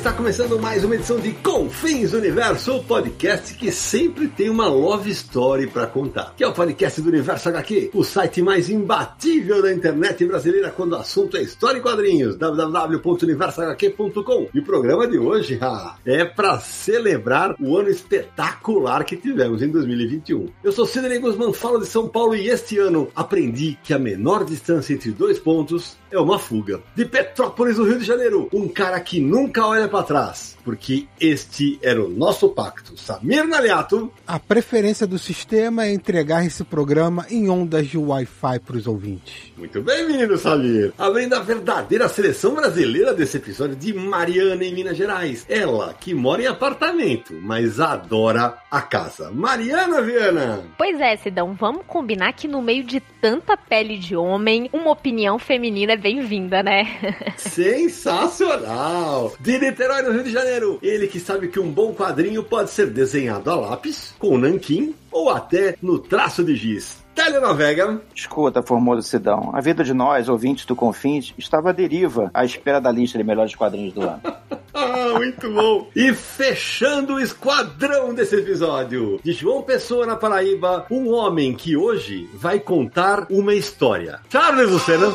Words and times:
Está 0.00 0.14
começando 0.14 0.58
mais 0.58 0.82
uma 0.82 0.94
edição 0.94 1.20
de 1.20 1.30
Confins 1.30 2.14
Universo, 2.14 2.76
o 2.76 2.82
podcast 2.82 3.52
que 3.52 3.70
sempre 3.70 4.28
tem 4.28 4.48
uma 4.48 4.66
love 4.66 5.10
story 5.10 5.66
para 5.66 5.86
contar. 5.86 6.32
Que 6.34 6.42
é 6.42 6.48
o 6.48 6.54
podcast 6.54 7.02
do 7.02 7.10
Universo 7.10 7.50
HQ, 7.50 7.90
o 7.92 8.02
site 8.02 8.40
mais 8.40 8.70
imbatível 8.70 9.60
da 9.60 9.70
internet 9.70 10.24
brasileira 10.24 10.70
quando 10.70 10.92
o 10.92 10.96
assunto 10.96 11.36
é 11.36 11.42
história 11.42 11.80
e 11.80 11.82
quadrinhos. 11.82 12.38
www.universohq.com. 12.38 14.48
E 14.54 14.60
o 14.60 14.64
programa 14.64 15.06
de 15.06 15.18
hoje 15.18 15.58
ah, 15.60 15.96
é 16.06 16.24
para 16.24 16.58
celebrar 16.60 17.54
o 17.60 17.76
ano 17.76 17.90
espetacular 17.90 19.04
que 19.04 19.18
tivemos 19.18 19.60
em 19.60 19.68
2021. 19.68 20.48
Eu 20.64 20.72
sou 20.72 20.86
Sidney 20.86 21.18
Guzman, 21.18 21.52
falo 21.52 21.78
de 21.78 21.86
São 21.86 22.08
Paulo 22.08 22.34
e 22.34 22.48
este 22.48 22.78
ano 22.78 23.08
aprendi 23.14 23.78
que 23.84 23.92
a 23.92 23.98
menor 23.98 24.46
distância 24.46 24.94
entre 24.94 25.10
dois 25.10 25.38
pontos 25.38 25.99
é 26.10 26.18
uma 26.18 26.38
fuga. 26.38 26.80
De 26.94 27.04
Petrópolis, 27.04 27.78
no 27.78 27.84
Rio 27.84 27.98
de 27.98 28.04
Janeiro, 28.04 28.48
um 28.52 28.68
cara 28.68 29.00
que 29.00 29.20
nunca 29.20 29.66
olha 29.66 29.88
para 29.88 30.04
trás, 30.04 30.56
porque 30.70 31.08
este 31.18 31.80
era 31.82 32.00
o 32.00 32.08
nosso 32.08 32.48
pacto. 32.50 32.96
Samir 32.96 33.44
Naliato. 33.44 34.12
A 34.24 34.38
preferência 34.38 35.04
do 35.04 35.18
sistema 35.18 35.84
é 35.84 35.92
entregar 35.92 36.46
esse 36.46 36.62
programa 36.62 37.26
em 37.28 37.50
ondas 37.50 37.88
de 37.88 37.98
Wi-Fi 37.98 38.60
para 38.60 38.76
os 38.76 38.86
ouvintes. 38.86 39.52
Muito 39.56 39.82
bem, 39.82 40.06
menino 40.06 40.38
Samir. 40.38 40.92
Abrindo 40.96 41.34
a 41.34 41.40
verdadeira 41.40 42.08
seleção 42.08 42.54
brasileira 42.54 43.12
desse 43.12 43.38
episódio 43.38 43.74
de 43.74 43.92
Mariana 43.92 44.64
em 44.64 44.72
Minas 44.72 44.96
Gerais. 44.96 45.44
Ela 45.48 45.92
que 45.92 46.14
mora 46.14 46.42
em 46.42 46.46
apartamento, 46.46 47.34
mas 47.34 47.80
adora 47.80 48.56
a 48.70 48.80
casa. 48.80 49.28
Mariana 49.32 50.00
Viana. 50.00 50.64
Pois 50.78 51.00
é, 51.00 51.16
Sidão, 51.16 51.52
vamos 51.54 51.82
combinar 51.84 52.32
que 52.34 52.46
no 52.46 52.62
meio 52.62 52.84
de 52.84 53.00
tanta 53.20 53.56
pele 53.56 53.98
de 53.98 54.14
homem, 54.14 54.70
uma 54.72 54.92
opinião 54.92 55.36
feminina 55.36 55.94
é 55.94 55.96
bem-vinda, 55.96 56.62
né? 56.62 56.84
Sensacional! 57.36 59.32
De 59.40 59.58
Niterói, 59.58 60.02
no 60.02 60.12
Rio 60.12 60.22
de 60.22 60.30
Janeiro. 60.30 60.59
Ele 60.82 61.06
que 61.06 61.20
sabe 61.20 61.48
que 61.48 61.60
um 61.60 61.70
bom 61.70 61.94
quadrinho 61.94 62.42
pode 62.42 62.70
ser 62.70 62.86
desenhado 62.86 63.50
a 63.50 63.54
lápis, 63.54 64.14
com 64.18 64.38
nanquim 64.38 64.94
ou 65.10 65.30
até 65.30 65.76
no 65.82 65.98
traço 65.98 66.44
de 66.44 66.54
giz. 66.54 67.00
Telenovega. 67.14 68.00
Escuta, 68.14 68.62
Formoso 68.62 69.02
Sidão. 69.06 69.50
A 69.52 69.60
vida 69.60 69.84
de 69.84 69.92
nós, 69.92 70.28
ouvintes 70.28 70.64
do 70.64 70.76
Confins, 70.76 71.34
estava 71.36 71.70
à 71.70 71.72
deriva 71.72 72.30
à 72.32 72.44
espera 72.44 72.80
da 72.80 72.90
lista 72.90 73.18
de 73.18 73.24
melhores 73.24 73.54
quadrinhos 73.54 73.92
do 73.92 74.02
ano. 74.02 74.22
ah, 74.72 75.12
muito 75.16 75.50
bom! 75.50 75.88
E 75.94 76.14
fechando 76.14 77.14
o 77.14 77.20
esquadrão 77.20 78.14
desse 78.14 78.36
episódio, 78.36 79.20
de 79.22 79.32
João 79.32 79.62
Pessoa 79.62 80.06
na 80.06 80.16
Paraíba, 80.16 80.86
um 80.90 81.12
homem 81.12 81.52
que 81.52 81.76
hoje 81.76 82.28
vai 82.34 82.58
contar 82.58 83.26
uma 83.28 83.54
história. 83.54 84.20
Charles 84.30 84.70
Lucena. 84.70 85.12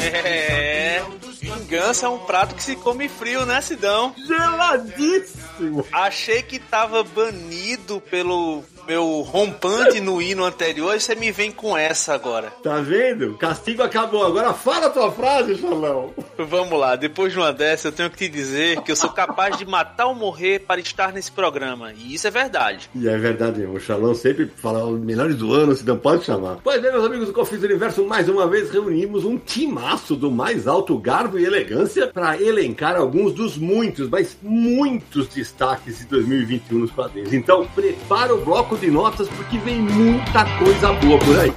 É. 0.00 1.02
Vingança 1.40 2.06
é 2.06 2.08
um 2.08 2.18
prato 2.18 2.54
que 2.54 2.62
se 2.62 2.76
come 2.76 3.08
frio, 3.08 3.46
né, 3.46 3.60
Sidão? 3.60 4.14
Geladíssimo! 4.26 5.86
Achei 5.92 6.42
que 6.42 6.58
tava 6.58 7.02
banido 7.04 8.00
pelo 8.00 8.64
meu 8.88 9.20
rompante 9.20 10.00
no 10.00 10.22
hino 10.22 10.44
anterior 10.44 10.96
e 10.96 11.00
você 11.00 11.14
me 11.14 11.30
vem 11.30 11.52
com 11.52 11.76
essa 11.76 12.14
agora. 12.14 12.50
Tá 12.62 12.80
vendo? 12.80 13.34
Castigo 13.34 13.82
acabou. 13.82 14.24
Agora 14.24 14.54
fala 14.54 14.86
a 14.86 14.90
tua 14.90 15.12
frase, 15.12 15.58
Chalão. 15.58 16.14
Vamos 16.38 16.80
lá, 16.80 16.96
depois 16.96 17.34
de 17.34 17.38
uma 17.38 17.52
dessa 17.52 17.88
eu 17.88 17.92
tenho 17.92 18.08
que 18.08 18.16
te 18.16 18.28
dizer 18.28 18.80
que 18.80 18.90
eu 18.90 18.96
sou 18.96 19.10
capaz 19.10 19.58
de 19.58 19.66
matar 19.66 20.06
ou 20.06 20.14
morrer 20.14 20.60
para 20.60 20.80
estar 20.80 21.12
nesse 21.12 21.30
programa. 21.30 21.92
E 21.92 22.14
isso 22.14 22.26
é 22.26 22.30
verdade. 22.30 22.88
E 22.94 23.06
é 23.06 23.18
verdade, 23.18 23.62
o 23.66 23.78
Chalão 23.78 24.14
sempre 24.14 24.50
fala 24.56 24.82
os 24.86 24.98
melhores 24.98 25.36
do 25.36 25.52
ano, 25.52 25.76
se 25.76 25.84
não 25.84 25.98
pode 25.98 26.24
chamar. 26.24 26.58
Pois 26.64 26.80
bem, 26.80 26.90
meus 26.90 27.04
amigos 27.04 27.26
do 27.26 27.34
Confins 27.34 27.60
do 27.60 27.66
Universo, 27.66 28.06
mais 28.06 28.26
uma 28.26 28.46
vez 28.46 28.70
reunimos 28.70 29.24
um 29.26 29.36
timaço 29.36 30.16
do 30.16 30.30
mais 30.30 30.66
alto 30.66 30.96
garbo 30.96 31.38
e 31.38 31.44
elegância 31.44 32.06
para 32.06 32.40
elencar 32.40 32.96
alguns 32.96 33.34
dos 33.34 33.58
muitos, 33.58 34.08
mas 34.08 34.38
muitos 34.40 35.28
destaques 35.28 35.98
de 35.98 36.06
2021 36.06 36.78
nos 36.78 36.90
quadrinhos. 36.90 37.34
Então, 37.34 37.66
prepara 37.74 38.34
o 38.34 38.40
bloco 38.40 38.77
de 38.78 38.90
notas 38.90 39.28
porque 39.28 39.58
vem 39.58 39.80
muita 39.80 40.44
coisa 40.58 40.92
boa 40.92 41.18
por 41.18 41.38
aí. 41.38 41.52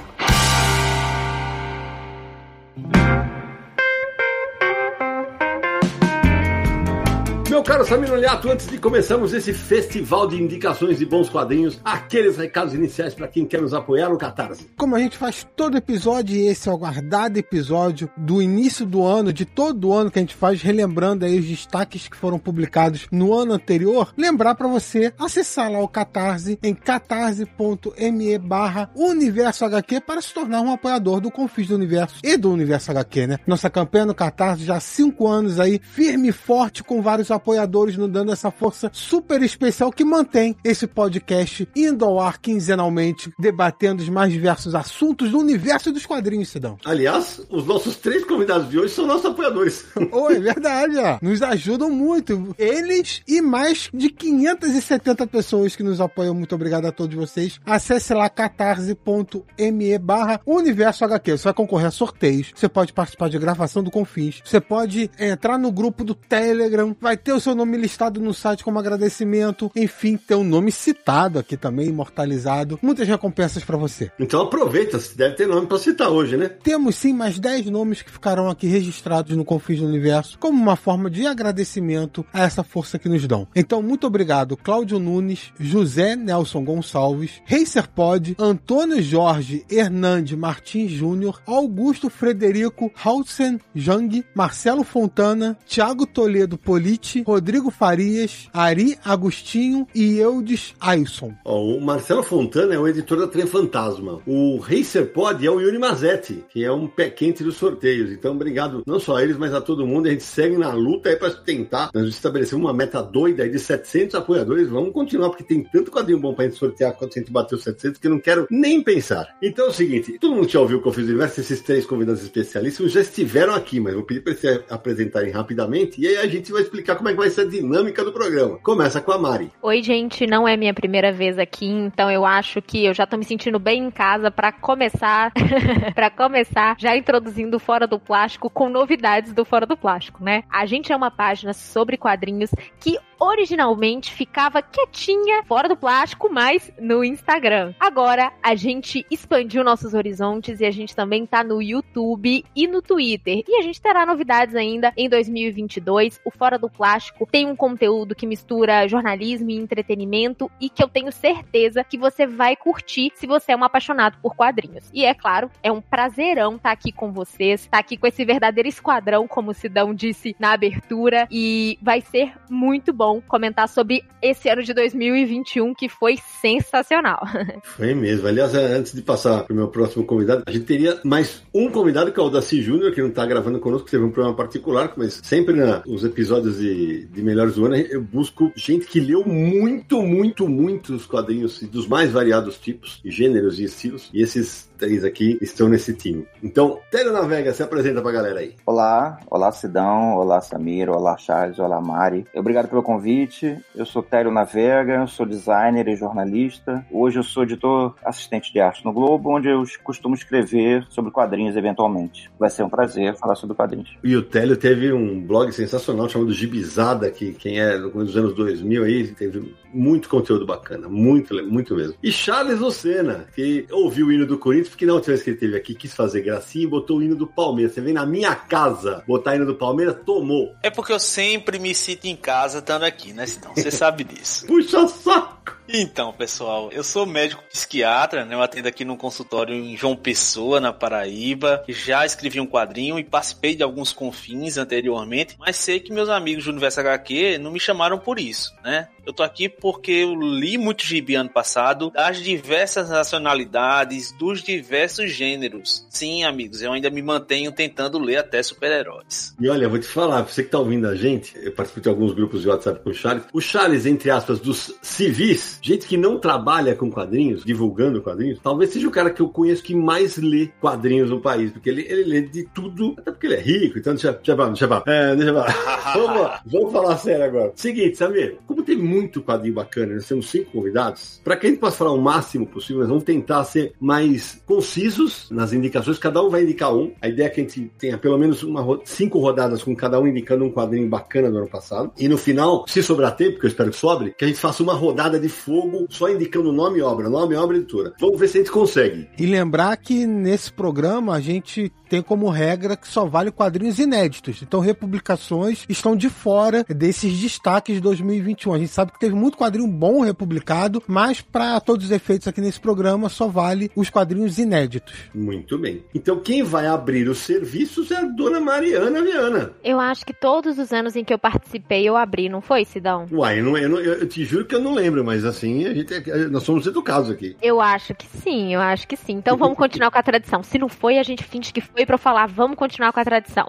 Meu 7.62 7.70
caro 7.70 7.86
Samir 7.86 8.12
Olhato, 8.12 8.50
antes 8.50 8.66
de 8.66 8.76
começarmos 8.76 9.32
esse 9.32 9.52
festival 9.52 10.26
de 10.26 10.34
indicações 10.34 10.98
de 10.98 11.06
bons 11.06 11.30
quadrinhos, 11.30 11.80
aqueles 11.84 12.36
recados 12.36 12.74
iniciais 12.74 13.14
para 13.14 13.28
quem 13.28 13.46
quer 13.46 13.62
nos 13.62 13.72
apoiar 13.72 14.08
no 14.08 14.18
Catarse. 14.18 14.68
Como 14.76 14.96
a 14.96 14.98
gente 14.98 15.16
faz 15.16 15.46
todo 15.54 15.76
episódio, 15.76 16.34
e 16.34 16.48
esse 16.48 16.68
é 16.68 16.72
o 16.72 16.74
aguardado 16.74 17.38
episódio 17.38 18.10
do 18.16 18.42
início 18.42 18.84
do 18.84 19.06
ano, 19.06 19.32
de 19.32 19.44
todo 19.44 19.92
ano 19.92 20.10
que 20.10 20.18
a 20.18 20.22
gente 20.22 20.34
faz, 20.34 20.60
relembrando 20.60 21.24
aí 21.24 21.38
os 21.38 21.46
destaques 21.46 22.08
que 22.08 22.16
foram 22.16 22.36
publicados 22.36 23.06
no 23.12 23.32
ano 23.32 23.52
anterior, 23.52 24.12
lembrar 24.18 24.56
para 24.56 24.66
você 24.66 25.14
acessar 25.16 25.70
lá 25.70 25.78
o 25.78 25.86
Catarse 25.86 26.58
em 26.64 26.74
catarse.me 26.74 28.38
barra 28.38 28.90
Universo 28.96 29.64
HQ 29.64 30.00
para 30.00 30.20
se 30.20 30.34
tornar 30.34 30.62
um 30.62 30.72
apoiador 30.72 31.20
do 31.20 31.30
Confis 31.30 31.68
do 31.68 31.76
Universo 31.76 32.16
e 32.24 32.36
do 32.36 32.50
Universo 32.50 32.90
HQ, 32.90 33.26
né? 33.28 33.38
Nossa 33.46 33.70
campanha 33.70 34.06
no 34.06 34.16
Catarse 34.16 34.64
já 34.64 34.78
há 34.78 34.80
cinco 34.80 35.28
anos 35.28 35.60
aí, 35.60 35.80
firme 35.80 36.30
e 36.30 36.32
forte, 36.32 36.82
com 36.82 37.00
vários 37.00 37.30
apoiadores 37.30 37.51
nos 37.96 38.10
dando 38.10 38.32
essa 38.32 38.50
força 38.50 38.90
super 38.92 39.42
especial 39.42 39.92
que 39.92 40.04
mantém 40.04 40.56
esse 40.64 40.86
podcast 40.86 41.68
indo 41.74 42.04
ao 42.04 42.20
ar 42.20 42.38
quinzenalmente, 42.38 43.32
debatendo 43.38 44.02
os 44.02 44.08
mais 44.08 44.32
diversos 44.32 44.74
assuntos 44.74 45.30
do 45.30 45.38
universo 45.38 45.92
dos 45.92 46.06
quadrinhos, 46.06 46.48
Sidão. 46.48 46.78
Aliás, 46.84 47.40
os 47.50 47.66
nossos 47.66 47.96
três 47.96 48.24
convidados 48.24 48.68
de 48.70 48.78
hoje 48.78 48.94
são 48.94 49.06
nossos 49.06 49.26
apoiadores. 49.26 49.84
Oh, 50.14 50.30
é 50.30 50.38
verdade, 50.38 50.98
ó. 50.98 51.18
Nos 51.22 51.40
ajudam 51.40 51.90
muito. 51.90 52.54
Eles 52.58 53.22
e 53.26 53.40
mais 53.40 53.88
de 53.94 54.10
570 54.10 55.26
pessoas 55.26 55.74
que 55.74 55.82
nos 55.82 56.00
apoiam. 56.00 56.34
Muito 56.34 56.54
obrigado 56.54 56.84
a 56.84 56.92
todos 56.92 57.16
vocês. 57.16 57.58
Acesse 57.64 58.12
lá 58.12 58.28
catarse.me 58.28 59.98
barra 59.98 60.40
Universo 60.44 61.04
HQ. 61.04 61.38
Você 61.38 61.44
vai 61.44 61.54
concorrer 61.54 61.86
a 61.86 61.90
sorteios. 61.90 62.52
Você 62.54 62.68
pode 62.68 62.92
participar 62.92 63.30
de 63.30 63.38
gravação 63.38 63.82
do 63.82 63.90
Confins. 63.90 64.42
Você 64.44 64.60
pode 64.60 65.10
entrar 65.18 65.58
no 65.58 65.72
grupo 65.72 66.04
do 66.04 66.14
Telegram. 66.14 66.94
Vai 67.00 67.16
ter 67.16 67.32
o 67.32 67.40
seu 67.42 67.54
nome 67.54 67.76
listado 67.76 68.20
no 68.20 68.32
site 68.32 68.64
como 68.64 68.78
agradecimento. 68.78 69.70
Enfim, 69.76 70.16
ter 70.16 70.34
um 70.34 70.44
nome 70.44 70.70
citado 70.70 71.38
aqui 71.38 71.56
também, 71.56 71.88
imortalizado. 71.88 72.78
Muitas 72.80 73.06
recompensas 73.08 73.64
para 73.64 73.76
você. 73.76 74.10
Então 74.18 74.42
aproveita, 74.42 74.98
deve 75.16 75.34
ter 75.34 75.46
nome 75.46 75.66
para 75.66 75.78
citar 75.78 76.08
hoje, 76.10 76.36
né? 76.36 76.48
Temos 76.62 76.96
sim 76.96 77.12
mais 77.12 77.38
10 77.38 77.66
nomes 77.66 78.02
que 78.02 78.10
ficarão 78.10 78.48
aqui 78.48 78.66
registrados 78.66 79.36
no 79.36 79.44
Confins 79.44 79.80
do 79.80 79.86
Universo 79.86 80.38
como 80.38 80.60
uma 80.60 80.76
forma 80.76 81.10
de 81.10 81.26
agradecimento 81.26 82.24
a 82.32 82.42
essa 82.42 82.62
força 82.62 82.98
que 82.98 83.08
nos 83.08 83.26
dão. 83.26 83.46
Então, 83.54 83.82
muito 83.82 84.06
obrigado, 84.06 84.56
Cláudio 84.56 84.98
Nunes, 84.98 85.52
José 85.58 86.16
Nelson 86.16 86.64
Gonçalves, 86.64 87.42
Racer 87.44 87.88
Pod, 87.88 88.36
Antônio 88.38 89.02
Jorge 89.02 89.64
Hernandes 89.70 90.36
Martins 90.38 90.90
Júnior, 90.90 91.40
Augusto 91.46 92.08
Frederico 92.08 92.90
Hausen 93.02 93.58
Jang, 93.74 94.24
Marcelo 94.34 94.84
Fontana, 94.84 95.56
Thiago 95.66 96.06
Toledo 96.06 96.56
Politi, 96.56 97.22
Rodrigo 97.32 97.70
Farias, 97.70 98.46
Ari 98.52 98.98
Agostinho 99.02 99.86
e 99.94 100.18
Eudes 100.18 100.74
Ailson. 100.78 101.32
Oh, 101.46 101.76
o 101.76 101.80
Marcelo 101.80 102.22
Fontana 102.22 102.74
é 102.74 102.78
o 102.78 102.86
editor 102.86 103.20
da 103.20 103.26
Trem 103.26 103.46
Fantasma. 103.46 104.20
O 104.26 104.58
Racer 104.58 105.06
Pod 105.06 105.44
é 105.44 105.50
o 105.50 105.58
Yuri 105.58 105.78
Mazetti, 105.78 106.44
que 106.50 106.62
é 106.62 106.70
um 106.70 106.86
pé 106.86 107.08
quente 107.08 107.42
dos 107.42 107.56
sorteios. 107.56 108.12
Então, 108.12 108.34
obrigado 108.34 108.82
não 108.86 109.00
só 109.00 109.16
a 109.16 109.22
eles, 109.22 109.38
mas 109.38 109.54
a 109.54 109.62
todo 109.62 109.86
mundo. 109.86 110.08
A 110.08 110.10
gente 110.10 110.24
segue 110.24 110.58
na 110.58 110.74
luta 110.74 111.08
aí 111.08 111.16
para 111.16 111.30
tentar. 111.30 111.88
Nós 111.94 112.06
estabelecemos 112.06 112.62
uma 112.62 112.74
meta 112.74 113.02
doida 113.02 113.44
aí 113.44 113.50
de 113.50 113.58
700 113.58 114.14
apoiadores. 114.16 114.68
Vamos 114.68 114.92
continuar, 114.92 115.30
porque 115.30 115.42
tem 115.42 115.62
tanto 115.62 115.90
quadrinho 115.90 116.20
bom 116.20 116.34
pra 116.34 116.44
gente 116.44 116.58
sortear 116.58 116.92
quando 116.92 117.12
a 117.16 117.18
gente 117.18 117.32
bateu 117.32 117.56
700 117.56 117.98
que 117.98 118.10
não 118.10 118.20
quero 118.20 118.46
nem 118.50 118.82
pensar. 118.82 119.34
Então 119.40 119.68
é 119.68 119.68
o 119.70 119.72
seguinte: 119.72 120.18
todo 120.18 120.34
mundo 120.34 120.50
já 120.50 120.60
ouviu 120.60 120.76
o 120.76 120.82
que 120.82 120.88
eu 120.88 120.92
fiz 120.92 121.06
universo? 121.06 121.40
Esses 121.40 121.62
três 121.62 121.86
convidados 121.86 122.22
especialíssimos 122.22 122.92
já 122.92 123.00
estiveram 123.00 123.54
aqui, 123.54 123.80
mas 123.80 123.94
vou 123.94 124.04
pedir 124.04 124.20
para 124.20 124.32
eles 124.32 124.42
se 124.42 124.64
apresentarem 124.68 125.30
rapidamente 125.30 126.02
e 126.02 126.06
aí 126.06 126.16
a 126.16 126.26
gente 126.26 126.50
vai 126.50 126.62
explicar 126.62 126.96
como 126.96 127.08
é 127.08 127.12
que 127.12 127.18
vai 127.22 127.30
ser 127.30 127.42
a 127.42 127.44
dinâmica 127.44 128.04
do 128.04 128.12
programa. 128.12 128.58
Começa 128.58 129.00
com 129.00 129.12
a 129.12 129.18
Mari. 129.18 129.52
Oi, 129.62 129.80
gente, 129.80 130.26
não 130.26 130.46
é 130.46 130.56
minha 130.56 130.74
primeira 130.74 131.12
vez 131.12 131.38
aqui, 131.38 131.66
então 131.66 132.10
eu 132.10 132.26
acho 132.26 132.60
que 132.60 132.84
eu 132.84 132.92
já 132.92 133.06
tô 133.06 133.16
me 133.16 133.24
sentindo 133.24 133.60
bem 133.60 133.84
em 133.84 133.90
casa 133.92 134.28
para 134.28 134.50
começar, 134.50 135.32
para 135.94 136.10
começar 136.10 136.74
já 136.78 136.96
introduzindo 136.96 137.60
Fora 137.60 137.86
do 137.86 138.00
Plástico 138.00 138.50
com 138.50 138.68
novidades 138.68 139.32
do 139.32 139.44
Fora 139.44 139.64
do 139.64 139.76
Plástico, 139.76 140.24
né? 140.24 140.42
A 140.50 140.66
gente 140.66 140.92
é 140.92 140.96
uma 140.96 141.12
página 141.12 141.52
sobre 141.52 141.96
quadrinhos 141.96 142.50
que 142.80 142.98
originalmente 143.22 144.12
ficava 144.12 144.60
quietinha 144.60 145.44
fora 145.44 145.68
do 145.68 145.76
plástico, 145.76 146.28
mas 146.28 146.72
no 146.80 147.04
Instagram. 147.04 147.72
Agora 147.78 148.32
a 148.42 148.56
gente 148.56 149.06
expandiu 149.08 149.62
nossos 149.62 149.94
horizontes 149.94 150.58
e 150.58 150.64
a 150.64 150.70
gente 150.72 150.96
também 150.96 151.24
tá 151.24 151.44
no 151.44 151.62
YouTube 151.62 152.44
e 152.54 152.66
no 152.66 152.82
Twitter. 152.82 153.44
E 153.46 153.60
a 153.60 153.62
gente 153.62 153.80
terá 153.80 154.04
novidades 154.04 154.56
ainda 154.56 154.92
em 154.96 155.08
2022. 155.08 156.20
O 156.24 156.32
Fora 156.32 156.58
do 156.58 156.68
Plástico 156.68 157.11
tem 157.30 157.46
um 157.46 157.56
conteúdo 157.56 158.14
que 158.14 158.26
mistura 158.26 158.86
jornalismo 158.88 159.50
e 159.50 159.56
entretenimento 159.56 160.50
e 160.60 160.68
que 160.68 160.82
eu 160.82 160.88
tenho 160.88 161.12
certeza 161.12 161.84
que 161.84 161.98
você 161.98 162.26
vai 162.26 162.56
curtir 162.56 163.12
se 163.14 163.26
você 163.26 163.52
é 163.52 163.56
um 163.56 163.64
apaixonado 163.64 164.18
por 164.20 164.34
quadrinhos. 164.34 164.84
E 164.92 165.04
é 165.04 165.14
claro, 165.14 165.50
é 165.62 165.70
um 165.70 165.80
prazerão 165.80 166.56
estar 166.56 166.68
tá 166.68 166.72
aqui 166.72 166.92
com 166.92 167.12
vocês, 167.12 167.60
estar 167.60 167.70
tá 167.72 167.78
aqui 167.78 167.96
com 167.96 168.06
esse 168.06 168.24
verdadeiro 168.24 168.68
esquadrão, 168.68 169.26
como 169.26 169.50
o 169.50 169.54
Sidão 169.54 169.94
disse 169.94 170.34
na 170.38 170.52
abertura, 170.52 171.26
e 171.30 171.78
vai 171.82 172.00
ser 172.00 172.32
muito 172.50 172.92
bom 172.92 173.20
comentar 173.20 173.68
sobre 173.68 174.04
esse 174.20 174.48
ano 174.48 174.62
de 174.62 174.72
2021 174.74 175.74
que 175.74 175.88
foi 175.88 176.16
sensacional. 176.40 177.20
Foi 177.62 177.94
mesmo. 177.94 178.28
Aliás, 178.28 178.54
antes 178.54 178.92
de 178.92 179.02
passar 179.02 179.44
para 179.44 179.52
o 179.52 179.56
meu 179.56 179.68
próximo 179.68 180.04
convidado, 180.04 180.42
a 180.46 180.50
gente 180.50 180.64
teria 180.64 181.00
mais 181.04 181.42
um 181.54 181.70
convidado 181.70 182.12
que 182.12 182.20
é 182.20 182.22
o 182.22 182.30
Daci 182.30 182.60
Júnior, 182.60 182.92
que 182.92 183.00
não 183.00 183.08
está 183.08 183.24
gravando 183.26 183.58
conosco, 183.58 183.90
teve 183.90 184.04
um 184.04 184.10
problema 184.10 184.36
particular, 184.36 184.92
mas 184.96 185.20
sempre 185.22 185.54
nos 185.86 186.04
episódios 186.04 186.58
de, 186.58 186.91
de 186.98 187.22
Melhores 187.22 187.54
do 187.54 187.64
Ano 187.64 187.76
eu 187.76 188.02
busco 188.02 188.52
gente 188.56 188.86
que 188.86 189.00
leu 189.00 189.24
muito, 189.24 190.02
muito, 190.02 190.48
muito 190.48 190.94
os 190.94 191.06
quadrinhos 191.06 191.62
dos 191.62 191.86
mais 191.86 192.10
variados 192.10 192.58
tipos, 192.58 193.00
gêneros 193.04 193.58
e 193.58 193.64
estilos. 193.64 194.10
E 194.12 194.22
esses 194.22 194.70
três 194.82 195.04
aqui 195.04 195.38
estão 195.40 195.68
nesse 195.68 195.94
time. 195.94 196.26
Então, 196.42 196.80
Télio 196.90 197.12
Navega, 197.12 197.54
se 197.54 197.62
apresenta 197.62 198.02
pra 198.02 198.10
galera 198.10 198.40
aí. 198.40 198.56
Olá, 198.66 199.20
olá 199.30 199.52
Sidão, 199.52 200.16
olá 200.16 200.40
Samir, 200.40 200.90
olá 200.90 201.16
Charles, 201.16 201.60
olá 201.60 201.80
Mari. 201.80 202.26
Obrigado 202.34 202.68
pelo 202.68 202.82
convite. 202.82 203.56
Eu 203.76 203.86
sou 203.86 204.02
Télio 204.02 204.32
Navega, 204.32 205.06
sou 205.06 205.24
designer 205.24 205.86
e 205.86 205.94
jornalista. 205.94 206.84
Hoje 206.90 207.20
eu 207.20 207.22
sou 207.22 207.44
editor 207.44 207.94
assistente 208.04 208.52
de 208.52 208.60
arte 208.60 208.84
no 208.84 208.92
Globo, 208.92 209.30
onde 209.30 209.48
eu 209.48 209.62
costumo 209.84 210.16
escrever 210.16 210.84
sobre 210.90 211.12
quadrinhos 211.12 211.56
eventualmente. 211.56 212.28
Vai 212.36 212.50
ser 212.50 212.64
um 212.64 212.68
prazer 212.68 213.14
falar 213.14 213.36
sobre 213.36 213.54
quadrinhos. 213.54 213.96
E 214.02 214.16
o 214.16 214.22
Télio 214.22 214.56
teve 214.56 214.92
um 214.92 215.20
blog 215.20 215.52
sensacional 215.52 216.08
chamado 216.08 216.32
Gibizada, 216.32 217.08
que 217.08 217.34
quem 217.34 217.60
é 217.60 217.78
dos 217.78 218.16
anos 218.16 218.34
2000 218.34 218.82
aí, 218.82 219.06
teve 219.14 219.54
muito 219.72 220.08
conteúdo 220.08 220.46
bacana, 220.46 220.88
muito, 220.88 221.34
muito 221.46 221.74
mesmo. 221.74 221.94
E 222.02 222.12
Charles 222.12 222.60
Lucena, 222.60 223.26
que 223.34 223.66
ouviu 223.70 224.06
o 224.06 224.12
hino 224.12 224.26
do 224.26 224.38
Corinthians 224.38 224.68
porque 224.68 224.86
na 224.86 224.94
última 224.94 225.14
vez 225.14 225.22
que 225.22 225.30
ele 225.30 225.36
esteve 225.36 225.56
aqui, 225.56 225.74
quis 225.74 225.94
fazer 225.94 226.22
gracinha 226.22 226.64
e 226.64 226.68
botou 226.68 226.98
o 226.98 227.02
hino 227.02 227.16
do 227.16 227.26
Palmeiras. 227.26 227.72
Você 227.74 227.80
vem 227.80 227.94
na 227.94 228.06
minha 228.06 228.34
casa 228.34 229.02
botar 229.06 229.32
o 229.32 229.34
hino 229.36 229.46
do 229.46 229.54
Palmeiras, 229.54 229.96
tomou. 230.04 230.54
É 230.62 230.70
porque 230.70 230.92
eu 230.92 231.00
sempre 231.00 231.58
me 231.58 231.74
sinto 231.74 232.06
em 232.06 232.16
casa 232.16 232.58
estando 232.58 232.84
aqui, 232.84 233.12
né, 233.12 233.24
Então 233.28 233.54
Você 233.54 233.70
sabe 233.70 234.04
disso. 234.04 234.46
Puxa 234.48 234.86
saco! 234.86 235.61
Então, 235.68 236.12
pessoal, 236.12 236.70
eu 236.72 236.82
sou 236.82 237.06
médico 237.06 237.42
psiquiatra, 237.50 238.24
né? 238.24 238.34
Eu 238.34 238.42
atendo 238.42 238.68
aqui 238.68 238.84
num 238.84 238.96
consultório 238.96 239.54
em 239.54 239.76
João 239.76 239.96
Pessoa, 239.96 240.60
na 240.60 240.72
Paraíba. 240.72 241.64
Já 241.68 242.04
escrevi 242.04 242.40
um 242.40 242.46
quadrinho 242.46 242.98
e 242.98 243.04
participei 243.04 243.54
de 243.54 243.62
alguns 243.62 243.92
confins 243.92 244.56
anteriormente, 244.56 245.36
mas 245.38 245.56
sei 245.56 245.80
que 245.80 245.92
meus 245.92 246.08
amigos 246.08 246.44
do 246.44 246.50
Universo 246.50 246.80
HQ 246.80 247.38
não 247.38 247.50
me 247.50 247.60
chamaram 247.60 247.98
por 247.98 248.18
isso, 248.18 248.54
né? 248.62 248.88
Eu 249.04 249.12
tô 249.12 249.22
aqui 249.22 249.48
porque 249.48 249.90
eu 249.90 250.14
li 250.14 250.56
muito 250.56 250.84
gibi 250.84 251.16
ano 251.16 251.28
passado, 251.28 251.90
das 251.90 252.22
diversas 252.22 252.88
nacionalidades, 252.88 254.12
dos 254.12 254.42
diversos 254.42 255.10
gêneros. 255.10 255.86
Sim, 255.90 256.22
amigos, 256.22 256.62
eu 256.62 256.72
ainda 256.72 256.88
me 256.88 257.02
mantenho 257.02 257.50
tentando 257.50 257.98
ler 257.98 258.18
até 258.18 258.40
super-heróis. 258.42 259.34
E 259.40 259.48
olha, 259.48 259.68
vou 259.68 259.78
te 259.78 259.86
falar, 259.86 260.22
você 260.22 260.44
que 260.44 260.50
tá 260.50 260.58
ouvindo 260.58 260.86
a 260.86 260.94
gente, 260.94 261.34
eu 261.36 261.50
participo 261.50 261.80
de 261.80 261.88
alguns 261.88 262.12
grupos 262.12 262.42
de 262.42 262.48
WhatsApp 262.48 262.80
com 262.80 262.90
o 262.90 262.94
Charles. 262.94 263.24
O 263.32 263.40
Charles, 263.40 263.86
entre 263.86 264.08
aspas, 264.10 264.38
dos 264.38 264.72
civis, 264.80 265.51
gente 265.60 265.86
que 265.86 265.96
não 265.96 266.18
trabalha 266.18 266.74
com 266.74 266.90
quadrinhos, 266.90 267.44
divulgando 267.44 268.02
quadrinhos, 268.02 268.38
talvez 268.42 268.70
seja 268.70 268.88
o 268.88 268.90
cara 268.90 269.10
que 269.10 269.20
eu 269.20 269.28
conheço 269.28 269.62
que 269.62 269.74
mais 269.74 270.16
lê 270.16 270.50
quadrinhos 270.60 271.10
no 271.10 271.20
país, 271.20 271.50
porque 271.50 271.68
ele, 271.68 271.82
ele 271.88 272.04
lê 272.04 272.22
de 272.22 272.44
tudo, 272.44 272.94
até 272.98 273.10
porque 273.10 273.26
ele 273.26 273.36
é 273.36 273.40
rico, 273.40 273.78
então 273.78 273.94
deixa, 273.94 274.12
deixa, 274.12 274.34
deixa, 274.34 274.66
deixa, 274.66 274.82
é, 274.86 275.16
deixa 275.16 275.32
vamos, 275.94 276.30
vamos 276.46 276.72
falar 276.72 276.96
sério 276.96 277.24
agora. 277.24 277.52
Seguinte, 277.54 277.96
Samir, 277.96 278.38
como 278.46 278.62
tem 278.62 278.76
muito 278.76 279.22
quadrinho 279.22 279.54
bacana, 279.54 279.94
nós 279.94 280.06
temos 280.06 280.28
cinco 280.28 280.52
convidados. 280.52 281.20
Para 281.24 281.36
que 281.36 281.46
a 281.46 281.50
gente 281.50 281.58
possa 281.58 281.76
falar 281.76 281.92
o 281.92 282.00
máximo 282.00 282.46
possível, 282.46 282.80
nós 282.80 282.88
vamos 282.88 283.04
tentar 283.04 283.44
ser 283.44 283.72
mais 283.80 284.42
concisos 284.46 285.28
nas 285.30 285.52
indicações. 285.52 285.98
Cada 285.98 286.22
um 286.22 286.30
vai 286.30 286.42
indicar 286.42 286.74
um. 286.74 286.92
A 287.00 287.08
ideia 287.08 287.26
é 287.26 287.30
que 287.30 287.40
a 287.40 287.44
gente 287.44 287.70
tenha 287.78 287.98
pelo 287.98 288.18
menos 288.18 288.42
uma, 288.42 288.80
cinco 288.84 289.18
rodadas 289.18 289.62
com 289.62 289.74
cada 289.74 289.98
um 290.00 290.06
indicando 290.06 290.44
um 290.44 290.50
quadrinho 290.50 290.88
bacana 290.88 291.30
do 291.30 291.38
ano 291.38 291.48
passado. 291.48 291.92
E 291.98 292.08
no 292.08 292.18
final, 292.18 292.64
se 292.68 292.82
sobrar 292.82 293.16
tempo, 293.16 293.38
que 293.38 293.46
eu 293.46 293.48
espero 293.48 293.70
que 293.70 293.76
sobre, 293.76 294.12
que 294.12 294.24
a 294.24 294.28
gente 294.28 294.40
faça 294.40 294.62
uma 294.62 294.74
rodada 294.74 295.18
de 295.18 295.28
fogo 295.44 295.86
só 295.90 296.08
indicando 296.08 296.52
nome 296.52 296.78
e 296.78 296.82
obra, 296.82 297.08
nome, 297.08 297.34
obra 297.34 297.56
e 297.56 297.60
editora. 297.60 297.92
Vamos 297.98 298.18
ver 298.18 298.28
se 298.28 298.38
a 298.38 298.40
gente 298.40 298.52
consegue. 298.52 299.08
E 299.18 299.26
lembrar 299.26 299.76
que 299.76 300.06
nesse 300.06 300.52
programa 300.52 301.14
a 301.14 301.20
gente 301.20 301.72
tem 301.92 302.00
como 302.00 302.30
regra 302.30 302.74
que 302.74 302.88
só 302.88 303.04
vale 303.04 303.30
quadrinhos 303.30 303.78
inéditos. 303.78 304.40
Então, 304.40 304.60
republicações 304.60 305.66
estão 305.68 305.94
de 305.94 306.08
fora 306.08 306.64
desses 306.66 307.18
destaques 307.18 307.74
de 307.74 307.82
2021. 307.82 308.54
A 308.54 308.58
gente 308.58 308.70
sabe 308.70 308.92
que 308.92 308.98
teve 308.98 309.14
muito 309.14 309.36
quadrinho 309.36 309.68
bom 309.68 310.00
republicado, 310.00 310.82
mas 310.86 311.20
para 311.20 311.60
todos 311.60 311.84
os 311.84 311.90
efeitos 311.90 312.26
aqui 312.26 312.40
nesse 312.40 312.58
programa 312.58 313.10
só 313.10 313.28
vale 313.28 313.70
os 313.76 313.90
quadrinhos 313.90 314.38
inéditos. 314.38 314.94
Muito 315.14 315.58
bem. 315.58 315.84
Então, 315.94 316.18
quem 316.18 316.42
vai 316.42 316.66
abrir 316.66 317.10
os 317.10 317.18
serviços 317.18 317.90
é 317.90 317.96
a 317.96 318.04
dona 318.04 318.40
Mariana 318.40 319.02
Viana. 319.02 319.52
Eu 319.62 319.78
acho 319.78 320.06
que 320.06 320.14
todos 320.14 320.58
os 320.58 320.72
anos 320.72 320.96
em 320.96 321.04
que 321.04 321.12
eu 321.12 321.18
participei 321.18 321.86
eu 321.86 321.94
abri, 321.94 322.26
não 322.26 322.40
foi, 322.40 322.64
Sidão? 322.64 323.04
Uai, 323.12 323.40
eu, 323.40 323.44
não, 323.44 323.58
eu, 323.58 323.68
não, 323.68 323.78
eu 323.78 324.08
te 324.08 324.24
juro 324.24 324.46
que 324.46 324.54
eu 324.54 324.62
não 324.62 324.72
lembro, 324.72 325.04
mas 325.04 325.26
assim, 325.36 325.66
a 325.66 325.74
gente, 325.74 325.92
é, 325.92 326.28
nós 326.28 326.42
somos 326.42 326.66
educados 326.66 327.10
aqui. 327.10 327.36
Eu 327.42 327.60
acho 327.60 327.94
que 327.94 328.06
sim, 328.06 328.54
eu 328.54 328.60
acho 328.60 328.86
que 328.86 328.96
sim. 328.96 329.14
Então 329.14 329.36
vamos 329.36 329.56
continuar 329.56 329.90
com 329.90 329.98
a 329.98 330.02
tradição. 330.02 330.42
Se 330.42 330.58
não 330.58 330.68
foi, 330.68 330.98
a 330.98 331.02
gente 331.02 331.24
finge 331.24 331.52
que 331.52 331.60
foi 331.60 331.84
para 331.84 331.98
falar, 331.98 332.26
vamos 332.26 332.56
continuar 332.56 332.92
com 332.92 333.00
a 333.00 333.04
tradição. 333.04 333.46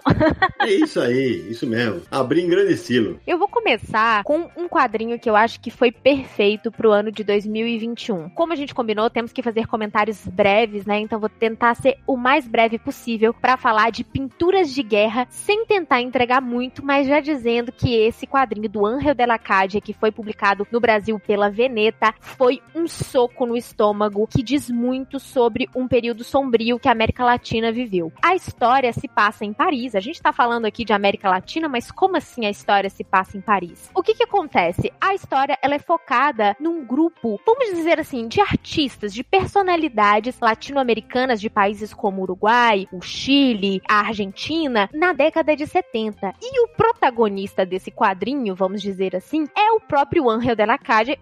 é 0.60 0.72
isso 0.72 1.00
aí, 1.00 1.46
isso 1.50 1.66
mesmo. 1.66 2.02
Abrir 2.10 2.42
em 2.42 2.48
grande 2.48 2.72
estilo. 2.72 3.20
Eu 3.26 3.38
vou 3.38 3.48
começar 3.48 4.22
com 4.24 4.48
um 4.56 4.68
quadrinho 4.68 5.18
que 5.18 5.28
eu 5.28 5.36
acho 5.36 5.60
que 5.60 5.70
foi 5.70 5.92
perfeito 5.92 6.70
pro 6.70 6.90
ano 6.90 7.10
de 7.10 7.22
2021. 7.22 8.30
Como 8.30 8.52
a 8.52 8.56
gente 8.56 8.74
combinou, 8.74 9.08
temos 9.10 9.32
que 9.32 9.42
fazer 9.42 9.66
comentários 9.66 10.26
breves, 10.26 10.84
né? 10.86 10.98
Então 10.98 11.20
vou 11.20 11.28
tentar 11.28 11.74
ser 11.74 11.98
o 12.06 12.16
mais 12.16 12.46
breve 12.46 12.78
possível 12.78 13.34
para 13.34 13.56
falar 13.56 13.90
de 13.90 14.04
pinturas 14.04 14.72
de 14.72 14.82
guerra, 14.82 15.26
sem 15.30 15.66
tentar 15.66 16.00
entregar 16.00 16.40
muito, 16.40 16.84
mas 16.84 17.06
já 17.06 17.20
dizendo 17.20 17.72
que 17.72 17.94
esse 17.94 18.26
quadrinho 18.26 18.68
do 18.68 18.86
Angel 18.86 19.14
de 19.14 19.26
la 19.26 19.38
Cadia, 19.38 19.80
que 19.80 19.92
foi 19.92 20.10
publicado 20.10 20.66
no 20.70 20.80
Brasil 20.80 21.18
pela 21.18 21.50
Veneta, 21.74 22.14
foi 22.20 22.62
um 22.72 22.86
soco 22.86 23.44
no 23.44 23.56
estômago 23.56 24.28
que 24.28 24.44
diz 24.44 24.70
muito 24.70 25.18
sobre 25.18 25.68
um 25.74 25.88
período 25.88 26.22
sombrio 26.22 26.78
que 26.78 26.88
a 26.88 26.92
América 26.92 27.24
Latina 27.24 27.72
viveu. 27.72 28.12
A 28.22 28.36
história 28.36 28.92
se 28.92 29.08
passa 29.08 29.44
em 29.44 29.52
Paris. 29.52 29.96
A 29.96 30.00
gente 30.00 30.22
tá 30.22 30.32
falando 30.32 30.66
aqui 30.66 30.84
de 30.84 30.92
América 30.92 31.28
Latina, 31.28 31.68
mas 31.68 31.90
como 31.90 32.16
assim 32.16 32.46
a 32.46 32.50
história 32.50 32.88
se 32.88 33.02
passa 33.02 33.36
em 33.36 33.40
Paris? 33.40 33.90
O 33.92 34.04
que 34.04 34.14
que 34.14 34.22
acontece? 34.22 34.92
A 35.00 35.14
história 35.14 35.58
ela 35.60 35.74
é 35.74 35.80
focada 35.80 36.56
num 36.60 36.84
grupo, 36.84 37.40
vamos 37.44 37.74
dizer 37.74 37.98
assim, 37.98 38.28
de 38.28 38.40
artistas, 38.40 39.12
de 39.12 39.24
personalidades 39.24 40.38
latino-americanas 40.40 41.40
de 41.40 41.50
países 41.50 41.92
como 41.92 42.20
o 42.20 42.22
Uruguai, 42.22 42.86
o 42.92 43.02
Chile, 43.02 43.82
a 43.88 43.98
Argentina, 43.98 44.88
na 44.94 45.12
década 45.12 45.56
de 45.56 45.66
70. 45.66 46.34
E 46.40 46.60
o 46.62 46.68
protagonista 46.68 47.66
desse 47.66 47.90
quadrinho, 47.90 48.54
vamos 48.54 48.80
dizer 48.80 49.16
assim, 49.16 49.48
é 49.56 49.72
o 49.72 49.80
próprio 49.80 50.30
Angel 50.30 50.54
de 50.54 50.64
la 50.64 50.78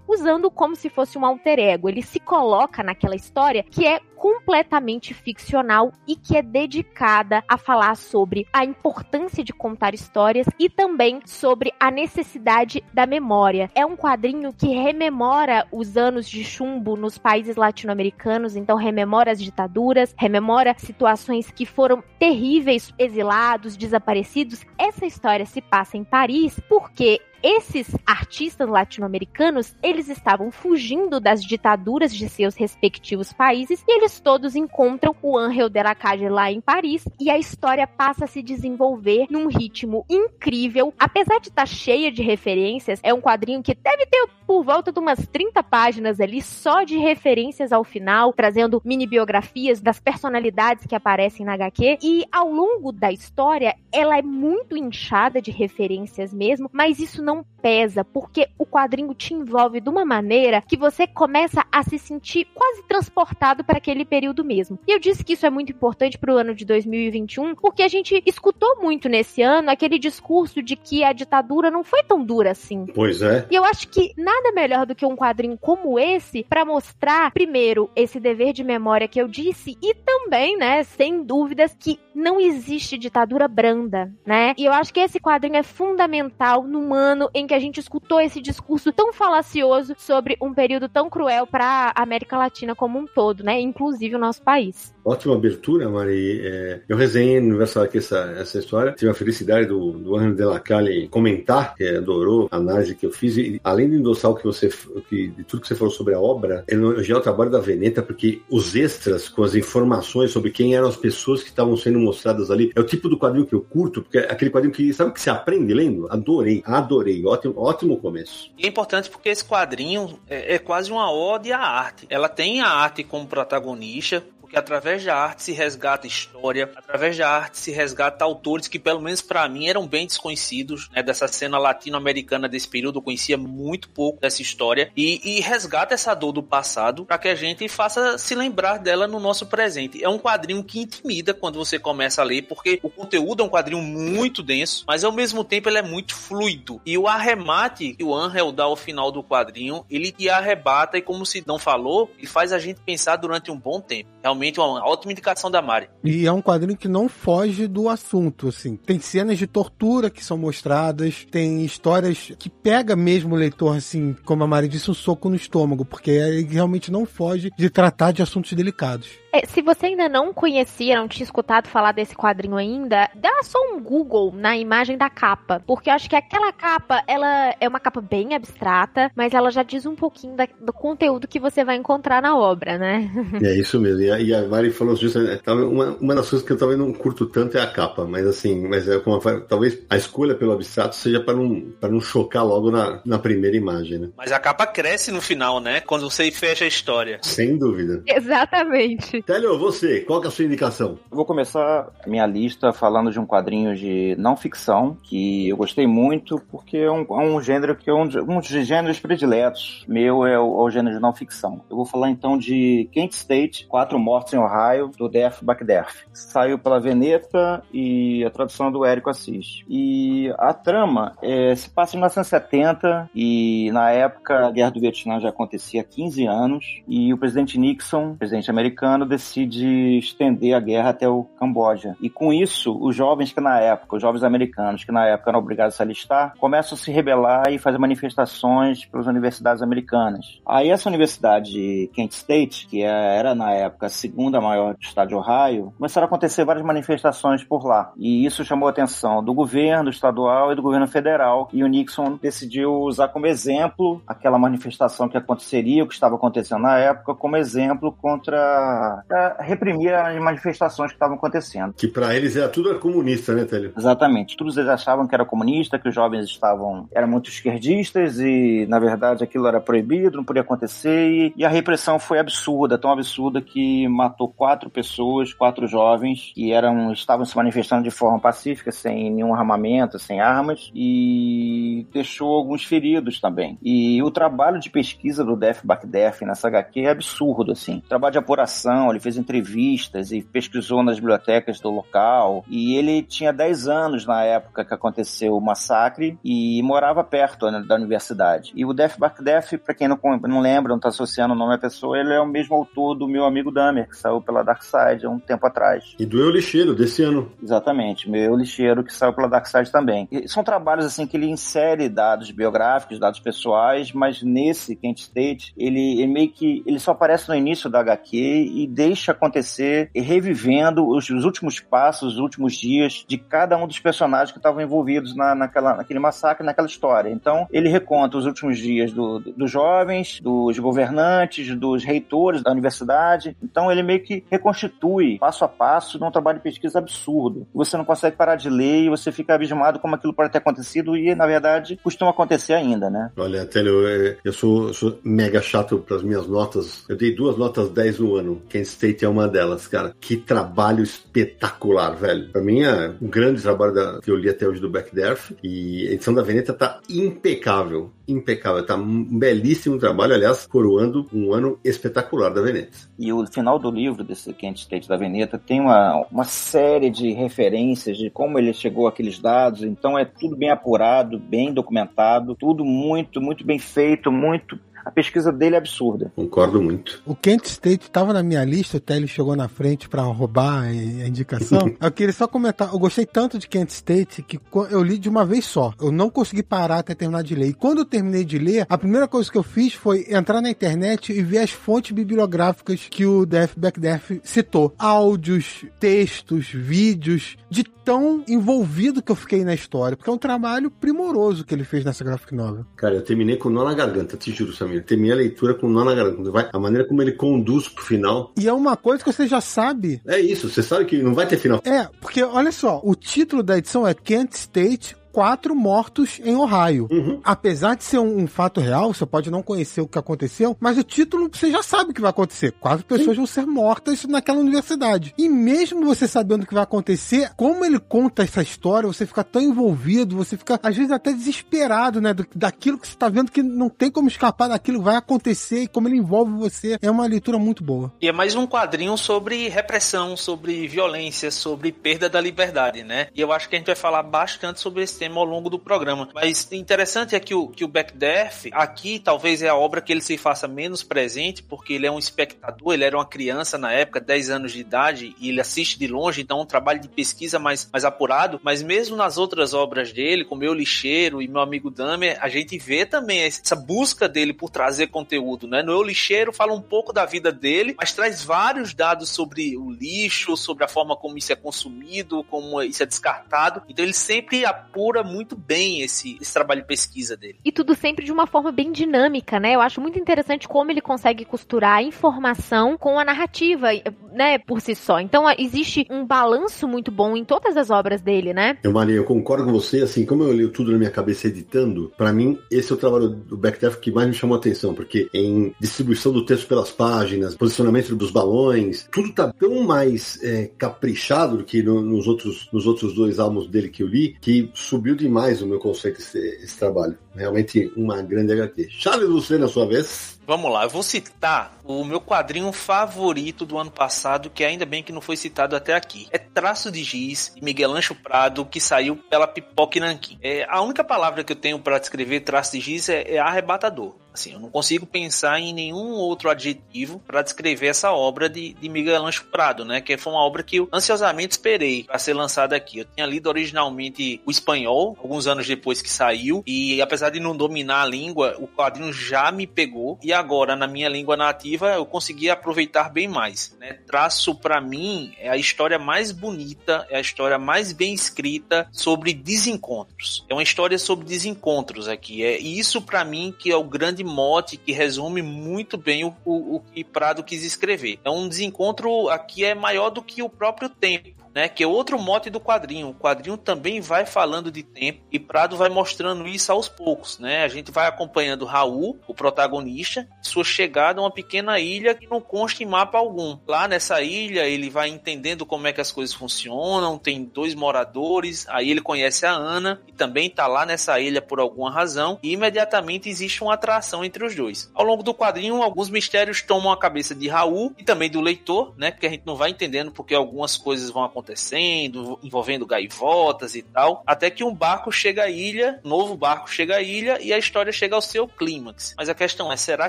usando 0.07 0.42
como 0.51 0.77
se 0.77 0.89
fosse 0.89 1.19
um 1.19 1.25
alter 1.25 1.59
ego. 1.59 1.89
Ele 1.89 2.03
se 2.03 2.21
coloca 2.21 2.83
naquela 2.83 3.15
história 3.15 3.65
que 3.71 3.87
é 3.87 4.01
completamente 4.23 5.13
ficcional 5.13 5.91
e 6.07 6.15
que 6.15 6.37
é 6.37 6.43
dedicada 6.43 7.43
a 7.49 7.59
falar 7.59 7.97
sobre 7.97 8.47
a 8.53 8.65
importância 8.65 9.43
de 9.43 9.53
contar 9.53 9.95
histórias 9.95 10.47
e 10.61 10.71
também 10.71 11.21
sobre 11.27 11.73
a 11.81 11.91
necessidade 11.91 12.85
da 12.95 13.05
memória. 13.05 13.69
É 13.75 13.85
um 13.85 13.97
quadrinho 13.97 14.53
que 14.53 14.69
rememora 14.69 15.67
os 15.73 15.97
anos 15.97 16.29
de 16.29 16.45
chumbo 16.45 16.95
nos 16.97 17.19
países 17.19 17.57
latino-americanos, 17.57 18.55
então 18.55 18.77
rememora 18.77 19.33
as 19.33 19.43
ditaduras, 19.43 20.15
rememora 20.17 20.77
situações 20.79 21.51
que 21.51 21.67
foram 21.67 22.01
terríveis, 22.17 22.95
exilados, 22.97 23.77
desaparecidos. 23.77 24.65
Essa 24.79 25.05
história 25.05 25.45
se 25.45 25.61
passa 25.61 25.97
em 25.97 26.05
Paris 26.05 26.61
porque 26.69 27.21
esses 27.43 27.95
artistas 28.07 28.69
latino-americanos, 28.69 29.77
eles 29.83 30.09
estavam 30.09 30.51
fugindo 30.51 31.19
das 31.19 31.43
ditaduras 31.43 32.15
de 32.15 32.29
seus 32.29 32.55
respectivos 32.55 33.33
países 33.33 33.83
e 33.87 33.97
eles 33.97 34.21
todos 34.21 34.55
encontram 34.55 35.15
o 35.23 35.37
Angel 35.37 35.69
de 35.69 35.83
la 35.83 35.95
Calle 35.95 36.29
lá 36.29 36.51
em 36.51 36.61
Paris 36.61 37.05
e 37.21 37.31
a 37.31 37.39
história 37.39 37.87
passa 37.87 38.25
a 38.25 38.29
se 38.29 38.43
desenvolver 38.43 39.27
num 39.31 39.49
ritmo 39.49 40.05
incrível. 40.09 40.95
Apesar 40.99 41.39
de 41.41 41.49
estar 41.49 41.63
tá 41.63 41.67
cheia 41.67 42.13
de 42.13 42.23
referências, 42.23 43.01
é 43.03 43.13
um 43.13 43.21
quadrinho 43.21 43.63
que 43.63 43.75
deve 43.75 44.07
ter 44.07 44.29
por 44.47 44.63
volta 44.63 44.93
de 44.93 44.99
umas 44.99 45.27
30 45.27 45.63
páginas 45.63 46.21
ali 46.21 46.43
só 46.43 46.83
de 46.83 46.99
referências 46.99 47.73
ao 47.73 47.83
final, 47.83 48.33
trazendo 48.33 48.83
mini 48.85 49.07
biografias 49.07 49.81
das 49.81 49.99
personalidades 49.99 50.87
que 50.87 50.95
aparecem 50.95 51.47
na 51.47 51.55
HQ 51.55 51.99
e 52.03 52.25
ao 52.31 52.53
longo 52.53 52.93
da 52.93 53.11
história 53.11 53.75
ela 53.91 54.19
é 54.19 54.23
muito 54.23 54.77
inchada 54.77 55.41
de 55.41 55.51
referências 55.51 56.35
mesmo, 56.35 56.69
mas 56.73 56.99
isso 56.99 57.23
não 57.23 57.32
pesa, 57.41 58.05
porque 58.05 58.49
o 58.59 58.67
quadrinho 58.67 59.15
te 59.15 59.33
envolve 59.33 59.81
de 59.81 59.89
uma 59.89 60.05
maneira 60.05 60.61
que 60.61 60.77
você 60.77 61.07
começa 61.07 61.65
a 61.71 61.83
se 61.85 61.97
sentir 61.97 62.49
quase 62.53 62.83
transportado 62.89 63.63
para 63.63 63.79
aquele 63.79 64.05
período 64.05 64.45
mesmo. 64.45 64.79
E 64.87 64.93
eu 64.93 64.99
disse 64.99 65.25
que 65.25 65.35
isso 65.35 65.47
é 65.47 65.51
muito 65.51 65.71
importante 65.71 66.19
para 66.19 66.35
o 66.35 66.37
ano 66.37 66.55
de 66.55 66.65
2021, 66.65 67.55
porque 67.55 67.83
a 67.83 67.89
gente 67.89 68.21
escutou 68.27 68.81
muito 68.83 69.09
nesse 69.09 69.41
ano 69.41 69.71
aquele 69.71 69.99
discurso 69.99 70.61
de 70.61 70.75
que 70.75 71.05
a 71.05 71.13
ditadura 71.13 71.71
não 71.71 71.85
foi 71.85 72.03
tão 72.03 72.25
dura 72.25 72.51
assim. 72.51 72.87
Pois 72.93 73.23
é. 73.23 73.47
E 73.49 73.55
eu 73.55 73.65
acho 73.65 73.89
que 73.89 74.13
nada 74.19 74.51
melhor 74.53 74.85
do 74.85 74.95
que 74.95 75.07
um 75.07 75.15
quadrinho 75.15 75.57
como 75.57 75.99
esse 75.99 76.43
para 76.43 76.65
mostrar, 76.65 77.31
primeiro, 77.31 77.89
esse 77.95 78.19
dever 78.19 78.53
de 78.53 78.65
memória 78.65 79.07
que 79.07 79.21
eu 79.21 79.29
disse 79.29 79.79
e 79.81 79.95
também, 79.95 80.57
né, 80.57 80.83
sem 80.83 81.23
dúvidas, 81.23 81.77
que 81.79 82.01
não 82.15 82.41
existe 82.41 82.99
ditadura 82.99 83.47
branda, 83.47 84.13
né? 84.27 84.55
E 84.59 84.65
eu 84.65 84.73
acho 84.73 84.93
que 84.93 85.01
esse 85.01 85.21
quadrinho 85.21 85.57
é 85.57 85.63
fundamental 85.63 86.65
num 86.65 86.93
ano 86.93 87.22
em 87.35 87.47
que 87.47 87.55
a 87.55 87.59
gente 87.59 87.79
escutou 87.79 88.21
esse 88.21 88.41
discurso 88.41 88.93
tão 88.93 89.13
falacioso 89.13 89.95
sobre 89.99 90.37
um 90.41 90.53
período 90.53 90.89
tão 90.89 91.09
cruel 91.09 91.47
para 91.47 91.93
a 91.95 92.03
América 92.03 92.37
Latina 92.37 92.75
como 92.75 92.99
um 92.99 93.07
todo, 93.07 93.43
né? 93.43 93.61
Inclusive 93.61 94.15
o 94.15 94.19
nosso 94.19 94.43
país. 94.43 94.95
Ótima 95.05 95.35
abertura, 95.35 95.89
Mari. 95.89 96.41
É, 96.45 96.81
eu 96.89 96.97
resenhei 96.97 97.41
no 97.41 97.49
aniversário 97.49 97.89
aqui 97.89 97.99
essa, 97.99 98.35
essa 98.39 98.59
história. 98.59 98.93
Tive 98.93 99.11
a 99.11 99.15
felicidade 99.15 99.67
do, 99.67 99.93
do 99.93 100.15
la 100.49 100.61
Calle 100.61 101.09
comentar, 101.09 101.75
que 101.75 101.85
adorou 101.85 102.49
a 102.51 102.57
análise 102.57 102.95
que 102.95 103.07
eu 103.07 103.11
fiz. 103.11 103.37
E 103.37 103.61
além 103.65 103.91
de 103.91 103.97
endossar 103.97 104.31
o 104.31 104.35
que 104.35 104.45
você, 104.45 104.69
que, 105.09 105.29
de 105.29 105.45
tudo 105.45 105.63
que 105.63 105.69
você 105.69 105.75
falou 105.75 105.93
sobre 105.93 106.15
a 106.15 106.21
obra, 106.21 106.65
elogiar 106.69 107.19
o 107.19 107.21
trabalho 107.21 107.51
da 107.51 107.59
Veneta, 107.59 108.03
porque 108.03 108.43
os 108.49 108.77
extras 108.77 109.29
com 109.29 109.43
as 109.43 109.55
informações 109.55 110.31
sobre 110.31 110.51
quem 110.51 110.75
eram 110.75 110.89
as 110.89 110.97
pessoas 110.97 111.43
que 111.43 111.49
estavam 111.49 111.77
sendo 111.77 111.99
mostradas 111.99 112.51
ali, 112.51 112.73
é 112.75 112.81
o 112.81 112.85
tipo 112.85 113.09
do 113.09 113.19
quadrinho 113.19 113.47
que 113.47 113.55
eu 113.55 113.61
curto, 113.61 114.03
porque 114.03 114.19
é 114.19 114.31
aquele 114.31 114.51
quadrinho 114.51 114.73
que, 114.73 114.93
sabe 114.93 115.13
que 115.13 115.21
se 115.21 115.31
aprende 115.31 115.75
lendo? 115.75 116.07
Adorei, 116.11 116.63
adorei. 116.65 117.12
Ótimo, 117.25 117.55
ótimo 117.57 117.97
começo. 117.99 118.51
É 118.59 118.67
importante 118.67 119.11
porque 119.11 119.29
esse 119.29 119.45
quadrinho 119.45 120.19
é, 120.29 120.55
é 120.55 120.59
quase 120.59 120.91
uma 120.91 121.11
ode 121.13 121.53
à 121.53 121.59
arte. 121.59 122.07
Ela 122.09 122.29
tem 122.29 122.61
a 122.61 122.69
arte 122.69 123.03
como 123.03 123.27
protagonista, 123.27 124.25
que 124.53 124.59
através 124.59 125.03
da 125.03 125.17
arte 125.17 125.45
se 125.45 125.53
resgata 125.53 126.07
história, 126.07 126.71
através 126.77 127.17
da 127.17 127.27
arte 127.27 127.59
se 127.59 127.71
resgata 127.71 128.23
autores 128.23 128.69
que, 128.69 128.79
pelo 128.79 129.01
menos 129.01 129.23
para 129.23 129.49
mim, 129.49 129.67
eram 129.67 129.87
bem 129.87 130.07
desconhecidos, 130.07 130.91
né, 130.91 131.03
dessa 131.03 131.27
cena 131.27 131.57
latino-americana 131.57 132.47
desse 132.47 132.69
período, 132.69 132.99
eu 132.99 133.03
conhecia 133.03 133.39
muito 133.39 133.89
pouco 133.89 134.21
dessa 134.21 134.43
história, 134.43 134.93
e, 134.95 135.39
e 135.39 135.41
resgata 135.41 135.95
essa 135.95 136.15
dor 136.15 136.33
do 136.33 136.43
passado 136.43 137.07
para 137.07 137.17
que 137.17 137.29
a 137.29 137.35
gente 137.35 137.67
faça 137.67 138.19
se 138.19 138.35
lembrar 138.35 138.79
dela 138.79 139.09
no 139.09 139.19
nosso 139.19 139.47
presente. 139.47 140.05
É 140.05 140.09
um 140.09 140.19
quadrinho 140.19 140.63
que 140.63 140.81
intimida 140.81 141.33
quando 141.33 141.57
você 141.57 141.79
começa 141.79 142.21
a 142.21 142.25
ler, 142.25 142.43
porque 142.43 142.79
o 142.83 142.91
conteúdo 142.91 143.43
é 143.43 143.47
um 143.47 143.49
quadrinho 143.49 143.81
muito 143.81 144.43
denso, 144.43 144.85
mas 144.87 145.03
ao 145.03 145.13
mesmo 145.13 145.43
tempo 145.45 145.71
ele 145.71 145.79
é 145.79 145.83
muito 145.83 146.15
fluido. 146.15 146.79
E 146.85 146.99
o 146.99 147.09
arremate 147.09 147.95
que 147.95 148.05
o 148.05 148.15
Angel 148.15 148.53
dá 148.53 148.65
ao 148.65 148.77
final 148.77 149.11
do 149.11 149.23
quadrinho, 149.23 149.87
ele 149.89 150.13
te 150.13 150.29
arrebata 150.29 150.99
e, 150.99 151.03
como 151.03 151.25
se 151.25 151.43
não 151.47 151.59
falou, 151.59 152.11
ele 152.19 152.27
faz 152.27 152.53
a 152.53 152.59
gente 152.59 152.83
pensar 152.83 153.17
durante 153.17 153.51
um 153.51 153.57
bom 153.57 153.81
tempo. 153.81 154.11
Realmente 154.23 154.42
realmente 154.43 154.59
uma 154.59 154.85
ótima 154.85 155.13
indicação 155.13 155.51
da 155.51 155.63
Mari. 155.63 155.89
E 156.03 156.27
é 156.27 156.33
um 156.33 156.43
quadrinho 156.43 156.77
que 156.77 156.89
não 156.89 157.09
foge 157.09 157.67
do 157.67 157.89
assunto, 157.89 158.49
assim. 158.49 158.77
Tem 158.77 158.99
cenas 158.99 159.39
de 159.39 159.47
tortura 159.47 160.11
que 160.11 160.25
são 160.25 160.37
mostradas, 160.37 161.27
tem 161.31 161.65
histórias 161.65 162.33
que 162.39 162.51
pega 162.51 162.97
mesmo 162.97 163.35
o 163.35 163.39
leitor, 163.39 163.77
assim, 163.77 164.17
como 164.25 164.43
a 164.43 164.47
Mari 164.47 164.69
disse, 164.69 164.91
um 164.91 164.95
soco 164.95 165.29
no 165.29 165.37
estômago, 165.37 165.85
porque 165.85 166.11
ele 166.11 166.45
realmente 166.45 166.91
não 166.91 167.07
foge 167.07 167.51
de 167.57 167.71
tratar 167.71 168.13
de 168.13 168.23
assuntos 168.23 168.53
delicados. 168.53 169.22
É, 169.33 169.47
se 169.47 169.63
você 169.63 169.87
ainda 169.87 170.09
não 170.09 170.33
conhecia, 170.33 170.99
não 170.99 171.09
tinha 171.09 171.25
escutado 171.25 171.67
falar 171.67 171.93
desse 171.93 172.15
quadrinho 172.15 172.57
ainda, 172.57 173.09
dá 173.15 173.43
só 173.43 173.59
um 173.73 173.81
Google 173.81 174.31
na 174.35 174.57
imagem 174.59 174.99
da 174.99 175.09
capa, 175.09 175.63
porque 175.67 175.89
eu 175.89 175.95
acho 175.95 176.09
que 176.09 176.15
aquela 176.15 176.53
capa, 176.53 177.03
ela 177.07 177.55
é 177.59 177.67
uma 177.67 177.81
capa 177.81 178.03
bem 178.03 178.35
abstrata, 178.35 179.11
mas 179.17 179.33
ela 179.33 179.51
já 179.51 179.63
diz 179.63 179.87
um 179.87 179.97
pouquinho 179.97 180.37
da, 180.37 180.47
do 180.61 180.73
conteúdo 180.73 181.27
que 181.27 181.41
você 181.41 181.65
vai 181.65 181.77
encontrar 181.77 182.21
na 182.21 182.37
obra, 182.37 182.77
né? 182.77 183.11
É 183.43 183.55
isso 183.55 183.81
mesmo. 183.81 184.03
E 184.03 184.11
a, 184.11 184.21
e 184.21 184.35
a 184.35 184.43
Mari 184.47 184.71
falou 184.71 184.95
justo, 184.95 185.19
né, 185.19 185.41
uma, 185.47 185.97
uma 185.99 186.15
das 186.15 186.29
coisas 186.29 186.47
que 186.47 186.53
eu 186.53 186.59
talvez 186.59 186.79
não 186.79 186.93
curto 186.93 187.27
tanto 187.27 187.57
é 187.57 187.63
a 187.63 187.67
capa, 187.67 188.05
mas 188.05 188.27
assim, 188.27 188.69
mas 188.69 188.87
é 188.87 188.99
como 188.99 189.19
talvez 189.41 189.79
a 189.89 189.97
escolha 189.97 190.35
pelo 190.35 190.53
abstrato 190.53 190.95
seja 190.95 191.21
para 191.21 191.35
não 191.35 191.73
para 191.81 191.91
não 191.91 192.01
chocar 192.01 192.45
logo 192.45 192.71
na, 192.71 193.01
na 193.05 193.19
primeira 193.19 193.57
imagem, 193.57 193.99
né? 193.99 194.09
Mas 194.17 194.31
a 194.31 194.39
capa 194.39 194.67
cresce 194.67 195.11
no 195.11 195.23
final, 195.23 195.61
né? 195.61 195.81
Quando 195.81 196.09
você 196.09 196.31
fecha 196.31 196.65
a 196.65 196.69
história. 196.69 197.19
Sem 197.23 197.57
dúvida. 197.57 198.03
Exatamente. 198.07 199.22
Télio, 199.23 199.59
você, 199.59 200.01
qual 200.01 200.21
que 200.21 200.27
é 200.27 200.29
a 200.29 200.31
sua 200.31 200.45
indicação? 200.45 200.99
Eu 201.11 201.17
vou 201.17 201.25
começar 201.25 201.91
a 202.05 202.09
minha 202.09 202.27
lista 202.27 202.73
falando 202.73 203.11
de 203.11 203.21
um 203.21 203.27
quadrinho 203.27 203.75
de 203.75 204.17
não 204.19 204.37
ficção, 204.37 204.97
que 205.03 205.49
eu 205.49 205.57
gostei 205.57 205.87
muito, 205.87 206.41
porque 206.51 206.79
é 206.79 206.91
um, 206.91 207.03
é 207.03 207.27
um 207.27 207.41
gênero 207.41 207.77
que 207.77 207.89
é 207.89 207.95
um, 207.95 208.03
um 208.03 208.41
dos 208.41 208.49
gêneros 208.49 208.99
prediletos 208.99 209.85
meu 209.87 210.27
é 210.27 210.39
o, 210.39 210.61
é 210.61 210.65
o, 210.65 210.71
gênero 210.71 210.97
de 210.97 211.03
não 211.03 211.13
ficção. 211.13 211.61
Eu 211.71 211.77
vou 211.77 211.85
falar 211.85 212.11
então 212.11 212.37
de 212.39 212.89
Kent 212.93 213.13
State, 213.13 213.67
Quatro 213.67 213.99
Mortes 213.99 214.33
em 214.33 214.39
Ohio, 214.39 214.91
do 214.97 215.09
Death 215.09 215.43
Backdeath. 215.43 216.07
Saiu 216.13 216.59
pela 216.59 216.81
Veneta 216.81 217.63
e 217.73 218.25
a 218.25 218.31
tradução 218.31 218.69
é 218.69 218.71
do 218.71 218.85
Érico 218.85 219.11
Assis. 219.11 219.63
E 219.69 220.33
a 220.39 220.53
trama 220.53 221.17
é, 221.23 221.55
se 221.55 221.69
passa 221.69 221.97
em 221.97 221.99
1970 221.99 223.11
e 223.15 223.71
na 223.73 223.91
época 223.91 224.47
a 224.47 224.51
Guerra 224.51 224.71
do 224.71 224.81
Vietnã 224.81 225.21
já 225.21 225.29
acontecia 225.29 225.81
há 225.81 225.85
15 225.85 226.27
anos 226.27 226.83
e 226.89 227.13
o 227.13 227.19
presidente 227.19 227.59
Nixon, 227.59 228.17
presidente 228.17 228.51
americano, 228.51 229.07
decide 229.13 229.99
estender 229.99 230.55
a 230.55 230.61
guerra 230.61 230.91
até 230.91 231.09
o 231.09 231.25
Camboja. 231.39 231.97
E 232.01 232.09
com 232.09 232.33
isso, 232.33 232.77
os 232.81 232.97
jovens 232.97 233.33
que 233.33 233.41
na 233.41 233.61
época, 233.61 233.97
os 233.97 234.03
jovens 234.03 234.25
americanos 234.25 234.85
que 234.85 234.93
na 234.93 235.07
época 235.07 235.31
eram 235.31 235.39
obrigados 235.39 235.75
a 235.75 235.77
se 235.77 235.83
alistar, 235.83 236.35
começam 236.39 236.77
a 236.77 236.79
se 236.79 236.91
rebelar 236.91 237.51
e 237.51 237.59
fazer 237.59 237.79
manifestações 237.79 238.85
pelas 238.87 239.07
universidades 239.07 239.63
americanas. 239.63 240.41
Aí 240.47 240.71
essa 240.71 240.89
universidade 240.89 241.91
Kent 241.93 242.13
State, 242.13 242.67
que 242.69 242.83
é, 242.83 243.17
era 243.19 243.35
na 243.35 243.53
época 243.53 243.87
a 243.87 243.91
segunda 243.91 244.41
maior 244.41 244.75
do 244.75 244.83
estado 244.83 245.09
de 245.09 245.15
Ohio, 245.15 245.73
começaram 245.77 246.07
a 246.07 246.09
acontecer 246.09 246.45
várias 246.45 246.65
manifestações 246.65 247.45
por 247.45 247.65
lá. 247.65 247.93
E 247.97 248.25
isso 248.25 248.45
chamou 248.45 248.67
a 248.67 248.71
atenção 248.71 249.23
do 249.23 249.35
governo 249.35 249.91
estadual 249.91 250.53
e 250.53 250.57
do 250.57 250.63
governo 250.63 250.87
federal. 250.87 251.49
E 251.53 251.63
o 251.63 251.67
Nixon 251.67 252.19
decidiu 252.21 252.73
usar 252.73 253.09
como 253.09 253.27
exemplo 253.27 254.01
aquela 254.07 254.39
manifestação 254.39 255.09
que 255.09 255.17
aconteceria, 255.17 255.85
o 255.85 255.87
que 255.87 255.95
estava 255.95 256.17
acontecendo 256.17 256.63
na 256.63 256.79
época, 256.79 257.15
como 257.15 257.37
exemplo 257.37 257.93
contra 257.93 259.02
para 259.07 259.37
reprimir 259.41 259.95
as 259.95 260.21
manifestações 260.21 260.91
que 260.91 260.97
estavam 260.97 261.17
acontecendo. 261.17 261.75
Que 261.75 261.89
para 261.89 262.15
eles 262.17 262.37
era 262.37 262.49
tudo 262.49 262.79
comunista, 262.79 263.35
né, 263.35 263.45
Télio? 263.45 263.73
Exatamente. 263.77 264.37
Todos 264.37 264.57
eles 264.57 264.69
achavam 264.69 265.07
que 265.07 265.15
era 265.15 265.25
comunista, 265.25 265.79
que 265.79 265.89
os 265.89 265.95
jovens 265.95 266.27
estavam 266.27 266.89
eram 266.93 267.09
muito 267.09 267.29
esquerdistas 267.31 268.19
e, 268.19 268.67
na 268.69 268.79
verdade, 268.79 269.25
aquilo 269.25 269.47
era 269.47 269.61
proibido, 269.61 270.17
não 270.17 270.25
podia 270.25 270.43
acontecer. 270.43 271.11
E, 271.11 271.35
e 271.37 271.45
a 271.45 271.49
repressão 271.49 271.99
foi 271.99 272.19
absurda, 272.19 272.79
tão 272.79 272.91
absurda 272.91 273.41
que 273.41 273.87
matou 273.89 274.29
quatro 274.29 274.71
pessoas, 274.71 275.33
quatro 275.33 275.67
jovens, 275.67 276.33
que 276.35 276.53
eram 276.53 276.93
estavam 276.93 277.25
se 277.25 277.37
manifestando 277.37 277.83
de 277.83 277.91
forma 277.91 278.21
pacífica, 278.21 278.71
sem 278.71 279.11
nenhum 279.11 279.35
armamento, 279.35 279.99
sem 279.99 280.21
armas, 280.21 280.71
e 280.75 281.87
deixou 281.93 282.35
alguns 282.35 282.65
feridos 282.65 283.21
também. 283.21 283.59
E 283.63 284.03
o 284.03 284.11
trabalho 284.11 284.61
de 284.61 284.71
pesquisa 284.71 285.25
do 285.25 285.37
Def 285.37 285.65
Bakdef 285.65 286.25
nessa 286.25 286.49
HQ 286.49 286.81
é 286.81 286.91
absurdo, 286.91 287.53
assim. 287.53 287.79
O 287.79 287.89
trabalho 287.89 288.13
de 288.13 288.19
apuração, 288.19 288.91
ele 288.93 289.01
fez 289.01 289.17
entrevistas 289.17 290.13
e 290.13 290.23
pesquisou 290.23 290.83
nas 290.83 290.97
bibliotecas 290.97 291.61
do 291.61 291.71
local. 291.71 292.45
E 292.49 292.77
ele 292.77 293.03
tinha 293.03 293.33
10 293.33 293.69
anos 293.69 294.07
na 294.07 294.23
época 294.25 294.65
que 294.65 294.75
aconteceu 294.75 295.37
o 295.37 295.41
massacre 295.41 296.19
e 296.25 296.63
morava 296.63 297.03
perto 297.03 297.51
né, 297.51 297.65
da 297.67 297.75
universidade. 297.75 298.53
E 298.55 298.65
o 298.65 298.73
Def 298.73 298.99
Barkdef, 298.99 299.59
para 299.59 299.75
quem 299.75 299.89
não, 299.89 299.99
não 300.23 300.41
lembra, 300.41 300.71
não 300.71 300.77
está 300.77 300.89
associando 300.89 301.35
o 301.35 301.37
nome 301.37 301.55
à 301.55 301.59
pessoa, 301.59 301.99
ele 301.99 302.13
é 302.13 302.21
o 302.21 302.27
mesmo 302.27 302.55
autor 302.55 302.95
do 302.95 303.09
meu 303.09 303.25
amigo 303.25 303.51
Damer, 303.51 303.89
que 303.89 303.97
saiu 303.97 304.21
pela 304.21 304.43
Dark 304.43 304.63
Side 304.63 305.07
há 305.07 305.11
um 305.11 305.19
tempo 305.19 305.47
atrás. 305.47 305.95
E 305.99 306.07
do 306.07 306.19
Eu 306.19 306.31
Lixeiro, 306.31 306.75
desse 306.75 307.03
ano. 307.03 307.33
Exatamente, 307.43 308.09
meu 308.09 308.23
Eu 308.23 308.37
Lixeiro, 308.37 308.85
que 308.85 308.95
saiu 308.95 309.13
pela 309.13 309.29
Dark 309.29 309.47
Side 309.47 309.71
também. 309.71 310.09
E 310.11 310.29
são 310.29 310.45
trabalhos 310.45 310.85
assim 310.85 311.07
que 311.07 311.17
ele 311.17 311.27
insere 311.27 311.89
dados 311.89 312.31
biográficos, 312.31 312.99
dados 312.99 313.21
pessoais, 313.21 313.93
mas 313.93 314.23
nesse 314.23 314.77
Kent 314.77 314.99
State, 314.99 315.53
ele, 315.57 316.01
ele 316.01 316.07
meio 316.07 316.31
que 316.31 316.63
ele 316.67 316.79
só 316.79 316.93
aparece 316.93 317.29
no 317.29 317.35
início 317.35 317.71
da 317.71 317.81
HQ 317.81 318.17
e 318.17 318.67
deixa 318.83 319.13
acontecer, 319.13 319.91
revivendo 319.95 320.89
os, 320.89 321.09
os 321.09 321.25
últimos 321.25 321.61
passos, 321.61 322.15
os 322.15 322.19
últimos 322.19 322.55
dias 322.55 323.05
de 323.07 323.17
cada 323.17 323.57
um 323.57 323.67
dos 323.67 323.79
personagens 323.79 324.33
que 324.33 324.39
estavam 324.39 324.61
envolvidos 324.61 325.15
na, 325.15 325.37
naquela, 325.37 325.77
naquele 325.77 326.01
massacre, 326.01 326.45
naquela 326.45 326.67
história. 326.67 327.09
Então, 327.09 327.47
ele 327.53 327.69
reconta 327.69 328.19
os 328.19 328.27
últimos 328.27 328.59
dias 328.59 328.93
do, 328.93 329.21
do, 329.21 329.33
dos 329.33 329.51
jovens, 329.51 330.21
dos 330.21 330.59
governantes, 330.59 331.55
dos 331.55 331.85
reitores 331.85 332.43
da 332.43 332.51
universidade. 332.51 333.37
Então, 333.41 333.71
ele 333.71 333.85
meio 333.85 334.03
que 334.03 334.25
reconstitui 334.29 335.19
passo 335.19 335.45
a 335.45 335.49
passo 335.49 335.99
num 335.99 336.11
trabalho 336.11 336.39
de 336.39 336.45
pesquisa 336.45 336.81
absurdo. 336.81 337.47
Você 337.55 337.77
não 337.77 337.85
consegue 337.85 338.17
parar 338.17 338.35
de 338.35 338.51
ler 338.51 338.85
e 338.85 338.91
você 338.91 339.13
fica 339.13 339.35
abismado 339.35 339.79
como 339.79 339.95
aquilo 339.95 340.13
pode 340.13 340.33
ter 340.33 340.39
acontecido 340.39 340.97
e, 340.97 341.15
na 341.15 341.27
verdade, 341.27 341.79
costuma 341.85 342.11
acontecer 342.11 342.55
ainda, 342.55 342.91
né? 342.91 343.13
Olha, 343.17 343.47
Télio, 343.47 343.87
é, 343.87 344.17
eu 344.25 344.33
sou, 344.33 344.69
eu 344.69 344.75
sou 344.75 344.99
mega 345.05 345.41
chato 345.41 345.79
para 345.79 345.97
as 345.97 346.03
minhas 346.03 346.27
notas. 346.27 346.85
Eu 346.89 346.97
dei 346.97 347.15
duas 347.15 347.37
notas 347.37 347.71
10 347.71 348.01
no 348.01 348.17
ano. 348.17 348.43
Kent 348.63 348.67
State 348.67 349.05
é 349.05 349.09
uma 349.09 349.27
delas, 349.27 349.67
cara. 349.67 349.95
Que 350.01 350.17
trabalho 350.17 350.83
espetacular, 350.83 351.91
velho. 351.97 352.29
Pra 352.31 352.41
mim 352.41 352.63
é 352.63 352.95
um 353.01 353.09
grande 353.09 353.43
trabalho 353.43 353.75
da, 353.75 354.01
que 354.01 354.11
eu 354.11 354.17
li 354.17 354.29
até 354.29 354.47
hoje 354.47 354.61
do 354.61 354.71
Backderf. 354.71 355.35
E 355.43 355.89
a 355.89 355.93
edição 355.93 356.15
da 356.15 356.23
Veneta 356.23 356.53
tá 356.53 356.81
impecável. 356.89 357.91
Impecável. 358.07 358.65
Tá 358.65 358.77
um 358.77 359.19
belíssimo 359.19 359.79
trabalho, 359.79 360.15
aliás, 360.15 360.47
coroando 360.47 361.07
um 361.13 361.33
ano 361.33 361.59
espetacular 361.65 362.31
da 362.31 362.41
Veneta. 362.41 362.79
E 362.99 363.13
o 363.13 363.27
final 363.27 363.59
do 363.59 363.71
livro 363.71 364.05
desse 364.05 364.33
Kent 364.33 364.59
State 364.59 364.89
da 364.89 364.97
Veneta 364.97 365.39
tem 365.39 365.61
uma, 365.61 366.07
uma 366.11 366.25
série 366.25 366.91
de 366.91 367.13
referências 367.13 367.97
de 367.97 368.11
como 368.11 368.39
ele 368.39 368.53
chegou 368.53 368.87
àqueles 368.87 369.19
dados. 369.19 369.63
Então 369.63 369.99
é 369.99 370.05
tudo 370.05 370.37
bem 370.37 370.51
apurado, 370.51 371.19
bem 371.19 371.53
documentado, 371.53 372.37
tudo 372.37 372.65
muito, 372.65 373.21
muito 373.21 373.45
bem 373.45 373.59
feito, 373.59 374.13
muito 374.13 374.59
a 374.85 374.91
pesquisa 374.91 375.33
dele 375.33 375.55
é 375.55 375.59
absurda. 375.59 376.13
Concordo 376.15 376.61
muito. 376.61 377.03
O 377.07 377.15
Kent 377.15 377.47
State 377.47 377.85
estava 377.85 378.13
na 378.13 378.23
minha 378.23 378.45
lista, 378.45 378.77
o 378.77 378.81
Telly 378.81 379.07
chegou 379.07 379.37
na 379.37 379.49
frente 379.49 379.89
para 379.89 380.03
roubar 380.03 380.65
a 380.65 380.73
indicação. 380.73 381.75
eu 381.81 381.93
queria 381.93 382.13
só 382.13 382.27
comentar, 382.27 382.73
eu 382.73 382.79
gostei 382.79 383.07
tanto 383.07 383.39
de 383.39 383.49
Kent 383.49 383.71
State 383.71 384.23
que 384.23 384.41
eu 384.71 384.83
li 384.83 384.99
de 384.99 385.09
uma 385.09 385.25
vez 385.25 385.45
só. 385.45 385.73
Eu 385.81 385.93
não 385.93 386.11
consegui 386.11 386.43
parar 386.43 386.79
até 386.79 386.95
terminar 386.95 387.23
de 387.23 387.35
ler. 387.35 387.49
E 387.49 387.55
quando 387.55 387.79
eu 387.79 387.85
terminei 387.85 388.25
de 388.25 388.39
ler, 388.39 388.67
a 388.69 388.79
primeira 388.79 389.07
coisa 389.07 389.31
que 389.31 389.39
eu 389.39 389.43
fiz 389.43 389.75
foi 389.75 390.07
entrar 390.09 390.41
na 390.41 390.51
internet 390.51 391.13
e 391.13 391.23
ver 391.23 391.39
as 391.39 391.51
fontes 391.51 391.93
bibliográficas 391.93 392.87
que 392.91 393.07
o 393.07 393.25
Def 393.25 393.55
Backdeath 393.57 394.21
citou. 394.23 394.75
Áudios, 394.79 395.65
textos, 395.79 396.49
vídeos, 396.53 397.37
de 397.49 397.65
tão 397.85 398.25
envolvido 398.29 399.03
que 399.03 399.11
eu 399.11 399.17
fiquei 399.17 399.45
na 399.45 399.55
história. 399.55 399.97
Porque 399.97 400.11
é 400.11 400.13
um 400.13 400.19
trabalho 400.19 400.71
primoroso 400.71 401.45
que 401.45 401.55
ele 401.55 401.65
fez 401.65 401.85
nessa 401.85 402.05
graphic 402.05 402.35
novel. 402.35 402.65
Cara, 402.77 402.95
eu 402.95 403.03
terminei 403.03 403.37
com 403.37 403.51
nó 403.51 403.65
na 403.65 403.75
garganta, 403.75 404.17
te 404.17 404.33
juro, 404.33 404.53
Samir 404.53 404.72
família. 404.73 404.83
Terminei 404.83 405.13
a 405.13 405.17
leitura 405.17 405.55
com 405.55 405.69
nó 405.69 405.85
na 405.85 405.95
garganta. 405.95 406.31
Vai, 406.31 406.49
a 406.53 406.59
maneira 406.59 406.87
como 406.87 407.03
ele 407.03 407.13
conduz 407.13 407.69
pro 407.69 407.85
final. 407.85 408.33
E 408.39 408.49
é 408.49 408.53
uma 408.53 408.77
coisa 408.77 409.05
que 409.05 409.13
você 409.13 409.27
já 409.27 409.41
sabe. 409.41 410.01
É 410.07 410.19
isso, 410.19 410.49
você 410.49 410.63
sabe 410.63 410.87
que 410.87 411.03
não 411.03 411.15
vai 411.15 411.27
ter 411.27 411.37
final. 411.37 411.61
É, 411.65 411.89
porque 412.01 412.23
olha 412.23 412.53
só, 412.53 412.81
o 412.83 412.95
título 412.95 413.43
da 413.43 413.59
edição 413.59 413.87
é 413.87 413.95
Kent 413.95 414.33
State 414.33 414.97
quatro 415.13 415.55
mortos 415.55 416.21
em 416.25 416.35
Ohio. 416.35 416.89
Uhum. 416.91 417.21
Apesar 417.23 417.77
de 417.77 417.85
ser 417.85 417.99
um, 417.99 418.23
um, 418.23 418.27
fato 418.27 418.61
real, 418.61 418.93
você 418.93 419.05
pode 419.05 419.31
não 419.31 419.43
conhecer 419.43 419.81
o 419.81 419.87
que 419.87 419.99
aconteceu, 419.99 420.57
mas 420.59 420.79
o 420.79 420.83
título 420.83 421.31
você 421.33 421.51
já 421.51 421.63
sabe 421.63 421.91
o 421.91 421.95
que 421.95 422.01
vai 422.01 422.11
acontecer. 422.11 422.53
Quatro 422.53 422.85
pessoas 422.85 423.11
Sim. 423.11 423.17
vão 423.17 423.27
ser 423.27 423.47
mortas 423.47 424.05
naquela 424.05 424.41
universidade. 424.41 425.15
E 425.19 425.29
mesmo 425.29 425.85
você 425.85 426.09
sabendo 426.09 426.43
o 426.43 426.47
que 426.47 426.55
vai 426.55 426.63
acontecer, 426.63 427.31
como 427.37 427.65
ele 427.65 427.79
conta 427.79 428.23
essa 428.23 428.43
história, 428.43 428.87
você 428.87 429.07
fica 429.07 429.23
tão 429.23 429.43
envolvido, 429.43 430.17
você 430.17 430.37
fica 430.37 430.59
às 430.63 430.77
vezes 430.77 430.91
até 430.91 431.13
desesperado, 431.13 432.01
né, 432.01 432.15
do, 432.15 432.27
daquilo 432.35 432.79
que 432.79 432.87
você 432.87 432.95
está 432.95 433.09
vendo 433.09 433.31
que 433.31 433.43
não 433.43 433.69
tem 433.69 433.91
como 433.91 434.09
escapar 434.09 434.49
daquilo 434.49 434.79
que 434.79 434.85
vai 434.85 434.97
acontecer 434.97 435.63
e 435.63 435.69
como 435.69 435.89
ele 435.89 435.99
envolve 435.99 436.33
você. 436.33 436.79
É 436.81 436.91
uma 436.91 437.07
leitura 437.07 437.39
muito 437.39 437.63
boa. 437.63 437.93
E 438.01 438.09
é 438.09 438.13
mais 438.13 438.35
um 438.35 438.47
quadrinho 438.47 438.97
sobre 438.97 439.49
repressão, 439.49 440.17
sobre 440.17 440.67
violência, 440.67 441.31
sobre 441.31 441.73
perda 441.73 442.09
da 442.09 442.21
liberdade, 442.21 442.83
né? 442.83 443.09
E 443.15 443.21
eu 443.21 443.33
acho 443.33 443.49
que 443.49 443.57
a 443.57 443.59
gente 443.59 443.67
vai 443.67 443.77
falar 443.77 444.03
bastante 444.03 444.61
sobre 444.61 444.83
esse 444.83 445.02
tema 445.03 445.19
ao 445.19 445.27
longo 445.27 445.51
do 445.51 445.59
programa. 445.59 446.09
Mas 446.15 446.53
interessante 446.53 447.17
é 447.17 447.21
que 447.21 447.35
o, 447.35 447.49
que 447.49 447.65
o 447.65 447.69
Backdeath, 447.69 448.47
aqui 448.53 449.01
talvez 449.01 449.43
é 449.43 449.49
a 449.49 449.57
obra 449.57 449.81
que 449.81 449.93
ele 449.93 450.01
se 450.01 450.17
faça 450.17 450.47
menos 450.47 450.85
presente, 450.85 451.43
porque 451.43 451.73
ele 451.73 451.89
é 451.89 451.91
um 451.91 451.99
espectador, 451.99 452.73
ele 452.73 452.85
era 452.85 452.97
uma 452.97 453.05
criança 453.05 453.59
na 453.59 453.73
época, 453.73 454.01
10 454.01 454.31
anos 454.31 454.53
de 454.53 454.61
idade, 454.61 455.17
e 455.19 455.31
ele 455.31 455.41
assiste 455.41 455.77
de 455.77 455.89
longe, 455.89 456.21
então 456.21 456.39
é 456.39 456.43
um 456.43 456.47
trabalho 456.47 456.81
de 456.81 456.89
pesquisa 456.89 457.41
mais, 457.41 457.69
mais 457.73 457.85
apurado. 457.85 458.41
Mas 458.45 458.63
mesmo 458.63 458.95
nas 458.95 459.19
outras 459.19 459.55
obras 459.55 459.93
dele, 459.93 460.25
como 460.25 460.45
Eu 460.45 460.55
Lixeiro 460.55 461.21
e 461.21 461.27
Meu 461.27 461.41
Amigo 461.41 461.69
Damer, 461.69 462.17
a 462.21 462.29
gente 462.29 462.57
vê 462.59 462.87
também 462.87 463.23
essa 463.23 463.57
busca 463.57 464.09
dele 464.09 464.33
por 464.33 464.51
trazer 464.51 464.87
conteúdo, 464.87 465.49
né? 465.49 465.65
No 465.65 465.73
Eu 465.73 465.83
Lixeiro 465.83 466.33
fala 466.33 466.53
um 466.53 466.63
pouco 466.63 466.93
da 466.93 467.05
vida 467.05 467.33
dele, 467.33 467.75
mas 467.77 467.93
traz 467.93 468.23
vários 468.23 468.73
dados 468.73 469.09
sobre 469.09 469.57
o 469.57 469.69
lixo, 469.69 470.37
sobre 470.37 470.63
a 470.63 470.69
forma 470.69 470.95
como 470.95 471.19
isso 471.19 471.33
é 471.33 471.37
consumido, 471.37 472.23
como 472.25 472.63
isso 472.63 472.85
é 472.85 472.87
descartado. 472.87 473.63
Então 473.69 473.85
ele 473.85 473.93
sempre 473.93 474.45
apura 474.45 474.92
muito 475.01 475.37
bem 475.37 475.81
esse, 475.81 476.19
esse 476.21 476.35
trabalho 476.35 476.61
de 476.61 476.67
pesquisa 476.67 477.17
dele. 477.17 477.39
E 477.45 477.51
tudo 477.51 477.75
sempre 477.75 478.05
de 478.05 478.13
uma 478.13 478.27
forma 478.27 478.53
bem 478.53 478.73
dinâmica, 478.73 479.41
né? 479.41 479.55
Eu 479.55 479.61
acho 479.61 479.81
muito 479.81 479.99
interessante 479.99 480.49
como 480.49 480.71
ele 480.71 480.81
consegue 480.81 481.25
costurar 481.25 481.79
a 481.79 481.83
informação 481.83 482.77
com 482.77 482.99
a 482.99 483.05
narrativa, 483.05 483.69
né, 484.13 484.39
por 484.39 484.61
si 484.61 484.75
só. 484.75 485.01
Então 485.01 485.25
existe 485.39 485.87
um 485.91 486.05
balanço 486.05 486.67
muito 486.67 486.91
bom 486.91 487.17
em 487.17 487.25
todas 487.25 487.57
as 487.57 487.71
obras 487.71 488.03
dele, 488.03 488.35
né? 488.35 488.59
Eu, 488.63 488.73
Maria, 488.73 488.97
eu 488.97 489.05
concordo 489.05 489.45
com 489.45 489.53
você, 489.53 489.81
assim, 489.81 490.05
como 490.05 490.25
eu 490.25 490.33
li 490.33 490.49
tudo 490.49 490.73
na 490.73 490.79
minha 490.79 490.91
cabeça 490.91 491.29
editando, 491.29 491.93
para 491.97 492.13
mim 492.13 492.39
esse 492.51 492.73
é 492.73 492.75
o 492.75 492.79
trabalho 492.79 493.09
do 493.09 493.37
Backdraft 493.37 493.81
que 493.81 493.91
mais 493.91 494.09
me 494.09 494.15
chamou 494.15 494.37
a 494.37 494.39
atenção, 494.39 494.75
porque 494.75 495.09
em 495.15 495.55
distribuição 495.61 496.13
do 496.13 496.25
texto 496.25 496.47
pelas 496.47 496.71
páginas, 496.71 497.35
posicionamento 497.35 497.95
dos 497.95 498.11
balões, 498.11 498.89
tudo 498.91 499.13
tá 499.13 499.33
tão 499.33 499.63
mais 499.63 500.23
é, 500.23 500.51
caprichado 500.59 501.39
do 501.39 501.45
que 501.45 501.63
no, 501.63 501.81
nos, 501.81 502.07
outros, 502.07 502.49
nos 502.53 502.67
outros 502.67 502.95
dois 502.95 503.19
álbuns 503.19 503.47
dele 503.49 503.69
que 503.69 503.83
eu 503.83 503.87
li, 503.87 504.17
que 504.21 504.51
subiu 504.55 504.82
demais 504.97 505.41
o 505.41 505.47
meu 505.47 505.59
conceito 505.59 506.01
esse, 506.01 506.19
esse 506.19 506.59
trabalho. 506.59 506.99
Realmente 507.15 507.73
uma 507.77 508.01
grande 508.03 508.33
HQ. 508.33 508.69
Charles, 508.71 509.31
na 509.31 509.49
sua 509.49 509.67
vez. 509.67 510.19
Vamos 510.25 510.53
lá, 510.53 510.63
eu 510.63 510.71
vou 510.71 510.85
citar 510.85 511.59
o 511.65 511.85
meu 511.85 512.01
quadrinho 512.01 512.53
favorito 512.53 513.45
do 513.45 513.59
ano 513.59 513.71
passado, 513.71 514.31
que 514.31 514.45
ainda 514.45 514.65
bem 514.65 514.83
que 514.83 514.93
não 514.93 515.01
foi 515.01 515.17
citado 515.17 515.57
até 515.57 515.75
aqui. 515.75 516.07
É 516.13 516.19
Traço 516.19 516.71
de 516.71 516.83
Giz, 516.85 517.33
de 517.35 517.43
Miguel 517.43 517.73
Ancho 517.73 517.95
Prado, 517.95 518.47
que 518.47 518.61
saiu 518.61 518.97
pela 518.97 519.27
Pipoque 519.27 519.81
Nanquim. 519.81 520.19
É, 520.23 520.47
a 520.49 520.63
única 520.63 520.85
palavra 520.85 521.25
que 521.25 521.33
eu 521.33 521.37
tenho 521.37 521.59
para 521.59 521.79
descrever 521.79 522.21
Traço 522.21 522.53
de 522.53 522.61
Giz 522.61 522.89
é, 522.89 523.03
é 523.03 523.19
arrebatador. 523.19 523.97
Assim, 524.13 524.35
eu 524.35 524.41
não 524.41 524.51
consigo 524.51 524.85
pensar 524.85 525.41
em 525.41 525.55
nenhum 525.55 525.93
outro 525.93 526.29
adjetivo 526.29 527.01
para 527.07 527.23
descrever 527.23 527.69
essa 527.69 527.93
obra 527.93 528.29
de, 528.29 528.53
de 528.55 528.69
Miguel 528.69 529.07
Ancho 529.07 529.25
Prado, 529.25 529.65
né? 529.65 529.81
Que 529.81 529.97
foi 529.97 530.13
uma 530.13 530.23
obra 530.23 530.43
que 530.43 530.57
eu 530.57 530.69
ansiosamente 530.71 531.33
esperei 531.33 531.85
para 531.85 531.99
ser 531.99 532.13
lançada 532.13 532.55
aqui. 532.55 532.81
Eu 532.81 532.85
tinha 532.95 533.07
lido 533.07 533.29
originalmente 533.29 534.21
o 534.27 534.31
espanhol, 534.31 534.97
alguns 535.03 535.27
anos 535.27 535.47
depois 535.47 535.81
que 535.81 535.89
saiu, 535.89 536.43
e 536.47 536.83
apesar 536.83 537.02
de 537.11 537.21
não 537.21 537.37
dominar 537.37 537.83
a 537.83 537.87
língua, 537.87 538.37
o 538.39 538.49
quadrinho 538.49 538.93
já 538.93 539.31
me 539.31 539.47
pegou. 539.47 539.99
E 540.03 540.13
agora, 540.13 540.57
na 540.57 540.67
minha 540.67 540.89
língua 540.89 541.17
nativa, 541.17 541.75
eu 541.75 541.87
consegui 541.87 542.29
aproveitar 542.29 542.91
bem 542.91 543.09
mais. 543.09 543.57
Né? 543.61 543.75
Traço, 543.87 544.35
para 544.35 544.61
mim, 544.61 545.13
é 545.19 545.29
a 545.29 545.37
história 545.37 545.79
mais 545.79 546.11
bonita, 546.13 546.87
é 546.91 546.97
a 546.97 547.01
história 547.01 547.39
mais 547.39 547.73
bem 547.73 547.95
escrita 547.95 548.69
sobre 548.73 549.13
desencontros. 549.15 550.25
É 550.29 550.35
uma 550.35 550.43
história 550.43 550.79
sobre 550.79 551.05
desencontros 551.05 551.89
aqui. 551.89 552.25
É 552.25 552.39
isso, 552.39 552.83
para 552.83 553.05
mim, 553.05 553.35
que 553.39 553.51
é 553.51 553.57
o 553.57 553.65
grande 553.65 553.93
grande 553.93 554.05
mote 554.05 554.57
que 554.57 554.73
resume 554.73 555.23
muito 555.23 555.77
bem 555.77 556.05
o, 556.05 556.15
o, 556.25 556.57
o 556.57 556.61
que 556.61 556.83
Prado 556.83 557.23
quis 557.23 557.45
escrever. 557.45 557.99
É 558.05 558.11
um 558.11 558.29
desencontro 558.29 559.09
aqui 559.09 559.45
é 559.45 559.55
maior 559.55 559.91
do 559.91 560.03
que 560.03 560.23
o 560.23 560.29
próprio 560.29 560.69
tempo 560.69 561.22
né? 561.35 561.49
Que 561.49 561.65
é 561.65 561.67
outro 561.67 561.99
mote 561.99 562.31
do 562.31 562.41
quadrinho. 562.41 562.91
O 562.91 562.95
quadrinho 562.95 563.37
também 563.37 563.81
vai 563.81 564.07
falando 564.07 564.51
de 564.51 564.63
tempo 564.63 565.03
e 565.11 565.19
Prado 565.19 565.57
vai 565.57 565.69
mostrando 565.69 566.27
isso 566.27 566.53
aos 566.53 566.69
poucos, 566.69 567.19
né? 567.19 567.45
A 567.45 567.49
gente 567.49 567.71
vai 567.71 567.87
acompanhando 567.87 568.45
Raul, 568.45 568.99
o 569.07 569.15
protagonista, 569.15 570.09
sua 570.21 570.45
chegada 570.45 571.01
a 571.01 571.05
uma 571.05 571.11
pequena 571.11 571.59
ilha 571.59 571.95
que 571.95 572.07
não 572.07 572.21
consta 572.21 572.63
em 572.63 572.67
mapa 572.67 572.99
algum. 572.99 573.39
Lá 573.47 573.67
nessa 573.67 574.01
ilha 574.03 574.47
ele 574.47 574.71
vai 574.71 574.89
entendendo 574.89 575.47
como 575.47 575.67
é 575.67 575.73
que 575.73 575.81
as 575.81 575.93
coisas 575.93 576.15
funcionam, 576.15 576.99
tem 576.99 577.25
dois 577.25 577.55
moradores, 577.55 578.47
aí 578.49 578.71
ele 578.71 578.81
conhece 578.81 579.25
a 579.27 579.33
Ana, 579.33 579.81
e 579.87 579.93
também 579.93 580.29
tá 580.29 580.47
lá 580.47 580.67
nessa 580.67 580.99
ilha 581.01 581.23
por 581.23 581.41
alguma 581.41 581.71
razão, 581.71 582.19
e 582.23 582.33
imediatamente 582.33 583.09
existe 583.09 583.43
uma 583.43 583.55
atração 583.55 584.05
entre 584.05 584.25
os 584.25 584.35
dois. 584.35 584.71
Ao 584.75 584.85
longo 584.85 585.03
do 585.03 585.15
quadrinho, 585.15 585.63
alguns 585.63 585.89
mistérios 585.89 586.43
tomam 586.43 586.73
a 586.73 586.77
cabeça 586.77 587.15
de 587.15 587.29
Raul 587.29 587.73
e 587.79 587.85
também 587.85 588.11
do 588.11 588.21
leitor, 588.21 588.75
né? 588.77 588.91
Porque 588.91 589.07
a 589.07 589.11
gente 589.11 589.27
não 589.27 589.37
vai 589.37 589.51
entendendo 589.51 589.91
porque 589.91 590.15
algumas 590.15 590.57
coisas 590.57 590.91
vão 590.91 591.05
acontecendo 591.05 591.22
acontecendo, 591.23 592.19
envolvendo 592.23 592.67
gaivotas 592.67 593.55
e 593.55 593.63
tal, 593.63 594.03
até 594.07 594.29
que 594.29 594.45
um 594.45 594.55
barco 594.55 594.91
chega 594.91 595.25
à 595.25 595.31
ilha, 595.31 595.81
novo 595.85 596.17
barco 596.17 596.51
chega 596.51 596.77
à 596.77 596.83
ilha 596.83 597.19
e 597.23 597.33
a 597.33 597.39
história 597.39 597.73
chega 597.73 597.95
ao 597.95 598.03
seu 598.03 598.27
clímax. 598.27 598.95
Mas 598.99 599.09
a 599.09 599.15
questão 599.15 599.51
é, 599.51 599.57
será 599.57 599.89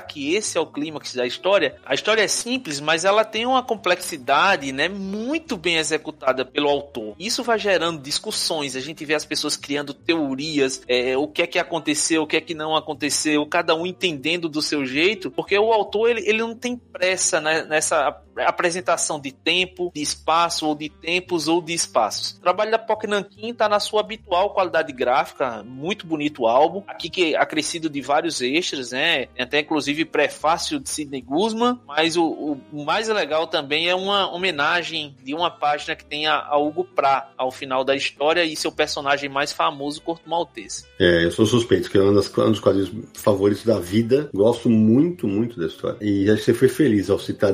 que 0.00 0.34
esse 0.34 0.56
é 0.56 0.60
o 0.60 0.66
clímax 0.66 1.14
da 1.14 1.26
história? 1.26 1.76
A 1.84 1.94
história 1.94 2.22
é 2.22 2.28
simples, 2.28 2.80
mas 2.80 3.04
ela 3.04 3.24
tem 3.24 3.44
uma 3.44 3.62
complexidade, 3.62 4.72
né, 4.72 4.88
muito 4.88 5.56
bem 5.56 5.76
executada 5.76 6.44
pelo 6.44 6.68
autor. 6.68 7.14
Isso 7.18 7.42
vai 7.42 7.58
gerando 7.58 8.00
discussões, 8.00 8.76
a 8.76 8.80
gente 8.80 9.04
vê 9.04 9.14
as 9.14 9.24
pessoas 9.24 9.56
criando 9.56 9.92
teorias, 9.92 10.82
é, 10.88 11.16
o 11.16 11.26
que 11.26 11.42
é 11.42 11.46
que 11.46 11.58
aconteceu, 11.58 12.22
o 12.22 12.26
que 12.26 12.36
é 12.36 12.40
que 12.40 12.54
não 12.54 12.76
aconteceu, 12.76 13.44
cada 13.46 13.74
um 13.74 13.84
entendendo 13.84 14.48
do 14.48 14.62
seu 14.62 14.86
jeito, 14.86 15.30
porque 15.30 15.58
o 15.58 15.72
autor 15.72 16.10
ele, 16.10 16.28
ele 16.28 16.38
não 16.38 16.54
tem 16.54 16.76
pressa 16.76 17.40
né, 17.40 17.64
nessa 17.64 18.23
apresentação 18.38 19.20
de 19.20 19.32
tempo, 19.32 19.90
de 19.94 20.02
espaço, 20.02 20.66
ou 20.66 20.74
de 20.74 20.88
tempos, 20.88 21.48
ou 21.48 21.60
de 21.60 21.72
espaços. 21.72 22.32
O 22.32 22.40
trabalho 22.40 22.70
da 22.70 22.78
Poc 22.78 23.04
Nankin 23.04 23.50
está 23.50 23.68
na 23.68 23.80
sua 23.80 24.00
habitual 24.00 24.50
qualidade 24.50 24.92
gráfica, 24.92 25.62
muito 25.62 26.06
bonito 26.06 26.42
o 26.42 26.46
álbum, 26.46 26.82
aqui 26.86 27.08
que 27.10 27.34
é 27.34 27.38
acrescido 27.38 27.88
de 27.88 28.00
vários 28.00 28.40
extras, 28.40 28.92
né? 28.92 29.28
Até 29.38 29.60
inclusive 29.60 30.04
prefácio 30.04 30.80
de 30.80 30.88
Sidney 30.88 31.20
Guzman, 31.20 31.78
mas 31.86 32.16
o, 32.16 32.58
o, 32.72 32.84
mais 32.84 33.08
legal 33.08 33.46
também 33.46 33.88
é 33.88 33.94
uma 33.94 34.32
homenagem 34.32 35.14
de 35.22 35.34
uma 35.34 35.50
página 35.50 35.96
que 35.96 36.04
tem 36.04 36.26
a, 36.26 36.38
a 36.38 36.58
Hugo 36.58 36.84
Pra 36.84 37.30
ao 37.36 37.50
final 37.50 37.84
da 37.84 37.96
história 37.96 38.44
e 38.44 38.56
seu 38.56 38.70
personagem 38.70 39.28
mais 39.28 39.52
famoso, 39.52 40.00
Corto 40.02 40.28
Maltese. 40.28 40.84
É, 40.98 41.24
eu 41.24 41.30
sou 41.30 41.46
suspeito, 41.46 41.90
que 41.90 41.98
é 41.98 42.02
um 42.02 42.12
dos, 42.12 42.36
um 42.38 42.50
dos 42.50 42.60
quadrinhos 42.60 42.90
favoritos 43.14 43.64
da 43.64 43.78
vida. 43.78 44.30
Gosto 44.32 44.68
muito, 44.68 45.26
muito 45.26 45.58
da 45.58 45.66
história. 45.66 45.96
E 46.00 46.30
acho 46.30 46.38
que 46.38 46.44
você 46.44 46.54
foi 46.54 46.68
feliz 46.68 47.10
ao 47.10 47.18
citar 47.18 47.52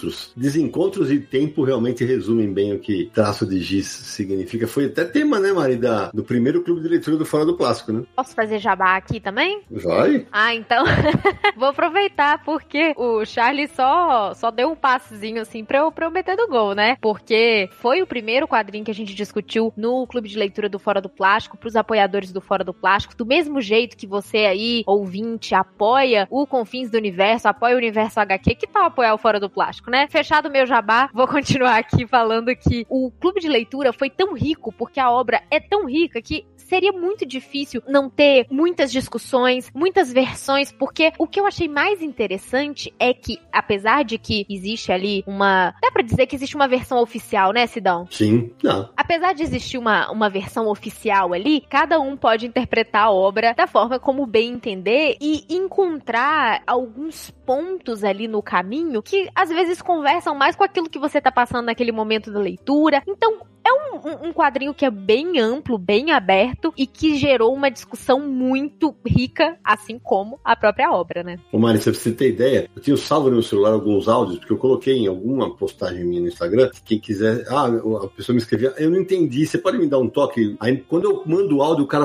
Desencontros. 0.00 0.32
Desencontros 0.36 1.10
e 1.10 1.18
tempo 1.20 1.62
realmente 1.62 2.04
resumem 2.04 2.52
bem 2.52 2.72
o 2.72 2.78
que 2.78 3.10
traço 3.12 3.46
de 3.46 3.60
giz 3.60 3.86
significa. 3.86 4.66
Foi 4.66 4.86
até 4.86 5.04
tema, 5.04 5.38
né, 5.38 5.52
Mari, 5.52 5.76
da, 5.76 6.10
do 6.12 6.22
primeiro 6.22 6.62
clube 6.62 6.80
de 6.80 6.88
leitura 6.88 7.16
do 7.16 7.26
Fora 7.26 7.44
do 7.44 7.56
Plástico, 7.56 7.92
né? 7.92 8.02
Posso 8.16 8.34
fazer 8.34 8.58
jabá 8.58 8.96
aqui 8.96 9.20
também? 9.20 9.62
Vai. 9.70 10.26
Ah, 10.32 10.54
então 10.54 10.84
vou 11.56 11.68
aproveitar 11.68 12.42
porque 12.44 12.94
o 12.96 13.24
Charlie 13.24 13.68
só, 13.68 14.32
só 14.34 14.50
deu 14.50 14.70
um 14.70 14.76
passezinho 14.76 15.40
assim 15.40 15.64
pra 15.64 15.78
eu, 15.78 15.92
pra 15.92 16.06
eu 16.06 16.10
meter 16.10 16.36
do 16.36 16.48
gol, 16.48 16.74
né? 16.74 16.96
Porque 17.00 17.68
foi 17.72 18.02
o 18.02 18.06
primeiro 18.06 18.48
quadrinho 18.48 18.84
que 18.84 18.90
a 18.90 18.94
gente 18.94 19.14
discutiu 19.14 19.72
no 19.76 20.06
clube 20.06 20.28
de 20.28 20.38
leitura 20.38 20.68
do 20.68 20.78
Fora 20.78 21.00
do 21.00 21.08
Plástico 21.08 21.56
pros 21.56 21.76
apoiadores 21.76 22.32
do 22.32 22.40
Fora 22.40 22.64
do 22.64 22.72
Plástico, 22.74 23.16
do 23.16 23.26
mesmo 23.26 23.60
jeito 23.60 23.96
que 23.96 24.06
você 24.06 24.38
aí, 24.38 24.82
ouvinte, 24.86 25.54
apoia 25.54 26.26
o 26.30 26.46
Confins 26.46 26.90
do 26.90 26.96
Universo, 26.96 27.48
apoia 27.48 27.74
o 27.74 27.78
Universo 27.78 28.20
HQ, 28.20 28.54
que 28.54 28.66
tal 28.66 28.84
apoiar 28.84 29.14
o 29.14 29.18
Fora 29.18 29.40
do 29.40 29.50
Plástico, 29.50 29.89
né? 29.90 30.06
Fechado 30.08 30.48
o 30.48 30.52
meu 30.52 30.64
jabá, 30.64 31.10
vou 31.12 31.26
continuar 31.28 31.76
aqui 31.76 32.06
falando 32.06 32.54
que 32.56 32.86
o 32.88 33.10
clube 33.10 33.40
de 33.40 33.48
leitura 33.48 33.92
foi 33.92 34.08
tão 34.08 34.32
rico 34.34 34.72
porque 34.72 35.00
a 35.00 35.10
obra 35.10 35.42
é 35.50 35.60
tão 35.60 35.86
rica 35.86 36.22
que 36.22 36.46
seria 36.70 36.92
muito 36.92 37.26
difícil 37.26 37.82
não 37.88 38.08
ter 38.08 38.46
muitas 38.48 38.92
discussões, 38.92 39.68
muitas 39.74 40.12
versões, 40.12 40.70
porque 40.70 41.12
o 41.18 41.26
que 41.26 41.40
eu 41.40 41.44
achei 41.44 41.66
mais 41.66 42.00
interessante 42.00 42.94
é 42.96 43.12
que, 43.12 43.40
apesar 43.52 44.04
de 44.04 44.16
que 44.16 44.46
existe 44.48 44.92
ali 44.92 45.24
uma. 45.26 45.74
Dá 45.82 45.90
pra 45.90 46.02
dizer 46.02 46.26
que 46.26 46.36
existe 46.36 46.54
uma 46.54 46.68
versão 46.68 47.02
oficial, 47.02 47.52
né, 47.52 47.66
Sidão? 47.66 48.06
Sim, 48.08 48.52
não. 48.62 48.88
Apesar 48.96 49.34
de 49.34 49.42
existir 49.42 49.78
uma, 49.78 50.10
uma 50.12 50.30
versão 50.30 50.68
oficial 50.68 51.32
ali, 51.32 51.60
cada 51.68 51.98
um 51.98 52.16
pode 52.16 52.46
interpretar 52.46 53.06
a 53.06 53.10
obra 53.10 53.52
da 53.52 53.66
forma 53.66 53.98
como 53.98 54.24
bem 54.24 54.52
entender 54.52 55.16
e 55.20 55.44
encontrar 55.48 56.62
alguns 56.66 57.32
pontos 57.44 58.04
ali 58.04 58.28
no 58.28 58.40
caminho 58.40 59.02
que 59.02 59.28
às 59.34 59.48
vezes 59.48 59.82
conversam 59.82 60.36
mais 60.36 60.54
com 60.54 60.62
aquilo 60.62 60.88
que 60.88 61.00
você 61.00 61.20
tá 61.20 61.32
passando 61.32 61.66
naquele 61.66 61.90
momento 61.90 62.32
da 62.32 62.38
leitura. 62.38 63.02
Então, 63.08 63.40
é 63.64 63.72
um, 63.72 64.28
um, 64.28 64.32
quadrinho 64.32 64.74
que 64.74 64.84
é 64.84 64.90
bem 64.90 65.38
amplo, 65.38 65.78
bem 65.78 66.10
aberto 66.10 66.72
e 66.76 66.86
que 66.86 67.16
gerou 67.16 67.54
uma 67.54 67.70
discussão 67.70 68.20
muito 68.20 68.94
rica, 69.06 69.58
assim 69.62 69.98
como 69.98 70.40
a 70.44 70.56
própria 70.56 70.90
obra, 70.90 71.22
né? 71.22 71.38
Ô 71.52 71.58
Mari, 71.58 71.78
pra 71.78 71.92
você 71.92 72.12
ter 72.12 72.28
ideia, 72.28 72.68
eu 72.74 72.82
tinha 72.82 72.96
salvo 72.96 73.28
no 73.28 73.34
meu 73.34 73.42
celular 73.42 73.72
alguns 73.72 74.08
áudios, 74.08 74.38
porque 74.38 74.52
eu 74.52 74.58
coloquei 74.58 74.94
em 74.96 75.06
alguma 75.06 75.54
postagem 75.54 76.04
minha 76.04 76.20
no 76.20 76.28
Instagram. 76.28 76.70
Quem 76.84 76.98
quiser, 76.98 77.44
ah, 77.48 77.66
a 77.66 78.08
pessoa 78.08 78.34
me 78.34 78.40
escrevia, 78.40 78.74
eu 78.78 78.90
não 78.90 79.00
entendi, 79.00 79.46
você 79.46 79.58
pode 79.58 79.78
me 79.78 79.86
dar 79.86 79.98
um 79.98 80.08
toque? 80.08 80.56
Aí 80.60 80.78
quando 80.78 81.04
eu 81.04 81.22
mando 81.26 81.56
o 81.56 81.62
áudio, 81.62 81.84
o 81.84 81.88
cara, 81.88 82.04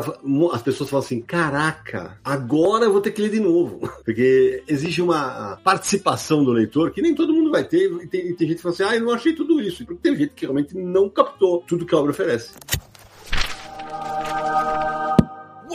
as 0.52 0.62
pessoas 0.62 0.90
falam 0.90 1.06
assim: 1.06 1.22
caraca, 1.22 2.20
agora 2.24 2.86
eu 2.86 2.92
vou 2.92 3.02
ter 3.02 3.12
que 3.12 3.22
ler 3.22 3.32
de 3.32 3.40
novo. 3.40 3.80
Porque 4.04 4.64
exige 4.68 5.02
uma 5.02 5.58
participação 5.64 6.44
do 6.44 6.52
leitor 6.52 6.92
que 6.92 7.02
nem 7.02 7.16
todo 7.16 7.34
mundo 7.34 7.52
vai 7.52 7.64
ter, 7.64 7.92
e 8.04 8.08
tem, 8.08 8.34
tem 8.36 8.48
gente 8.48 8.58
que 8.58 8.62
fala 8.62 8.74
assim: 8.74 8.84
ah, 8.84 8.96
eu 8.96 9.02
não 9.02 9.14
achei 9.14 9.34
tudo 9.34 9.62
isso. 9.62 9.86
Porque 9.86 10.02
tem 10.02 10.16
gente 10.16 10.34
que 10.34 10.46
realmente 10.46 10.76
não 10.76 11.10
captou 11.10 11.45
tudo 11.68 11.86
que 11.86 11.96
a 11.96 11.98
obra 11.98 12.12
oferece. 12.12 12.54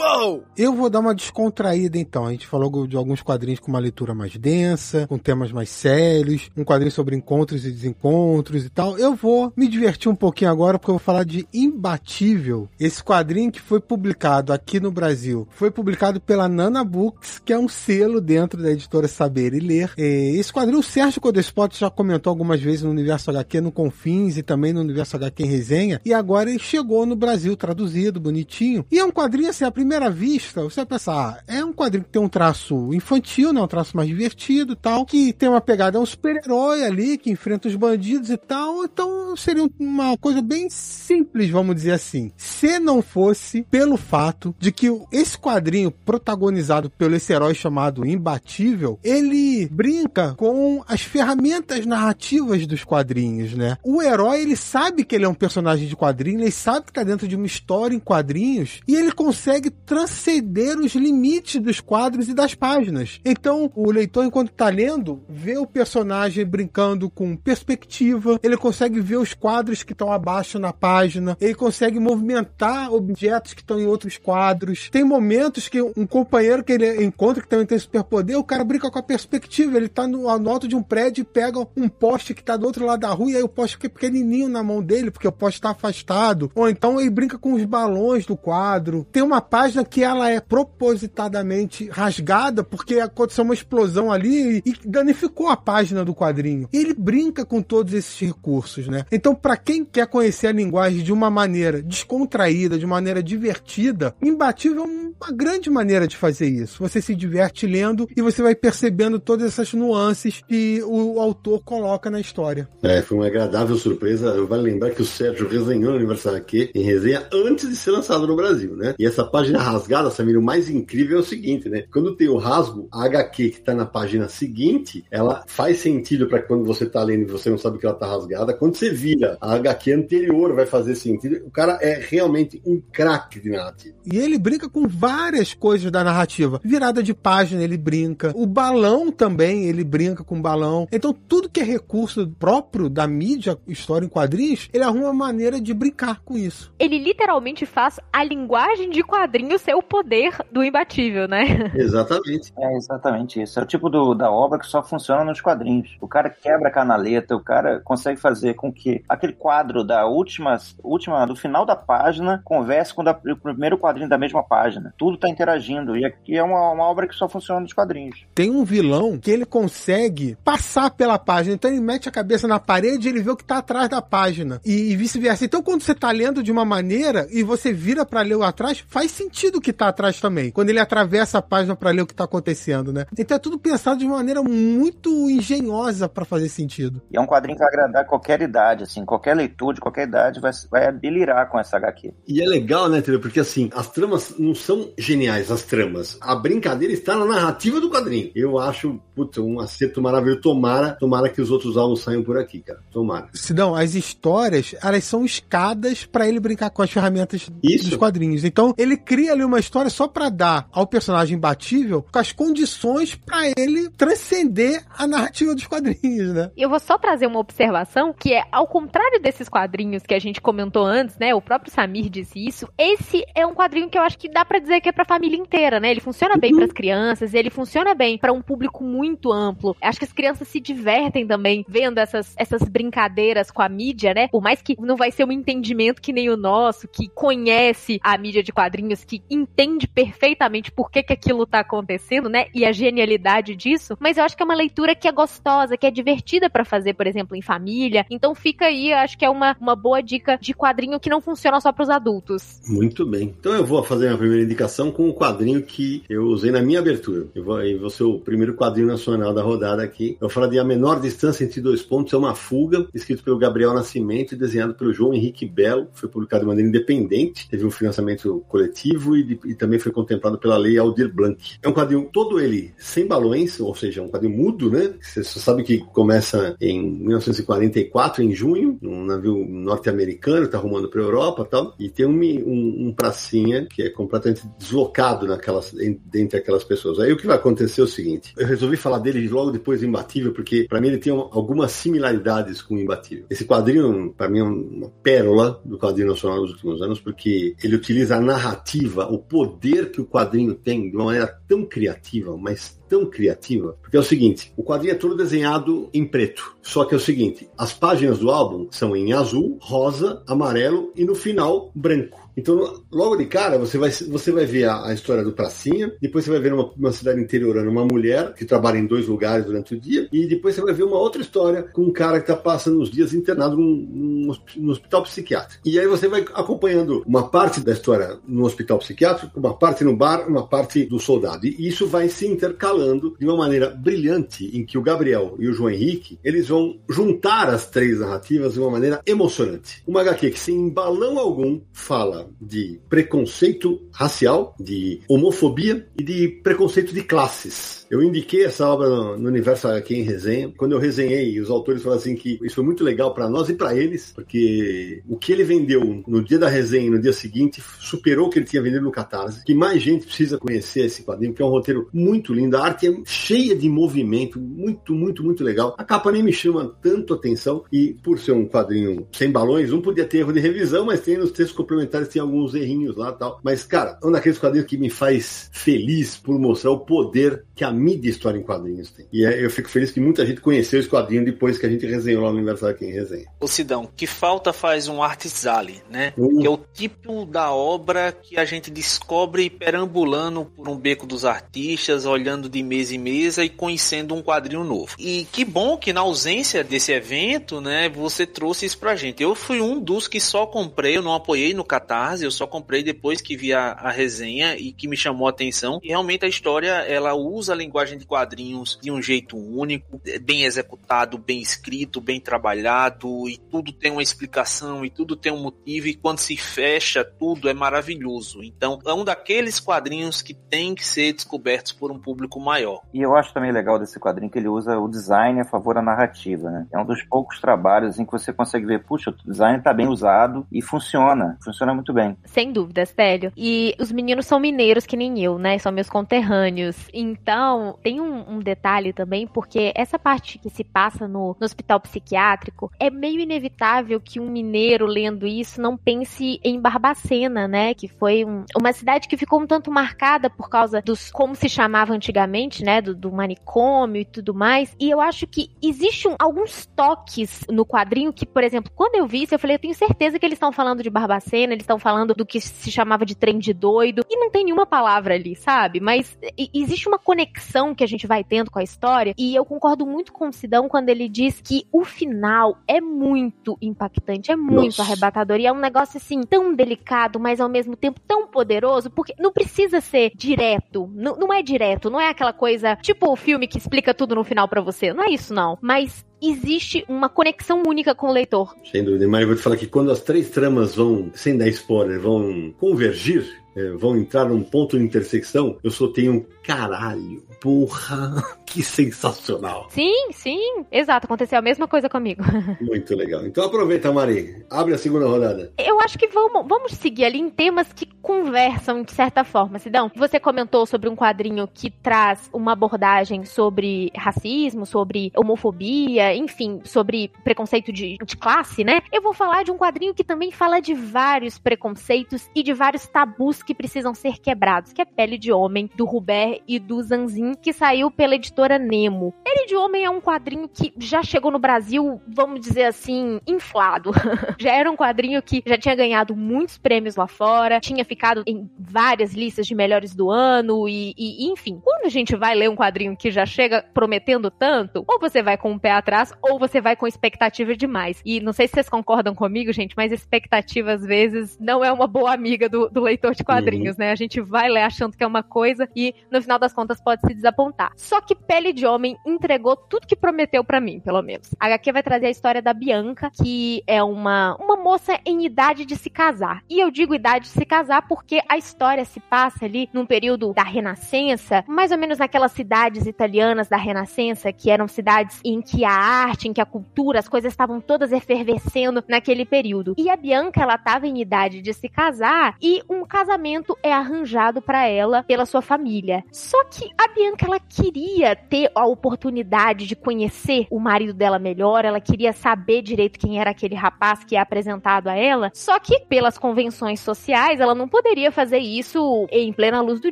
Uou! 0.01 0.43
Eu 0.57 0.73
vou 0.73 0.89
dar 0.89 0.99
uma 0.99 1.13
descontraída 1.13 1.95
então. 1.95 2.25
A 2.25 2.31
gente 2.31 2.47
falou 2.47 2.87
de 2.87 2.97
alguns 2.97 3.21
quadrinhos 3.21 3.59
com 3.59 3.67
uma 3.67 3.77
leitura 3.77 4.15
mais 4.15 4.35
densa, 4.35 5.05
com 5.07 5.17
temas 5.17 5.51
mais 5.51 5.69
sérios, 5.69 6.49
um 6.57 6.63
quadrinho 6.63 6.91
sobre 6.91 7.15
encontros 7.15 7.65
e 7.65 7.71
desencontros 7.71 8.65
e 8.65 8.69
tal. 8.69 8.97
Eu 8.97 9.13
vou 9.13 9.53
me 9.55 9.67
divertir 9.67 10.09
um 10.09 10.15
pouquinho 10.15 10.49
agora 10.49 10.79
porque 10.79 10.89
eu 10.89 10.95
vou 10.95 10.99
falar 10.99 11.23
de 11.23 11.47
Imbatível. 11.53 12.67
Esse 12.79 13.03
quadrinho 13.03 13.51
que 13.51 13.61
foi 13.61 13.79
publicado 13.79 14.51
aqui 14.51 14.79
no 14.79 14.91
Brasil 14.91 15.47
foi 15.51 15.69
publicado 15.69 16.19
pela 16.19 16.47
Nana 16.47 16.83
Books, 16.83 17.39
que 17.45 17.53
é 17.53 17.59
um 17.59 17.69
selo 17.69 18.19
dentro 18.19 18.61
da 18.61 18.71
editora 18.71 19.07
Saber 19.07 19.53
e 19.53 19.59
Ler. 19.59 19.93
Esse 19.97 20.51
quadrinho 20.51 20.79
o 20.79 20.83
Sérgio 20.83 21.21
Codespot 21.21 21.77
já 21.77 21.91
comentou 21.91 22.31
algumas 22.31 22.59
vezes 22.59 22.81
no 22.81 22.89
Universo 22.89 23.29
HQ 23.29 23.61
no 23.61 23.71
Confins 23.71 24.35
e 24.35 24.41
também 24.41 24.73
no 24.73 24.81
Universo 24.81 25.15
HQ 25.15 25.43
em 25.43 25.47
resenha. 25.47 26.01
E 26.03 26.11
agora 26.11 26.49
ele 26.49 26.59
chegou 26.59 27.05
no 27.05 27.15
Brasil 27.15 27.55
traduzido, 27.55 28.19
bonitinho. 28.19 28.83
E 28.91 28.97
é 28.97 29.05
um 29.05 29.11
quadrinho 29.11 29.49
assim, 29.49 29.63
a 29.63 29.71
primeira 29.71 29.90
vista, 30.09 30.63
você 30.63 30.77
vai 30.77 30.85
pensar, 30.85 31.43
é 31.47 31.63
um 31.63 31.73
quadrinho 31.73 32.03
que 32.03 32.09
tem 32.11 32.21
um 32.21 32.29
traço 32.29 32.93
infantil, 32.93 33.53
né? 33.53 33.61
Um 33.61 33.67
traço 33.67 33.95
mais 33.95 34.07
divertido 34.07 34.73
e 34.73 34.75
tal, 34.75 35.05
que 35.05 35.33
tem 35.33 35.49
uma 35.49 35.61
pegada, 35.61 35.97
é 35.97 36.01
um 36.01 36.05
super-herói 36.05 36.83
ali, 36.83 37.17
que 37.17 37.31
enfrenta 37.31 37.67
os 37.67 37.75
bandidos 37.75 38.29
e 38.29 38.37
tal, 38.37 38.83
então 38.83 39.35
seria 39.35 39.67
uma 39.79 40.17
coisa 40.17 40.41
bem 40.41 40.69
simples, 40.69 41.49
vamos 41.49 41.75
dizer 41.75 41.91
assim. 41.91 42.31
Se 42.37 42.79
não 42.79 43.01
fosse 43.01 43.63
pelo 43.69 43.97
fato 43.97 44.55
de 44.59 44.71
que 44.71 44.87
esse 45.11 45.37
quadrinho, 45.37 45.91
protagonizado 45.91 46.89
pelo 46.89 47.15
esse 47.15 47.33
herói 47.33 47.53
chamado 47.53 48.05
Imbatível, 48.05 48.99
ele 49.03 49.67
brinca 49.71 50.33
com 50.35 50.83
as 50.87 51.01
ferramentas 51.01 51.85
narrativas 51.85 52.65
dos 52.65 52.83
quadrinhos, 52.83 53.53
né? 53.53 53.77
O 53.83 54.01
herói, 54.01 54.41
ele 54.41 54.55
sabe 54.55 55.03
que 55.03 55.15
ele 55.15 55.25
é 55.25 55.29
um 55.29 55.33
personagem 55.33 55.87
de 55.87 55.95
quadrinho, 55.95 56.41
ele 56.41 56.51
sabe 56.51 56.87
que 56.87 56.93
tá 56.93 57.03
dentro 57.03 57.27
de 57.27 57.35
uma 57.35 57.45
história 57.45 57.95
em 57.95 57.99
quadrinhos, 57.99 58.81
e 58.87 58.95
ele 58.95 59.11
consegue 59.11 59.69
transcender 59.85 60.77
os 60.77 60.93
limites 60.93 61.61
dos 61.61 61.79
quadros 61.79 62.29
e 62.29 62.33
das 62.33 62.55
páginas. 62.55 63.19
Então, 63.25 63.71
o 63.75 63.91
leitor, 63.91 64.25
enquanto 64.25 64.51
está 64.51 64.69
lendo, 64.69 65.21
vê 65.27 65.57
o 65.57 65.65
personagem 65.65 66.45
brincando 66.45 67.09
com 67.09 67.35
perspectiva, 67.35 68.39
ele 68.41 68.57
consegue 68.57 68.99
ver 69.01 69.17
os 69.17 69.33
quadros 69.33 69.83
que 69.83 69.93
estão 69.93 70.11
abaixo 70.11 70.59
na 70.59 70.71
página, 70.71 71.37
ele 71.41 71.55
consegue 71.55 71.99
movimentar 71.99 72.93
objetos 72.93 73.53
que 73.53 73.61
estão 73.61 73.79
em 73.79 73.85
outros 73.85 74.17
quadros. 74.17 74.89
Tem 74.89 75.03
momentos 75.03 75.67
que 75.67 75.81
um 75.81 76.05
companheiro 76.05 76.63
que 76.63 76.73
ele 76.73 77.03
encontra 77.03 77.41
que 77.41 77.49
também 77.49 77.65
tem 77.65 77.79
superpoder, 77.79 78.37
o 78.37 78.43
cara 78.43 78.63
brinca 78.63 78.89
com 78.89 78.99
a 78.99 79.03
perspectiva, 79.03 79.77
ele 79.77 79.87
está 79.87 80.07
no 80.07 80.29
alto 80.29 80.67
de 80.67 80.75
um 80.75 80.83
prédio 80.83 81.21
e 81.21 81.25
pega 81.25 81.59
um 81.75 81.89
poste 81.89 82.33
que 82.33 82.41
está 82.41 82.55
do 82.55 82.65
outro 82.65 82.85
lado 82.85 83.01
da 83.01 83.09
rua 83.09 83.31
e 83.31 83.35
aí 83.35 83.43
o 83.43 83.49
poste 83.49 83.77
fica 83.77 83.89
pequenininho 83.89 84.47
na 84.47 84.63
mão 84.63 84.81
dele, 84.81 85.11
porque 85.11 85.27
o 85.27 85.31
poste 85.31 85.59
está 85.59 85.71
afastado. 85.71 86.51
Ou 86.55 86.69
então 86.69 86.99
ele 86.99 87.09
brinca 87.09 87.37
com 87.37 87.53
os 87.53 87.65
balões 87.65 88.25
do 88.25 88.37
quadro. 88.37 89.05
Tem 89.11 89.23
uma 89.23 89.41
página 89.41 89.70
página 89.71 89.85
que 89.85 90.03
ela 90.03 90.29
é 90.29 90.39
propositadamente 90.39 91.87
rasgada 91.89 92.63
porque 92.63 92.99
aconteceu 92.99 93.43
uma 93.43 93.53
explosão 93.53 94.11
ali 94.11 94.61
e 94.65 94.75
danificou 94.85 95.47
a 95.47 95.55
página 95.55 96.03
do 96.03 96.13
quadrinho. 96.13 96.67
Ele 96.73 96.93
brinca 96.93 97.45
com 97.45 97.61
todos 97.61 97.93
esses 97.93 98.19
recursos, 98.19 98.87
né? 98.87 99.05
Então, 99.11 99.33
para 99.33 99.55
quem 99.55 99.85
quer 99.85 100.07
conhecer 100.07 100.47
a 100.47 100.51
linguagem 100.51 101.03
de 101.03 101.13
uma 101.13 101.29
maneira 101.29 101.81
descontraída, 101.81 102.77
de 102.77 102.85
maneira 102.85 103.23
divertida, 103.23 104.13
Imbatível 104.21 104.83
é 104.83 104.87
uma 104.87 105.31
grande 105.33 105.69
maneira 105.69 106.07
de 106.07 106.17
fazer 106.17 106.47
isso. 106.47 106.83
Você 106.83 107.01
se 107.01 107.15
diverte 107.15 107.65
lendo 107.65 108.07
e 108.15 108.21
você 108.21 108.41
vai 108.41 108.55
percebendo 108.55 109.19
todas 109.19 109.47
essas 109.47 109.73
nuances 109.73 110.41
que 110.47 110.81
o 110.83 111.19
autor 111.19 111.63
coloca 111.63 112.09
na 112.09 112.19
história. 112.19 112.67
É, 112.83 113.01
foi 113.01 113.17
uma 113.17 113.27
agradável 113.27 113.77
surpresa. 113.77 114.43
Vale 114.45 114.63
lembrar 114.63 114.91
que 114.91 115.01
o 115.01 115.05
Sérgio 115.05 115.47
resenhou 115.47 115.93
o 115.93 115.95
Aniversário 115.95 116.37
aqui 116.37 116.69
em 116.75 116.81
resenha 116.81 117.27
antes 117.31 117.69
de 117.69 117.75
ser 117.75 117.91
lançado 117.91 118.27
no 118.27 118.35
Brasil, 118.35 118.75
né? 118.75 118.95
E 118.97 119.05
essa 119.05 119.23
página 119.23 119.50
rasgada, 119.59 120.09
Samir, 120.09 120.37
o 120.37 120.41
mais 120.41 120.69
incrível 120.69 121.17
é 121.17 121.21
o 121.21 121.25
seguinte, 121.25 121.69
né? 121.69 121.83
Quando 121.91 122.15
tem 122.15 122.27
o 122.27 122.37
rasgo, 122.37 122.87
a 122.91 123.05
HQ 123.05 123.49
que 123.49 123.61
tá 123.61 123.73
na 123.73 123.85
página 123.85 124.27
seguinte, 124.27 125.03
ela 125.09 125.43
faz 125.47 125.79
sentido 125.79 126.27
para 126.27 126.41
quando 126.41 126.63
você 126.63 126.85
tá 126.85 127.03
lendo 127.03 127.23
e 127.23 127.31
você 127.31 127.49
não 127.49 127.57
sabe 127.57 127.77
que 127.77 127.85
ela 127.85 127.95
tá 127.95 128.07
rasgada. 128.07 128.53
Quando 128.53 128.75
você 128.75 128.89
vira, 128.89 129.37
a 129.41 129.53
HQ 129.55 129.91
anterior 129.91 130.53
vai 130.53 130.65
fazer 130.65 130.95
sentido. 130.95 131.45
O 131.45 131.51
cara 131.51 131.77
é 131.81 131.99
realmente 131.99 132.61
um 132.65 132.81
craque 132.91 133.39
de 133.39 133.49
narrativa. 133.49 133.95
E 134.05 134.17
ele 134.17 134.37
brinca 134.37 134.69
com 134.69 134.87
várias 134.87 135.53
coisas 135.53 135.91
da 135.91 136.03
narrativa. 136.03 136.59
Virada 136.63 137.01
de 137.01 137.13
página, 137.13 137.63
ele 137.63 137.77
brinca. 137.77 138.31
O 138.35 138.45
balão 138.45 139.11
também, 139.11 139.65
ele 139.65 139.83
brinca 139.83 140.23
com 140.23 140.39
o 140.39 140.41
balão. 140.41 140.87
Então, 140.91 141.13
tudo 141.13 141.49
que 141.49 141.59
é 141.59 141.63
recurso 141.63 142.27
próprio 142.39 142.89
da 142.89 143.07
mídia, 143.07 143.57
história 143.67 144.05
em 144.05 144.09
quadrinhos, 144.09 144.69
ele 144.73 144.83
arruma 144.83 145.05
uma 145.05 145.13
maneira 145.13 145.59
de 145.59 145.73
brincar 145.73 146.21
com 146.23 146.37
isso. 146.37 146.73
Ele 146.79 146.97
literalmente 146.97 147.65
faz 147.65 147.99
a 148.11 148.23
linguagem 148.23 148.89
de 148.89 149.03
quadrinho 149.41 149.59
ser 149.59 149.75
o 149.75 149.81
poder 149.81 150.37
do 150.51 150.63
imbatível, 150.63 151.27
né? 151.27 151.71
Exatamente. 151.75 152.53
É 152.57 152.77
exatamente 152.77 153.41
isso. 153.41 153.59
É 153.59 153.63
o 153.63 153.65
tipo 153.65 153.89
do, 153.89 154.13
da 154.13 154.31
obra 154.31 154.59
que 154.59 154.65
só 154.65 154.83
funciona 154.83 155.23
nos 155.23 155.41
quadrinhos. 155.41 155.97
O 155.99 156.07
cara 156.07 156.29
quebra 156.29 156.69
a 156.69 156.71
canaleta, 156.71 157.35
o 157.35 157.43
cara 157.43 157.79
consegue 157.79 158.19
fazer 158.19 158.53
com 158.53 158.71
que 158.71 159.03
aquele 159.09 159.33
quadro 159.33 159.83
da 159.83 160.05
última, 160.05 160.57
última 160.83 161.25
do 161.25 161.35
final 161.35 161.65
da 161.65 161.75
página 161.75 162.41
converse 162.43 162.93
com 162.93 163.01
o, 163.01 163.05
da, 163.05 163.11
o 163.11 163.37
primeiro 163.37 163.77
quadrinho 163.77 164.09
da 164.09 164.17
mesma 164.17 164.43
página. 164.43 164.93
Tudo 164.97 165.17
tá 165.17 165.27
interagindo. 165.27 165.97
E 165.97 166.05
aqui 166.05 166.37
é 166.37 166.43
uma, 166.43 166.71
uma 166.71 166.83
obra 166.83 167.07
que 167.07 167.15
só 167.15 167.27
funciona 167.27 167.61
nos 167.61 167.73
quadrinhos. 167.73 168.25
Tem 168.35 168.49
um 168.49 168.63
vilão 168.63 169.17
que 169.17 169.31
ele 169.31 169.45
consegue 169.45 170.37
passar 170.43 170.91
pela 170.91 171.17
página. 171.17 171.55
Então 171.55 171.71
ele 171.71 171.81
mete 171.81 172.07
a 172.07 172.11
cabeça 172.11 172.47
na 172.47 172.59
parede 172.59 173.07
e 173.07 173.11
ele 173.11 173.21
vê 173.21 173.31
o 173.31 173.37
que 173.37 173.43
tá 173.43 173.57
atrás 173.57 173.89
da 173.89 174.01
página. 174.01 174.61
E, 174.65 174.91
e 174.91 174.95
vice-versa. 174.95 175.45
Então 175.45 175.63
quando 175.63 175.81
você 175.81 175.95
tá 175.95 176.11
lendo 176.11 176.43
de 176.43 176.51
uma 176.51 176.65
maneira 176.65 177.27
e 177.31 177.43
você 177.43 177.73
vira 177.73 178.05
para 178.05 178.21
ler 178.21 178.35
o 178.35 178.43
atrás, 178.43 178.83
faz 178.87 179.11
sentido 179.11 179.30
o 179.57 179.61
que 179.61 179.73
tá 179.73 179.87
atrás 179.87 180.19
também. 180.19 180.51
Quando 180.51 180.69
ele 180.69 180.79
atravessa 180.79 181.37
a 181.37 181.41
página 181.41 181.75
para 181.75 181.91
ler 181.91 182.01
o 182.01 182.07
que 182.07 182.13
tá 182.13 182.23
acontecendo, 182.23 182.91
né? 182.93 183.05
Então 183.17 183.35
é 183.35 183.39
tudo 183.39 183.57
pensado 183.57 183.99
de 183.99 184.05
uma 184.05 184.17
maneira 184.17 184.41
muito 184.41 185.29
engenhosa 185.29 186.07
para 186.07 186.25
fazer 186.25 186.49
sentido. 186.49 187.01
E 187.11 187.17
é 187.17 187.21
um 187.21 187.25
quadrinho 187.25 187.57
que 187.57 187.63
vai 187.63 187.73
agradar 187.73 188.05
qualquer 188.05 188.41
idade, 188.41 188.83
assim, 188.83 189.05
qualquer 189.05 189.35
leitor 189.35 189.73
de 189.73 189.81
qualquer 189.81 190.07
idade 190.07 190.39
vai, 190.39 190.51
vai 190.69 190.91
delirar 190.91 191.49
com 191.49 191.59
essa 191.59 191.77
HQ. 191.77 192.13
E 192.27 192.41
é 192.41 192.45
legal, 192.45 192.89
né, 192.89 193.01
Tele? 193.01 193.19
Porque 193.19 193.39
assim, 193.39 193.69
as 193.73 193.89
tramas 193.89 194.35
não 194.37 194.53
são 194.53 194.91
geniais, 194.97 195.51
as 195.51 195.63
tramas. 195.63 196.17
A 196.21 196.35
brincadeira 196.35 196.93
está 196.93 197.15
na 197.15 197.25
narrativa 197.25 197.79
do 197.79 197.89
quadrinho. 197.89 198.31
Eu 198.35 198.59
acho, 198.59 198.99
putz, 199.15 199.37
um 199.37 199.59
acerto 199.59 200.01
maravilhoso. 200.01 200.41
Tomara, 200.41 200.93
tomara 200.99 201.29
que 201.29 201.41
os 201.41 201.51
outros 201.51 201.77
álbuns 201.77 202.01
saiam 202.01 202.23
por 202.23 202.37
aqui, 202.37 202.61
cara. 202.61 202.79
Tomara. 202.91 203.29
Sidão, 203.33 203.75
as 203.75 203.95
histórias, 203.95 204.75
elas 204.81 205.03
são 205.03 205.23
escadas 205.25 206.05
para 206.05 206.27
ele 206.27 206.39
brincar 206.39 206.69
com 206.69 206.81
as 206.81 206.91
ferramentas 206.91 207.49
Isso. 207.63 207.89
dos 207.89 207.97
quadrinhos. 207.97 208.43
Então, 208.43 208.73
ele 208.77 208.97
cria 208.97 209.20
ali 209.29 209.43
uma 209.43 209.59
história 209.59 209.89
só 209.89 210.07
para 210.07 210.29
dar 210.29 210.67
ao 210.71 210.87
personagem 210.87 211.37
imbatível 211.37 212.05
com 212.11 212.19
as 212.19 212.31
condições 212.31 213.15
para 213.15 213.51
ele 213.57 213.89
transcender 213.91 214.85
a 214.97 215.07
narrativa 215.07 215.53
dos 215.53 215.67
quadrinhos, 215.67 216.33
né? 216.33 216.51
E 216.55 216.61
eu 216.61 216.69
vou 216.69 216.79
só 216.79 216.97
trazer 216.97 217.27
uma 217.27 217.39
observação 217.39 218.13
que 218.13 218.33
é, 218.33 218.43
ao 218.51 218.67
contrário 218.67 219.21
desses 219.21 219.49
quadrinhos 219.49 220.03
que 220.03 220.13
a 220.13 220.19
gente 220.19 220.41
comentou 220.41 220.85
antes, 220.85 221.17
né? 221.17 221.33
O 221.33 221.41
próprio 221.41 221.71
Samir 221.71 222.09
disse 222.09 222.45
isso. 222.45 222.67
Esse 222.77 223.25
é 223.35 223.45
um 223.45 223.53
quadrinho 223.53 223.89
que 223.89 223.97
eu 223.97 224.01
acho 224.01 224.17
que 224.17 224.29
dá 224.29 224.45
para 224.45 224.59
dizer 224.59 224.81
que 224.81 224.89
é 224.89 224.91
pra 224.91 225.05
família 225.05 225.37
inteira, 225.37 225.79
né? 225.79 225.91
Ele 225.91 225.99
funciona 225.99 226.37
bem 226.37 226.55
para 226.55 226.65
as 226.65 226.71
crianças, 226.71 227.33
ele 227.33 227.49
funciona 227.49 227.93
bem 227.93 228.17
para 228.17 228.33
um 228.33 228.41
público 228.41 228.83
muito 228.83 229.31
amplo. 229.31 229.75
Acho 229.81 229.99
que 229.99 230.05
as 230.05 230.13
crianças 230.13 230.47
se 230.47 230.59
divertem 230.59 231.25
também 231.25 231.65
vendo 231.67 231.97
essas, 231.97 232.33
essas 232.37 232.61
brincadeiras 232.63 233.51
com 233.51 233.61
a 233.61 233.69
mídia, 233.69 234.13
né? 234.13 234.27
Por 234.27 234.41
mais 234.41 234.61
que 234.61 234.75
não 234.79 234.95
vai 234.95 235.11
ser 235.11 235.25
um 235.25 235.31
entendimento 235.31 236.01
que 236.01 236.13
nem 236.13 236.29
o 236.29 236.37
nosso, 236.37 236.87
que 236.87 237.09
conhece 237.09 237.99
a 238.03 238.17
mídia 238.17 238.43
de 238.43 238.51
quadrinhos, 238.51 239.03
que 239.11 239.21
entende 239.29 239.89
perfeitamente 239.89 240.71
por 240.71 240.89
que, 240.89 241.03
que 241.03 241.11
aquilo 241.11 241.45
tá 241.45 241.59
acontecendo, 241.59 242.29
né? 242.29 242.45
E 242.55 242.63
a 242.63 242.71
genialidade 242.71 243.57
disso. 243.57 243.97
Mas 243.99 244.17
eu 244.17 244.23
acho 244.23 244.37
que 244.37 244.43
é 244.43 244.45
uma 244.45 244.55
leitura 244.55 244.95
que 244.95 245.05
é 245.05 245.11
gostosa, 245.11 245.75
que 245.75 245.85
é 245.85 245.91
divertida 245.91 246.49
para 246.49 246.63
fazer, 246.63 246.93
por 246.93 247.05
exemplo, 247.05 247.35
em 247.35 247.41
família. 247.41 248.05
Então 248.09 248.33
fica 248.33 248.67
aí, 248.67 248.93
acho 248.93 249.17
que 249.17 249.25
é 249.25 249.29
uma, 249.29 249.57
uma 249.59 249.75
boa 249.75 250.01
dica 250.01 250.37
de 250.37 250.53
quadrinho 250.53 250.97
que 250.97 251.09
não 251.09 251.19
funciona 251.19 251.59
só 251.59 251.73
para 251.73 251.83
os 251.83 251.89
adultos. 251.89 252.61
Muito 252.65 253.05
bem. 253.05 253.35
Então 253.37 253.53
eu 253.53 253.65
vou 253.65 253.83
fazer 253.83 254.07
a 254.07 254.17
primeira 254.17 254.43
indicação 254.43 254.91
com 254.91 255.09
o 255.09 255.13
quadrinho 255.13 255.61
que 255.61 256.03
eu 256.09 256.23
usei 256.27 256.51
na 256.51 256.61
minha 256.61 256.79
abertura. 256.79 257.27
Eu 257.35 257.43
vou, 257.43 257.61
eu 257.61 257.81
vou 257.81 257.89
ser 257.89 258.03
o 258.03 258.17
primeiro 258.17 258.53
quadrinho 258.53 258.87
nacional 258.87 259.33
da 259.33 259.41
rodada 259.41 259.83
aqui. 259.83 260.15
Eu 260.21 260.29
falar 260.29 260.47
de 260.47 260.57
A 260.57 260.63
Menor 260.63 261.01
Distância 261.01 261.43
Entre 261.43 261.59
Dois 261.59 261.81
Pontos 261.81 262.13
é 262.13 262.17
uma 262.17 262.33
Fuga, 262.33 262.87
escrito 262.93 263.23
pelo 263.23 263.37
Gabriel 263.37 263.73
Nascimento 263.73 264.35
e 264.35 264.37
desenhado 264.37 264.73
pelo 264.73 264.93
João 264.93 265.13
Henrique 265.13 265.45
Belo. 265.45 265.89
Foi 265.91 266.07
publicado 266.07 266.43
de 266.43 266.47
maneira 266.47 266.69
independente, 266.69 267.49
teve 267.49 267.65
um 267.65 267.71
financiamento 267.71 268.41
coletivo 268.47 269.00
e, 269.17 269.23
de, 269.23 269.39
e 269.45 269.55
também 269.55 269.79
foi 269.79 269.91
contemplado 269.91 270.37
pela 270.37 270.57
lei 270.57 270.77
Aldir 270.77 271.13
Blanc. 271.13 271.57
É 271.61 271.67
um 271.67 271.73
quadrinho 271.73 272.09
todo 272.11 272.39
ele 272.39 272.73
sem 272.77 273.05
balões, 273.05 273.59
ou 273.59 273.73
seja, 273.75 274.01
um 274.01 274.09
quadrinho 274.09 274.35
mudo, 274.35 274.69
né? 274.69 274.93
Você 275.01 275.23
só 275.23 275.39
sabe 275.39 275.63
que 275.63 275.79
começa 275.79 276.55
em 276.59 276.81
1944, 276.81 278.23
em 278.23 278.33
junho, 278.33 278.77
num 278.81 279.05
navio 279.05 279.45
norte-americano, 279.47 280.47
tá 280.47 280.57
rumando 280.57 280.89
para 280.89 281.01
Europa 281.01 281.43
e 281.45 281.49
tal, 281.49 281.75
e 281.79 281.89
tem 281.89 282.05
um, 282.05 282.11
um, 282.11 282.87
um, 282.87 282.93
pracinha 282.93 283.65
que 283.65 283.83
é 283.83 283.89
completamente 283.89 284.43
deslocado 284.57 285.27
naquelas, 285.27 285.73
dentre 286.05 286.37
aquelas 286.37 286.63
pessoas. 286.63 286.99
Aí 286.99 287.11
o 287.11 287.17
que 287.17 287.27
vai 287.27 287.35
acontecer 287.35 287.81
é 287.81 287.83
o 287.83 287.87
seguinte, 287.87 288.33
eu 288.37 288.45
resolvi 288.45 288.77
falar 288.77 288.99
dele 288.99 289.27
logo 289.27 289.51
depois 289.51 289.79
do 289.79 289.85
Imbatível, 289.85 290.33
porque 290.33 290.65
para 290.69 290.79
mim 290.79 290.87
ele 290.87 290.97
tem 290.97 291.11
algumas 291.11 291.71
similaridades 291.71 292.61
com 292.61 292.75
o 292.75 292.79
Imbatível. 292.79 293.25
Esse 293.29 293.45
quadrinho, 293.45 294.13
para 294.15 294.29
mim, 294.29 294.39
é 294.39 294.43
uma 294.43 294.89
pérola 295.01 295.61
do 295.63 295.77
quadrinho 295.77 296.09
nacional 296.09 296.41
dos 296.41 296.51
últimos 296.51 296.81
anos, 296.81 296.99
porque 296.99 297.55
ele 297.63 297.75
utiliza 297.75 298.17
a 298.17 298.21
narrativa, 298.21 298.90
o 298.97 299.17
poder 299.17 299.91
que 299.91 300.01
o 300.01 300.05
quadrinho 300.05 300.53
tem 300.53 300.89
de 300.89 300.95
uma 300.95 301.05
maneira 301.05 301.27
tão 301.47 301.65
criativa, 301.65 302.35
mas 302.37 302.79
tão 302.87 303.05
criativa, 303.05 303.77
porque 303.81 303.95
é 303.95 303.99
o 303.99 304.03
seguinte, 304.03 304.51
o 304.57 304.63
quadrinho 304.63 304.91
é 304.91 304.97
todo 304.97 305.15
desenhado 305.15 305.89
em 305.93 306.05
preto. 306.05 306.57
Só 306.61 306.83
que 306.83 306.93
é 306.93 306.97
o 306.97 306.99
seguinte, 306.99 307.49
as 307.57 307.73
páginas 307.73 308.19
do 308.19 308.29
álbum 308.29 308.67
são 308.69 308.95
em 308.95 309.13
azul, 309.13 309.57
rosa, 309.61 310.21
amarelo 310.27 310.91
e 310.95 311.05
no 311.05 311.15
final 311.15 311.71
branco. 311.73 312.20
Então, 312.35 312.83
logo 312.91 313.15
de 313.15 313.25
cara, 313.25 313.57
você 313.57 313.77
vai, 313.77 313.91
você 313.91 314.31
vai 314.31 314.45
ver 314.45 314.65
a, 314.65 314.87
a 314.87 314.93
história 314.93 315.23
do 315.23 315.33
Pracinha, 315.33 315.93
depois 316.01 316.25
você 316.25 316.31
vai 316.31 316.39
ver 316.39 316.53
uma, 316.53 316.71
uma 316.77 316.91
cidade 316.91 317.21
interiorana 317.21 317.69
uma 317.69 317.85
mulher 317.85 318.33
que 318.33 318.45
trabalha 318.45 318.77
em 318.77 318.85
dois 318.85 319.07
lugares 319.07 319.45
durante 319.45 319.73
o 319.73 319.79
dia, 319.79 320.07
e 320.11 320.27
depois 320.27 320.55
você 320.55 320.61
vai 320.61 320.73
ver 320.73 320.83
uma 320.83 320.97
outra 320.97 321.21
história 321.21 321.63
com 321.63 321.83
um 321.83 321.91
cara 321.91 322.19
que 322.19 322.29
está 322.29 322.35
passando 322.35 322.81
os 322.81 322.89
dias 322.89 323.13
internado 323.13 323.57
num, 323.57 324.27
num, 324.57 324.69
hospital 324.69 325.03
psiquiátrico. 325.03 325.61
E 325.65 325.79
aí 325.79 325.87
você 325.87 326.07
vai 326.07 326.21
acompanhando 326.33 327.03
uma 327.05 327.29
parte 327.29 327.61
da 327.61 327.71
história 327.71 328.19
no 328.27 328.45
hospital 328.45 328.77
psiquiátrico, 328.79 329.39
uma 329.39 329.57
parte 329.57 329.83
no 329.83 329.95
bar, 329.95 330.27
uma 330.27 330.47
parte 330.47 330.85
do 330.85 330.99
soldado. 330.99 331.45
E 331.45 331.67
isso 331.67 331.87
vai 331.87 332.09
se 332.09 332.27
intercalando 332.27 333.15
de 333.19 333.25
uma 333.25 333.37
maneira 333.37 333.69
brilhante 333.69 334.45
em 334.55 334.65
que 334.65 334.77
o 334.77 334.81
Gabriel 334.81 335.35
e 335.39 335.47
o 335.47 335.53
João 335.53 335.69
Henrique, 335.69 336.19
eles 336.23 336.47
vão 336.47 336.79
juntar 336.89 337.49
as 337.49 337.69
três 337.69 337.99
narrativas 337.99 338.53
de 338.53 338.59
uma 338.59 338.69
maneira 338.69 339.01
emocionante. 339.05 339.83
Uma 339.87 340.01
HQ 340.01 340.31
que 340.31 340.39
sem 340.39 340.69
balão 340.69 341.17
algum 341.17 341.61
fala 341.71 342.20
de 342.39 342.79
preconceito 342.89 343.81
racial, 343.91 344.55
de 344.59 345.01
homofobia 345.07 345.87
e 345.97 346.03
de 346.03 346.27
preconceito 346.43 346.93
de 346.93 347.03
classes. 347.03 347.80
Eu 347.91 348.01
indiquei 348.01 348.45
essa 348.45 348.65
obra 348.65 348.87
no, 348.87 349.17
no 349.17 349.27
Universo 349.27 349.67
aqui 349.67 349.95
em 349.95 350.01
resenha. 350.01 350.49
Quando 350.55 350.71
eu 350.71 350.79
resenhei, 350.79 351.37
os 351.41 351.49
autores 351.49 351.83
falaram 351.83 351.99
assim 351.99 352.15
que 352.15 352.39
isso 352.41 352.55
foi 352.55 352.63
muito 352.63 352.85
legal 352.85 353.13
para 353.13 353.27
nós 353.27 353.49
e 353.49 353.53
para 353.53 353.75
eles, 353.75 354.13
porque 354.15 355.03
o 355.09 355.17
que 355.17 355.33
ele 355.33 355.43
vendeu 355.43 356.01
no 356.07 356.23
dia 356.23 356.39
da 356.39 356.47
resenha 356.47 356.87
e 356.87 356.89
no 356.89 357.01
dia 357.01 357.11
seguinte 357.11 357.61
superou 357.79 358.27
o 358.27 358.29
que 358.29 358.39
ele 358.39 358.45
tinha 358.45 358.61
vendido 358.61 358.85
no 358.85 358.91
Catarse. 358.91 359.43
Que 359.43 359.53
mais 359.53 359.81
gente 359.81 360.05
precisa 360.05 360.37
conhecer 360.37 360.85
esse 360.85 361.03
quadrinho, 361.03 361.33
que 361.33 361.41
é 361.41 361.45
um 361.45 361.49
roteiro 361.49 361.89
muito 361.91 362.33
lindo. 362.33 362.55
A 362.55 362.63
arte 362.63 362.87
é 362.87 362.93
cheia 363.03 363.53
de 363.53 363.67
movimento, 363.67 364.39
muito, 364.39 364.95
muito, 364.95 365.21
muito 365.21 365.43
legal. 365.43 365.75
A 365.77 365.83
capa 365.83 366.13
nem 366.13 366.23
me 366.23 366.31
chama 366.31 366.73
tanto 366.81 367.13
atenção 367.13 367.65
e 367.73 367.97
por 368.01 368.17
ser 368.19 368.31
um 368.31 368.47
quadrinho 368.47 369.05
sem 369.11 369.29
balões, 369.29 369.69
não 369.69 369.81
podia 369.81 370.05
ter 370.05 370.19
erro 370.19 370.31
de 370.31 370.39
revisão, 370.39 370.85
mas 370.85 371.01
tem 371.01 371.17
nos 371.17 371.31
textos 371.31 371.57
complementares 371.57 372.07
tem 372.07 372.21
alguns 372.21 372.55
errinhos 372.55 372.95
lá 372.95 373.11
tal. 373.11 373.41
Mas, 373.43 373.65
cara, 373.65 373.99
é 374.01 374.07
um 374.07 374.11
daqueles 374.13 374.39
quadrinhos 374.39 374.69
que 374.69 374.77
me 374.77 374.89
faz 374.89 375.49
feliz 375.51 376.15
por 376.15 376.39
mostrar 376.39 376.71
o 376.71 376.79
poder 376.79 377.43
que 377.53 377.65
a 377.65 377.80
mídia 377.81 378.09
história 378.09 378.37
em 378.37 378.43
quadrinhos 378.43 378.89
tem. 378.91 379.05
E 379.11 379.25
é, 379.25 379.43
eu 379.43 379.49
fico 379.49 379.69
feliz 379.69 379.91
que 379.91 379.99
muita 379.99 380.25
gente 380.25 380.41
conheceu 380.41 380.79
esse 380.79 380.89
quadrinho 380.89 381.25
depois 381.25 381.57
que 381.57 381.65
a 381.65 381.69
gente 381.69 381.85
resenhou 381.85 382.23
lá 382.23 382.31
no 382.31 382.37
Universal 382.37 382.69
aqui 382.69 382.85
em 382.85 382.91
resenha. 382.91 383.27
Ô 383.39 383.47
Sidão, 383.47 383.89
que 383.95 384.07
falta 384.07 384.53
faz 384.53 384.87
um 384.87 385.03
artisale, 385.03 385.81
né? 385.89 386.13
Uh. 386.17 386.39
Que 386.39 386.47
é 386.47 386.49
o 386.49 386.57
tipo 386.57 387.25
da 387.25 387.51
obra 387.51 388.11
que 388.11 388.37
a 388.37 388.45
gente 388.45 388.71
descobre 388.71 389.49
perambulando 389.49 390.45
por 390.45 390.67
um 390.69 390.77
beco 390.77 391.05
dos 391.05 391.25
artistas, 391.25 392.05
olhando 392.05 392.47
de 392.47 392.63
mesa 392.63 392.95
em 392.95 392.99
mesa 392.99 393.43
e 393.43 393.49
conhecendo 393.49 394.15
um 394.15 394.21
quadrinho 394.21 394.63
novo. 394.63 394.95
E 394.97 395.27
que 395.31 395.43
bom 395.43 395.77
que 395.77 395.93
na 395.93 396.01
ausência 396.01 396.63
desse 396.63 396.91
evento, 396.91 397.59
né, 397.59 397.89
você 397.89 398.25
trouxe 398.25 398.65
isso 398.65 398.77
pra 398.77 398.95
gente. 398.95 399.21
Eu 399.21 399.35
fui 399.35 399.61
um 399.61 399.79
dos 399.79 400.07
que 400.07 400.19
só 400.19 400.45
comprei, 400.45 400.97
eu 400.97 401.01
não 401.01 401.13
apoiei 401.13 401.53
no 401.53 401.63
Catar 401.63 401.81
catarse, 401.91 402.23
eu 402.23 402.31
só 402.31 402.47
comprei 402.47 402.83
depois 402.83 403.21
que 403.21 403.35
vi 403.35 403.53
a, 403.53 403.71
a 403.71 403.91
resenha 403.91 404.55
e 404.55 404.71
que 404.71 404.87
me 404.87 404.95
chamou 404.95 405.27
a 405.27 405.31
atenção. 405.31 405.79
E 405.83 405.89
realmente 405.89 406.25
a 406.25 406.27
história, 406.27 406.71
ela 406.87 407.13
usa 407.13 407.53
a 407.53 407.55
linguagem 407.55 407.70
de 407.97 408.05
quadrinhos 408.05 408.77
de 408.81 408.91
um 408.91 409.01
jeito 409.01 409.37
único, 409.37 409.99
é 410.05 410.19
bem 410.19 410.43
executado, 410.43 411.17
bem 411.17 411.39
escrito, 411.39 411.99
bem 411.99 412.19
trabalhado, 412.19 413.27
e 413.27 413.37
tudo 413.37 413.71
tem 413.71 413.91
uma 413.91 414.03
explicação, 414.03 414.85
e 414.85 414.89
tudo 414.89 415.15
tem 415.15 415.31
um 415.31 415.41
motivo, 415.41 415.87
e 415.87 415.95
quando 415.95 416.19
se 416.19 416.37
fecha, 416.37 417.03
tudo 417.03 417.49
é 417.49 417.53
maravilhoso. 417.53 418.43
Então, 418.43 418.79
é 418.85 418.93
um 418.93 419.03
daqueles 419.03 419.59
quadrinhos 419.59 420.21
que 420.21 420.33
tem 420.33 420.75
que 420.75 420.85
ser 420.85 421.13
descobertos 421.13 421.71
por 421.71 421.91
um 421.91 421.99
público 421.99 422.39
maior. 422.39 422.81
E 422.93 423.01
eu 423.01 423.15
acho 423.15 423.33
também 423.33 423.51
legal 423.51 423.79
desse 423.79 423.99
quadrinho 423.99 424.31
que 424.31 424.37
ele 424.37 424.47
usa 424.47 424.77
o 424.77 424.87
design 424.87 425.39
a 425.39 425.45
favor 425.45 425.75
da 425.75 425.81
narrativa, 425.81 426.49
né? 426.49 426.67
É 426.71 426.79
um 426.79 426.85
dos 426.85 427.01
poucos 427.03 427.39
trabalhos 427.39 427.99
em 427.99 428.05
que 428.05 428.11
você 428.11 428.33
consegue 428.33 428.65
ver, 428.65 428.83
puxa, 428.83 429.11
o 429.11 429.31
design 429.31 429.57
está 429.57 429.73
bem 429.73 429.87
usado 429.87 430.45
e 430.51 430.61
funciona, 430.61 431.37
funciona 431.43 431.73
muito 431.73 431.93
bem. 431.93 432.17
Sem 432.25 432.51
dúvida, 432.51 432.85
Stélio. 432.85 433.31
E 433.35 433.75
os 433.79 433.91
meninos 433.91 434.25
são 434.25 434.39
mineiros 434.39 434.85
que 434.85 434.97
nem 434.97 435.19
eu, 435.21 435.37
né? 435.37 435.57
São 435.57 435.71
meus 435.71 435.89
conterrâneos. 435.89 436.75
Então, 436.93 437.60
tem 437.83 437.99
um, 438.01 438.35
um 438.35 438.39
detalhe 438.39 438.93
também, 438.93 439.27
porque 439.27 439.71
essa 439.75 439.97
parte 439.97 440.37
que 440.39 440.49
se 440.49 440.63
passa 440.63 441.07
no, 441.07 441.35
no 441.39 441.45
hospital 441.45 441.79
psiquiátrico, 441.79 442.71
é 442.79 442.89
meio 442.89 443.19
inevitável 443.19 443.99
que 443.99 444.19
um 444.19 444.29
mineiro 444.29 444.85
lendo 444.85 445.25
isso 445.27 445.61
não 445.61 445.77
pense 445.77 446.39
em 446.43 446.59
Barbacena, 446.59 447.47
né? 447.47 447.73
Que 447.73 447.87
foi 447.87 448.25
um, 448.25 448.45
uma 448.57 448.73
cidade 448.73 449.07
que 449.07 449.17
ficou 449.17 449.41
um 449.41 449.47
tanto 449.47 449.71
marcada 449.71 450.29
por 450.29 450.49
causa 450.49 450.81
dos 450.81 451.11
como 451.11 451.35
se 451.35 451.49
chamava 451.49 451.93
antigamente, 451.93 452.63
né? 452.63 452.81
Do, 452.81 452.95
do 452.95 453.11
manicômio 453.11 454.01
e 454.01 454.05
tudo 454.05 454.33
mais. 454.33 454.75
E 454.79 454.89
eu 454.89 455.01
acho 455.01 455.27
que 455.27 455.49
existe 455.61 456.07
um, 456.07 456.15
alguns 456.19 456.65
toques 456.65 457.45
no 457.49 457.65
quadrinho 457.65 458.13
que, 458.13 458.25
por 458.25 458.43
exemplo, 458.43 458.71
quando 458.75 458.95
eu 458.95 459.07
vi 459.07 459.23
isso, 459.23 459.35
eu 459.35 459.39
falei, 459.39 459.55
eu 459.55 459.61
tenho 459.61 459.73
certeza 459.73 460.17
que 460.17 460.25
eles 460.25 460.37
estão 460.37 460.51
falando 460.51 460.83
de 460.83 460.89
Barbacena, 460.89 461.53
eles 461.53 461.63
estão 461.63 461.79
falando 461.79 462.13
do 462.13 462.25
que 462.25 462.39
se 462.39 462.71
chamava 462.71 463.05
de 463.05 463.15
trem 463.15 463.37
de 463.37 463.53
doido, 463.53 464.03
e 464.09 464.17
não 464.17 464.29
tem 464.29 464.43
nenhuma 464.43 464.65
palavra 464.65 465.15
ali, 465.15 465.35
sabe? 465.35 465.79
Mas 465.79 466.17
existe 466.53 466.87
uma 466.87 466.99
conexão 466.99 467.50
que 467.75 467.83
a 467.83 467.87
gente 467.87 468.07
vai 468.07 468.23
tendo 468.23 468.49
com 468.49 468.59
a 468.59 468.63
história, 468.63 469.13
e 469.17 469.35
eu 469.35 469.45
concordo 469.45 469.85
muito 469.85 470.11
com 470.11 470.29
o 470.29 470.33
Sidão 470.33 470.67
quando 470.67 470.89
ele 470.89 471.07
diz 471.07 471.41
que 471.41 471.65
o 471.71 471.83
final 471.83 472.57
é 472.67 472.79
muito 472.79 473.57
impactante, 473.61 474.31
é 474.31 474.35
muito 474.35 474.77
Nossa. 474.77 474.83
arrebatador, 474.83 475.37
e 475.37 475.45
é 475.45 475.51
um 475.51 475.59
negócio 475.59 475.97
assim, 475.97 476.21
tão 476.21 476.53
delicado, 476.53 477.19
mas 477.19 477.39
ao 477.39 477.49
mesmo 477.49 477.75
tempo 477.75 477.99
tão 478.07 478.27
poderoso, 478.27 478.89
porque 478.89 479.13
não 479.19 479.31
precisa 479.31 479.81
ser 479.81 480.11
direto, 480.15 480.89
não, 480.93 481.15
não 481.15 481.33
é 481.33 481.41
direto, 481.41 481.89
não 481.89 481.99
é 481.99 482.09
aquela 482.09 482.33
coisa, 482.33 482.75
tipo 482.77 483.11
o 483.11 483.15
filme 483.15 483.47
que 483.47 483.57
explica 483.57 483.93
tudo 483.93 484.15
no 484.15 484.23
final 484.23 484.47
para 484.47 484.61
você, 484.61 484.93
não 484.93 485.03
é 485.03 485.09
isso 485.09 485.33
não, 485.33 485.57
mas 485.61 486.05
existe 486.21 486.85
uma 486.87 487.09
conexão 487.09 487.63
única 487.65 487.95
com 487.95 488.07
o 488.07 488.13
leitor. 488.13 488.55
Sem 488.71 488.83
dúvida, 488.83 489.07
mas 489.07 489.21
eu 489.21 489.27
vou 489.27 489.35
te 489.35 489.41
falar 489.41 489.57
que 489.57 489.67
quando 489.67 489.91
as 489.91 490.01
três 490.01 490.29
tramas 490.29 490.75
vão, 490.75 491.09
sem 491.13 491.37
dar 491.37 491.47
spoiler, 491.47 491.99
vão 491.99 492.53
convergir, 492.59 493.41
é, 493.55 493.71
vão 493.71 493.97
entrar 493.97 494.25
num 494.25 494.43
ponto 494.43 494.77
de 494.77 494.83
intersecção, 494.83 495.57
eu 495.63 495.71
só 495.71 495.87
tenho 495.87 496.13
um 496.13 496.25
caralho. 496.43 497.23
Porra, 497.41 498.23
que 498.51 498.61
sensacional. 498.61 499.67
Sim, 499.69 500.11
sim, 500.11 500.65
exato. 500.69 501.05
Aconteceu 501.05 501.39
a 501.39 501.41
mesma 501.41 501.69
coisa 501.69 501.87
comigo. 501.87 502.21
Muito 502.59 502.93
legal. 502.95 503.25
Então 503.25 503.45
aproveita, 503.45 503.91
Mari. 503.93 504.45
Abre 504.49 504.73
a 504.73 504.77
segunda 504.77 505.07
rodada. 505.07 505.53
Eu 505.57 505.79
acho 505.79 505.97
que 505.97 506.07
vamos, 506.07 506.45
vamos 506.47 506.73
seguir 506.73 507.05
ali 507.05 507.17
em 507.17 507.29
temas 507.29 507.71
que 507.71 507.85
conversam 508.01 508.83
de 508.83 508.91
certa 508.91 509.23
forma. 509.23 509.57
Sidão, 509.57 509.89
você 509.95 510.19
comentou 510.19 510.65
sobre 510.65 510.89
um 510.89 510.95
quadrinho 510.97 511.47
que 511.47 511.71
traz 511.71 512.29
uma 512.33 512.51
abordagem 512.51 513.23
sobre 513.23 513.89
racismo, 513.95 514.65
sobre 514.65 515.13
homofobia, 515.15 516.13
enfim, 516.13 516.59
sobre 516.65 517.09
preconceito 517.23 517.71
de, 517.71 517.97
de 518.03 518.17
classe, 518.17 518.65
né? 518.65 518.81
Eu 518.91 519.01
vou 519.01 519.13
falar 519.13 519.43
de 519.43 519.51
um 519.51 519.57
quadrinho 519.57 519.93
que 519.93 520.03
também 520.03 520.29
fala 520.29 520.59
de 520.59 520.73
vários 520.73 521.39
preconceitos 521.39 522.29
e 522.35 522.43
de 522.43 522.51
vários 522.53 522.85
tabus 522.85 523.41
que 523.41 523.55
precisam 523.55 523.93
ser 523.93 524.19
quebrados, 524.19 524.73
que 524.73 524.81
é 524.81 524.85
Pele 524.85 525.17
de 525.17 525.31
Homem, 525.31 525.69
do 525.73 525.85
Ruber 525.85 526.41
e 526.45 526.59
do 526.59 526.81
Zanzin, 526.83 527.33
que 527.35 527.53
saiu 527.53 527.89
pela 527.89 528.15
editora 528.15 528.40
Nemo. 528.57 529.13
Pele 529.23 529.45
de 529.45 529.55
Homem 529.55 529.85
é 529.85 529.89
um 529.89 530.01
quadrinho 530.01 530.47
que 530.47 530.73
já 530.77 531.03
chegou 531.03 531.31
no 531.31 531.39
Brasil, 531.39 532.01
vamos 532.07 532.39
dizer 532.39 532.65
assim, 532.65 533.19
inflado. 533.27 533.91
já 534.39 534.53
era 534.53 534.69
um 534.69 534.75
quadrinho 534.75 535.21
que 535.21 535.43
já 535.45 535.57
tinha 535.57 535.75
ganhado 535.75 536.15
muitos 536.15 536.57
prêmios 536.57 536.95
lá 536.95 537.07
fora, 537.07 537.59
tinha 537.59 537.83
ficado 537.85 538.23
em 538.25 538.49
várias 538.57 539.13
listas 539.13 539.45
de 539.45 539.55
melhores 539.55 539.95
do 539.95 540.09
ano 540.09 540.67
e, 540.67 540.93
e 540.97 541.31
enfim. 541.31 541.59
Quando 541.63 541.85
a 541.85 541.89
gente 541.89 542.15
vai 542.15 542.35
ler 542.35 542.49
um 542.49 542.55
quadrinho 542.55 542.95
que 542.95 543.11
já 543.11 543.25
chega 543.25 543.63
prometendo 543.73 544.29
tanto, 544.29 544.83
ou 544.87 544.99
você 544.99 545.21
vai 545.21 545.37
com 545.37 545.51
o 545.51 545.53
um 545.53 545.59
pé 545.59 545.71
atrás, 545.71 546.13
ou 546.21 546.39
você 546.39 546.61
vai 546.61 546.75
com 546.75 546.87
expectativa 546.87 547.55
demais. 547.55 548.01
E 548.05 548.19
não 548.19 548.33
sei 548.33 548.47
se 548.47 548.53
vocês 548.53 548.69
concordam 548.69 549.13
comigo, 549.15 549.51
gente, 549.51 549.75
mas 549.75 549.91
expectativa 549.91 550.73
às 550.73 550.85
vezes 550.85 551.37
não 551.39 551.63
é 551.63 551.71
uma 551.71 551.87
boa 551.87 552.13
amiga 552.13 552.47
do, 552.47 552.69
do 552.69 552.81
leitor 552.81 553.13
de 553.13 553.23
quadrinhos, 553.23 553.77
uhum. 553.77 553.85
né? 553.85 553.91
A 553.91 553.95
gente 553.95 554.21
vai 554.21 554.49
ler 554.49 554.63
achando 554.63 554.95
que 554.95 555.03
é 555.03 555.07
uma 555.07 555.23
coisa 555.23 555.67
e 555.75 555.93
no 556.11 556.21
final 556.21 556.39
das 556.39 556.53
contas 556.53 556.81
pode 556.81 557.01
se 557.01 557.13
desapontar. 557.13 557.71
Só 557.75 558.01
que 558.01 558.15
Pele 558.31 558.53
de 558.53 558.65
Homem 558.65 558.97
entregou 559.05 559.57
tudo 559.57 559.85
que 559.85 559.93
prometeu 559.93 560.41
para 560.41 560.61
mim, 560.61 560.79
pelo 560.79 561.01
menos. 561.01 561.35
A 561.37 561.47
HQ 561.47 561.73
vai 561.73 561.83
trazer 561.83 562.05
a 562.05 562.09
história 562.09 562.41
da 562.41 562.53
Bianca, 562.53 563.11
que 563.11 563.61
é 563.67 563.83
uma, 563.83 564.37
uma 564.37 564.55
moça 564.55 564.97
em 565.05 565.25
idade 565.25 565.65
de 565.65 565.75
se 565.75 565.89
casar. 565.89 566.41
E 566.49 566.57
eu 566.57 566.71
digo 566.71 566.95
idade 566.95 567.25
de 567.25 567.31
se 567.31 567.45
casar 567.45 567.85
porque 567.89 568.21
a 568.29 568.37
história 568.37 568.85
se 568.85 569.01
passa 569.01 569.43
ali 569.43 569.69
num 569.73 569.85
período 569.85 570.31
da 570.33 570.43
Renascença, 570.43 571.43
mais 571.45 571.73
ou 571.73 571.77
menos 571.77 571.97
naquelas 571.97 572.31
cidades 572.31 572.87
italianas 572.87 573.49
da 573.49 573.57
Renascença, 573.57 574.31
que 574.31 574.49
eram 574.49 574.65
cidades 574.65 575.19
em 575.25 575.41
que 575.41 575.65
a 575.65 575.73
arte, 575.73 576.29
em 576.29 576.31
que 576.31 576.39
a 576.39 576.45
cultura, 576.45 576.99
as 576.99 577.09
coisas 577.09 577.33
estavam 577.33 577.59
todas 577.59 577.91
efervescendo 577.91 578.81
naquele 578.87 579.25
período. 579.25 579.75
E 579.77 579.89
a 579.89 579.97
Bianca, 579.97 580.41
ela 580.41 580.55
estava 580.55 580.87
em 580.87 581.01
idade 581.01 581.41
de 581.41 581.53
se 581.53 581.67
casar 581.67 582.37
e 582.41 582.63
um 582.69 582.85
casamento 582.85 583.57
é 583.61 583.73
arranjado 583.73 584.41
para 584.41 584.65
ela 584.65 585.03
pela 585.03 585.25
sua 585.25 585.41
família. 585.41 586.01
Só 586.13 586.41
que 586.45 586.69
a 586.79 586.87
Bianca, 586.93 587.25
ela 587.25 587.37
queria 587.37 588.20
ter 588.29 588.51
a 588.55 588.65
oportunidade 588.65 589.65
de 589.65 589.75
conhecer 589.75 590.47
o 590.49 590.59
marido 590.59 590.93
dela 590.93 591.19
melhor, 591.19 591.65
ela 591.65 591.81
queria 591.81 592.13
saber 592.13 592.61
direito 592.61 592.99
quem 592.99 593.19
era 593.19 593.31
aquele 593.31 593.55
rapaz 593.55 594.03
que 594.03 594.15
é 594.15 594.19
apresentado 594.19 594.87
a 594.87 594.95
ela. 594.95 595.31
Só 595.33 595.59
que 595.59 595.79
pelas 595.81 596.17
convenções 596.17 596.79
sociais, 596.79 597.39
ela 597.39 597.55
não 597.55 597.67
poderia 597.67 598.11
fazer 598.11 598.39
isso 598.39 599.07
em 599.11 599.33
plena 599.33 599.61
luz 599.61 599.79
do 599.79 599.91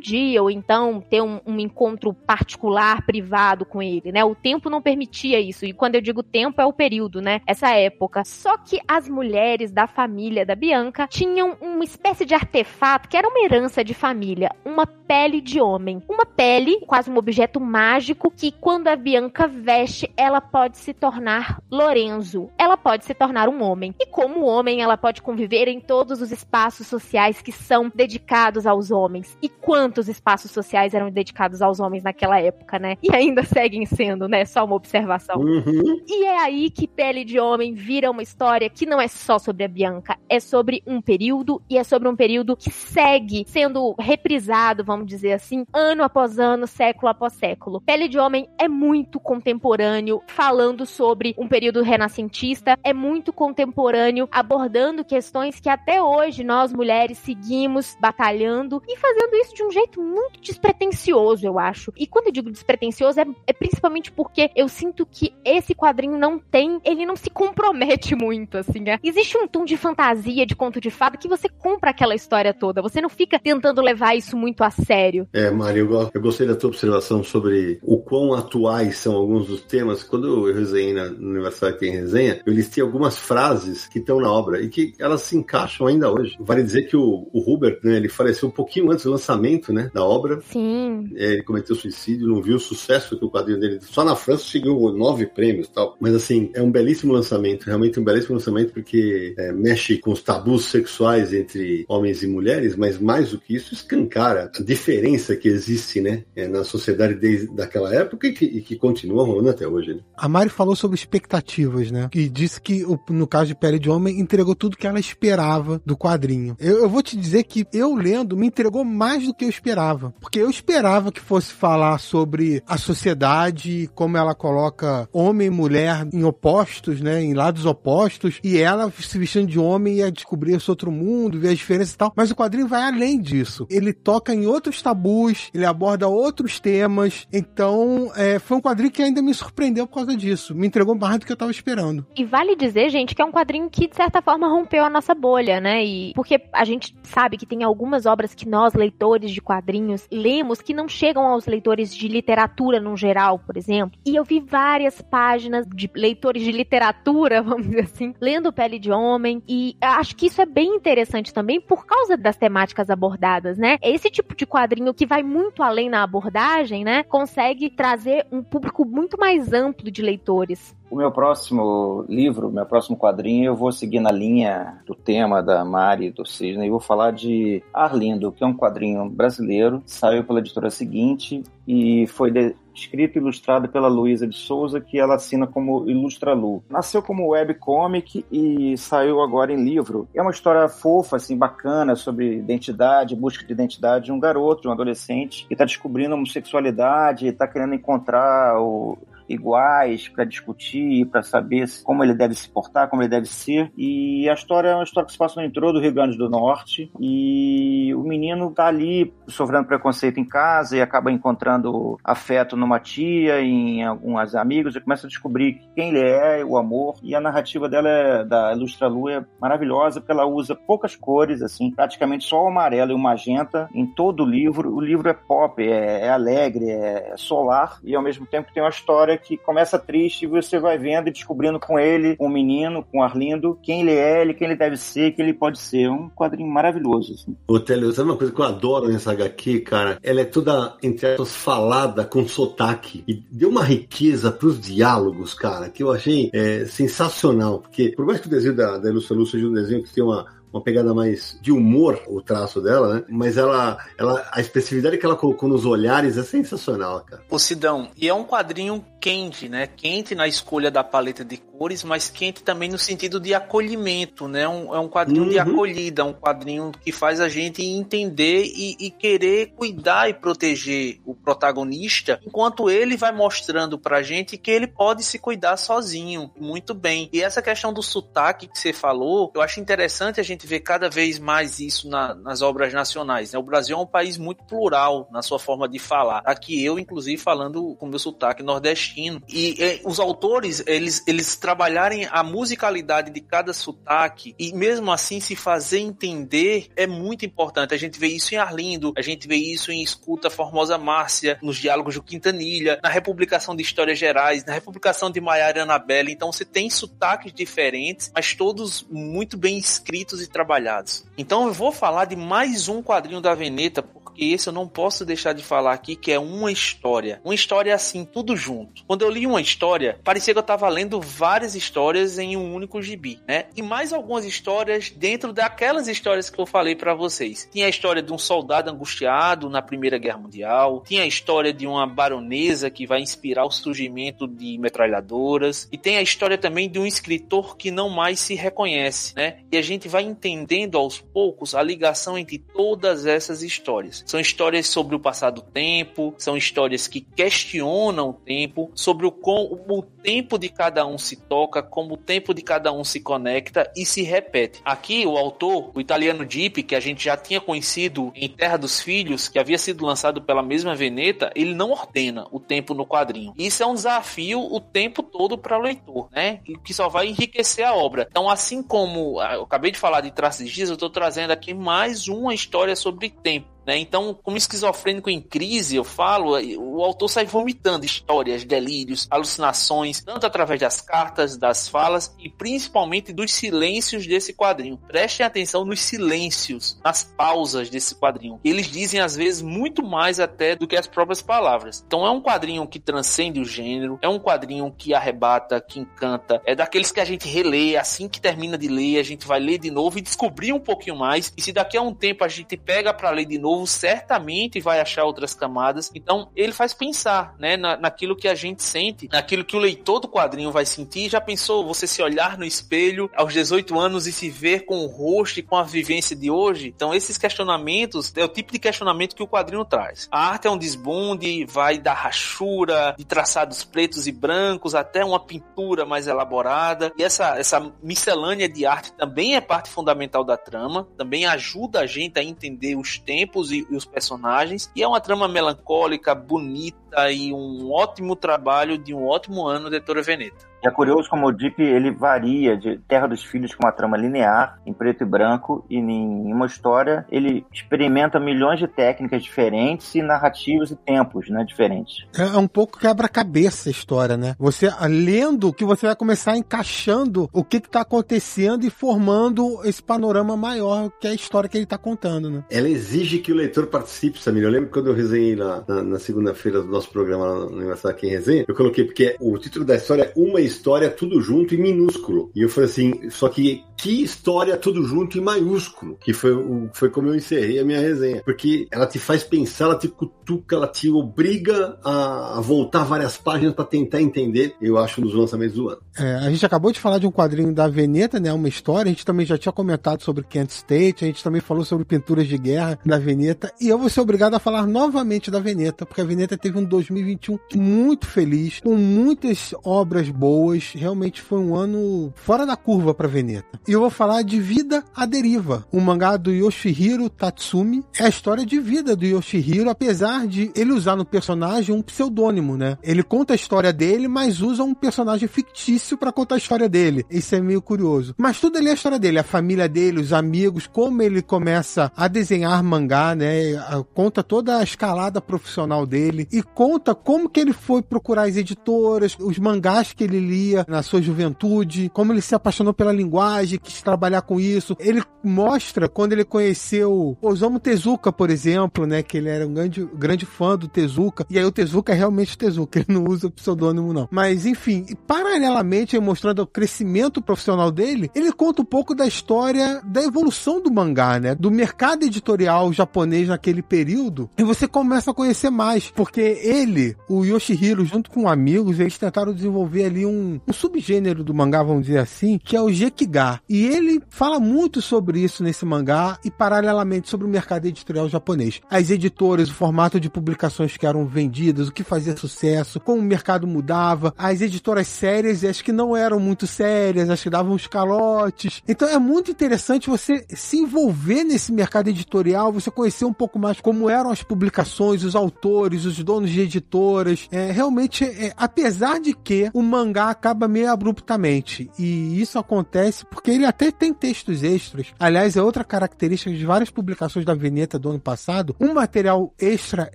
dia 0.00 0.42
ou 0.42 0.50
então 0.50 1.00
ter 1.00 1.20
um, 1.20 1.40
um 1.46 1.58
encontro 1.58 2.12
particular, 2.14 3.04
privado 3.04 3.64
com 3.64 3.82
ele, 3.82 4.12
né? 4.12 4.24
O 4.24 4.34
tempo 4.34 4.70
não 4.70 4.80
permitia 4.80 5.40
isso. 5.40 5.64
E 5.64 5.72
quando 5.72 5.96
eu 5.96 6.00
digo 6.00 6.22
tempo, 6.22 6.60
é 6.60 6.66
o 6.66 6.72
período, 6.72 7.20
né? 7.20 7.40
Essa 7.46 7.70
época. 7.70 8.22
Só 8.24 8.56
que 8.56 8.78
as 8.86 9.08
mulheres 9.08 9.72
da 9.72 9.86
família 9.86 10.46
da 10.46 10.54
Bianca 10.54 11.06
tinham 11.08 11.56
uma 11.60 11.84
espécie 11.84 12.24
de 12.24 12.34
artefato 12.34 13.08
que 13.08 13.16
era 13.16 13.28
uma 13.28 13.44
herança 13.44 13.84
de 13.84 13.94
família, 13.94 14.50
uma 14.64 14.86
pele 14.86 15.40
de 15.40 15.60
homem. 15.60 16.02
Uma 16.08 16.24
pele, 16.24 16.80
quase 16.86 17.10
um 17.10 17.16
objeto 17.16 17.60
mágico, 17.60 18.19
que 18.28 18.50
quando 18.50 18.88
a 18.88 18.96
Bianca 18.96 19.46
veste, 19.46 20.12
ela 20.16 20.40
pode 20.40 20.78
se 20.78 20.92
tornar 20.92 21.62
Lorenzo. 21.70 22.50
Ela 22.58 22.76
pode 22.76 23.04
se 23.04 23.14
tornar 23.14 23.48
um 23.48 23.62
homem. 23.62 23.94
E 24.00 24.06
como 24.06 24.44
homem, 24.44 24.82
ela 24.82 24.96
pode 24.96 25.22
conviver 25.22 25.68
em 25.68 25.78
todos 25.78 26.20
os 26.20 26.32
espaços 26.32 26.88
sociais 26.88 27.40
que 27.40 27.52
são 27.52 27.88
dedicados 27.94 28.66
aos 28.66 28.90
homens. 28.90 29.38
E 29.40 29.48
quantos 29.48 30.08
espaços 30.08 30.50
sociais 30.50 30.92
eram 30.92 31.10
dedicados 31.10 31.62
aos 31.62 31.78
homens 31.78 32.02
naquela 32.02 32.40
época, 32.40 32.78
né? 32.78 32.96
E 33.02 33.14
ainda 33.14 33.44
seguem 33.44 33.86
sendo, 33.86 34.26
né? 34.28 34.44
Só 34.44 34.64
uma 34.64 34.74
observação. 34.74 35.36
Uhum. 35.36 36.02
E 36.08 36.24
é 36.24 36.42
aí 36.42 36.70
que 36.70 36.88
Pele 36.88 37.24
de 37.24 37.38
Homem 37.38 37.74
vira 37.74 38.10
uma 38.10 38.22
história 38.22 38.68
que 38.68 38.84
não 38.84 39.00
é 39.00 39.06
só 39.06 39.38
sobre 39.38 39.64
a 39.64 39.68
Bianca, 39.68 40.18
é 40.28 40.40
sobre 40.40 40.82
um 40.86 41.00
período 41.00 41.62
e 41.70 41.78
é 41.78 41.84
sobre 41.84 42.08
um 42.08 42.16
período 42.16 42.56
que 42.56 42.70
segue 42.70 43.44
sendo 43.46 43.94
reprisado, 43.98 44.84
vamos 44.84 45.06
dizer 45.06 45.32
assim, 45.32 45.64
ano 45.72 46.02
após 46.02 46.38
ano, 46.38 46.66
século 46.66 47.08
após 47.08 47.34
século. 47.34 47.80
Pele 47.80 48.09
de 48.10 48.18
Homem 48.18 48.48
é 48.58 48.68
muito 48.68 49.18
contemporâneo, 49.18 50.20
falando 50.26 50.84
sobre 50.84 51.34
um 51.38 51.48
período 51.48 51.82
renascentista, 51.82 52.76
é 52.84 52.92
muito 52.92 53.32
contemporâneo, 53.32 54.28
abordando 54.30 55.04
questões 55.04 55.60
que 55.60 55.68
até 55.68 56.02
hoje 56.02 56.44
nós 56.44 56.72
mulheres 56.72 57.18
seguimos 57.18 57.96
batalhando 58.00 58.82
e 58.86 58.96
fazendo 58.96 59.34
isso 59.36 59.54
de 59.54 59.62
um 59.62 59.70
jeito 59.70 60.02
muito 60.02 60.40
despretensioso, 60.40 61.46
eu 61.46 61.58
acho. 61.58 61.92
E 61.96 62.06
quando 62.06 62.26
eu 62.26 62.32
digo 62.32 62.50
despretensioso, 62.50 63.20
é, 63.20 63.26
é 63.46 63.52
principalmente 63.52 64.10
porque 64.10 64.50
eu 64.56 64.68
sinto 64.68 65.06
que 65.06 65.32
esse 65.44 65.74
quadrinho 65.74 66.18
não 66.18 66.38
tem, 66.38 66.80
ele 66.84 67.06
não 67.06 67.16
se 67.16 67.30
compromete 67.30 68.14
muito, 68.16 68.58
assim, 68.58 68.80
né? 68.80 68.98
Existe 69.02 69.38
um 69.38 69.46
tom 69.46 69.64
de 69.64 69.76
fantasia, 69.76 70.44
de 70.44 70.56
conto 70.56 70.80
de 70.80 70.90
fada, 70.90 71.16
que 71.16 71.28
você 71.28 71.48
compra 71.48 71.90
aquela 71.90 72.14
história 72.14 72.52
toda, 72.52 72.82
você 72.82 73.00
não 73.00 73.08
fica 73.08 73.38
tentando 73.38 73.80
levar 73.80 74.16
isso 74.16 74.36
muito 74.36 74.64
a 74.64 74.70
sério. 74.70 75.28
É, 75.32 75.50
Mário, 75.50 76.10
eu 76.12 76.20
gostei 76.20 76.46
da 76.46 76.56
tua 76.56 76.70
observação 76.70 77.22
sobre 77.22 77.78
o 77.82 77.99
quão 78.00 78.34
atuais 78.34 78.96
são 78.96 79.14
alguns 79.14 79.46
dos 79.46 79.62
temas. 79.62 80.02
Quando 80.02 80.48
eu 80.48 80.54
resenhei 80.54 80.92
na, 80.92 81.04
Aniversário 81.04 81.78
Tem 81.78 81.92
Resenha, 81.92 82.40
eu 82.44 82.52
listei 82.52 82.82
algumas 82.82 83.18
frases 83.18 83.86
que 83.86 83.98
estão 83.98 84.20
na 84.20 84.30
obra 84.30 84.60
e 84.60 84.68
que 84.68 84.92
elas 84.98 85.22
se 85.22 85.36
encaixam 85.36 85.86
ainda 85.86 86.10
hoje. 86.10 86.36
Vale 86.40 86.62
dizer 86.62 86.88
que 86.88 86.96
o, 86.96 87.28
o 87.32 87.52
Hubert, 87.52 87.80
né, 87.82 87.96
ele 87.96 88.08
faleceu 88.08 88.48
um 88.48 88.52
pouquinho 88.52 88.90
antes 88.90 89.04
do 89.04 89.10
lançamento, 89.10 89.72
né, 89.72 89.90
da 89.92 90.04
obra. 90.04 90.40
Sim. 90.42 91.10
É, 91.16 91.32
ele 91.32 91.42
cometeu 91.42 91.76
suicídio, 91.76 92.28
não 92.28 92.42
viu 92.42 92.56
o 92.56 92.60
sucesso 92.60 93.18
que 93.18 93.24
o 93.24 93.30
quadrinho 93.30 93.60
dele. 93.60 93.78
Só 93.82 94.04
na 94.04 94.16
França 94.16 94.44
chegou 94.44 94.92
nove 94.92 95.26
prêmios 95.26 95.68
e 95.68 95.72
tal. 95.72 95.96
Mas 96.00 96.14
assim, 96.14 96.50
é 96.54 96.62
um 96.62 96.70
belíssimo 96.70 97.12
lançamento, 97.12 97.66
realmente 97.66 97.98
um 97.98 98.04
belíssimo 98.04 98.34
lançamento, 98.34 98.72
porque 98.72 99.34
é, 99.38 99.52
mexe 99.52 99.98
com 99.98 100.12
os 100.12 100.22
tabus 100.22 100.66
sexuais 100.66 101.32
entre 101.32 101.84
homens 101.88 102.22
e 102.22 102.26
mulheres, 102.26 102.76
mas 102.76 102.98
mais 102.98 103.30
do 103.30 103.38
que 103.38 103.54
isso, 103.54 103.74
escancara 103.74 104.50
a 104.54 104.62
diferença 104.62 105.36
que 105.36 105.48
existe, 105.48 106.00
né, 106.00 106.24
é, 106.34 106.46
na 106.46 106.64
sociedade 106.64 107.14
desde 107.14 107.54
daquela 107.54 107.79
época 107.88 108.26
e 108.26 108.32
que, 108.32 108.44
e 108.44 108.60
que 108.60 108.76
continua 108.76 109.24
rolando 109.24 109.50
até 109.50 109.66
hoje. 109.66 109.94
Né? 109.94 110.00
A 110.16 110.28
Mari 110.28 110.50
falou 110.50 110.76
sobre 110.76 110.96
expectativas, 110.96 111.90
né? 111.90 112.08
E 112.14 112.28
disse 112.28 112.60
que, 112.60 112.84
no 113.08 113.26
caso 113.26 113.46
de 113.46 113.54
Pele 113.54 113.78
de 113.78 113.88
Homem, 113.88 114.20
entregou 114.20 114.54
tudo 114.54 114.76
que 114.76 114.86
ela 114.86 114.98
esperava 114.98 115.80
do 115.84 115.96
quadrinho. 115.96 116.56
Eu, 116.58 116.78
eu 116.78 116.88
vou 116.88 117.02
te 117.02 117.16
dizer 117.16 117.44
que 117.44 117.66
eu 117.72 117.94
lendo 117.94 118.36
me 118.36 118.46
entregou 118.46 118.84
mais 118.84 119.24
do 119.24 119.34
que 119.34 119.44
eu 119.44 119.48
esperava. 119.48 120.12
Porque 120.20 120.38
eu 120.38 120.50
esperava 120.50 121.12
que 121.12 121.20
fosse 121.20 121.52
falar 121.52 121.98
sobre 121.98 122.62
a 122.66 122.76
sociedade, 122.76 123.88
como 123.94 124.16
ela 124.16 124.34
coloca 124.34 125.08
homem 125.12 125.46
e 125.46 125.50
mulher 125.50 126.06
em 126.12 126.24
opostos, 126.24 127.00
né? 127.00 127.22
Em 127.22 127.34
lados 127.34 127.64
opostos. 127.66 128.38
E 128.42 128.58
ela 128.58 128.92
se 128.98 129.18
vestindo 129.18 129.46
de 129.46 129.58
homem 129.58 129.96
ia 129.96 130.10
descobrir 130.10 130.54
esse 130.54 130.70
outro 130.70 130.90
mundo, 130.90 131.38
ver 131.38 131.48
as 131.48 131.58
diferenças 131.58 131.94
e 131.94 131.98
tal. 131.98 132.12
Mas 132.16 132.30
o 132.30 132.36
quadrinho 132.36 132.68
vai 132.68 132.82
além 132.82 133.20
disso. 133.20 133.66
Ele 133.70 133.92
toca 133.92 134.34
em 134.34 134.46
outros 134.46 134.82
tabus, 134.82 135.50
ele 135.54 135.64
aborda 135.64 136.08
outros 136.08 136.58
temas. 136.60 137.26
Então, 137.32 137.69
é, 138.16 138.38
foi 138.38 138.56
um 138.56 138.60
quadrinho 138.60 138.90
que 138.90 139.02
ainda 139.02 139.22
me 139.22 139.34
surpreendeu 139.34 139.86
por 139.86 139.94
causa 139.96 140.16
disso. 140.16 140.54
Me 140.54 140.66
entregou 140.66 140.94
mais 140.94 141.18
do 141.18 141.26
que 141.26 141.32
eu 141.32 141.36
tava 141.36 141.50
esperando. 141.50 142.06
E 142.16 142.24
vale 142.24 142.56
dizer, 142.56 142.90
gente, 142.90 143.14
que 143.14 143.22
é 143.22 143.24
um 143.24 143.32
quadrinho 143.32 143.68
que, 143.70 143.86
de 143.86 143.96
certa 143.96 144.22
forma, 144.22 144.48
rompeu 144.48 144.84
a 144.84 144.90
nossa 144.90 145.14
bolha, 145.14 145.60
né? 145.60 145.84
E 145.84 146.12
porque 146.14 146.40
a 146.52 146.64
gente 146.64 146.96
sabe 147.02 147.36
que 147.36 147.46
tem 147.46 147.62
algumas 147.62 148.06
obras 148.06 148.34
que 148.34 148.48
nós, 148.48 148.74
leitores 148.74 149.30
de 149.30 149.40
quadrinhos, 149.40 150.06
lemos 150.10 150.60
que 150.60 150.74
não 150.74 150.88
chegam 150.88 151.26
aos 151.26 151.46
leitores 151.46 151.94
de 151.94 152.08
literatura 152.08 152.80
no 152.80 152.96
geral, 152.96 153.38
por 153.38 153.56
exemplo. 153.56 153.98
E 154.04 154.16
eu 154.16 154.24
vi 154.24 154.40
várias 154.40 155.00
páginas 155.02 155.66
de 155.66 155.90
leitores 155.94 156.42
de 156.42 156.52
literatura, 156.52 157.42
vamos 157.42 157.66
dizer 157.66 157.84
assim, 157.84 158.14
lendo 158.20 158.52
Pele 158.52 158.78
de 158.78 158.90
Homem. 158.90 159.42
E 159.48 159.76
acho 159.80 160.16
que 160.16 160.26
isso 160.26 160.40
é 160.40 160.46
bem 160.46 160.76
interessante 160.76 161.32
também 161.32 161.60
por 161.60 161.86
causa 161.86 162.16
das 162.16 162.36
temáticas 162.36 162.90
abordadas, 162.90 163.58
né? 163.58 163.78
Esse 163.82 164.10
tipo 164.10 164.34
de 164.34 164.46
quadrinho 164.46 164.94
que 164.94 165.06
vai 165.06 165.22
muito 165.22 165.62
além 165.62 165.88
na 165.88 166.02
abordagem, 166.02 166.84
né? 166.84 167.02
Consegue 167.02 167.59
trazer 167.68 168.26
um 168.30 168.42
público 168.42 168.84
muito 168.84 169.18
mais 169.18 169.52
amplo 169.52 169.90
de 169.90 170.00
leitores. 170.00 170.74
O 170.90 170.96
meu 170.96 171.12
próximo 171.12 172.04
livro, 172.08 172.50
meu 172.50 172.66
próximo 172.66 172.96
quadrinho, 172.96 173.44
eu 173.44 173.54
vou 173.54 173.70
seguir 173.70 174.00
na 174.00 174.10
linha 174.10 174.82
do 174.84 174.92
tema 174.92 175.40
da 175.40 175.64
Mari 175.64 176.10
do 176.10 176.26
Cisne 176.26 176.66
e 176.66 176.70
vou 176.70 176.80
falar 176.80 177.12
de 177.12 177.62
Arlindo, 177.72 178.32
que 178.32 178.42
é 178.42 178.46
um 178.46 178.56
quadrinho 178.56 179.08
brasileiro, 179.08 179.80
saiu 179.86 180.24
pela 180.24 180.40
editora 180.40 180.68
seguinte 180.68 181.44
e 181.64 182.08
foi 182.08 182.32
de, 182.32 182.56
escrito 182.74 183.16
e 183.16 183.20
ilustrado 183.20 183.68
pela 183.68 183.86
Luísa 183.86 184.26
de 184.26 184.36
Souza, 184.36 184.80
que 184.80 184.98
ela 184.98 185.14
assina 185.14 185.46
como 185.46 185.88
Ilustra 185.88 186.34
Lu. 186.34 186.64
Nasceu 186.68 187.00
como 187.00 187.28
webcomic 187.28 188.24
e 188.32 188.76
saiu 188.76 189.20
agora 189.20 189.52
em 189.52 189.62
livro. 189.62 190.08
É 190.12 190.20
uma 190.20 190.32
história 190.32 190.68
fofa, 190.68 191.16
assim, 191.16 191.36
bacana, 191.36 191.94
sobre 191.94 192.38
identidade, 192.38 193.14
busca 193.14 193.46
de 193.46 193.52
identidade 193.52 194.06
de 194.06 194.12
um 194.12 194.18
garoto, 194.18 194.62
de 194.62 194.68
um 194.68 194.72
adolescente, 194.72 195.46
que 195.46 195.54
está 195.54 195.64
descobrindo 195.64 196.14
a 196.14 196.16
homossexualidade, 196.16 197.28
está 197.28 197.46
querendo 197.46 197.74
encontrar 197.74 198.60
o 198.60 198.98
iguais 199.32 200.08
para 200.08 200.24
discutir, 200.24 201.06
para 201.06 201.22
saber 201.22 201.66
como 201.84 202.02
ele 202.02 202.14
deve 202.14 202.34
se 202.34 202.48
portar, 202.48 202.88
como 202.88 203.02
ele 203.02 203.08
deve 203.08 203.26
ser. 203.26 203.70
E 203.76 204.28
a 204.28 204.34
história 204.34 204.68
é 204.68 204.74
uma 204.74 204.84
história 204.84 205.06
que 205.06 205.12
se 205.12 205.18
passa 205.18 205.40
no 205.40 205.46
interior 205.46 205.72
do 205.72 205.80
Rio 205.80 205.92
Grande 205.92 206.16
do 206.16 206.28
Norte. 206.28 206.90
E 206.98 207.94
o 207.94 208.02
menino 208.02 208.50
tá 208.50 208.66
ali 208.66 209.12
sofrendo 209.28 209.66
preconceito 209.66 210.18
em 210.18 210.24
casa 210.24 210.76
e 210.76 210.82
acaba 210.82 211.10
encontrando 211.10 211.98
afeto 212.04 212.56
numa 212.56 212.80
tia, 212.80 213.40
em 213.40 213.84
alguns 213.84 214.34
amigos, 214.34 214.74
e 214.76 214.80
começa 214.80 215.06
a 215.06 215.08
descobrir 215.08 215.60
quem 215.74 215.90
ele 215.90 216.00
é, 216.00 216.44
o 216.44 216.56
amor. 216.56 216.96
E 217.02 217.14
a 217.14 217.20
narrativa 217.20 217.68
dela, 217.68 217.88
é, 217.88 218.24
da 218.24 218.52
Ilustra 218.52 218.88
Lu, 218.88 219.08
é 219.08 219.24
maravilhosa, 219.40 220.00
porque 220.00 220.12
ela 220.12 220.26
usa 220.26 220.54
poucas 220.54 220.96
cores, 220.96 221.42
assim, 221.42 221.70
praticamente 221.70 222.24
só 222.24 222.44
o 222.44 222.48
amarelo 222.48 222.92
e 222.92 222.94
o 222.94 222.98
magenta 222.98 223.68
em 223.74 223.86
todo 223.86 224.24
o 224.24 224.26
livro. 224.26 224.74
O 224.74 224.80
livro 224.80 225.08
é 225.08 225.14
pop, 225.14 225.62
é, 225.62 226.06
é 226.06 226.10
alegre, 226.10 226.70
é 226.70 227.14
solar, 227.16 227.78
e 227.84 227.94
ao 227.94 228.02
mesmo 228.02 228.26
tempo 228.26 228.52
tem 228.52 228.62
uma 228.62 228.70
história 228.70 229.19
que 229.20 229.36
começa 229.36 229.78
triste 229.78 230.24
e 230.24 230.28
você 230.28 230.58
vai 230.58 230.78
vendo 230.78 231.08
e 231.08 231.12
descobrindo 231.12 231.58
com 231.60 231.78
ele, 231.78 232.16
com 232.16 232.26
o 232.26 232.30
menino, 232.30 232.84
com 232.90 232.98
o 232.98 233.02
Arlindo, 233.02 233.58
quem 233.62 233.82
ele 233.82 233.92
é, 233.92 234.22
ele, 234.22 234.34
quem 234.34 234.48
ele 234.48 234.56
deve 234.56 234.76
ser, 234.76 235.12
quem 235.12 235.24
ele 235.24 235.34
pode 235.34 235.58
ser. 235.58 235.82
É 235.82 235.90
um 235.90 236.08
quadrinho 236.08 236.50
maravilhoso. 236.50 237.14
Assim. 237.14 237.36
Ô, 237.46 237.58
Telio, 237.58 237.92
sabe 237.92 238.10
uma 238.10 238.16
coisa 238.16 238.32
que 238.32 238.40
eu 238.40 238.44
adoro 238.44 238.88
nessa 238.88 239.12
HQ, 239.12 239.60
cara? 239.60 239.98
Ela 240.02 240.22
é 240.22 240.24
toda, 240.24 240.76
entre 240.82 241.06
aspas, 241.06 241.34
falada 241.34 242.04
com 242.04 242.26
sotaque. 242.26 243.04
E 243.06 243.14
deu 243.30 243.48
uma 243.48 243.64
riqueza 243.64 244.30
pros 244.30 244.60
diálogos, 244.60 245.34
cara, 245.34 245.68
que 245.68 245.82
eu 245.82 245.90
achei 245.90 246.30
é, 246.32 246.64
sensacional. 246.66 247.60
Porque, 247.60 247.92
por 247.96 248.06
mais 248.06 248.20
que 248.20 248.26
o 248.26 248.30
desenho 248.30 248.56
da, 248.56 248.78
da 248.78 248.88
Ilustra 248.88 249.16
Lu 249.16 249.26
seja 249.26 249.46
um 249.46 249.52
desenho 249.52 249.82
que 249.82 249.92
tem 249.92 250.02
uma 250.02 250.39
uma 250.52 250.62
pegada 250.62 250.92
mais 250.92 251.38
de 251.40 251.52
humor, 251.52 252.02
o 252.08 252.20
traço 252.20 252.60
dela, 252.60 252.94
né? 252.94 253.04
Mas 253.08 253.36
ela, 253.36 253.78
ela, 253.96 254.28
a 254.32 254.40
especificidade 254.40 254.98
que 254.98 255.06
ela 255.06 255.16
colocou 255.16 255.48
nos 255.48 255.64
olhares 255.64 256.16
é 256.16 256.22
sensacional, 256.22 257.00
cara. 257.00 257.22
O 257.30 257.38
Sidão, 257.38 257.90
e 257.96 258.08
é 258.08 258.14
um 258.14 258.24
quadrinho 258.24 258.84
quente, 259.00 259.48
né? 259.48 259.66
Quente 259.66 260.14
na 260.14 260.26
escolha 260.26 260.70
da 260.70 260.82
paleta 260.82 261.24
de 261.24 261.36
cores, 261.60 261.84
mas 261.84 262.08
quente 262.08 262.42
também 262.42 262.70
no 262.70 262.78
sentido 262.78 263.20
de 263.20 263.34
acolhimento, 263.34 264.26
né? 264.26 264.48
Um, 264.48 264.74
é 264.74 264.78
um 264.78 264.88
quadrinho 264.88 265.24
uhum. 265.24 265.28
de 265.28 265.38
acolhida, 265.38 266.06
um 266.06 266.14
quadrinho 266.14 266.72
que 266.82 266.90
faz 266.90 267.20
a 267.20 267.28
gente 267.28 267.62
entender 267.62 268.44
e, 268.46 268.76
e, 268.80 268.90
querer 268.90 269.48
cuidar 269.48 270.08
e 270.08 270.14
proteger 270.14 270.98
o 271.04 271.14
protagonista, 271.14 272.18
enquanto 272.26 272.70
ele 272.70 272.96
vai 272.96 273.12
mostrando 273.12 273.78
pra 273.78 274.00
gente 274.00 274.38
que 274.38 274.50
ele 274.50 274.66
pode 274.66 275.04
se 275.04 275.18
cuidar 275.18 275.58
sozinho, 275.58 276.30
muito 276.40 276.72
bem. 276.72 277.10
E 277.12 277.20
essa 277.20 277.42
questão 277.42 277.74
do 277.74 277.82
sotaque 277.82 278.48
que 278.48 278.58
você 278.58 278.72
falou, 278.72 279.30
eu 279.34 279.42
acho 279.42 279.60
interessante 279.60 280.18
a 280.18 280.24
gente 280.24 280.46
ver 280.46 280.60
cada 280.60 280.88
vez 280.88 281.18
mais 281.18 281.60
isso 281.60 281.90
na, 281.90 282.14
nas 282.14 282.40
obras 282.40 282.72
nacionais, 282.72 283.32
né? 283.32 283.38
O 283.38 283.42
Brasil 283.42 283.76
é 283.76 283.80
um 283.80 283.86
país 283.86 284.16
muito 284.16 284.42
plural 284.44 285.10
na 285.12 285.20
sua 285.20 285.38
forma 285.38 285.68
de 285.68 285.78
falar. 285.78 286.22
Aqui 286.24 286.64
eu, 286.64 286.78
inclusive, 286.78 287.20
falando 287.20 287.76
com 287.78 287.86
meu 287.86 287.98
sotaque 287.98 288.42
nordestino. 288.42 289.22
E, 289.28 289.62
e 289.62 289.80
os 289.84 290.00
autores, 290.00 290.64
eles, 290.66 291.04
eles 291.06 291.36
trabalharem 291.50 292.06
a 292.12 292.22
musicalidade 292.22 293.10
de 293.10 293.20
cada 293.20 293.52
sotaque 293.52 294.36
e 294.38 294.52
mesmo 294.52 294.92
assim 294.92 295.18
se 295.18 295.34
fazer 295.34 295.80
entender 295.80 296.68
é 296.76 296.86
muito 296.86 297.26
importante. 297.26 297.74
A 297.74 297.76
gente 297.76 297.98
vê 297.98 298.06
isso 298.06 298.32
em 298.32 298.38
Arlindo, 298.38 298.92
a 298.96 299.02
gente 299.02 299.26
vê 299.26 299.34
isso 299.34 299.72
em 299.72 299.82
Escuta 299.82 300.30
Formosa 300.30 300.78
Márcia, 300.78 301.40
nos 301.42 301.56
diálogos 301.56 301.96
do 301.96 302.04
Quintanilha, 302.04 302.78
na 302.80 302.88
republicação 302.88 303.56
de 303.56 303.64
Histórias 303.64 303.98
Gerais, 303.98 304.44
na 304.44 304.52
republicação 304.52 305.10
de 305.10 305.20
Maiara 305.20 305.64
Anabelle. 305.64 306.12
Então 306.12 306.30
você 306.30 306.44
tem 306.44 306.70
sotaques 306.70 307.32
diferentes, 307.32 308.12
mas 308.14 308.32
todos 308.32 308.86
muito 308.88 309.36
bem 309.36 309.58
escritos 309.58 310.22
e 310.22 310.28
trabalhados. 310.28 311.04
Então 311.18 311.48
eu 311.48 311.52
vou 311.52 311.72
falar 311.72 312.04
de 312.04 312.14
mais 312.14 312.68
um 312.68 312.80
quadrinho 312.80 313.20
da 313.20 313.34
Veneta, 313.34 313.82
porque 314.20 314.34
esse 314.34 314.48
eu 314.48 314.52
não 314.52 314.68
posso 314.68 315.02
deixar 315.02 315.32
de 315.32 315.42
falar 315.42 315.72
aqui, 315.72 315.96
que 315.96 316.12
é 316.12 316.18
uma 316.18 316.52
história. 316.52 317.22
Uma 317.24 317.34
história 317.34 317.74
assim, 317.74 318.04
tudo 318.04 318.36
junto. 318.36 318.84
Quando 318.86 319.00
eu 319.00 319.08
li 319.08 319.26
uma 319.26 319.40
história, 319.40 319.98
parecia 320.04 320.34
que 320.34 320.38
eu 320.38 320.42
estava 320.42 320.68
lendo 320.68 321.00
várias 321.00 321.54
histórias 321.54 322.18
em 322.18 322.36
um 322.36 322.54
único 322.54 322.82
gibi, 322.82 323.18
né? 323.26 323.46
E 323.56 323.62
mais 323.62 323.94
algumas 323.94 324.26
histórias 324.26 324.90
dentro 324.90 325.32
daquelas 325.32 325.88
histórias 325.88 326.28
que 326.28 326.38
eu 326.38 326.44
falei 326.44 326.76
para 326.76 326.92
vocês. 326.92 327.48
Tinha 327.50 327.64
a 327.64 327.70
história 327.70 328.02
de 328.02 328.12
um 328.12 328.18
soldado 328.18 328.68
angustiado 328.68 329.48
na 329.48 329.62
Primeira 329.62 329.96
Guerra 329.96 330.18
Mundial, 330.18 330.84
tinha 330.86 331.02
a 331.02 331.06
história 331.06 331.50
de 331.50 331.66
uma 331.66 331.86
baronesa 331.86 332.68
que 332.68 332.86
vai 332.86 333.00
inspirar 333.00 333.46
o 333.46 333.50
surgimento 333.50 334.28
de 334.28 334.58
metralhadoras, 334.58 335.66
e 335.72 335.78
tem 335.78 335.96
a 335.96 336.02
história 336.02 336.36
também 336.36 336.68
de 336.68 336.78
um 336.78 336.84
escritor 336.84 337.56
que 337.56 337.70
não 337.70 337.88
mais 337.88 338.20
se 338.20 338.34
reconhece, 338.34 339.14
né? 339.16 339.38
E 339.50 339.56
a 339.56 339.62
gente 339.62 339.88
vai 339.88 340.02
entendendo 340.02 340.76
aos 340.76 341.00
poucos 341.00 341.54
a 341.54 341.62
ligação 341.62 342.18
entre 342.18 342.36
todas 342.36 343.06
essas 343.06 343.42
histórias. 343.42 344.04
São 344.10 344.18
histórias 344.18 344.66
sobre 344.66 344.96
o 344.96 344.98
passar 344.98 345.30
do 345.30 345.40
tempo, 345.40 346.12
são 346.18 346.36
histórias 346.36 346.88
que 346.88 347.00
questionam 347.00 348.10
o 348.10 348.12
tempo, 348.12 348.68
sobre 348.74 349.06
o 349.06 349.12
como 349.12 349.62
o 349.68 349.82
tempo 349.82 350.36
de 350.36 350.48
cada 350.48 350.84
um 350.84 350.98
se 350.98 351.14
toca, 351.14 351.62
como 351.62 351.94
o 351.94 351.96
tempo 351.96 352.34
de 352.34 352.42
cada 352.42 352.72
um 352.72 352.82
se 352.82 352.98
conecta 352.98 353.70
e 353.76 353.86
se 353.86 354.02
repete. 354.02 354.60
Aqui 354.64 355.06
o 355.06 355.16
autor, 355.16 355.70
o 355.76 355.80
italiano 355.80 356.24
Deep, 356.24 356.64
que 356.64 356.74
a 356.74 356.80
gente 356.80 357.04
já 357.04 357.16
tinha 357.16 357.40
conhecido 357.40 358.10
em 358.16 358.28
Terra 358.28 358.56
dos 358.56 358.80
Filhos, 358.80 359.28
que 359.28 359.38
havia 359.38 359.58
sido 359.58 359.86
lançado 359.86 360.20
pela 360.20 360.42
mesma 360.42 360.74
Veneta, 360.74 361.30
ele 361.36 361.54
não 361.54 361.70
ordena 361.70 362.26
o 362.32 362.40
tempo 362.40 362.74
no 362.74 362.84
quadrinho. 362.84 363.32
Isso 363.38 363.62
é 363.62 363.66
um 363.66 363.74
desafio 363.74 364.40
o 364.40 364.58
tempo 364.58 365.04
todo 365.04 365.38
para 365.38 365.56
o 365.56 365.62
leitor, 365.62 366.08
né? 366.10 366.40
Que 366.64 366.74
só 366.74 366.88
vai 366.88 367.06
enriquecer 367.06 367.64
a 367.64 367.76
obra. 367.76 368.08
Então, 368.10 368.28
assim 368.28 368.60
como 368.60 369.20
ah, 369.20 369.34
eu 369.34 369.42
acabei 369.42 369.70
de 369.70 369.78
falar 369.78 370.00
de 370.00 370.10
Traços 370.10 370.44
de 370.44 370.52
Giz, 370.52 370.68
eu 370.68 370.74
estou 370.74 370.90
trazendo 370.90 371.30
aqui 371.30 371.54
mais 371.54 372.08
uma 372.08 372.34
história 372.34 372.74
sobre 372.74 373.08
tempo 373.08 373.59
Né? 373.66 373.78
Então, 373.78 374.18
como 374.22 374.36
esquizofrênico 374.36 375.10
em 375.10 375.20
crise, 375.20 375.76
eu 375.76 375.84
falo, 375.84 376.38
o 376.58 376.82
autor 376.82 377.08
sai 377.08 377.26
vomitando 377.26 377.84
histórias, 377.84 378.44
delírios, 378.44 379.06
alucinações, 379.10 380.00
tanto 380.00 380.26
através 380.26 380.60
das 380.60 380.80
cartas, 380.80 381.36
das 381.36 381.68
falas 381.68 382.14
e 382.18 382.28
principalmente 382.28 383.12
dos 383.12 383.32
silêncios 383.32 384.06
desse 384.06 384.32
quadrinho. 384.32 384.76
Prestem 384.76 385.26
atenção 385.26 385.64
nos 385.64 385.80
silêncios, 385.80 386.78
nas 386.84 387.04
pausas 387.04 387.70
desse 387.70 387.94
quadrinho. 387.94 388.40
Eles 388.44 388.66
dizem 388.66 389.00
às 389.00 389.16
vezes 389.16 389.42
muito 389.42 389.82
mais 389.82 390.20
até 390.20 390.56
do 390.56 390.66
que 390.66 390.76
as 390.76 390.86
próprias 390.86 391.22
palavras. 391.22 391.82
Então 391.86 392.06
é 392.06 392.10
um 392.10 392.20
quadrinho 392.20 392.66
que 392.66 392.78
transcende 392.78 393.40
o 393.40 393.44
gênero, 393.44 393.98
é 394.02 394.08
um 394.08 394.18
quadrinho 394.18 394.72
que 394.76 394.94
arrebata, 394.94 395.60
que 395.60 395.80
encanta, 395.80 396.40
é 396.44 396.54
daqueles 396.54 396.92
que 396.92 397.00
a 397.00 397.04
gente 397.04 397.28
relê 397.28 397.76
assim 397.76 398.08
que 398.08 398.20
termina 398.20 398.56
de 398.56 398.68
ler, 398.68 398.98
a 398.98 399.02
gente 399.02 399.26
vai 399.26 399.40
ler 399.40 399.58
de 399.58 399.70
novo 399.70 399.98
e 399.98 400.02
descobrir 400.02 400.52
um 400.52 400.60
pouquinho 400.60 400.96
mais. 400.96 401.32
E 401.36 401.42
se 401.42 401.52
daqui 401.52 401.76
a 401.76 401.82
um 401.82 401.94
tempo 401.94 402.24
a 402.24 402.28
gente 402.28 402.56
pega 402.56 402.92
para 402.92 403.10
ler 403.10 403.26
de 403.26 403.38
novo, 403.38 403.59
certamente 403.66 404.60
vai 404.60 404.80
achar 404.80 405.04
outras 405.04 405.34
camadas. 405.34 405.90
Então 405.94 406.30
ele 406.34 406.52
faz 406.52 406.72
pensar, 406.72 407.34
né, 407.38 407.56
na, 407.56 407.76
naquilo 407.76 408.16
que 408.16 408.28
a 408.28 408.34
gente 408.34 408.62
sente, 408.62 409.08
naquilo 409.10 409.44
que 409.44 409.56
o 409.56 409.60
leitor 409.60 410.00
do 410.00 410.08
quadrinho 410.08 410.52
vai 410.52 410.66
sentir. 410.66 411.08
Já 411.08 411.20
pensou 411.20 411.66
você 411.66 411.86
se 411.86 412.02
olhar 412.02 412.38
no 412.38 412.44
espelho 412.44 413.10
aos 413.14 413.32
18 413.32 413.78
anos 413.78 414.06
e 414.06 414.12
se 414.12 414.28
ver 414.30 414.64
com 414.64 414.78
o 414.78 414.86
rosto 414.86 415.40
e 415.40 415.42
com 415.42 415.56
a 415.56 415.62
vivência 415.62 416.14
de 416.14 416.30
hoje? 416.30 416.68
Então 416.74 416.94
esses 416.94 417.16
questionamentos 417.16 418.12
é 418.16 418.24
o 418.24 418.28
tipo 418.28 418.52
de 418.52 418.58
questionamento 418.58 419.14
que 419.14 419.22
o 419.22 419.28
quadrinho 419.28 419.64
traz. 419.64 420.08
A 420.10 420.28
arte 420.28 420.46
é 420.46 420.50
um 420.50 420.58
desbunde, 420.58 421.44
vai 421.44 421.78
da 421.78 421.92
rachura, 421.92 422.94
de 422.96 423.04
traçados 423.04 423.64
pretos 423.64 424.06
e 424.06 424.12
brancos 424.12 424.74
até 424.74 425.04
uma 425.04 425.20
pintura 425.20 425.84
mais 425.84 426.06
elaborada. 426.06 426.92
E 426.96 427.02
essa 427.02 427.38
essa 427.38 427.72
miscelânea 427.82 428.48
de 428.48 428.66
arte 428.66 428.92
também 428.92 429.34
é 429.34 429.40
parte 429.40 429.70
fundamental 429.70 430.24
da 430.24 430.36
trama, 430.36 430.86
também 430.96 431.26
ajuda 431.26 431.80
a 431.80 431.86
gente 431.86 432.18
a 432.18 432.22
entender 432.22 432.76
os 432.76 432.98
tempos 432.98 433.39
e, 433.50 433.66
e 433.70 433.76
os 433.76 433.84
personagens. 433.84 434.70
E 434.74 434.82
é 434.82 434.88
uma 434.88 435.00
trama 435.00 435.26
melancólica, 435.26 436.14
bonita 436.14 436.79
e 437.12 437.32
um 437.32 437.70
ótimo 437.72 438.16
trabalho 438.16 438.78
de 438.78 438.94
um 438.94 439.06
ótimo 439.06 439.46
ano 439.46 439.70
de 439.70 439.76
Ettore 439.76 440.02
Veneta. 440.02 440.50
E 440.62 440.68
é 440.68 440.70
curioso 440.70 441.08
como 441.08 441.26
o 441.26 441.32
Deep 441.32 441.60
ele 441.62 441.90
varia 441.90 442.56
de 442.56 442.78
Terra 442.86 443.06
dos 443.06 443.24
Filhos 443.24 443.54
com 443.54 443.64
uma 443.66 443.72
trama 443.72 443.96
linear, 443.96 444.60
em 444.66 444.74
preto 444.74 445.02
e 445.02 445.06
branco, 445.06 445.64
e 445.70 445.76
em 445.76 446.32
uma 446.32 446.46
história 446.46 447.06
ele 447.10 447.46
experimenta 447.52 448.20
milhões 448.20 448.58
de 448.58 448.68
técnicas 448.68 449.22
diferentes 449.22 449.94
e 449.94 450.02
narrativas 450.02 450.70
e 450.70 450.76
tempos 450.76 451.30
né, 451.30 451.44
diferentes. 451.44 452.06
É 452.14 452.36
um 452.36 452.46
pouco 452.46 452.78
quebra-cabeça 452.78 453.70
a 453.70 453.72
história, 453.72 454.16
né? 454.16 454.34
Você 454.38 454.70
lendo 454.88 455.52
que 455.52 455.64
você 455.64 455.86
vai 455.86 455.96
começar 455.96 456.36
encaixando 456.36 457.28
o 457.32 457.42
que 457.42 457.56
está 457.56 457.80
acontecendo 457.80 458.66
e 458.66 458.70
formando 458.70 459.60
esse 459.64 459.82
panorama 459.82 460.36
maior 460.36 460.90
que 461.00 461.06
é 461.06 461.10
a 461.10 461.14
história 461.14 461.48
que 461.48 461.56
ele 461.56 461.64
está 461.64 461.78
contando, 461.78 462.28
né? 462.28 462.44
Ela 462.50 462.68
exige 462.68 463.18
que 463.18 463.32
o 463.32 463.36
leitor 463.36 463.66
participe, 463.68 464.22
Samir. 464.22 464.42
Eu 464.42 464.50
lembro 464.50 464.70
quando 464.70 464.88
eu 464.88 464.94
resenhei 464.94 465.34
na, 465.34 465.64
na, 465.66 465.82
na 465.82 465.98
segunda-feira 465.98 466.60
do 466.60 466.70
nosso 466.80 466.90
programa 466.90 467.46
no 467.46 467.58
Aniversário 467.58 467.98
Quem 467.98 468.10
Resenha, 468.10 468.44
eu 468.48 468.54
coloquei 468.54 468.84
porque 468.84 469.16
o 469.20 469.36
título 469.38 469.64
da 469.64 469.76
história 469.76 470.04
é 470.04 470.12
Uma 470.16 470.40
história 470.40 470.90
tudo 470.90 471.20
junto 471.20 471.54
e 471.54 471.58
minúsculo. 471.58 472.30
E 472.34 472.42
eu 472.42 472.48
falei 472.48 472.70
assim, 472.70 473.10
só 473.10 473.28
que 473.28 473.62
que 473.80 474.02
história 474.02 474.58
tudo 474.58 474.84
junto 474.84 475.16
e 475.16 475.20
maiúsculo, 475.22 475.96
que 475.98 476.12
foi, 476.12 476.32
o, 476.32 476.68
foi 476.72 476.90
como 476.90 477.08
eu 477.08 477.14
encerrei 477.14 477.58
a 477.58 477.64
minha 477.64 477.80
resenha. 477.80 478.22
Porque 478.22 478.68
ela 478.70 478.86
te 478.86 478.98
faz 478.98 479.24
pensar, 479.24 479.64
ela 479.64 479.78
te 479.78 479.88
cutuca, 479.88 480.54
ela 480.54 480.68
te 480.68 480.90
obriga 480.90 481.78
a, 481.82 482.36
a 482.36 482.40
voltar 482.42 482.84
várias 482.84 483.16
páginas 483.16 483.54
para 483.54 483.64
tentar 483.64 484.02
entender. 484.02 484.54
Eu 484.60 484.76
acho 484.76 485.00
dos 485.00 485.14
lançamentos 485.14 485.56
do 485.56 485.70
ano. 485.70 485.80
É, 485.96 486.16
a 486.16 486.30
gente 486.30 486.44
acabou 486.44 486.70
de 486.72 486.78
falar 486.78 486.98
de 486.98 487.06
um 487.06 487.10
quadrinho 487.10 487.54
da 487.54 487.68
Veneta, 487.68 488.20
né? 488.20 488.30
Uma 488.30 488.48
história. 488.48 488.90
A 488.90 488.92
gente 488.92 489.04
também 489.04 489.24
já 489.24 489.38
tinha 489.38 489.52
comentado 489.52 490.02
sobre 490.02 490.24
Kent 490.24 490.50
State, 490.50 491.04
a 491.04 491.06
gente 491.06 491.24
também 491.24 491.40
falou 491.40 491.64
sobre 491.64 491.86
pinturas 491.86 492.28
de 492.28 492.36
guerra 492.36 492.78
da 492.84 492.98
Veneta. 492.98 493.50
E 493.58 493.68
eu 493.68 493.78
vou 493.78 493.88
ser 493.88 494.00
obrigado 494.02 494.34
a 494.34 494.38
falar 494.38 494.66
novamente 494.66 495.30
da 495.30 495.40
Veneta, 495.40 495.86
porque 495.86 496.02
a 496.02 496.04
Veneta 496.04 496.36
teve 496.36 496.58
um 496.58 496.64
2021 496.70 497.38
muito 497.56 498.06
feliz, 498.06 498.60
com 498.60 498.76
muitas 498.76 499.54
obras 499.64 500.08
boas. 500.08 500.72
Realmente 500.74 501.20
foi 501.20 501.38
um 501.38 501.54
ano 501.54 502.12
fora 502.14 502.46
da 502.46 502.56
curva 502.56 502.94
para 502.94 503.08
Veneta. 503.08 503.60
E 503.66 503.72
eu 503.72 503.80
vou 503.80 503.90
falar 503.90 504.22
de 504.22 504.40
Vida 504.40 504.84
à 504.94 505.04
Deriva, 505.04 505.66
um 505.72 505.80
mangá 505.80 506.16
do 506.16 506.30
Yoshihiro 506.32 507.10
Tatsumi. 507.10 507.84
É 507.98 508.04
a 508.04 508.08
história 508.08 508.46
de 508.46 508.58
vida 508.58 508.94
do 508.96 509.04
Yoshihiro, 509.04 509.68
apesar 509.68 510.26
de 510.26 510.50
ele 510.54 510.72
usar 510.72 510.96
no 510.96 511.04
personagem 511.04 511.74
um 511.74 511.82
pseudônimo, 511.82 512.56
né? 512.56 512.78
Ele 512.82 513.02
conta 513.02 513.34
a 513.34 513.36
história 513.36 513.72
dele, 513.72 514.08
mas 514.08 514.40
usa 514.40 514.62
um 514.62 514.74
personagem 514.74 515.28
fictício 515.28 515.98
para 515.98 516.12
contar 516.12 516.36
a 516.36 516.38
história 516.38 516.68
dele. 516.68 517.04
Isso 517.10 517.34
é 517.34 517.40
meio 517.40 517.60
curioso. 517.60 518.14
Mas 518.16 518.40
tudo 518.40 518.58
ali 518.58 518.68
é 518.68 518.70
a 518.70 518.74
história 518.74 518.98
dele, 518.98 519.18
a 519.18 519.24
família 519.24 519.68
dele, 519.68 520.00
os 520.00 520.12
amigos, 520.12 520.66
como 520.66 521.02
ele 521.02 521.20
começa 521.22 521.90
a 521.96 522.08
desenhar 522.08 522.62
mangá, 522.62 523.14
né? 523.14 523.54
Conta 523.92 524.22
toda 524.22 524.58
a 524.58 524.62
escalada 524.62 525.20
profissional 525.20 525.86
dele 525.86 526.28
e 526.32 526.42
conta 526.60 526.94
como 526.94 527.26
que 527.26 527.40
ele 527.40 527.54
foi 527.54 527.80
procurar 527.80 528.24
as 528.24 528.36
editoras, 528.36 529.16
os 529.18 529.38
mangás 529.38 529.94
que 529.94 530.04
ele 530.04 530.20
lia 530.20 530.66
na 530.68 530.82
sua 530.82 531.00
juventude, 531.00 531.90
como 531.94 532.12
ele 532.12 532.20
se 532.20 532.34
apaixonou 532.34 532.74
pela 532.74 532.92
linguagem, 532.92 533.58
quis 533.58 533.80
trabalhar 533.80 534.20
com 534.20 534.38
isso. 534.38 534.76
Ele 534.78 535.02
mostra 535.24 535.88
quando 535.88 536.12
ele 536.12 536.22
conheceu 536.22 537.16
Osamu 537.22 537.58
Tezuka, 537.58 538.12
por 538.12 538.28
exemplo, 538.28 538.86
né? 538.86 539.02
Que 539.02 539.16
ele 539.16 539.30
era 539.30 539.46
um 539.46 539.54
grande, 539.54 539.88
grande 539.94 540.26
fã 540.26 540.54
do 540.54 540.68
Tezuka. 540.68 541.24
E 541.30 541.38
aí 541.38 541.44
o 541.46 541.50
Tezuka 541.50 541.94
é 541.94 541.96
realmente 541.96 542.36
Tezuka, 542.36 542.80
ele 542.80 542.88
não 542.88 543.04
usa 543.04 543.28
o 543.28 543.30
pseudônimo, 543.30 543.94
não. 543.94 544.06
Mas, 544.10 544.44
enfim, 544.44 544.84
paralelamente, 545.06 545.98
mostrando 545.98 546.42
o 546.42 546.46
crescimento 546.46 547.22
profissional 547.22 547.70
dele, 547.70 548.10
ele 548.14 548.32
conta 548.32 548.60
um 548.60 548.66
pouco 548.66 548.94
da 548.94 549.06
história 549.06 549.80
da 549.82 550.02
evolução 550.02 550.60
do 550.62 550.70
mangá, 550.70 551.18
né? 551.18 551.34
Do 551.34 551.50
mercado 551.50 552.04
editorial 552.04 552.70
japonês 552.70 553.28
naquele 553.28 553.62
período. 553.62 554.28
E 554.36 554.42
você 554.42 554.68
começa 554.68 555.10
a 555.10 555.14
conhecer 555.14 555.48
mais, 555.48 555.90
porque 555.90 556.49
ele, 556.50 556.96
o 557.08 557.24
Yoshihiro, 557.24 557.84
junto 557.84 558.10
com 558.10 558.28
amigos, 558.28 558.80
eles 558.80 558.98
tentaram 558.98 559.32
desenvolver 559.32 559.84
ali 559.84 560.04
um, 560.04 560.40
um 560.46 560.52
subgênero 560.52 561.22
do 561.22 561.32
mangá, 561.32 561.62
vamos 561.62 561.86
dizer 561.86 561.98
assim, 561.98 562.38
que 562.38 562.56
é 562.56 562.60
o 562.60 562.72
Gekiga. 562.72 563.40
E 563.48 563.66
ele 563.66 564.02
fala 564.08 564.40
muito 564.40 564.82
sobre 564.82 565.20
isso 565.20 565.44
nesse 565.44 565.64
mangá 565.64 566.18
e 566.24 566.30
paralelamente 566.30 567.08
sobre 567.08 567.26
o 567.26 567.30
mercado 567.30 567.66
editorial 567.66 568.08
japonês. 568.08 568.60
As 568.68 568.90
editoras, 568.90 569.48
o 569.48 569.54
formato 569.54 570.00
de 570.00 570.10
publicações 570.10 570.76
que 570.76 570.86
eram 570.86 571.06
vendidas, 571.06 571.68
o 571.68 571.72
que 571.72 571.84
fazia 571.84 572.16
sucesso, 572.16 572.80
como 572.80 573.00
o 573.00 573.04
mercado 573.04 573.46
mudava, 573.46 574.12
as 574.18 574.40
editoras 574.40 574.88
sérias 574.88 575.42
e 575.42 575.46
as 575.46 575.62
que 575.62 575.72
não 575.72 575.96
eram 575.96 576.18
muito 576.18 576.46
sérias, 576.46 577.08
as 577.08 577.22
que 577.22 577.30
davam 577.30 577.54
os 577.54 577.66
calotes. 577.66 578.62
Então 578.66 578.88
é 578.88 578.98
muito 578.98 579.30
interessante 579.30 579.88
você 579.88 580.24
se 580.28 580.56
envolver 580.56 581.22
nesse 581.22 581.52
mercado 581.52 581.88
editorial, 581.88 582.52
você 582.52 582.70
conhecer 582.70 583.04
um 583.04 583.12
pouco 583.12 583.38
mais 583.38 583.60
como 583.60 583.88
eram 583.88 584.10
as 584.10 584.22
publicações, 584.22 585.04
os 585.04 585.14
autores, 585.14 585.84
os 585.84 586.02
donos 586.02 586.30
de 586.30 586.39
editoras. 586.40 587.28
É, 587.30 587.50
realmente, 587.50 588.04
é, 588.04 588.32
apesar 588.36 589.00
de 589.00 589.14
que 589.14 589.50
o 589.52 589.62
mangá 589.62 590.10
acaba 590.10 590.48
meio 590.48 590.70
abruptamente, 590.70 591.70
e 591.78 592.20
isso 592.20 592.38
acontece 592.38 593.04
porque 593.06 593.30
ele 593.30 593.46
até 593.46 593.70
tem 593.70 593.92
textos 593.92 594.42
extras. 594.42 594.88
Aliás, 594.98 595.36
é 595.36 595.42
outra 595.42 595.64
característica 595.64 596.30
de 596.30 596.44
várias 596.44 596.70
publicações 596.70 597.24
da 597.24 597.34
Veneta 597.34 597.78
do 597.78 597.90
ano 597.90 598.00
passado. 598.00 598.54
Um 598.60 598.74
material 598.74 599.32
extra 599.38 599.90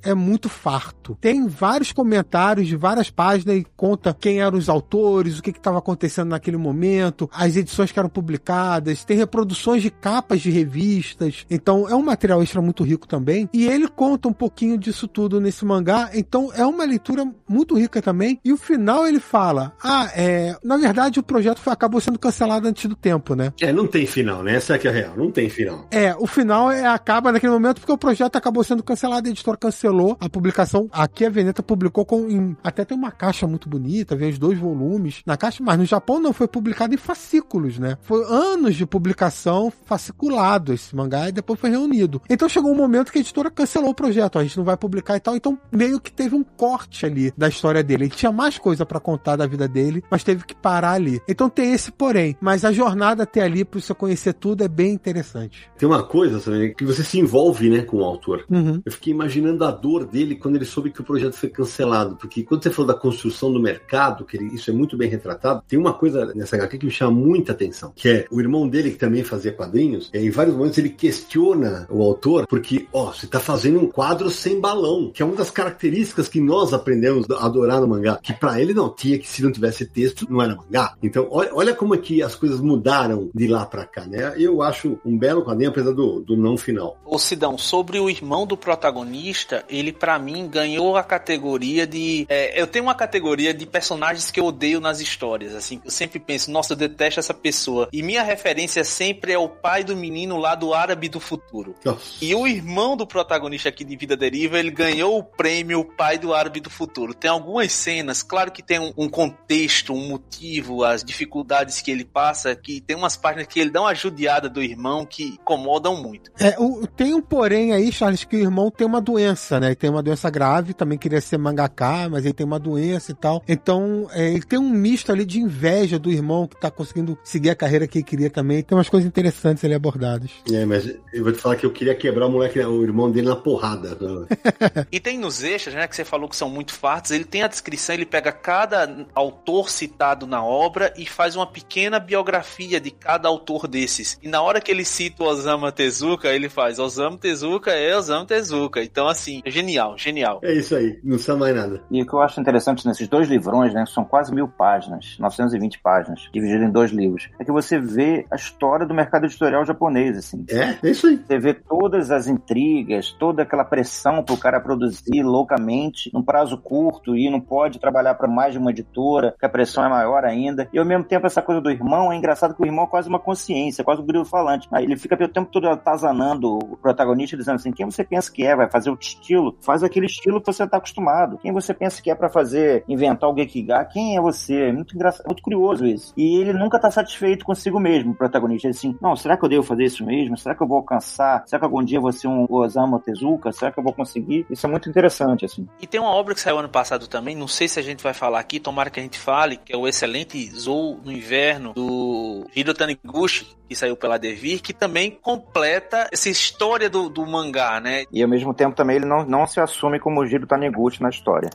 é 0.04 0.14
muito 0.14 0.50
farto. 0.50 1.18
Tem 1.22 1.48
vários 1.48 1.92
comentários 1.92 2.68
de 2.68 2.76
várias 2.76 3.10
páginas 3.10 3.58
e 3.58 3.66
conta 3.76 4.14
quem 4.14 4.42
eram 4.42 4.58
os 4.58 4.70
autores, 4.70 5.40
o 5.40 5.42
que 5.42 5.52
estava 5.52 5.80
acontecendo 5.80 6.30
naquele 6.30 6.58
momento, 6.58 7.30
as 7.34 7.56
edições 7.56 7.92
que 7.92 8.00
eram 8.00 8.10
publicadas, 8.10 9.04
tem 9.04 9.18
reproduções 9.18 9.82
de 9.82 9.90
capas 9.90 10.42
de 10.42 10.50
revistas. 10.50 11.46
Então, 11.50 11.88
é 11.88 11.96
um 11.96 12.04
material 12.04 12.42
extra 12.42 12.62
muito 12.62 12.84
rico 12.84 13.08
também. 13.08 13.50
E 13.54 13.66
ele 13.66 13.88
conta 13.88 14.28
um 14.28 14.34
pouquinho 14.34 14.78
disso 14.78 15.08
tudo 15.08 15.40
nesse 15.40 15.66
mangá. 15.66 16.10
Então, 16.14 16.35
é 16.54 16.66
uma 16.66 16.86
leitura 16.86 17.26
muito 17.48 17.78
rica 17.78 18.02
também. 18.02 18.40
E 18.44 18.52
o 18.52 18.58
final 18.58 19.08
ele 19.08 19.20
fala: 19.20 19.74
Ah, 19.84 20.10
é. 20.16 20.56
Na 20.64 20.78
verdade, 20.78 21.20
o 21.20 21.24
projeto 21.24 21.60
foi, 21.60 21.74
acabou 21.74 22.00
sendo 22.00 22.20
cancelado 22.20 22.68
antes 22.68 22.86
do 22.86 22.96
tempo 22.96 23.16
né? 23.36 23.54
É, 23.62 23.72
não 23.72 23.88
tem 23.88 24.06
final, 24.06 24.44
né? 24.44 24.56
Essa 24.56 24.76
é 24.76 24.78
que 24.78 24.88
é 24.88 24.92
a 24.92 24.94
real, 24.94 25.14
não 25.16 25.32
tem 25.32 25.50
final. 25.50 25.88
É, 25.90 26.14
o 26.18 26.28
final 26.28 26.72
é, 26.72 26.86
acaba 26.86 27.32
naquele 27.32 27.54
momento 27.54 27.80
porque 27.80 27.92
o 27.92 27.98
projeto 27.98 28.36
acabou 28.36 28.64
sendo 28.64 28.84
cancelado, 28.84 29.28
a 29.28 29.32
editora 29.32 29.58
cancelou 29.58 30.18
a 30.20 30.30
publicação. 30.30 30.90
Aqui 30.92 31.26
a 31.26 31.30
Veneta 31.30 31.64
publicou 31.64 32.06
com. 32.06 32.30
Em, 32.30 32.58
até 32.64 32.84
tem 32.84 32.98
uma 32.98 33.12
caixa 33.12 33.48
muito 33.48 33.70
bonita, 33.70 34.16
vem 34.16 34.30
os 34.30 34.38
dois 34.38 34.60
volumes 34.60 35.22
na 35.26 35.38
caixa, 35.38 35.64
mas 35.64 35.78
no 35.78 35.86
Japão 35.86 36.20
não 36.20 36.34
foi 36.34 36.48
publicado 36.48 36.94
em 36.94 36.98
fascículos, 36.98 37.80
né? 37.80 37.98
Foi 38.02 38.24
anos 38.26 38.76
de 38.76 38.86
publicação 38.86 39.72
fasciculado 39.86 40.74
esse 40.74 40.96
mangá 40.96 41.30
e 41.30 41.32
depois 41.32 41.60
foi 41.60 41.70
reunido. 41.70 42.22
Então 42.30 42.50
chegou 42.50 42.72
um 42.72 42.76
momento 42.76 43.12
que 43.12 43.18
a 43.18 43.22
editora 43.22 43.50
cancelou 43.50 43.92
o 43.92 43.96
projeto, 43.96 44.38
a 44.38 44.44
gente 44.44 44.58
não 44.58 44.66
vai 44.66 44.76
publicar 44.76 45.16
e 45.16 45.20
tal, 45.20 45.36
então 45.36 45.58
meio 45.72 46.00
que 46.00 46.12
teve 46.16 46.36
um 46.36 46.44
corte 46.44 47.06
ali 47.06 47.34
da 47.38 47.48
história 47.48 47.84
dele. 47.84 48.06
Ele 48.06 48.12
tinha 48.12 48.32
mais 48.32 48.58
coisa 48.58 48.86
para 48.86 49.00
contar 49.00 49.36
da 49.36 49.46
vida 49.46 49.68
dele, 49.68 50.04
mas 50.10 50.24
teve 50.24 50.46
que 50.46 50.56
parar 50.56 50.94
ali. 50.94 51.22
Então 51.28 51.50
tem 51.50 51.74
esse 51.74 51.92
porém, 51.92 52.36
mas 52.40 52.64
a 52.64 52.72
jornada 52.72 53.24
até 53.24 53.42
ali 53.42 53.66
para 53.66 53.80
você 53.80 53.94
conhecer 53.94 54.34
tudo 54.34 54.64
é 54.64 54.68
bem 54.68 54.94
interessante. 54.94 55.70
Tem 55.78 55.88
uma 55.88 56.04
coisa 56.04 56.40
também 56.40 56.74
que 56.74 56.86
você 56.86 57.04
se 57.04 57.20
envolve, 57.20 57.70
né, 57.70 57.82
com 57.82 57.98
o 57.98 58.04
autor. 58.04 58.46
Uhum. 58.50 58.82
Eu 58.86 58.92
fiquei 58.92 59.14
imaginando 59.14 59.64
a 59.66 59.72
dor 59.72 60.06
dele 60.06 60.36
quando 60.36 60.56
ele 60.56 60.66
soube 60.66 60.92
que 60.92 61.02
o 61.02 61.04
projeto 61.04 61.34
foi 61.34 61.50
cancelado, 61.50 62.16
porque 62.16 62.44
quando 62.44 62.64
você 62.64 62.72
falou 62.72 62.88
da 62.88 63.00
construção 63.00 63.52
do 63.52 63.60
mercado, 63.60 64.26
que 64.26 64.38
ele, 64.38 64.56
isso 64.56 64.70
é 64.70 64.74
muito 64.74 64.98
bem 64.98 65.10
retratado, 65.10 65.64
tem 65.68 65.78
uma 65.78 65.94
coisa 65.94 66.34
nessa 66.34 66.56
HQ 66.56 66.78
que 66.78 66.86
me 66.86 66.92
chama 66.92 67.12
muita 67.12 67.52
atenção, 67.52 67.92
que 67.96 68.08
é 68.08 68.26
o 68.32 68.40
irmão 68.40 68.68
dele 68.68 68.92
que 68.92 68.98
também 68.98 69.24
fazia 69.24 69.52
quadrinhos, 69.52 70.10
em 70.14 70.30
vários 70.30 70.56
momentos 70.56 70.78
ele 70.78 70.90
questiona 70.90 71.88
o 71.90 72.02
autor, 72.02 72.48
porque, 72.48 72.88
ó, 72.94 73.12
você 73.12 73.28
tá 73.28 73.40
fazendo 73.40 73.80
um 73.80 73.88
quadro 73.88 74.30
sem 74.30 74.60
balão, 74.60 75.12
que 75.12 75.22
é 75.22 75.26
uma 75.26 75.36
das 75.36 75.52
características 75.52 76.05
que 76.14 76.42
nós 76.42 76.74
aprendemos 76.74 77.30
a 77.32 77.46
adorar 77.46 77.82
no 77.82 77.88
mangá, 77.88 78.20
que 78.22 78.34
para 78.34 78.62
ele 78.62 78.74
não 78.74 78.90
tinha 78.90 79.18
que 79.18 79.28
se 79.28 79.44
não 79.44 79.52
tivesse 79.52 79.86
texto, 79.86 80.28
não 80.30 80.42
era 80.42 80.56
mangá. 80.56 80.96
Então, 81.02 81.28
olha, 81.30 81.50
olha 81.54 81.74
como 81.74 81.96
é 81.96 81.98
que 81.98 82.22
as 82.22 82.36
coisas 82.36 82.60
mudaram 82.60 83.30
de 83.34 83.48
lá 83.48 83.66
para 83.66 83.86
cá, 83.86 84.06
né? 84.06 84.34
Eu 84.38 84.62
acho 84.62 85.00
um 85.06 85.18
belo 85.18 85.44
quadrinho, 85.44 85.70
apesar 85.70 85.92
do, 85.92 86.22
do 86.22 86.36
não 86.36 86.58
final. 86.58 86.98
Ô 87.06 87.18
Sidão, 87.18 87.58
sobre 87.58 88.00
o 88.00 88.10
irmão 88.10 88.46
do 88.46 88.58
protagonista, 88.58 89.64
ele 89.70 89.92
para 89.92 90.18
mim 90.20 90.48
ganhou 90.48 90.96
a 90.98 91.04
categoria 91.04 91.86
de. 91.88 92.26
É, 92.30 92.60
eu 92.62 92.68
tenho 92.68 92.86
uma 92.86 92.96
categoria 92.96 93.54
de 93.54 93.66
personagens 93.66 94.32
que 94.32 94.40
eu 94.40 94.46
odeio 94.46 94.80
nas 94.80 95.00
histórias. 95.00 95.54
Assim, 95.56 95.82
eu 95.84 95.92
sempre 95.92 96.20
penso, 96.20 96.52
nossa, 96.52 96.74
eu 96.74 96.78
detesto 96.78 97.20
essa 97.20 97.34
pessoa. 97.34 97.90
E 97.92 98.02
minha 98.02 98.24
referência 98.24 98.84
sempre 98.84 99.32
é 99.32 99.38
o 99.38 99.50
pai 99.50 99.84
do 99.84 99.96
menino 99.96 100.38
lá 100.38 100.56
do 100.56 100.74
árabe 100.74 101.10
do 101.10 101.20
futuro. 101.20 101.76
Nossa. 101.84 102.24
E 102.24 102.34
o 102.34 102.48
irmão 102.48 102.96
do 102.96 103.08
protagonista 103.08 103.70
aqui 103.70 103.84
de 103.84 103.96
Vida 103.96 104.16
Deriva, 104.16 104.60
ele 104.60 104.72
ganhou 104.72 105.18
o 105.18 105.24
prêmio 105.24 105.84
Pai 105.96 106.18
do 106.18 106.34
Árabe 106.34 106.60
do 106.60 106.70
Futuro. 106.70 107.14
Tem 107.14 107.30
algumas 107.30 107.72
cenas, 107.72 108.22
claro 108.24 108.52
que 108.52 108.62
tem 108.64 108.80
um, 108.80 108.92
um 108.98 109.10
contexto, 109.10 109.94
um 109.94 110.08
motivo, 110.10 110.84
as 110.84 111.04
dificuldades 111.04 111.82
que 111.82 111.92
ele 111.92 112.04
passa, 112.06 112.56
que 112.56 112.82
tem 112.82 112.96
umas 112.96 113.16
páginas 113.16 113.48
que 113.48 113.60
ele 113.60 113.70
dá 113.70 113.82
uma 113.82 113.96
judiada 113.96 114.50
do 114.50 114.62
irmão 114.62 115.06
que 115.06 115.24
incomodam 115.42 115.96
muito. 116.02 116.32
É, 116.40 116.56
o- 116.60 116.86
tem 116.88 117.14
um 117.14 117.22
porém 117.22 117.74
aí, 117.74 117.92
Charles, 117.92 118.24
que 118.24 118.36
o 118.36 118.40
irmão 118.40 118.70
tem 118.70 118.86
uma 118.86 119.02
doença, 119.02 119.60
né? 119.60 119.68
Ele 119.68 119.76
tem 119.76 119.90
uma 119.90 120.04
doença 120.04 120.30
grave, 120.30 120.74
também 120.74 120.98
queria 120.98 121.22
ser 121.22 121.38
mangaká, 121.38 122.08
mas 122.10 122.26
ele 122.26 122.34
tem 122.34 122.46
uma 122.46 122.60
doença 122.60 123.12
e 123.12 123.16
tal. 123.16 123.42
Então, 123.48 124.08
é, 124.12 124.30
ele 124.32 124.44
tem 124.44 124.60
um 124.60 124.70
misto 124.70 125.12
ali 125.12 125.26
de 125.26 125.40
inveja 125.40 125.98
do 125.98 126.12
irmão 126.12 126.48
que 126.48 126.60
tá 126.60 126.70
conseguindo 126.72 127.18
seguir 127.24 127.50
a 127.50 127.56
carreira 127.56 127.88
que 127.88 128.00
ele 128.00 128.06
queria 128.06 128.30
também. 128.30 128.62
Tem 128.64 128.78
umas 128.78 128.90
coisas 128.90 129.08
interessantes 129.08 129.64
ali 129.64 129.74
abordadas. 129.74 130.30
É, 130.52 130.66
mas 130.66 130.86
eu 131.14 131.24
vou 131.24 131.32
te 131.32 131.40
falar 131.40 131.56
que 131.56 131.66
eu 131.66 131.72
queria 131.72 131.96
quebrar 131.96 132.28
o 132.28 132.32
moleque, 132.32 132.60
o 132.60 132.84
irmão 132.84 133.10
dele 133.12 133.28
na 133.28 133.36
porrada. 133.36 133.98
E 134.92 135.00
tem 135.00 135.18
nos 135.18 135.44
extras, 135.44 135.76
né, 135.76 135.85
que 135.88 135.96
você 135.96 136.06
falou 136.06 136.30
que 136.30 136.36
são 136.36 136.50
muito 136.50 136.74
fartos, 136.74 137.12
ele 137.12 137.26
tem 137.26 137.44
a 137.44 137.48
descrição, 137.48 137.96
ele 137.96 138.06
pega 138.06 138.32
cada 138.32 139.06
autor 139.14 139.70
citado 139.70 140.28
na 140.28 140.44
obra 140.44 140.94
e 140.98 141.06
faz 141.06 141.36
uma 141.36 141.48
pequena 141.48 142.00
biografia 142.00 142.80
de 142.80 142.92
cada 142.92 143.28
autor 143.28 143.68
desses. 143.68 144.18
E 144.22 144.28
na 144.28 144.42
hora 144.42 144.62
que 144.62 144.72
ele 144.72 144.86
cita 144.86 145.24
o 145.24 145.28
Osamu 145.28 145.72
Tezuka, 145.72 146.30
ele 146.30 146.50
faz 146.50 146.80
Osamu 146.80 147.18
Tezuka 147.18 147.72
é 147.72 147.96
Osamu 147.96 148.26
Tezuka. 148.26 148.84
Então, 148.84 149.08
assim, 149.08 149.42
é 149.46 149.52
genial, 149.52 149.98
genial. 149.98 150.40
É 150.44 150.54
isso 150.54 150.76
aí, 150.76 151.00
não 151.04 151.18
sabe 151.18 151.40
mais 151.40 151.56
nada. 151.56 151.84
E 151.92 152.02
o 152.02 152.06
que 152.06 152.14
eu 152.14 152.22
acho 152.22 152.40
interessante 152.40 152.86
nesses 152.88 153.08
dois 153.08 153.28
livrões, 153.28 153.74
né, 153.74 153.86
são 153.88 154.04
quase 154.04 154.34
mil 154.34 154.48
páginas, 154.48 155.18
920 155.20 155.80
páginas, 155.80 156.30
dividido 156.34 156.64
em 156.64 156.72
dois 156.72 156.92
livros, 156.92 157.30
é 157.40 157.44
que 157.44 157.52
você 157.52 157.80
vê 157.80 158.26
a 158.32 158.36
história 158.36 158.86
do 158.86 158.94
mercado 158.94 159.26
editorial 159.26 159.66
japonês, 159.66 160.18
assim. 160.18 160.46
É, 160.50 160.78
é 160.88 160.92
isso 160.92 161.08
aí. 161.08 161.18
Você 161.18 161.40
vê 161.40 161.54
todas 161.54 162.12
as 162.12 162.28
intrigas, 162.28 163.12
toda 163.20 163.44
aquela 163.44 163.64
pressão 163.64 164.24
pro 164.24 164.38
cara 164.38 164.60
produzir 164.60 165.24
loucamente, 165.24 165.75
num 166.14 166.24
prazo 166.24 166.58
curto, 166.58 167.16
e 167.16 167.30
não 167.30 167.40
pode 167.40 167.80
trabalhar 167.80 168.16
para 168.16 168.28
mais 168.28 168.54
de 168.54 168.60
uma 168.60 168.72
editora, 168.72 169.36
que 169.40 169.46
a 169.46 169.50
pressão 169.50 169.86
é 169.86 169.90
maior 169.90 170.26
ainda. 170.26 170.68
E 170.74 170.80
ao 170.80 170.86
mesmo 170.86 171.04
tempo, 171.04 171.28
essa 171.28 171.42
coisa 171.42 171.62
do 171.62 171.72
irmão, 171.72 172.12
é 172.12 172.16
engraçado 172.16 172.56
que 172.56 172.62
o 172.62 172.66
irmão 172.66 172.86
é 172.86 172.88
quase 172.88 173.10
uma 173.10 173.20
consciência, 173.20 173.84
quase 173.84 174.02
um 174.02 174.06
grilo 174.06 174.26
falante. 174.26 174.68
Aí 174.72 174.86
ele 174.86 174.98
fica 174.98 175.16
o 175.16 175.28
tempo 175.28 175.50
todo 175.52 175.68
atazanando 175.68 176.58
o 176.58 176.78
protagonista, 176.78 177.38
dizendo 177.38 177.56
assim: 177.56 177.72
quem 177.72 177.86
você 177.86 178.04
pensa 178.04 178.32
que 178.32 178.46
é? 178.46 178.56
Vai 178.56 178.70
fazer 178.70 178.90
o 178.90 178.98
estilo? 179.00 179.56
Faz 179.62 179.84
aquele 179.84 180.06
estilo 180.06 180.40
que 180.40 180.52
você 180.52 180.68
tá 180.68 180.78
acostumado. 180.78 181.38
Quem 181.38 181.52
você 181.52 181.74
pensa 181.74 182.02
que 182.02 182.12
é 182.12 182.16
para 182.16 182.30
fazer, 182.30 182.84
inventar 182.88 183.30
o 183.30 183.36
Gekiga? 183.36 183.86
Quem 183.86 184.18
é 184.18 184.22
você? 184.22 184.70
É 184.70 184.72
muito 184.72 184.96
engraçado, 184.96 185.26
muito 185.28 185.44
curioso 185.44 185.86
isso. 185.86 186.14
E 186.18 186.38
ele 186.38 186.54
nunca 186.54 186.80
tá 186.80 186.90
satisfeito 186.90 187.46
consigo 187.46 187.80
mesmo, 187.80 188.12
o 188.12 188.16
protagonista. 188.16 188.68
Ele 188.68 188.76
assim: 188.76 188.98
não, 189.02 189.16
será 189.16 189.38
que 189.38 189.46
eu 189.46 189.50
devo 189.50 189.64
fazer 189.64 189.84
isso 189.84 190.06
mesmo? 190.06 190.38
Será 190.38 190.56
que 190.56 190.64
eu 190.64 190.68
vou 190.68 190.78
alcançar? 190.78 191.44
Será 191.46 191.60
que 191.60 191.66
algum 191.66 191.84
dia 191.84 192.00
vou 192.00 192.12
ser 192.12 192.28
um 192.28 192.46
Osamu 192.50 193.00
Tezuka? 193.00 193.52
Será 193.52 193.72
que 193.72 193.80
eu 193.80 193.84
vou 193.84 193.94
conseguir? 193.94 194.46
Isso 194.50 194.66
é 194.66 194.70
muito 194.70 194.90
interessante, 194.90 195.46
assim. 195.46 195.65
E 195.82 195.88
tem 195.88 196.00
uma 196.00 196.10
obra 196.10 196.34
que 196.34 196.40
saiu 196.40 196.58
ano 196.58 196.70
passado 196.70 197.08
também, 197.08 197.36
não 197.36 197.48
sei 197.48 197.68
se 197.68 197.80
a 197.80 197.84
gente 197.84 198.04
vai 198.04 198.14
falar 198.14 198.40
aqui, 198.40 198.60
tomara 198.60 198.90
que 198.90 199.00
a 199.00 199.04
gente 199.04 199.20
fale, 199.20 199.58
que 199.58 199.74
é 199.74 199.78
o 199.78 199.88
excelente 199.88 200.50
Zou 200.52 201.00
no 201.04 201.12
Inverno, 201.12 201.74
do 201.74 202.46
Hiro 202.56 202.74
Taniguchi, 202.74 203.48
que 203.68 203.76
saiu 203.76 203.96
pela 203.96 204.18
Devir, 204.18 204.62
que 204.62 204.74
também 204.74 205.12
completa 205.12 206.08
essa 206.12 206.30
história 206.30 206.90
do, 206.90 207.10
do 207.10 207.26
mangá, 207.26 207.80
né? 207.80 208.06
E 208.12 208.22
ao 208.22 208.30
mesmo 208.30 208.54
tempo 208.54 208.76
também 208.76 208.98
ele 208.98 209.06
não, 209.06 209.26
não 209.26 209.46
se 209.46 209.60
assume 209.60 210.00
como 210.00 210.22
o 210.22 210.26
Giro 210.26 210.48
Taniguchi 210.48 211.02
na 211.02 211.10
história. 211.10 211.50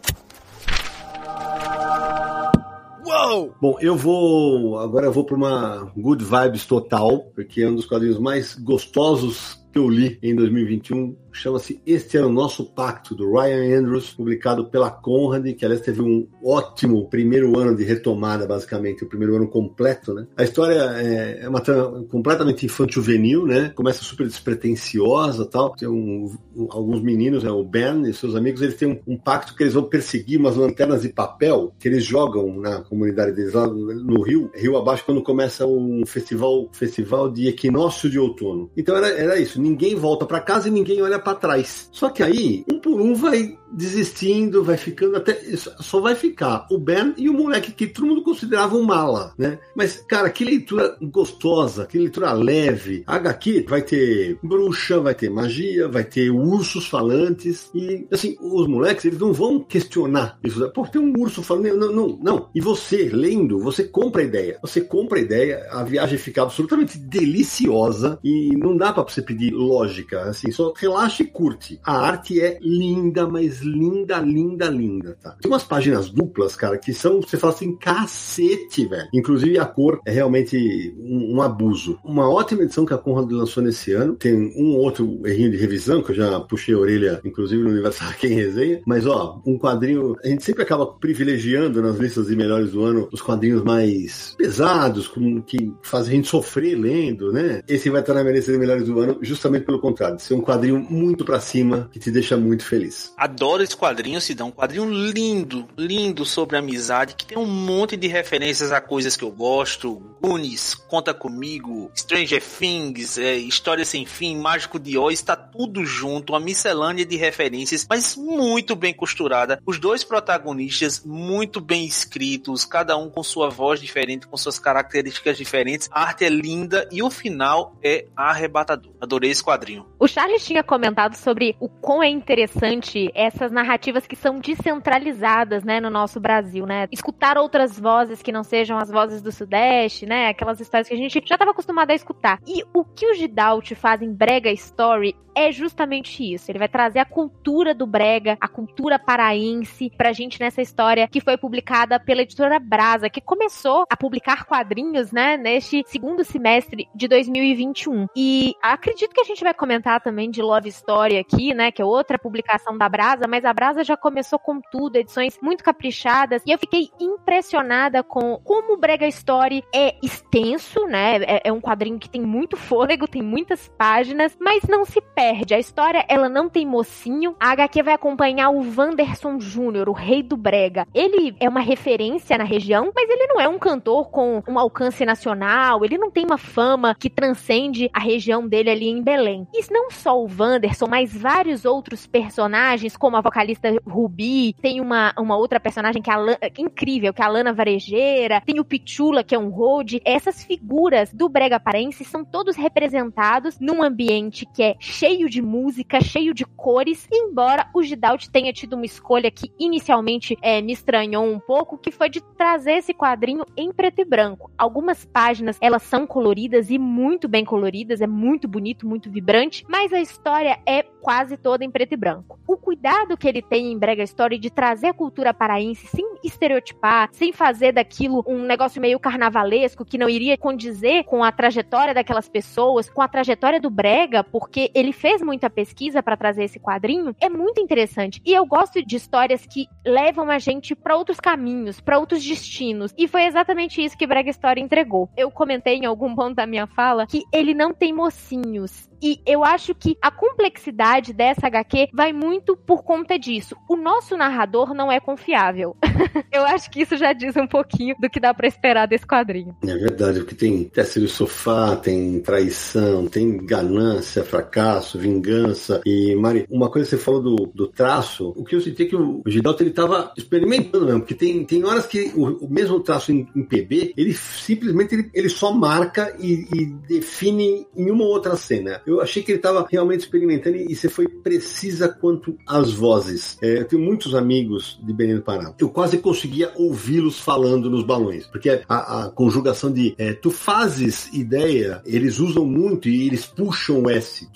Bom, 3.60 3.76
eu 3.80 3.96
vou. 3.96 4.78
Agora 4.78 5.06
eu 5.06 5.12
vou 5.12 5.24
para 5.24 5.36
uma 5.36 5.92
good 5.96 6.24
vibes 6.24 6.64
total, 6.64 7.20
porque 7.34 7.62
é 7.62 7.68
um 7.68 7.74
dos 7.74 7.86
quadrinhos 7.86 8.18
mais 8.18 8.54
gostosos 8.54 9.60
que 9.72 9.78
eu 9.78 9.88
li 9.88 10.18
em 10.22 10.34
2021. 10.34 11.16
Chama-se 11.32 11.80
Este 11.86 12.16
Ano 12.16 12.30
Nosso 12.30 12.64
Pacto, 12.74 13.14
do 13.14 13.30
Ryan 13.32 13.78
Andrews, 13.80 14.10
publicado 14.12 14.66
pela 14.70 14.90
Conrad, 14.90 15.46
que 15.54 15.64
aliás 15.64 15.80
teve 15.80 16.02
um 16.02 16.26
ótimo 16.44 17.08
primeiro 17.08 17.58
ano 17.58 17.76
de 17.76 17.84
retomada, 17.84 18.46
basicamente, 18.46 19.04
o 19.04 19.08
primeiro 19.08 19.36
ano 19.36 19.48
completo, 19.48 20.12
né? 20.14 20.26
A 20.36 20.42
história 20.42 20.74
é, 20.96 21.40
é 21.42 21.48
uma 21.48 21.60
trama 21.60 22.04
completamente 22.10 22.66
infantil-juvenil, 22.66 23.46
né? 23.46 23.70
Começa 23.74 24.02
super 24.02 24.26
despretensiosa 24.26 25.46
tal. 25.46 25.70
Tem 25.76 25.88
um, 25.88 26.34
um- 26.56 26.68
alguns 26.70 27.02
meninos, 27.02 27.42
né? 27.44 27.50
o 27.50 27.64
Ben 27.64 28.02
e 28.02 28.12
seus 28.12 28.34
amigos, 28.34 28.62
eles 28.62 28.76
têm 28.76 28.88
um, 29.06 29.14
um 29.14 29.16
pacto 29.16 29.54
que 29.54 29.62
eles 29.62 29.74
vão 29.74 29.84
perseguir 29.84 30.38
umas 30.38 30.56
lanternas 30.56 31.02
de 31.02 31.08
papel 31.08 31.72
que 31.78 31.88
eles 31.88 32.04
jogam 32.04 32.60
na 32.60 32.80
comunidade 32.82 33.32
deles 33.32 33.52
lá 33.54 33.66
no, 33.66 33.94
no 33.94 34.22
Rio, 34.22 34.50
Rio 34.54 34.76
abaixo, 34.76 35.04
quando 35.04 35.22
começa 35.22 35.66
um 35.66 36.02
festival, 36.06 36.68
festival 36.72 37.30
de 37.30 37.48
equinócio 37.48 38.08
de 38.10 38.18
outono. 38.18 38.70
Então 38.76 38.96
era, 38.96 39.08
era 39.08 39.38
isso, 39.38 39.60
ninguém 39.60 39.94
volta 39.94 40.26
para 40.26 40.40
casa 40.40 40.68
e 40.68 40.70
ninguém 40.70 41.00
olha 41.02 41.18
para 41.20 41.34
trás. 41.34 41.88
Só 41.92 42.08
que 42.08 42.22
aí, 42.22 42.64
um 42.70 42.78
por 42.78 43.00
um 43.00 43.14
vai 43.14 43.58
desistindo, 43.72 44.64
vai 44.64 44.76
ficando 44.76 45.16
até 45.16 45.38
só 45.56 46.00
vai 46.00 46.14
ficar 46.14 46.66
o 46.70 46.78
Ben 46.78 47.14
e 47.16 47.28
o 47.28 47.32
moleque 47.32 47.72
que 47.72 47.86
todo 47.86 48.06
mundo 48.06 48.22
considerava 48.22 48.76
um 48.76 48.82
mala, 48.82 49.32
né? 49.38 49.58
Mas 49.76 50.04
cara, 50.08 50.28
que 50.30 50.44
leitura 50.44 50.96
gostosa, 51.00 51.86
que 51.86 51.98
leitura 51.98 52.32
leve. 52.32 53.04
A 53.06 53.16
HQ 53.16 53.66
vai 53.68 53.82
ter 53.82 54.38
bruxa, 54.42 54.98
vai 55.00 55.14
ter 55.14 55.30
magia, 55.30 55.88
vai 55.88 56.04
ter 56.04 56.30
ursos 56.30 56.86
falantes 56.86 57.70
e 57.74 58.06
assim, 58.10 58.36
os 58.40 58.66
moleques 58.66 59.04
eles 59.04 59.18
não 59.18 59.32
vão 59.32 59.60
questionar 59.60 60.38
isso. 60.42 60.68
Pô, 60.72 60.86
tem 60.86 61.00
um 61.00 61.12
urso 61.18 61.42
falando, 61.42 61.76
não, 61.76 61.92
não, 61.92 62.18
não. 62.20 62.50
E 62.54 62.60
você 62.60 63.08
lendo, 63.12 63.58
você 63.58 63.84
compra 63.84 64.22
a 64.22 64.24
ideia. 64.24 64.58
Você 64.62 64.80
compra 64.80 65.18
a 65.18 65.22
ideia, 65.22 65.66
a 65.70 65.84
viagem 65.84 66.18
fica 66.18 66.42
absolutamente 66.42 66.98
deliciosa 66.98 68.18
e 68.24 68.56
não 68.56 68.76
dá 68.76 68.92
para 68.92 69.04
você 69.04 69.22
pedir 69.22 69.52
lógica, 69.52 70.22
assim, 70.22 70.50
só 70.50 70.72
relaxa 70.76 71.09
e 71.18 71.26
curte. 71.26 71.80
A 71.84 71.98
arte 71.98 72.40
é 72.40 72.58
linda, 72.60 73.26
mas 73.26 73.60
linda, 73.60 74.18
linda, 74.18 74.66
linda, 74.66 75.16
tá? 75.20 75.36
Tem 75.40 75.50
umas 75.50 75.64
páginas 75.64 76.10
duplas, 76.10 76.54
cara, 76.56 76.78
que 76.78 76.92
são, 76.92 77.20
você 77.20 77.36
fala 77.36 77.52
assim, 77.52 77.76
cacete, 77.76 78.86
velho. 78.86 79.08
Inclusive 79.12 79.58
a 79.58 79.64
cor 79.64 80.00
é 80.06 80.10
realmente 80.10 80.94
um, 80.98 81.36
um 81.36 81.42
abuso. 81.42 81.98
Uma 82.04 82.28
ótima 82.30 82.62
edição 82.62 82.86
que 82.86 82.94
a 82.94 82.98
Conrad 82.98 83.30
lançou 83.30 83.62
nesse 83.62 83.92
ano. 83.92 84.16
Tem 84.16 84.34
um 84.56 84.76
outro 84.76 85.20
errinho 85.24 85.50
de 85.50 85.56
revisão, 85.56 86.02
que 86.02 86.12
eu 86.12 86.16
já 86.16 86.40
puxei 86.40 86.74
a 86.74 86.78
orelha, 86.78 87.20
inclusive 87.24 87.62
no 87.62 87.70
Universo 87.70 88.04
Quem 88.18 88.34
Resenha. 88.34 88.80
Mas, 88.86 89.06
ó, 89.06 89.40
um 89.46 89.58
quadrinho. 89.58 90.16
A 90.24 90.28
gente 90.28 90.44
sempre 90.44 90.62
acaba 90.62 90.86
privilegiando 90.86 91.82
nas 91.82 91.96
listas 91.96 92.26
de 92.26 92.36
melhores 92.36 92.72
do 92.72 92.84
ano 92.84 93.08
os 93.12 93.22
quadrinhos 93.22 93.62
mais 93.62 94.34
pesados, 94.36 95.08
com, 95.08 95.40
que 95.42 95.72
fazem 95.82 96.12
a 96.12 96.16
gente 96.16 96.28
sofrer 96.28 96.74
lendo, 96.76 97.32
né? 97.32 97.62
Esse 97.68 97.90
vai 97.90 98.00
estar 98.00 98.14
na 98.14 98.22
minha 98.22 98.34
lista 98.34 98.52
de 98.52 98.58
melhores 98.58 98.84
do 98.84 98.98
ano, 98.98 99.18
justamente 99.22 99.64
pelo 99.64 99.80
contrário. 99.80 100.16
de 100.16 100.22
Ser 100.22 100.34
um 100.34 100.42
quadrinho 100.42 100.80
muito 101.00 101.24
pra 101.24 101.40
cima, 101.40 101.88
que 101.92 101.98
te 101.98 102.10
deixa 102.10 102.36
muito 102.36 102.64
feliz. 102.64 103.12
Adoro 103.16 103.62
esse 103.62 103.76
quadrinho, 103.76 104.20
Sidão. 104.20 104.48
Um 104.48 104.52
quadrinho 104.52 104.84
lindo, 104.84 105.66
lindo 105.76 106.24
sobre 106.24 106.56
amizade, 106.56 107.14
que 107.14 107.26
tem 107.26 107.38
um 107.38 107.46
monte 107.46 107.96
de 107.96 108.06
referências 108.06 108.70
a 108.70 108.80
coisas 108.80 109.16
que 109.16 109.24
eu 109.24 109.30
gosto. 109.30 110.02
Goonies, 110.22 110.74
Conta 110.74 111.12
Comigo, 111.12 111.90
Stranger 111.94 112.42
Things, 112.42 113.18
é, 113.18 113.34
História 113.34 113.84
Sem 113.84 114.06
Fim, 114.06 114.36
Mágico 114.36 114.78
de 114.78 114.96
Oz, 114.96 115.14
está 115.14 115.34
tudo 115.34 115.84
junto, 115.84 116.32
uma 116.32 116.40
miscelânea 116.40 117.04
de 117.04 117.16
referências, 117.16 117.86
mas 117.88 118.16
muito 118.16 118.76
bem 118.76 118.94
costurada. 118.94 119.60
Os 119.66 119.78
dois 119.78 120.04
protagonistas 120.04 121.04
muito 121.04 121.60
bem 121.60 121.84
escritos, 121.84 122.64
cada 122.64 122.96
um 122.96 123.10
com 123.10 123.22
sua 123.22 123.48
voz 123.48 123.80
diferente, 123.80 124.28
com 124.28 124.36
suas 124.36 124.58
características 124.58 125.36
diferentes. 125.36 125.88
A 125.90 126.02
arte 126.02 126.24
é 126.24 126.28
linda 126.28 126.88
e 126.92 127.02
o 127.02 127.10
final 127.10 127.76
é 127.82 128.06
arrebatador. 128.14 128.92
Adorei 129.00 129.30
esse 129.30 129.42
quadrinho. 129.42 129.86
O 129.98 130.06
Charles 130.06 130.44
tinha 130.44 130.62
comentado 130.62 131.14
sobre 131.14 131.56
o 131.58 131.68
quão 131.68 132.02
é 132.02 132.08
interessante 132.08 133.10
essa 133.14 133.40
essas 133.40 133.50
narrativas 133.50 134.06
que 134.06 134.14
são 134.14 134.38
descentralizadas, 134.38 135.64
né, 135.64 135.80
no 135.80 135.88
nosso 135.88 136.20
Brasil, 136.20 136.66
né? 136.66 136.86
Escutar 136.92 137.38
outras 137.38 137.78
vozes 137.78 138.20
que 138.20 138.30
não 138.30 138.44
sejam 138.44 138.76
as 138.76 138.90
vozes 138.90 139.22
do 139.22 139.32
Sudeste, 139.32 140.04
né? 140.10 140.26
Aquelas 140.26 140.58
histórias 140.58 140.88
que 140.88 140.94
a 140.94 140.96
gente 140.96 141.22
já 141.24 141.36
estava 141.36 141.52
acostumado 141.52 141.92
a 141.92 141.94
escutar. 141.94 142.40
E 142.44 142.64
o 142.74 142.84
que 142.84 143.06
o 143.06 143.14
Gidalt 143.14 143.74
faz 143.74 144.02
em 144.02 144.12
Brega 144.12 144.50
Story 144.50 145.14
é 145.34 145.50
justamente 145.52 146.22
isso. 146.22 146.50
Ele 146.50 146.58
vai 146.58 146.68
trazer 146.68 146.98
a 146.98 147.04
cultura 147.04 147.74
do 147.74 147.86
brega, 147.86 148.36
a 148.40 148.48
cultura 148.48 148.98
paraense 148.98 149.90
pra 149.96 150.12
gente 150.12 150.40
nessa 150.40 150.62
história 150.62 151.08
que 151.08 151.20
foi 151.20 151.36
publicada 151.36 151.98
pela 151.98 152.22
editora 152.22 152.58
Brasa, 152.58 153.10
que 153.10 153.20
começou 153.20 153.84
a 153.90 153.96
publicar 153.96 154.44
quadrinhos, 154.44 155.12
né, 155.12 155.36
neste 155.36 155.82
segundo 155.86 156.24
semestre 156.24 156.88
de 156.94 157.08
2021. 157.08 158.06
E 158.16 158.54
acredito 158.62 159.12
que 159.14 159.20
a 159.20 159.24
gente 159.24 159.42
vai 159.42 159.54
comentar 159.54 160.00
também 160.00 160.30
de 160.30 160.42
Love 160.42 160.68
Story 160.68 161.18
aqui, 161.18 161.54
né, 161.54 161.70
que 161.70 161.82
é 161.82 161.84
outra 161.84 162.18
publicação 162.18 162.76
da 162.76 162.88
Brasa, 162.88 163.26
mas 163.26 163.44
a 163.44 163.52
Brasa 163.52 163.84
já 163.84 163.96
começou 163.96 164.38
com 164.38 164.60
tudo, 164.60 164.96
edições 164.96 165.38
muito 165.42 165.64
caprichadas, 165.64 166.42
e 166.46 166.50
eu 166.50 166.58
fiquei 166.58 166.90
impressionada 167.00 168.02
com 168.02 168.38
como 168.44 168.74
o 168.74 168.76
Brega 168.76 169.06
Story 169.06 169.64
é 169.74 169.96
extenso, 170.02 170.86
né, 170.86 171.16
é, 171.22 171.42
é 171.44 171.52
um 171.52 171.60
quadrinho 171.60 171.98
que 171.98 172.10
tem 172.10 172.22
muito 172.22 172.56
fôlego, 172.56 173.08
tem 173.08 173.22
muitas 173.22 173.68
páginas, 173.78 174.36
mas 174.40 174.62
não 174.64 174.84
se 174.84 175.00
perde. 175.00 175.29
A 175.30 175.58
história, 175.58 176.04
ela 176.08 176.28
não 176.28 176.48
tem 176.48 176.66
mocinho. 176.66 177.34
A 177.38 177.50
HQ 177.50 177.82
vai 177.82 177.94
acompanhar 177.94 178.50
o 178.50 178.64
Wanderson 178.76 179.40
Júnior, 179.40 179.88
o 179.88 179.92
rei 179.92 180.22
do 180.22 180.36
brega. 180.36 180.86
Ele 180.94 181.34
é 181.38 181.48
uma 181.48 181.60
referência 181.60 182.36
na 182.36 182.44
região, 182.44 182.90
mas 182.94 183.08
ele 183.08 183.26
não 183.26 183.40
é 183.40 183.48
um 183.48 183.58
cantor 183.58 184.10
com 184.10 184.42
um 184.48 184.58
alcance 184.58 185.04
nacional, 185.04 185.84
ele 185.84 185.98
não 185.98 186.10
tem 186.10 186.24
uma 186.24 186.38
fama 186.38 186.94
que 186.94 187.10
transcende 187.10 187.90
a 187.92 188.00
região 188.00 188.46
dele 188.46 188.70
ali 188.70 188.88
em 188.88 189.02
Belém. 189.02 189.46
E 189.52 189.60
não 189.70 189.90
só 189.90 190.20
o 190.20 190.28
Wanderson, 190.28 190.86
mas 190.88 191.16
vários 191.16 191.64
outros 191.64 192.06
personagens, 192.06 192.96
como 192.96 193.16
a 193.16 193.20
vocalista 193.20 193.68
Rubi, 193.86 194.54
tem 194.54 194.80
uma, 194.80 195.12
uma 195.18 195.36
outra 195.36 195.60
personagem 195.60 196.02
que 196.02 196.10
é, 196.10 196.50
que 196.50 196.60
é 196.60 196.64
incrível, 196.64 197.12
que 197.12 197.22
é 197.22 197.24
a 197.24 197.28
Lana 197.28 197.52
Varejeira, 197.52 198.42
tem 198.44 198.58
o 198.58 198.64
Pichula, 198.64 199.22
que 199.22 199.34
é 199.34 199.38
um 199.38 199.48
road. 199.48 200.00
Essas 200.04 200.42
figuras 200.42 201.12
do 201.12 201.28
brega 201.28 201.60
parense 201.60 202.04
são 202.04 202.24
todos 202.24 202.56
representados 202.56 203.58
num 203.60 203.82
ambiente 203.82 204.46
que 204.46 204.62
é 204.62 204.76
cheio 204.78 205.09
de 205.10 205.42
música, 205.42 206.00
cheio 206.00 206.32
de 206.32 206.44
cores, 206.44 207.08
embora 207.12 207.68
o 207.74 207.82
Gidalt 207.82 208.28
tenha 208.28 208.52
tido 208.52 208.74
uma 208.74 208.84
escolha 208.84 209.30
que 209.30 209.50
inicialmente 209.58 210.36
é, 210.40 210.60
me 210.62 210.72
estranhou 210.72 211.24
um 211.24 211.38
pouco, 211.38 211.76
que 211.76 211.90
foi 211.90 212.08
de 212.08 212.20
trazer 212.36 212.74
esse 212.74 212.94
quadrinho 212.94 213.44
em 213.56 213.72
preto 213.72 214.00
e 214.00 214.04
branco. 214.04 214.50
Algumas 214.56 215.04
páginas, 215.04 215.58
elas 215.60 215.82
são 215.82 216.06
coloridas 216.06 216.70
e 216.70 216.78
muito 216.78 217.28
bem 217.28 217.44
coloridas, 217.44 218.00
é 218.00 218.06
muito 218.06 218.46
bonito, 218.46 218.86
muito 218.86 219.10
vibrante, 219.10 219.64
mas 219.68 219.92
a 219.92 220.00
história 220.00 220.58
é 220.64 220.82
quase 221.00 221.36
toda 221.36 221.64
em 221.64 221.70
preto 221.70 221.92
e 221.92 221.96
branco. 221.96 222.38
O 222.46 222.56
cuidado 222.56 223.16
que 223.16 223.28
ele 223.28 223.42
tem 223.42 223.72
em 223.72 223.78
Brega 223.78 224.02
Story 224.04 224.38
de 224.38 224.50
trazer 224.50 224.88
a 224.88 224.94
cultura 224.94 225.34
paraense 225.34 225.86
sem 225.86 226.04
estereotipar, 226.22 227.08
sem 227.12 227.32
fazer 227.32 227.72
daquilo 227.72 228.24
um 228.26 228.42
negócio 228.42 228.80
meio 228.80 228.98
carnavalesco 228.98 229.84
que 229.84 229.98
não 229.98 230.08
iria 230.08 230.36
condizer 230.36 231.04
com 231.04 231.24
a 231.24 231.32
trajetória 231.32 231.94
daquelas 231.94 232.28
pessoas, 232.28 232.88
com 232.90 233.00
a 233.00 233.08
trajetória 233.08 233.60
do 233.60 233.70
Brega, 233.70 234.22
porque 234.22 234.70
ele 234.74 234.92
fez 234.92 235.22
muita 235.22 235.48
pesquisa 235.48 236.02
para 236.02 236.16
trazer 236.16 236.44
esse 236.44 236.58
quadrinho, 236.58 237.14
é 237.20 237.28
muito 237.28 237.60
interessante. 237.60 238.20
E 238.24 238.32
eu 238.32 238.44
gosto 238.44 238.84
de 238.84 238.96
histórias 238.96 239.46
que 239.46 239.66
levam 239.84 240.30
a 240.30 240.38
gente 240.38 240.74
para 240.74 240.96
outros 240.96 241.20
caminhos, 241.20 241.80
para 241.80 241.98
outros 241.98 242.24
destinos. 242.24 242.92
E 242.96 243.08
foi 243.08 243.24
exatamente 243.24 243.82
isso 243.82 243.96
que 243.96 244.06
Brega 244.06 244.30
Story 244.30 244.60
entregou. 244.60 245.08
Eu 245.16 245.30
comentei 245.30 245.76
em 245.76 245.86
algum 245.86 246.14
ponto 246.14 246.34
da 246.34 246.46
minha 246.46 246.66
fala 246.66 247.06
que 247.06 247.22
ele 247.32 247.54
não 247.54 247.72
tem 247.72 247.92
mocinhos. 247.92 248.89
E 249.02 249.20
eu 249.26 249.44
acho 249.44 249.74
que 249.74 249.96
a 250.00 250.10
complexidade 250.10 251.12
dessa 251.12 251.46
HQ 251.46 251.88
vai 251.92 252.12
muito 252.12 252.56
por 252.56 252.82
conta 252.82 253.18
disso. 253.18 253.56
O 253.68 253.76
nosso 253.76 254.16
narrador 254.16 254.74
não 254.74 254.90
é 254.92 255.00
confiável. 255.00 255.76
eu 256.32 256.42
acho 256.44 256.70
que 256.70 256.82
isso 256.82 256.96
já 256.96 257.12
diz 257.12 257.36
um 257.36 257.46
pouquinho 257.46 257.94
do 257.98 258.10
que 258.10 258.20
dá 258.20 258.34
para 258.34 258.46
esperar 258.46 258.86
desse 258.86 259.06
quadrinho. 259.06 259.56
É 259.66 259.74
verdade, 259.74 260.20
porque 260.20 260.34
tem 260.34 260.64
teste 260.64 261.00
do 261.00 261.08
sofá, 261.08 261.76
tem 261.76 262.20
traição, 262.20 263.06
tem 263.06 263.36
ganância, 263.44 264.24
fracasso, 264.24 264.98
vingança. 264.98 265.80
E, 265.86 266.14
Mari, 266.14 266.46
uma 266.50 266.70
coisa 266.70 266.88
que 266.88 266.96
você 266.96 267.02
falou 267.02 267.22
do, 267.22 267.36
do 267.54 267.66
traço, 267.68 268.32
o 268.36 268.44
que 268.44 268.54
eu 268.54 268.60
senti 268.60 268.82
é 268.82 268.86
que 268.86 268.96
o 268.96 269.22
Gidalto 269.26 269.62
ele 269.62 269.70
tava 269.70 270.12
experimentando 270.16 270.86
mesmo, 270.86 271.00
porque 271.00 271.14
tem, 271.14 271.44
tem 271.44 271.64
horas 271.64 271.86
que 271.86 272.12
o, 272.14 272.46
o 272.46 272.50
mesmo 272.50 272.80
traço 272.80 273.12
em, 273.12 273.26
em, 273.34 273.42
PB, 273.42 273.94
ele 273.96 274.12
simplesmente 274.12 274.94
ele, 274.94 275.10
ele 275.14 275.28
só 275.28 275.52
marca 275.52 276.14
e, 276.18 276.46
e 276.54 276.66
define 276.88 277.66
em 277.76 277.90
uma 277.90 278.04
outra 278.04 278.36
cena. 278.36 278.82
Eu 278.90 279.00
achei 279.00 279.22
que 279.22 279.30
ele 279.30 279.38
estava 279.38 279.66
realmente 279.70 280.00
experimentando 280.00 280.56
e 280.56 280.74
você 280.74 280.88
foi 280.88 281.06
precisa 281.06 281.88
quanto 281.88 282.36
às 282.46 282.72
vozes. 282.72 283.38
É, 283.40 283.58
eu 283.58 283.64
tenho 283.64 283.82
muitos 283.82 284.14
amigos 284.14 284.80
de 284.82 284.92
Belém 284.92 285.16
do 285.16 285.22
Pará. 285.22 285.54
Eu 285.58 285.68
quase 285.68 285.98
conseguia 285.98 286.50
ouvi-los 286.56 287.20
falando 287.20 287.70
nos 287.70 287.84
balões, 287.84 288.26
porque 288.26 288.62
a, 288.68 289.04
a 289.04 289.10
conjugação 289.10 289.70
de 289.70 289.94
é, 289.96 290.12
tu 290.12 290.30
fazes 290.30 291.12
ideia, 291.12 291.80
eles 291.86 292.18
usam 292.18 292.44
muito 292.44 292.88
e 292.88 293.06
eles 293.06 293.26
puxam 293.26 293.82
o 293.82 293.90
S. 293.90 294.26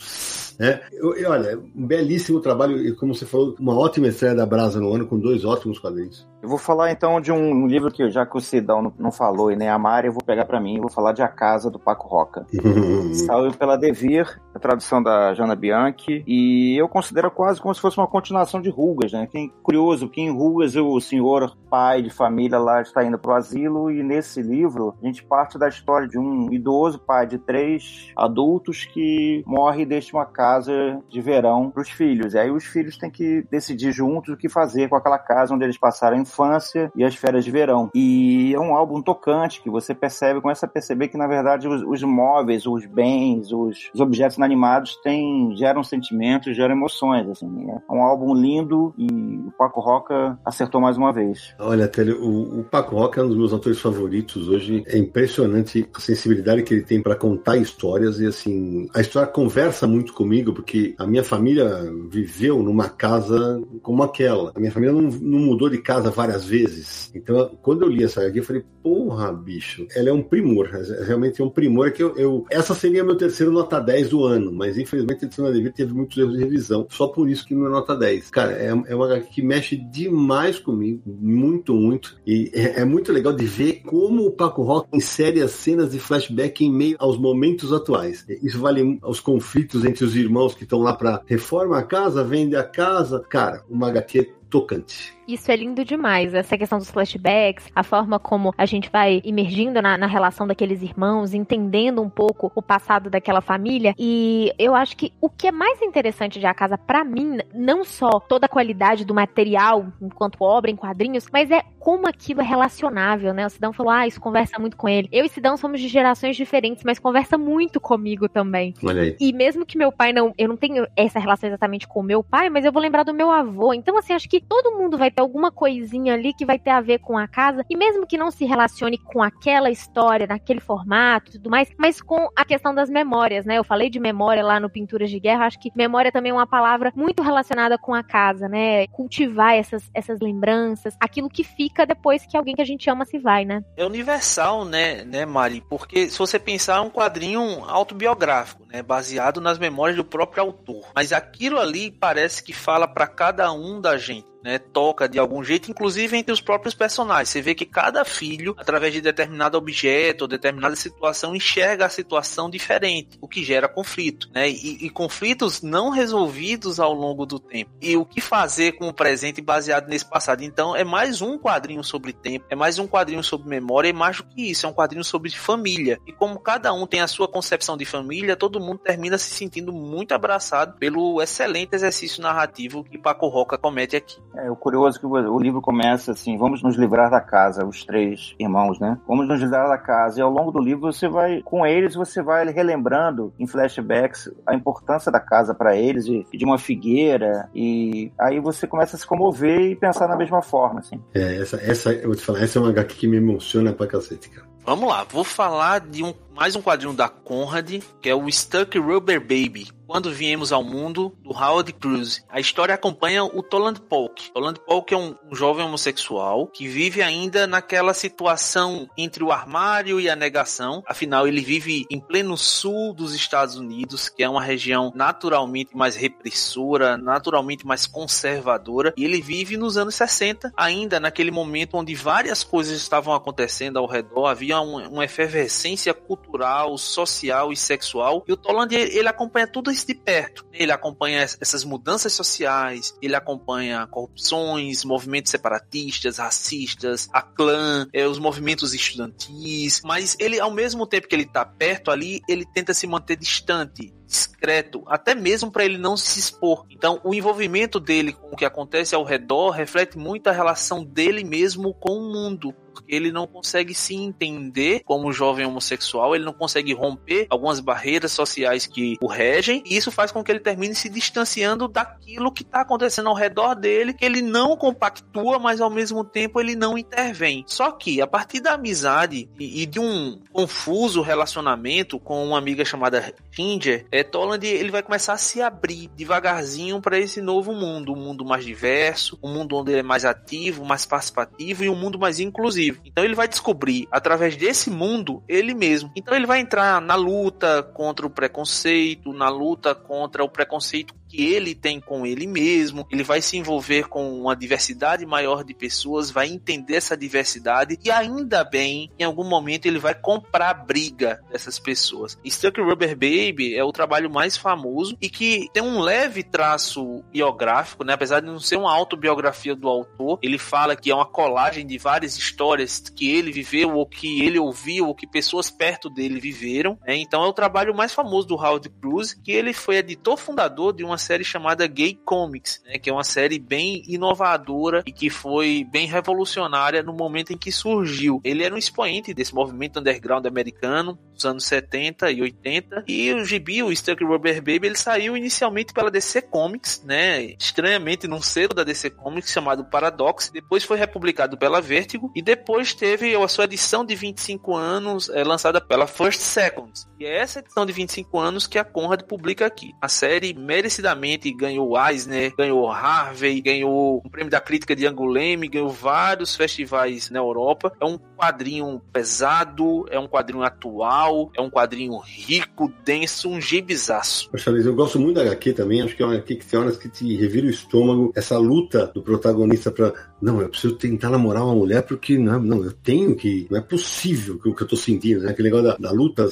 É, 0.59 0.83
eu, 0.93 1.15
eu, 1.17 1.31
olha, 1.31 1.59
um 1.59 1.87
belíssimo 1.87 2.41
trabalho, 2.41 2.95
como 2.97 3.15
você 3.15 3.27
falou, 3.27 3.57
uma 3.59 3.77
ótima 3.77 4.07
estreia 4.07 4.35
da 4.35 4.47
Brasa 4.47 4.81
no 4.81 4.93
ano, 4.95 5.07
com 5.07 5.19
dois 5.19 5.45
ótimos 5.45 5.79
quadrinhos. 5.79 6.27
Eu 6.45 6.51
vou 6.51 6.59
falar 6.59 6.91
então 6.91 7.23
de 7.23 7.33
um 7.33 7.67
livro 7.67 7.91
que, 7.91 8.11
já 8.11 8.27
que 8.27 8.37
o 8.37 8.41
Cidão 8.41 8.83
não, 8.83 8.93
não 8.99 9.11
falou 9.11 9.51
e 9.51 9.57
nem 9.57 9.71
a 9.71 9.79
Mari, 9.79 10.09
eu 10.09 10.13
vou 10.13 10.23
pegar 10.23 10.45
para 10.45 10.61
mim, 10.61 10.77
eu 10.77 10.83
vou 10.83 10.91
falar 10.91 11.13
de 11.13 11.23
A 11.23 11.29
Casa 11.29 11.71
do 11.71 11.79
Paco 11.79 12.07
Roca. 12.07 12.45
Saiu 13.27 13.51
pela 13.55 13.79
Devir, 13.79 14.39
a 14.55 14.59
tradução 14.59 15.03
da 15.03 15.33
Jana 15.33 15.57
Bianchi, 15.57 16.23
e 16.27 16.77
eu 16.79 16.87
considero 16.87 17.31
quase 17.31 17.63
como 17.63 17.75
se 17.75 17.81
fosse 17.81 17.97
uma 17.97 18.07
continuação 18.07 18.61
de 18.61 18.69
Rugas, 18.69 19.11
né? 19.11 19.27
Quem, 19.27 19.51
curioso, 19.63 20.07
que 20.07 20.21
em 20.21 20.31
Rugas 20.31 20.77
o 20.77 21.01
senhor 21.01 21.57
pai 21.71 22.03
de 22.03 22.11
família 22.11 22.59
lá 22.59 22.83
está 22.83 23.03
indo 23.03 23.19
pro 23.19 23.33
asilo, 23.33 23.91
e 23.91 24.03
nesse 24.03 24.43
livro 24.43 24.95
a 25.03 25.07
gente 25.07 25.25
parte 25.25 25.59
da 25.59 25.67
história 25.67 26.07
de 26.07 26.19
um 26.19 26.53
idoso 26.53 26.99
pai 26.99 27.27
de 27.27 27.39
três 27.39 28.13
adultos 28.15 28.85
que 28.85 29.43
morre 29.47 29.81
e 29.81 29.87
deixa 29.87 30.15
uma 30.15 30.27
casa 30.27 31.01
de 31.09 31.23
verão 31.23 31.71
para 31.71 31.81
os 31.81 31.89
filhos. 31.89 32.35
E 32.35 32.39
aí 32.39 32.51
os 32.51 32.65
filhos 32.65 32.99
têm 32.99 33.11
que 33.11 33.47
decidir 33.51 33.93
juntos 33.93 34.35
o 34.35 34.37
que 34.37 34.51
fazer 34.51 34.91
com 34.91 34.97
aquela 34.97 35.19
casa 35.19 35.55
onde 35.55 35.65
eles 35.65 35.79
passaram 35.79 36.19
a 36.19 36.21
infância 36.35 36.91
e 36.97 37.05
as 37.05 37.15
férias 37.15 37.45
de 37.45 37.51
verão. 37.51 37.91
E 37.95 38.53
é 38.55 38.59
um 38.59 38.75
álbum 38.75 39.01
tocante 39.01 39.63
que 39.63 39.71
você 39.71 39.95
percebe, 39.95 40.41
começa 40.41 40.67
a 40.67 40.69
perceber 40.69 41.09
que 41.09 41.17
na 41.17 41.27
verdade 41.27 41.69
os, 41.69 41.83
os 41.83 42.03
móveis, 42.03 42.67
os 42.67 42.85
bens, 42.87 43.53
os, 43.53 43.91
os, 43.95 44.01
objetos 44.01 44.37
inanimados 44.37 44.97
têm, 45.03 45.55
geram 45.57 45.83
sentimentos, 45.85 46.57
geram 46.57 46.75
emoções. 46.75 47.29
Assim, 47.29 47.47
é 47.71 47.93
um 47.93 48.03
álbum 48.03 48.35
lindo 48.35 48.93
e 48.99 49.07
o 49.47 49.53
Paco 49.57 49.81
Roca 49.81 50.39
acertou 50.45 50.81
mais 50.81 50.97
uma 50.97 51.13
vez. 51.13 51.55
Olha, 51.59 51.87
Télio, 51.87 52.21
o, 52.21 52.61
o 52.61 52.65
Paco 52.65 52.97
Roca 52.97 53.21
é 53.21 53.25
um 53.25 53.29
dos 53.29 53.37
meus 53.37 53.53
autores 53.53 53.81
favoritos 53.81 54.49
hoje. 54.49 54.83
É 54.87 54.99
impressionante 54.99 55.89
a 55.95 56.01
sensibilidade 56.01 56.63
que 56.63 56.75
ele 56.75 56.83
tem 56.83 57.01
para 57.01 57.15
contar 57.15 57.57
histórias 57.57 58.19
e 58.19 58.27
assim, 58.27 58.89
a 58.95 59.01
história 59.01 59.29
conversa 59.29 59.87
muito 59.87 60.13
comigo 60.13 60.53
porque 60.53 60.95
a 60.99 61.07
minha 61.07 61.23
família 61.23 61.85
viveu 62.09 62.63
numa 62.63 62.89
casa 62.89 63.63
como 63.83 64.03
aquela. 64.03 64.53
A 64.55 64.61
minha 64.61 64.73
família 64.73 64.95
não, 64.95 65.03
não 65.03 65.39
mudou 65.39 65.69
de 65.69 65.79
casa 65.79 66.11
várias 66.11 66.24
várias 66.25 66.45
vezes. 66.45 67.11
Então, 67.15 67.51
quando 67.63 67.83
eu 67.83 67.89
li 67.89 68.03
essa 68.03 68.23
aqui, 68.27 68.39
eu 68.39 68.45
falei, 68.45 68.65
porra, 68.83 69.33
bicho, 69.33 69.87
ela 69.95 70.09
é 70.09 70.13
um 70.13 70.23
primor. 70.23 70.71
Realmente 71.07 71.41
é 71.41 71.45
um 71.45 71.51
primor 71.51 71.93
que 71.93 72.03
eu, 72.03 72.17
eu, 72.17 72.47
Essa 72.51 72.75
seria 72.75 73.05
meu 73.05 73.17
terceiro 73.17 73.53
nota 73.53 73.81
10 73.81 74.11
do 74.11 74.25
ano, 74.25 74.51
mas 74.51 74.79
infelizmente 74.79 75.25
a 75.25 75.27
edição 75.27 75.45
da 75.45 75.51
Devir 75.51 75.73
teve 75.73 75.93
muitos 75.93 76.17
erros 76.17 76.35
de 76.35 76.41
revisão. 76.41 76.87
Só 76.91 77.09
por 77.09 77.29
isso 77.29 77.47
que 77.47 77.55
não 77.55 77.67
é 77.67 77.71
nota 77.71 77.95
10. 77.95 78.31
Cara, 78.31 78.53
é, 78.53 78.69
é 78.69 78.95
uma 78.95 79.21
que 79.21 79.43
mexe 79.43 79.77
demais 79.77 80.59
comigo. 80.59 81.03
Muito, 81.07 81.75
muito. 81.75 82.17
E 82.27 82.51
é, 82.55 82.81
é 82.81 82.85
muito 82.85 83.13
legal 83.13 83.33
de 83.33 83.45
ver 83.45 83.83
como 83.85 84.27
o 84.27 84.33
Paco 84.33 84.63
Rock 84.63 84.89
insere 84.93 85.41
as 85.41 85.53
cenas 85.53 85.93
de 85.93 85.99
flashback 85.99 86.65
em 86.65 86.73
meio 86.73 86.97
aos 86.99 87.19
momentos 87.19 87.73
atuais. 87.73 88.25
Isso 88.43 88.59
vale 88.59 88.99
aos 89.03 89.21
conflitos 89.21 89.85
entre 89.85 90.05
os 90.05 90.17
irmãos 90.17 90.55
que 90.55 90.65
estão 90.65 90.81
lá 90.81 90.95
para 90.95 91.23
reforma 91.27 91.79
a 91.79 91.83
casa, 91.83 92.25
vende 92.25 92.57
a 92.57 92.65
casa. 92.65 93.21
Cara, 93.29 93.63
uma 93.69 93.89
HQ 93.89 94.33
tocante. 94.55 95.13
Isso 95.27 95.51
é 95.51 95.57
lindo 95.57 95.85
demais. 95.85 96.33
Essa 96.33 96.57
questão 96.57 96.79
dos 96.79 96.91
flashbacks, 96.91 97.67
a 97.75 97.83
forma 97.83 98.21
como 98.21 98.55
a 98.57 98.67
gente 98.67 98.89
vai 98.89 99.21
emergindo 99.25 99.83
na, 99.83 99.99
na, 99.99 100.07
relação 100.07 100.47
daqueles 100.47 100.81
irmãos, 100.81 101.35
entendendo 101.35 102.01
um 102.01 102.11
pouco 102.11 102.53
o 102.55 102.63
passado 102.63 103.11
daquela 103.11 103.41
família. 103.41 103.95
E 103.99 104.53
eu 104.59 104.77
acho 104.77 104.97
que 104.97 105.13
o 105.21 105.29
que 105.29 105.49
é 105.49 105.53
mais 105.53 105.83
interessante 105.83 106.39
de 106.39 106.47
A 106.47 106.55
Casa, 106.55 106.79
para 106.79 107.03
mim, 107.03 107.39
não 107.53 107.85
só 107.85 108.21
toda 108.21 108.47
a 108.47 108.49
qualidade 108.49 109.05
do 109.05 109.15
material 109.15 109.87
enquanto 110.01 110.43
obra 110.43 110.71
em 110.71 110.77
quadrinhos, 110.77 111.27
mas 111.33 111.51
é 111.51 111.63
como 111.81 112.07
aquilo 112.07 112.41
é 112.41 112.45
relacionável, 112.45 113.35
né? 113.35 113.47
O 113.47 113.51
Sidão 113.51 113.73
falou, 113.73 113.93
ah, 113.93 114.07
isso 114.07 114.21
conversa 114.21 114.59
muito 114.59 114.77
com 114.77 114.89
ele. 114.89 115.09
Eu 115.11 115.25
e 115.25 115.29
Sidão 115.29 115.57
somos 115.57 115.81
de 115.81 115.89
gerações 115.89 116.37
diferentes, 116.37 116.85
mas 116.85 116.99
conversa 116.99 117.37
muito 117.37 117.81
comigo 117.81 118.29
também. 118.29 118.75
Olha 118.85 119.03
aí. 119.03 119.17
E 119.19 119.33
mesmo 119.33 119.67
que 119.67 119.77
meu 119.77 119.91
pai 119.91 120.13
não. 120.13 120.33
Eu 120.39 120.49
não 120.49 120.57
tenho 120.57 120.87
essa 120.97 121.19
relação 121.19 121.49
exatamente 121.49 121.89
com 121.89 122.01
o 122.01 122.03
meu 122.03 122.23
pai, 122.23 122.49
mas 122.51 122.65
eu 122.65 122.73
vou 122.73 122.81
lembrar 122.81 123.03
do 123.03 123.13
meu 123.13 123.31
avô. 123.31 123.75
Então, 123.75 123.99
assim, 123.99 124.13
acho 124.13 124.29
que 124.29 124.44
todo 124.45 124.77
mundo 124.77 124.97
vai 124.99 125.11
ter 125.11 125.21
alguma 125.21 125.51
coisinha 125.51 126.15
ali 126.15 126.33
que 126.33 126.45
vai 126.45 126.59
ter 126.59 126.71
a 126.71 126.81
ver 126.81 126.99
com 126.99 127.17
a 127.17 127.27
casa, 127.27 127.65
e 127.69 127.77
mesmo 127.77 128.07
que 128.07 128.19
não 128.19 128.31
se 128.31 128.45
relacione 128.45 128.99
com 128.99 129.23
aquela 129.23 129.71
história, 129.71 130.27
naquele 130.27 130.61
formato 130.61 131.31
e 131.31 131.33
tudo 131.33 131.51
mais, 131.51 131.69
mas 131.79 132.01
com 132.01 132.29
a 132.37 132.45
questão 132.45 132.75
das 132.75 132.89
memórias, 132.89 133.45
né? 133.45 133.59
Eu 133.59 133.65
falei 133.65 133.91
de 133.91 133.99
memória 133.99 134.45
lá 134.45 134.61
no 134.61 134.71
Pinturas 134.71 135.11
de 135.11 135.19
Guerra, 135.19 135.47
acho 135.47 135.59
que 135.59 135.71
memória 135.75 136.13
também 136.13 136.31
é 136.31 136.35
uma 136.35 136.47
palavra 136.47 136.93
muito 136.95 137.23
relacionada 137.23 137.79
com 137.79 137.95
a 137.95 138.03
casa, 138.03 138.49
né? 138.49 138.87
Cultivar 138.89 139.55
essas, 139.55 139.89
essas 139.95 140.21
lembranças, 140.21 140.97
aquilo 141.01 141.29
que 141.29 141.45
fica 141.45 141.87
depois 141.87 142.27
que 142.27 142.37
alguém 142.37 142.55
que 142.55 142.63
a 142.63 142.67
gente 142.67 142.89
ama 142.89 143.05
se 143.05 143.19
vai, 143.19 143.45
né? 143.45 143.63
É 143.77 143.85
universal, 143.85 144.65
né, 144.65 145.05
né, 145.05 145.25
Mari? 145.25 145.63
Porque 145.69 146.09
se 146.09 146.19
você 146.19 146.39
pensar, 146.39 146.77
é 146.77 146.81
um 146.81 146.91
quadrinho 146.91 147.65
autobiográfico, 147.65 148.65
né? 148.67 148.83
Baseado 148.83 149.41
nas 149.41 149.59
memórias 149.59 149.97
do 149.97 150.05
próprio 150.05 150.43
autor. 150.43 150.87
Mas 150.95 151.13
aquilo 151.13 151.59
ali 151.59 151.91
parece 151.91 152.43
que 152.43 152.53
fala 152.53 152.87
para 152.87 153.07
cada 153.07 153.53
um 153.53 153.81
da 153.81 153.97
gente 153.97 154.34
né, 154.45 154.59
toca 154.59 155.09
de 155.09 155.19
algum 155.19 155.43
jeito, 155.43 155.71
inclusive 155.71 156.19
entre 156.19 156.31
os 156.31 156.41
próprios 156.41 156.75
personagens. 156.75 157.31
Você 157.31 157.41
vê 157.41 157.55
que 157.55 157.65
cada 157.65 158.05
filho, 158.05 158.55
através 158.59 158.93
de 158.93 159.01
determinado 159.01 159.57
objeto 159.57 160.23
ou 160.23 160.29
determinada 160.29 160.77
situação, 160.77 161.35
enxerga 161.35 161.87
a 161.87 161.89
situação 161.89 162.51
diferente, 162.51 163.19
o 163.23 163.27
que 163.27 163.43
gera 163.43 163.67
conflito, 163.67 164.29
né? 164.35 164.51
E, 164.51 164.85
e, 164.85 164.91
conflitos 164.91 165.63
não 165.63 165.89
resolvidos 165.89 166.79
ao 166.79 166.93
longo 166.93 167.25
do 167.25 167.39
tempo. 167.41 167.71
E 167.81 167.97
o 167.97 168.05
que 168.05 168.21
fazer 168.21 168.73
com 168.73 168.87
o 168.89 168.93
presente 168.93 169.41
baseado 169.41 169.89
nesse 169.89 170.05
passado? 170.05 170.43
Então, 170.43 170.77
é 170.77 170.85
mais 170.85 171.23
um 171.23 171.39
quadrinho 171.39 171.83
sobre 171.83 172.13
tempo, 172.13 172.45
é 172.51 172.55
mais 172.55 172.79
um 172.79 172.87
quadrinho 172.87 173.25
sobre 173.25 173.49
memória, 173.49 173.89
e 173.89 173.93
mais 173.95 174.19
do 174.19 174.25
que 174.25 174.51
isso, 174.51 174.67
é 174.67 174.69
um 174.69 174.75
quadrinho 174.75 175.05
sobre 175.05 175.31
família. 175.31 175.99
E 176.07 176.13
como 176.13 176.39
cada 176.39 176.71
um 176.75 176.87
tem 176.87 177.01
a 177.01 177.09
sua 177.09 177.27
concepção 177.27 177.79
de 177.79 177.87
família, 177.87 178.37
todo 178.37 178.61
mundo 178.61 178.79
termina 178.79 179.17
se 179.17 179.31
sentindo 179.31 179.73
muito 179.73 180.13
abraçado 180.13 180.77
pelo 180.79 181.23
excelente 181.23 181.75
exercício 181.75 182.23
narrativo 182.23 182.85
que 182.85 182.99
Paco 182.99 183.27
Roca 183.29 183.57
comete 183.57 183.97
aqui. 183.97 184.19
É, 184.37 184.51
o 184.51 184.57
curioso 184.57 184.99
é 184.99 185.01
que 185.01 185.07
o 185.07 185.39
livro 185.39 185.61
começa 185.61 186.13
assim: 186.13 186.37
vamos 186.37 186.63
nos 186.63 186.77
livrar 186.77 187.11
da 187.11 187.21
casa, 187.21 187.65
os 187.65 187.85
três 187.85 188.35
irmãos, 188.39 188.79
né? 188.79 188.99
Vamos 189.07 189.29
nos 189.29 189.41
livrar 189.41 189.69
da 189.69 189.79
casa. 189.79 190.19
E 190.19 190.23
ao 190.23 190.31
longo 190.31 190.51
do 190.51 190.61
livro 190.61 190.93
você 190.93 191.09
vai, 191.09 191.43
com 191.43 191.67
eles, 191.67 191.95
você 191.95 192.23
vai 192.23 192.45
relembrando 192.51 193.33
em 193.39 193.47
flashbacks 193.47 194.31
a 194.47 194.55
importância 194.55 195.11
da 195.11 195.21
casa 195.21 195.55
para 195.55 195.77
eles 195.77 196.07
e, 196.07 196.27
de 196.33 196.45
uma 196.45 196.59
figueira. 196.59 197.49
E 197.55 198.13
aí 198.19 198.41
você 198.41 198.67
começa 198.67 198.97
a 198.97 198.99
se 198.99 199.07
comover 199.07 199.61
e 199.61 199.77
pensar 199.77 200.09
na 200.09 200.17
mesma 200.17 200.43
forma, 200.43 200.81
assim. 200.81 201.01
É, 201.15 201.41
essa, 201.41 201.57
essa, 201.57 201.93
eu 201.93 202.09
vou 202.09 202.17
te 202.17 202.23
falar, 202.23 202.43
essa 202.43 202.59
é 202.59 202.63
uma 202.63 202.71
HQ 202.71 202.95
que 202.95 203.07
me 203.07 203.17
emociona 203.17 203.73
pra 203.73 203.87
cacete, 203.87 204.31
cara. 204.31 204.54
Vamos 204.65 204.89
lá, 204.89 205.05
vou 205.05 205.25
falar 205.25 205.79
de 205.81 206.03
um, 206.03 206.15
mais 206.35 206.57
um 206.57 206.63
quadrinho 206.63 206.95
da 206.95 207.07
Conrad, 207.07 207.83
que 208.01 208.09
é 208.09 208.15
o 208.15 208.31
Stuck 208.31 208.79
Rubber 208.79 209.21
Baby. 209.21 209.69
Quando 209.87 210.11
Viemos 210.11 210.51
ao 210.51 210.65
Mundo, 210.65 211.15
do 211.23 211.31
Howard 211.31 211.71
Cruz. 211.75 212.25
A 212.31 212.41
história 212.41 212.75
acompanha 212.75 213.23
o 213.23 213.43
Toland 213.43 213.81
Polk. 213.83 214.33
Toland 214.33 214.59
Polk 214.67 214.95
é 214.95 214.97
um, 214.97 215.15
um, 215.31 215.35
jovem 215.35 215.65
homossexual 215.65 216.47
que 216.47 216.67
vive 216.67 217.03
ainda 217.03 217.47
naquela 217.47 217.93
situação 217.93 218.89
entre 218.97 219.23
o 219.23 219.31
armário 219.31 220.01
e 220.01 220.09
a 220.09 220.17
negação. 220.17 220.83
Afinal, 220.87 221.29
ele 221.29 221.43
vive 221.43 221.85
em 221.91 222.01
pleno 222.01 222.37
sul 222.37 222.95
dos 222.95 223.15
Estados 223.15 223.57
Unidos, 223.57 224.09
que 224.09 224.23
é 224.23 224.29
uma 224.29 224.43
região 224.43 224.91
naturalmente 224.95 225.77
mais 225.77 225.97
repressora, 225.97 226.97
naturalmente 226.97 227.67
mais 227.67 227.87
conservadora. 227.87 228.95
E 228.97 229.05
ele 229.05 229.21
vive 229.21 229.59
nos 229.59 229.77
anos 229.77 229.95
60, 229.97 230.53
ainda 230.57 230.99
naquele 230.99 231.31
momento 231.31 231.77
onde 231.77 231.95
várias 231.95 232.43
coisas 232.43 232.79
estavam 232.79 233.13
acontecendo 233.13 233.79
ao 233.79 233.87
redor. 233.87 234.29
Havia 234.29 234.54
uma, 234.61 234.89
uma 234.89 235.05
efervescência 235.05 235.93
cultural, 235.93 236.77
social 236.79 237.53
e 237.53 237.57
sexual. 237.57 238.25
E 238.27 238.33
o 238.33 238.37
Toland, 238.37 238.75
ele 238.75 239.09
acompanha 239.09 239.47
tudo 239.47 239.71
isso 239.71 239.87
de 239.87 239.95
perto. 239.95 240.47
Ele 240.53 240.73
acompanha 240.73 241.21
essas 241.23 241.65
mudanças 241.65 242.13
sociais, 242.13 242.95
ele 243.01 243.15
acompanha 243.15 243.87
corrupções, 243.87 244.85
movimentos 244.85 245.31
separatistas, 245.31 246.19
racistas, 246.19 247.09
a 247.13 247.23
clã, 247.23 247.89
é, 247.93 248.07
os 248.07 248.19
movimentos 248.19 248.75
estudantis, 248.75 249.81
mas 249.85 250.17
ele, 250.19 250.41
ao 250.41 250.51
mesmo 250.51 250.87
tempo 250.87 251.09
que 251.09 251.15
ele 251.15 251.25
está 251.25 251.45
perto 251.45 251.91
ali, 251.91 252.21
ele 252.29 252.45
tenta 252.45 252.75
se 252.75 252.87
manter 252.87 253.17
distante, 253.17 253.93
discreto, 254.15 254.85
até 254.87 255.15
mesmo 255.15 255.51
para 255.51 255.65
ele 255.65 255.77
não 255.77 255.97
se 255.97 256.21
expor. 256.21 256.65
Então, 256.71 257.01
o 257.03 257.13
envolvimento 257.13 257.81
dele 257.81 258.13
com 258.13 258.29
o 258.29 258.37
que 258.37 258.45
acontece 258.45 258.95
ao 258.95 259.03
redor 259.03 259.51
reflete 259.51 259.99
muito 259.99 260.29
a 260.29 260.33
relação 260.33 260.85
dele 260.85 261.25
mesmo 261.25 261.75
com 261.75 261.99
o 261.99 262.13
mundo 262.13 262.55
porque 262.75 262.95
ele 262.95 263.13
não 263.13 263.27
consegue 263.27 263.73
se 263.73 263.95
entender 263.95 264.83
como 264.85 265.13
jovem 265.13 265.47
homossexual, 265.47 266.15
ele 266.15 266.25
não 266.25 266.33
consegue 266.33 266.75
romper 266.75 267.27
algumas 267.31 267.61
barreiras 267.61 268.13
sociais 268.13 268.67
que 268.67 268.97
o 269.01 269.07
regem, 269.07 269.63
e 269.65 269.77
isso 269.77 269.93
faz 269.93 270.11
com 270.11 270.23
que 270.23 270.33
ele 270.33 270.41
termine 270.41 270.75
se 270.75 270.89
distanciando 270.89 271.69
daquilo 271.69 272.33
que 272.33 272.43
está 272.43 272.63
acontecendo 272.63 273.09
ao 273.09 273.15
redor 273.15 273.55
dele, 273.55 273.95
que 273.95 274.05
ele 274.05 274.21
não 274.21 274.57
compactua, 274.57 275.39
mas 275.39 275.61
ao 275.61 275.71
mesmo 275.71 276.05
tempo 276.05 276.41
ele 276.41 276.57
não 276.57 276.77
intervém. 276.77 277.45
Só 277.47 277.71
que 277.71 278.01
a 278.01 278.07
partir 278.07 278.41
da 278.41 278.55
amizade 278.55 279.29
e, 279.39 279.65
de 279.67 279.79
um 279.79 280.19
confuso 280.33 281.01
relacionamento 281.01 281.99
com 281.99 282.27
uma 282.27 282.39
amiga 282.39 282.65
chamada 282.65 283.15
Ginger, 283.31 283.87
é, 283.91 284.03
Toland 284.05 284.47
ele 284.47 284.71
vai 284.71 284.83
começar 284.83 285.15
a 285.15 285.19
se 285.19 285.43
abrir 285.43 285.89
devagarzinho 285.89 286.81
para 286.81 286.99
esse 286.99 287.21
novo 287.21 287.53
mundo, 287.53 287.93
um 287.93 287.97
mundo 287.97 288.25
mais 288.25 288.45
diverso, 288.45 289.19
um 289.23 289.33
mundo 289.33 289.57
onde 289.57 289.73
ele 289.73 289.81
é 289.81 289.83
mais 289.83 290.05
ativo, 290.05 290.65
mais 290.65 290.87
participativo 290.87 291.65
e 291.65 291.69
um 291.69 291.75
mundo 291.75 291.99
mais 291.99 292.21
inclusivo. 292.21 292.81
Então 292.85 293.05
ele 293.05 293.15
vai 293.15 293.27
descobrir 293.27 293.89
através 293.91 294.37
desse 294.37 294.71
mundo 294.71 295.23
ele 295.29 295.55
mesmo. 295.55 295.91
Então 295.97 296.15
ele 296.15 296.27
vai 296.27 296.41
entrar 296.41 296.81
na 296.81 296.95
luta 296.95 297.63
contra 297.63 298.07
o 298.07 298.11
preconceito, 298.11 299.13
na 299.13 299.29
luta 299.29 299.75
contra 299.75 300.23
o 300.23 300.29
preconceito 300.29 300.95
que 301.15 301.33
ele 301.33 301.55
tem 301.55 301.81
com 301.81 302.05
ele 302.05 302.27
mesmo, 302.27 302.87
ele 302.91 303.05
vai 303.05 303.23
se 303.23 303.37
envolver 303.37 303.89
com 303.89 304.21
uma 304.21 304.35
diversidade 304.35 305.07
maior 305.07 305.45
de 305.45 305.55
pessoas, 305.55 306.11
vai 306.11 306.29
entender 306.29 306.75
essa 306.75 306.97
diversidade 306.97 307.79
e 307.85 307.91
ainda 307.91 308.43
bem, 308.43 308.91
em 308.99 309.05
algum 309.05 309.23
momento 309.23 309.67
ele 309.67 309.79
vai 309.79 309.95
comprar 309.95 310.51
a 310.51 310.55
briga 310.55 311.23
dessas 311.31 311.57
pessoas. 311.57 312.19
Stuck 312.27 312.61
Rubber 312.61 312.97
Baby 312.97 313.55
é 313.55 313.63
o 313.63 313.71
trabalho 313.71 314.11
mais 314.11 314.37
famoso 314.37 314.97
e 315.01 315.09
que 315.09 315.49
tem 315.53 315.63
um 315.63 315.79
leve 315.79 316.25
traço 316.25 317.05
biográfico, 317.13 317.85
né? 317.85 317.93
Apesar 317.93 318.19
de 318.19 318.27
não 318.27 318.41
ser 318.41 318.57
uma 318.57 318.75
autobiografia 318.75 319.55
do 319.55 319.69
autor, 319.69 320.19
ele 320.21 320.39
fala 320.39 320.75
que 320.75 320.91
é 320.91 320.95
uma 320.95 321.07
colagem 321.07 321.65
de 321.65 321.79
várias 321.79 322.19
histórias 322.19 322.81
que 322.81 323.09
ele 323.09 323.31
viveu 323.31 323.75
ou 323.75 323.87
que 323.87 324.23
ele 324.23 324.39
ouviu 324.39 324.89
ou 324.89 324.95
que 324.97 325.07
pessoas 325.07 325.49
perto 325.49 325.89
dele 325.89 326.19
viveram. 326.19 326.77
Né? 326.85 326.97
Então 326.97 327.23
é 327.23 327.29
o 327.29 327.33
trabalho 327.33 327.73
mais 327.73 327.93
famoso 327.93 328.27
do 328.27 328.35
Howard 328.35 328.69
Cruz, 328.81 329.15
que 329.15 329.31
ele 329.31 329.53
foi 329.53 329.77
editor 329.77 330.17
fundador 330.17 330.73
de 330.73 330.83
uma 330.83 330.99
série 331.05 331.25
chamada 331.25 331.67
Gay 331.67 331.95
Comics, 332.05 332.63
né, 332.67 332.79
que 332.79 332.89
é 332.89 332.93
uma 332.93 333.05
série 333.05 333.39
bem 333.39 333.83
inovadora 333.87 334.83
e 334.87 334.93
que 334.93 335.11
foi 335.11 335.67
bem 335.71 335.87
revolucionária 335.87 336.83
no 336.83 336.93
momento 336.93 337.33
em 337.33 337.37
que 337.37 337.53
surgiu. 337.53 338.21
Ele 338.25 338.43
era 338.43 338.55
um 338.55 338.59
expoente 338.59 339.13
desse 339.13 339.35
movimento 339.35 339.79
underground 339.79 340.27
americano 340.27 340.99
dos 341.15 341.25
anos 341.25 341.45
70 341.45 342.11
e 342.11 342.23
80. 342.23 342.85
E 342.89 343.13
o 343.13 343.25
gibi, 343.25 343.63
o 343.63 343.75
Stuck 343.75 344.03
Rubber 344.03 344.37
Baby, 344.37 344.67
ele 344.67 344.77
saiu 344.77 345.17
inicialmente 345.17 345.73
pela 345.73 345.91
DC 345.91 346.23
Comics, 346.23 346.83
né? 346.85 347.35
Estranhamente 347.39 348.09
num 348.09 348.21
selo 348.21 348.55
da 348.55 348.65
DC 348.65 348.91
Comics 348.91 349.31
chamado 349.31 349.65
Paradox. 349.65 350.31
Depois 350.31 350.65
foi 350.65 350.77
republicado 350.77 351.37
pela 351.37 351.61
Vertigo 351.61 352.11
e 352.15 352.23
depois 352.23 352.75
teve 352.75 353.15
a 353.15 353.29
sua 353.29 353.45
edição 353.45 353.85
de 353.85 353.95
25 353.95 354.57
anos 354.57 355.09
é, 355.11 355.23
lançada 355.23 355.61
pela 355.61 355.87
First 355.87 356.21
Seconds. 356.21 356.89
E 356.99 357.05
é 357.05 357.19
essa 357.19 357.39
edição 357.39 357.65
de 357.65 357.73
25 357.73 358.19
anos 358.19 358.47
que 358.47 358.59
a 358.59 358.65
Conrad 358.65 359.03
publica 359.03 359.47
aqui. 359.47 359.73
A 359.81 359.89
série 359.89 360.35
merecidamente 360.35 360.94
ganhou 361.37 361.79
Eisner, 361.79 362.35
ganhou 362.37 362.71
Harvey, 362.71 363.41
ganhou 363.41 364.03
o 364.05 364.11
prêmio 364.11 364.31
da 364.31 364.41
crítica 364.41 364.75
de 364.75 364.87
Angoulême, 364.87 365.49
ganhou 365.49 365.71
vários 365.71 366.35
festivais 366.35 367.11
na 367.11 367.19
Europa. 367.19 367.73
É 367.81 367.85
um 367.85 367.99
quadrinho 367.99 368.81
pesado, 368.93 369.87
é 369.91 369.99
um 369.99 370.07
quadrinho 370.07 370.43
atual 370.43 371.15
é 371.35 371.41
um 371.41 371.51
quadrinho 371.51 371.99
rico, 371.99 372.73
denso, 372.85 373.29
um 373.29 373.41
gibizaço. 373.41 374.31
Eu 374.65 374.75
gosto 374.75 374.99
muito 374.99 375.17
da 375.17 375.23
HQ 375.23 375.53
também, 375.53 375.83
acho 375.83 375.97
que 375.97 376.03
é 376.03 376.07
uma 376.07 376.15
HQ 376.15 376.37
que 376.37 376.47
tem 376.47 376.59
horas 376.59 376.77
que 376.77 376.89
te 376.89 377.17
revira 377.17 377.47
o 377.47 377.51
estômago, 377.51 378.13
essa 378.15 378.39
luta 378.39 378.87
do 378.87 379.03
protagonista 379.03 379.71
para 379.71 379.93
não, 380.25 380.41
eu 380.41 380.49
preciso 380.49 380.75
tentar 380.77 381.11
namorar 381.11 381.45
uma 381.45 381.55
mulher 381.55 381.83
porque 381.83 382.17
não, 382.17 382.41
não 382.41 382.65
eu 382.65 382.73
tenho 382.73 383.15
que, 383.15 383.47
não 383.51 383.59
é 383.59 383.61
possível 383.61 384.39
que 384.39 384.49
o 384.49 384.55
que 384.55 384.63
eu 384.63 384.67
tô 384.67 384.75
sentindo, 384.75 385.21
né? 385.21 385.31
Aquele 385.31 385.51
negócio 385.51 385.67
da, 385.67 385.77
da 385.77 385.95
luta, 385.95 386.27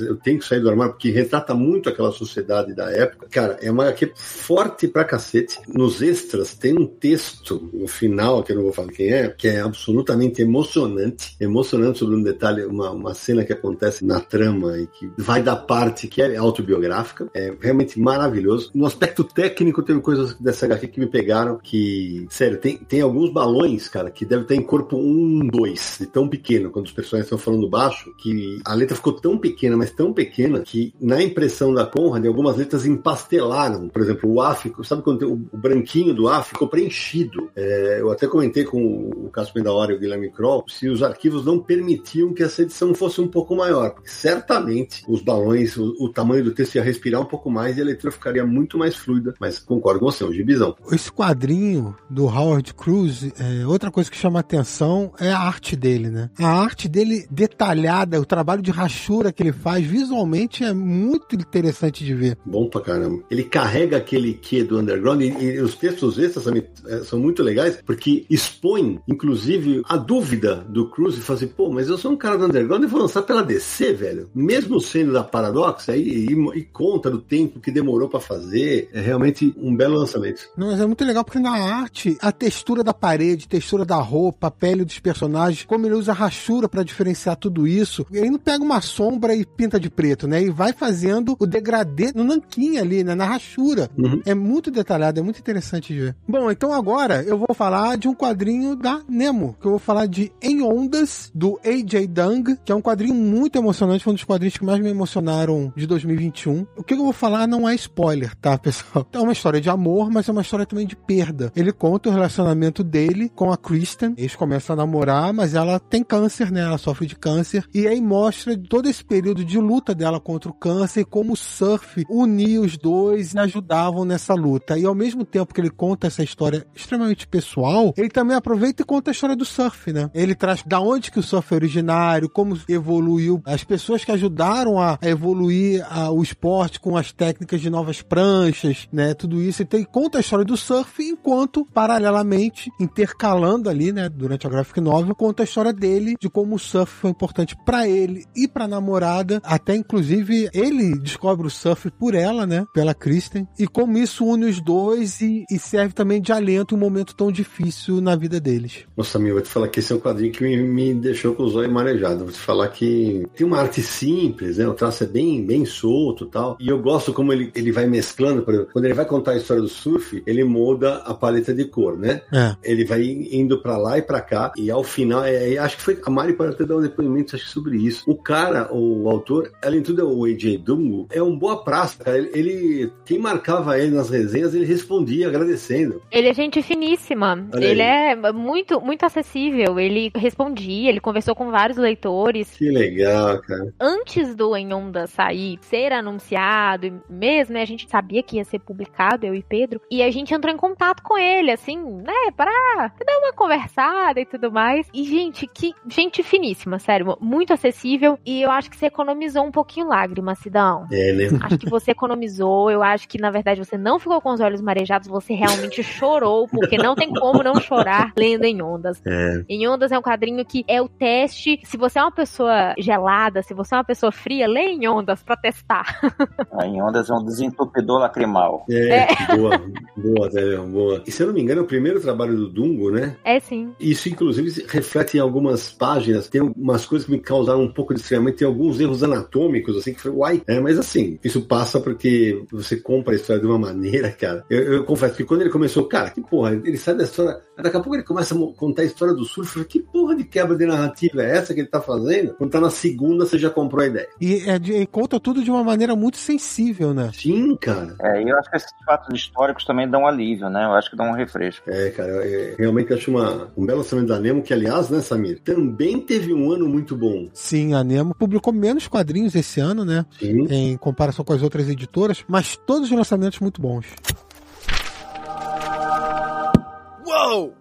eu 0.00 0.14
tenho 0.16 0.38
que 0.38 0.44
sair 0.44 0.60
do 0.60 0.70
armário 0.70 0.92
porque 0.92 1.10
retrata 1.10 1.52
muito 1.52 1.88
aquela 1.88 2.12
sociedade 2.12 2.72
da 2.72 2.88
época. 2.92 3.26
Cara, 3.28 3.58
é 3.60 3.68
uma 3.68 3.82
HQ 3.82 4.12
forte 4.14 4.86
pra 4.86 5.04
cacete. 5.04 5.58
Nos 5.66 6.00
extras 6.00 6.54
tem 6.54 6.78
um 6.78 6.86
texto 6.86 7.68
no 7.72 7.88
final, 7.88 8.44
que 8.44 8.52
eu 8.52 8.56
não 8.56 8.62
vou 8.62 8.72
falar 8.72 8.92
quem 8.92 9.10
é, 9.12 9.28
que 9.28 9.48
é 9.48 9.60
absolutamente 9.60 10.40
emocionante, 10.40 11.34
emocionante 11.40 11.98
sobre 11.98 12.14
um 12.14 12.22
detalhe, 12.22 12.64
uma, 12.64 12.92
uma 12.92 13.12
cena 13.12 13.44
que 13.44 13.52
acontece 13.52 14.04
na 14.04 14.20
trama 14.20 14.78
e 14.78 14.86
que 14.86 15.10
vai 15.18 15.42
da 15.42 15.56
parte 15.56 16.06
que 16.06 16.22
é 16.22 16.36
autobiográfica. 16.36 17.28
É 17.34 17.52
realmente 17.60 17.98
maravilhoso. 17.98 18.70
No 18.72 18.86
aspecto 18.86 19.24
técnico, 19.24 19.82
teve 19.82 20.00
coisas 20.00 20.34
dessa 20.34 20.66
HQ 20.66 20.86
que 20.86 21.00
me 21.00 21.06
pegaram 21.06 21.58
que, 21.58 22.24
sério, 22.30 22.58
tem, 22.58 22.76
tem 22.76 23.00
alguns 23.00 23.31
balões, 23.32 23.88
cara, 23.88 24.10
que 24.10 24.24
deve 24.24 24.44
ter 24.44 24.54
em 24.54 24.62
corpo 24.62 24.96
1, 24.96 25.48
2, 25.48 25.98
de 26.00 26.06
tão 26.06 26.28
pequeno, 26.28 26.70
quando 26.70 26.86
os 26.86 26.92
personagens 26.92 27.26
estão 27.26 27.38
falando 27.38 27.68
baixo, 27.68 28.12
que 28.18 28.60
a 28.64 28.74
letra 28.74 28.96
ficou 28.96 29.12
tão 29.12 29.38
pequena, 29.38 29.76
mas 29.76 29.90
tão 29.90 30.12
pequena, 30.12 30.60
que 30.60 30.94
na 31.00 31.22
impressão 31.22 31.72
da 31.72 31.86
Conrad, 31.86 32.26
algumas 32.26 32.56
letras 32.56 32.86
empastelaram. 32.86 33.88
Por 33.88 34.02
exemplo, 34.02 34.30
o 34.30 34.40
A 34.40 34.54
ficou, 34.54 34.84
sabe 34.84 35.02
quando 35.02 35.28
o, 35.28 35.32
o 35.52 35.56
branquinho 35.56 36.14
do 36.14 36.28
A 36.28 36.42
ficou 36.42 36.68
preenchido? 36.68 37.50
É, 37.56 38.00
eu 38.00 38.10
até 38.10 38.26
comentei 38.26 38.64
com 38.64 39.10
o 39.10 39.30
Cássio 39.30 39.52
Hora 39.72 39.92
e 39.92 39.96
o 39.96 39.98
Guilherme 39.98 40.30
Kroll 40.30 40.64
se 40.68 40.88
os 40.88 41.02
arquivos 41.02 41.44
não 41.44 41.58
permitiam 41.58 42.32
que 42.32 42.42
essa 42.42 42.62
edição 42.62 42.94
fosse 42.94 43.20
um 43.20 43.28
pouco 43.28 43.54
maior, 43.54 43.90
porque 43.90 44.10
certamente 44.10 45.04
os 45.08 45.22
balões, 45.22 45.76
o, 45.76 45.94
o 46.00 46.08
tamanho 46.08 46.44
do 46.44 46.52
texto 46.52 46.76
ia 46.76 46.82
respirar 46.82 47.20
um 47.20 47.26
pouco 47.26 47.50
mais 47.50 47.76
e 47.76 47.80
a 47.82 47.84
leitura 47.84 48.12
ficaria 48.12 48.44
muito 48.44 48.76
mais 48.76 48.96
fluida, 48.96 49.34
mas 49.40 49.58
concordo 49.58 50.00
com 50.00 50.06
você, 50.06 50.24
é 50.24 50.26
um 50.26 50.32
gibizão. 50.32 50.74
Esse 50.90 51.10
quadrinho 51.10 51.94
do 52.08 52.24
Howard 52.24 52.74
Cruz, 52.74 53.21
é, 53.38 53.66
outra 53.66 53.90
coisa 53.90 54.10
que 54.10 54.16
chama 54.16 54.40
atenção 54.40 55.12
é 55.18 55.30
a 55.30 55.38
arte 55.38 55.76
dele, 55.76 56.10
né? 56.10 56.30
A 56.38 56.48
arte 56.48 56.88
dele 56.88 57.26
detalhada, 57.30 58.20
o 58.20 58.24
trabalho 58.24 58.62
de 58.62 58.70
rachura 58.70 59.32
que 59.32 59.42
ele 59.42 59.52
faz 59.52 59.84
visualmente 59.84 60.64
é 60.64 60.72
muito 60.72 61.34
interessante 61.34 62.04
de 62.04 62.14
ver. 62.14 62.38
Bom 62.44 62.68
pra 62.68 62.80
caramba. 62.80 63.22
Ele 63.30 63.44
carrega 63.44 63.96
aquele 63.96 64.34
que 64.34 64.62
do 64.62 64.78
underground 64.78 65.20
e, 65.20 65.28
e, 65.28 65.60
os 65.60 65.74
textos 65.74 66.18
extras 66.18 66.44
são, 66.44 66.54
é, 66.86 67.04
são 67.04 67.18
muito 67.18 67.42
legais 67.42 67.78
porque 67.84 68.24
expõem, 68.28 69.00
inclusive, 69.08 69.82
a 69.86 69.96
dúvida 69.96 70.56
do 70.68 70.88
Cruz 70.88 71.16
e 71.16 71.20
fala 71.20 71.38
assim, 71.38 71.48
pô, 71.48 71.70
mas 71.70 71.88
eu 71.88 71.98
sou 71.98 72.12
um 72.12 72.16
cara 72.16 72.38
do 72.38 72.46
underground 72.46 72.82
e 72.82 72.86
vou 72.86 73.00
lançar 73.00 73.22
pela 73.22 73.42
DC, 73.42 73.92
velho. 73.92 74.30
Mesmo 74.34 74.80
sendo 74.80 75.12
da 75.12 75.24
Paradox, 75.24 75.88
aí 75.88 76.02
e, 76.02 76.58
e, 76.58 76.62
conta 76.64 77.10
do 77.10 77.20
tempo 77.20 77.60
que 77.60 77.70
demorou 77.70 78.08
para 78.08 78.20
fazer. 78.20 78.88
É 78.92 79.00
realmente 79.00 79.54
um 79.56 79.74
belo 79.74 79.96
lançamento. 79.96 80.48
Não, 80.56 80.68
mas 80.68 80.80
é 80.80 80.86
muito 80.86 81.04
legal 81.04 81.24
porque 81.24 81.38
na 81.38 81.52
arte, 81.52 82.16
a 82.20 82.32
textura 82.32 82.82
da 82.82 82.94
parede, 83.02 83.48
textura 83.48 83.84
da 83.84 83.96
roupa, 83.96 84.48
pele 84.48 84.84
dos 84.84 85.00
personagens, 85.00 85.64
como 85.64 85.84
ele 85.84 85.96
usa 85.96 86.12
rachura 86.12 86.68
para 86.68 86.84
diferenciar 86.84 87.34
tudo 87.34 87.66
isso. 87.66 88.06
Ele 88.12 88.30
não 88.30 88.38
pega 88.38 88.62
uma 88.62 88.80
sombra 88.80 89.34
e 89.34 89.44
pinta 89.44 89.80
de 89.80 89.90
preto, 89.90 90.28
né? 90.28 90.40
E 90.40 90.50
vai 90.50 90.72
fazendo 90.72 91.34
o 91.36 91.44
degradê 91.44 92.12
no 92.14 92.22
nanquim 92.22 92.78
ali, 92.78 93.02
né? 93.02 93.16
Na 93.16 93.24
rachura. 93.24 93.90
Uhum. 93.98 94.22
É 94.24 94.36
muito 94.36 94.70
detalhado, 94.70 95.18
é 95.18 95.22
muito 95.22 95.40
interessante 95.40 95.92
de 95.92 95.98
ver. 95.98 96.16
Bom, 96.28 96.48
então 96.48 96.72
agora 96.72 97.24
eu 97.24 97.36
vou 97.36 97.52
falar 97.52 97.98
de 97.98 98.06
um 98.06 98.14
quadrinho 98.14 98.76
da 98.76 99.00
Nemo, 99.08 99.56
que 99.60 99.66
eu 99.66 99.72
vou 99.72 99.80
falar 99.80 100.06
de 100.06 100.30
Em 100.40 100.62
Ondas, 100.62 101.28
do 101.34 101.58
AJ 101.64 102.06
Dung, 102.06 102.56
que 102.64 102.70
é 102.70 102.74
um 102.74 102.80
quadrinho 102.80 103.16
muito 103.16 103.58
emocionante, 103.58 104.04
foi 104.04 104.12
um 104.12 104.14
dos 104.14 104.24
quadrinhos 104.24 104.56
que 104.56 104.64
mais 104.64 104.78
me 104.78 104.88
emocionaram 104.88 105.72
de 105.76 105.88
2021. 105.88 106.64
O 106.76 106.84
que 106.84 106.94
eu 106.94 106.98
vou 106.98 107.12
falar 107.12 107.48
não 107.48 107.68
é 107.68 107.74
spoiler, 107.74 108.36
tá, 108.36 108.56
pessoal? 108.56 109.04
É 109.12 109.18
uma 109.18 109.32
história 109.32 109.60
de 109.60 109.70
amor, 109.70 110.10
mas 110.10 110.28
é 110.28 110.32
uma 110.32 110.42
história 110.42 110.66
também 110.66 110.86
de 110.86 110.96
perda. 110.96 111.52
Ele 111.54 111.72
conta 111.72 112.08
o 112.08 112.12
relacionamento 112.12 112.84
dele 112.92 113.30
com 113.34 113.50
a 113.50 113.56
Kristen. 113.56 114.12
Eles 114.18 114.36
começam 114.36 114.74
a 114.74 114.76
namorar, 114.76 115.32
mas 115.32 115.54
ela 115.54 115.80
tem 115.80 116.04
câncer, 116.04 116.52
né? 116.52 116.60
Ela 116.60 116.76
sofre 116.76 117.06
de 117.06 117.16
câncer. 117.16 117.64
E 117.72 117.88
aí 117.88 118.02
mostra 118.02 118.56
todo 118.68 118.86
esse 118.86 119.02
período 119.02 119.42
de 119.42 119.58
luta 119.58 119.94
dela 119.94 120.20
contra 120.20 120.50
o 120.50 120.54
câncer 120.54 121.00
e 121.00 121.04
como 121.04 121.32
o 121.32 121.36
surf 121.36 122.04
unia 122.10 122.60
os 122.60 122.76
dois 122.76 123.32
e 123.32 123.38
ajudavam 123.38 124.04
nessa 124.04 124.34
luta. 124.34 124.78
E 124.78 124.84
ao 124.84 124.94
mesmo 124.94 125.24
tempo 125.24 125.54
que 125.54 125.60
ele 125.60 125.70
conta 125.70 126.06
essa 126.06 126.22
história 126.22 126.66
extremamente 126.74 127.26
pessoal, 127.26 127.94
ele 127.96 128.10
também 128.10 128.36
aproveita 128.36 128.82
e 128.82 128.84
conta 128.84 129.10
a 129.10 129.12
história 129.12 129.34
do 129.34 129.44
surf, 129.44 129.90
né? 129.90 130.10
Ele 130.12 130.34
traz 130.34 130.62
da 130.66 130.78
onde 130.78 131.10
que 131.10 131.18
o 131.18 131.22
surf 131.22 131.50
é 131.54 131.56
originário, 131.56 132.28
como 132.28 132.58
evoluiu, 132.68 133.40
as 133.46 133.64
pessoas 133.64 134.04
que 134.04 134.12
ajudaram 134.12 134.78
a 134.78 134.98
evoluir 135.00 135.82
a, 135.88 136.10
o 136.10 136.22
esporte 136.22 136.78
com 136.78 136.94
as 136.94 137.10
técnicas 137.10 137.60
de 137.60 137.70
novas 137.70 138.02
pranchas, 138.02 138.86
né? 138.92 139.14
Tudo 139.14 139.40
isso. 139.40 139.62
Então, 139.62 139.80
ele 139.80 139.88
conta 139.90 140.18
a 140.18 140.20
história 140.20 140.44
do 140.44 140.56
surf 140.58 141.02
enquanto, 141.02 141.64
paralelamente, 141.72 142.70
intercalando 142.82 143.68
ali, 143.68 143.92
né? 143.92 144.08
Durante 144.08 144.46
a 144.46 144.50
graphic 144.50 144.80
novel, 144.80 145.14
conta 145.14 145.42
a 145.42 145.44
história 145.44 145.72
dele, 145.72 146.14
de 146.20 146.28
como 146.28 146.56
o 146.56 146.58
surf 146.58 146.92
foi 146.92 147.10
importante 147.10 147.56
para 147.64 147.88
ele 147.88 148.24
e 148.36 148.48
pra 148.48 148.68
namorada. 148.68 149.40
Até, 149.44 149.74
inclusive, 149.76 150.48
ele 150.52 150.98
descobre 150.98 151.46
o 151.46 151.50
surf 151.50 151.90
por 151.90 152.14
ela, 152.14 152.46
né? 152.46 152.64
Pela 152.72 152.94
Kristen. 152.94 153.46
E 153.58 153.66
como 153.66 153.98
isso 153.98 154.24
une 154.24 154.46
os 154.46 154.60
dois 154.60 155.20
e, 155.20 155.44
e 155.50 155.58
serve 155.58 155.94
também 155.94 156.20
de 156.20 156.32
alento 156.32 156.74
em 156.74 156.78
um 156.78 156.80
momento 156.80 157.14
tão 157.14 157.30
difícil 157.30 158.00
na 158.00 158.16
vida 158.16 158.40
deles. 158.40 158.84
Nossa, 158.96 159.18
meu, 159.18 159.34
vou 159.34 159.42
te 159.42 159.48
falar 159.48 159.68
que 159.68 159.80
esse 159.80 159.92
é 159.92 159.96
um 159.96 160.00
quadrinho 160.00 160.32
que 160.32 160.42
me, 160.42 160.56
me 160.56 160.94
deixou 160.94 161.34
com 161.34 161.44
os 161.44 161.56
olhos 161.56 161.72
marejados. 161.72 162.22
Vou 162.22 162.32
te 162.32 162.38
falar 162.38 162.68
que 162.68 163.26
tem 163.34 163.46
uma 163.46 163.58
arte 163.58 163.82
simples, 163.82 164.58
né? 164.58 164.66
O 164.66 164.74
traço 164.74 165.04
é 165.04 165.06
bem, 165.06 165.44
bem 165.44 165.64
solto 165.64 166.26
tal. 166.26 166.56
E 166.60 166.68
eu 166.68 166.80
gosto 166.80 167.12
como 167.12 167.32
ele, 167.32 167.50
ele 167.54 167.72
vai 167.72 167.86
mesclando. 167.86 168.42
Por 168.42 168.54
exemplo, 168.54 168.72
quando 168.72 168.84
ele 168.84 168.94
vai 168.94 169.04
contar 169.04 169.32
a 169.32 169.36
história 169.36 169.62
do 169.62 169.68
surf, 169.68 170.22
ele 170.26 170.44
muda 170.44 170.96
a 170.96 171.14
paleta 171.14 171.54
de 171.54 171.64
cor, 171.64 171.98
né? 171.98 172.22
É. 172.32 172.56
Ele 172.72 172.84
vai 172.84 173.02
indo 173.02 173.60
para 173.60 173.76
lá 173.76 173.98
e 173.98 174.02
para 174.02 174.20
cá. 174.20 174.52
E 174.56 174.70
ao 174.70 174.82
final, 174.82 175.24
é, 175.24 175.56
acho 175.58 175.76
que 175.76 175.82
foi. 175.82 176.00
A 176.04 176.10
Mari 176.10 176.32
pode 176.32 176.54
até 176.54 176.64
dar 176.64 176.76
um 176.76 176.82
depoimento 176.82 177.36
acho, 177.36 177.46
sobre 177.48 177.76
isso. 177.76 178.04
O 178.06 178.16
cara, 178.16 178.68
o 178.72 179.08
autor, 179.08 179.52
além 179.62 179.80
de 179.80 179.86
tudo, 179.86 180.02
é 180.02 180.04
o 180.04 180.24
AJ 180.24 180.58
Dungo, 180.58 181.06
é 181.10 181.22
um 181.22 181.36
boa 181.36 181.62
praça, 181.64 182.02
cara. 182.02 182.18
Ele, 182.18 182.30
ele, 182.34 182.92
quem 183.04 183.18
marcava 183.18 183.78
ele 183.78 183.94
nas 183.94 184.10
resenhas, 184.10 184.54
ele 184.54 184.64
respondia 184.64 185.28
agradecendo. 185.28 186.02
Ele 186.10 186.28
é 186.28 186.34
gente 186.34 186.62
finíssima. 186.62 187.48
Olha 187.54 187.64
ele 187.64 187.82
aí. 187.82 188.12
é 188.12 188.32
muito, 188.32 188.80
muito 188.80 189.04
acessível. 189.04 189.78
Ele 189.78 190.10
respondia, 190.14 190.88
ele 190.88 191.00
conversou 191.00 191.34
com 191.34 191.50
vários 191.50 191.78
leitores. 191.78 192.50
Que 192.56 192.70
legal, 192.70 193.40
cara. 193.40 193.72
Antes 193.80 194.34
do 194.34 194.56
Em 194.56 194.72
Onda 194.72 195.06
sair, 195.06 195.58
ser 195.62 195.92
anunciado, 195.92 197.02
mesmo, 197.08 197.54
né, 197.54 197.62
a 197.62 197.66
gente 197.66 197.88
sabia 197.88 198.22
que 198.22 198.36
ia 198.36 198.44
ser 198.44 198.58
publicado, 198.58 199.26
eu 199.26 199.34
e 199.34 199.42
Pedro, 199.42 199.80
e 199.90 200.02
a 200.02 200.10
gente 200.10 200.34
entrou 200.34 200.52
em 200.52 200.56
contato 200.56 201.02
com 201.02 201.18
ele, 201.18 201.50
assim, 201.50 201.78
né, 201.78 202.30
dar 202.76 203.18
uma 203.18 203.32
conversada 203.32 204.20
e 204.20 204.26
tudo 204.26 204.50
mais. 204.50 204.88
E, 204.92 205.04
gente, 205.04 205.46
que 205.46 205.72
gente 205.88 206.22
finíssima, 206.22 206.78
sério, 206.78 207.16
muito 207.20 207.52
acessível. 207.52 208.18
E 208.24 208.42
eu 208.42 208.50
acho 208.50 208.70
que 208.70 208.76
você 208.76 208.86
economizou 208.86 209.44
um 209.44 209.50
pouquinho 209.50 209.88
lágrimas, 209.88 210.38
Sidão. 210.38 210.86
É, 210.90 211.12
né? 211.12 211.38
Acho 211.42 211.58
que 211.58 211.68
você 211.68 211.90
economizou. 211.90 212.70
Eu 212.70 212.82
acho 212.82 213.08
que, 213.08 213.18
na 213.18 213.30
verdade, 213.30 213.64
você 213.64 213.76
não 213.76 213.98
ficou 213.98 214.20
com 214.20 214.32
os 214.32 214.40
olhos 214.40 214.60
marejados, 214.60 215.08
você 215.08 215.34
realmente 215.34 215.82
chorou, 215.82 216.48
porque 216.48 216.76
não 216.76 216.94
tem 216.94 217.12
como 217.12 217.42
não 217.42 217.60
chorar 217.60 218.12
lendo 218.16 218.44
em 218.44 218.62
ondas. 218.62 219.00
É. 219.06 219.44
Em 219.48 219.68
ondas 219.68 219.92
é 219.92 219.98
um 219.98 220.02
quadrinho 220.02 220.44
que 220.44 220.64
é 220.66 220.80
o 220.80 220.88
teste. 220.88 221.60
Se 221.64 221.76
você 221.76 221.98
é 221.98 222.02
uma 222.02 222.12
pessoa 222.12 222.74
gelada, 222.78 223.42
se 223.42 223.54
você 223.54 223.74
é 223.74 223.78
uma 223.78 223.84
pessoa 223.84 224.12
fria, 224.12 224.46
lê 224.46 224.72
em 224.72 224.88
ondas 224.88 225.22
pra 225.22 225.36
testar. 225.36 226.00
Ah, 226.52 226.66
em 226.66 226.82
ondas 226.82 227.08
é 227.08 227.14
um 227.14 227.24
desentupidor 227.24 228.00
lacrimal. 228.00 228.64
É, 228.68 229.04
é. 229.04 229.36
boa, 229.36 229.58
boa, 229.96 230.30
é, 230.34 230.56
boa. 230.58 231.02
E 231.06 231.10
se 231.10 231.22
eu 231.22 231.28
não 231.28 231.34
me 231.34 231.40
engano, 231.40 231.60
é 231.60 231.64
o 231.64 231.66
primeiro 231.66 232.00
trabalho 232.00 232.36
do 232.48 232.51
Dungo, 232.52 232.90
né? 232.90 233.16
É 233.24 233.40
sim. 233.40 233.72
Isso, 233.80 234.08
inclusive, 234.08 234.64
reflete 234.68 235.16
em 235.16 235.20
algumas 235.20 235.72
páginas. 235.72 236.28
Tem 236.28 236.40
umas 236.40 236.84
coisas 236.84 237.06
que 237.06 237.12
me 237.12 237.20
causaram 237.20 237.62
um 237.62 237.72
pouco 237.72 237.94
de 237.94 238.00
estranhamento, 238.00 238.38
tem 238.38 238.46
alguns 238.46 238.78
erros 238.78 239.02
anatômicos, 239.02 239.76
assim, 239.76 239.94
que 239.94 240.00
foi, 240.00 240.10
uai. 240.10 240.42
É, 240.46 240.60
mas 240.60 240.78
assim, 240.78 241.18
isso 241.24 241.42
passa 241.42 241.80
porque 241.80 242.44
você 242.50 242.76
compra 242.76 243.14
a 243.14 243.16
história 243.16 243.40
de 243.40 243.46
uma 243.46 243.58
maneira, 243.58 244.10
cara. 244.10 244.44
Eu, 244.50 244.74
eu 244.74 244.84
confesso 244.84 245.16
que 245.16 245.24
quando 245.24 245.42
ele 245.42 245.50
começou, 245.50 245.84
cara, 245.86 246.10
que 246.10 246.20
porra, 246.20 246.52
ele 246.52 246.76
sai 246.76 246.94
da 246.94 247.04
história. 247.04 247.40
Daqui 247.56 247.76
a 247.76 247.80
pouco 247.80 247.96
ele 247.96 248.02
começa 248.02 248.34
a 248.34 248.38
contar 248.56 248.82
a 248.82 248.86
história 248.86 249.14
do 249.14 249.24
surf. 249.24 249.48
Eu 249.48 249.52
falei, 249.52 249.68
que 249.68 249.80
porra 249.80 250.16
de 250.16 250.24
quebra 250.24 250.56
de 250.56 250.66
narrativa 250.66 251.22
é 251.22 251.36
essa 251.36 251.54
que 251.54 251.60
ele 251.60 251.68
tá 251.68 251.80
fazendo? 251.80 252.34
Quando 252.34 252.50
tá 252.50 252.60
na 252.60 252.70
segunda, 252.70 253.24
você 253.24 253.38
já 253.38 253.50
comprou 253.50 253.82
a 253.82 253.86
ideia. 253.86 254.08
E, 254.20 254.48
é 254.48 254.58
de, 254.58 254.86
conta 254.86 255.20
tudo 255.20 255.42
de 255.42 255.50
uma 255.50 255.64
maneira 255.64 255.94
muito 255.94 256.16
sensível, 256.16 256.92
né? 256.92 257.10
Sim, 257.14 257.56
cara. 257.56 257.94
É, 258.00 258.22
e 258.22 258.28
eu 258.28 258.38
acho 258.38 258.50
que 258.50 258.56
esses 258.56 258.72
fatos 258.84 259.14
históricos 259.14 259.64
também 259.64 259.88
dão 259.88 260.06
alívio, 260.06 260.48
né? 260.48 260.64
Eu 260.64 260.72
acho 260.72 260.90
que 260.90 260.96
dão 260.96 261.10
um 261.10 261.14
refresco. 261.14 261.70
É, 261.70 261.90
cara, 261.90 262.08
eu, 262.08 262.41
realmente 262.58 262.92
acho 262.92 263.10
uma, 263.10 263.52
um 263.56 263.64
belo 263.64 263.78
lançamento 263.78 264.08
da 264.08 264.18
Nemo, 264.18 264.42
que 264.42 264.52
aliás, 264.52 264.90
né, 264.90 265.00
Samir, 265.00 265.40
também 265.40 266.00
teve 266.00 266.32
um 266.32 266.50
ano 266.50 266.68
muito 266.68 266.96
bom. 266.96 267.28
Sim, 267.32 267.74
a 267.74 267.82
Nemo 267.82 268.14
publicou 268.14 268.52
menos 268.52 268.88
quadrinhos 268.88 269.34
esse 269.34 269.60
ano, 269.60 269.84
né? 269.84 270.04
Sim. 270.18 270.46
Em 270.50 270.76
comparação 270.76 271.24
com 271.24 271.32
as 271.32 271.42
outras 271.42 271.68
editoras, 271.68 272.24
mas 272.28 272.56
todos 272.66 272.90
os 272.90 272.96
lançamentos 272.96 273.38
muito 273.40 273.60
bons. 273.60 273.86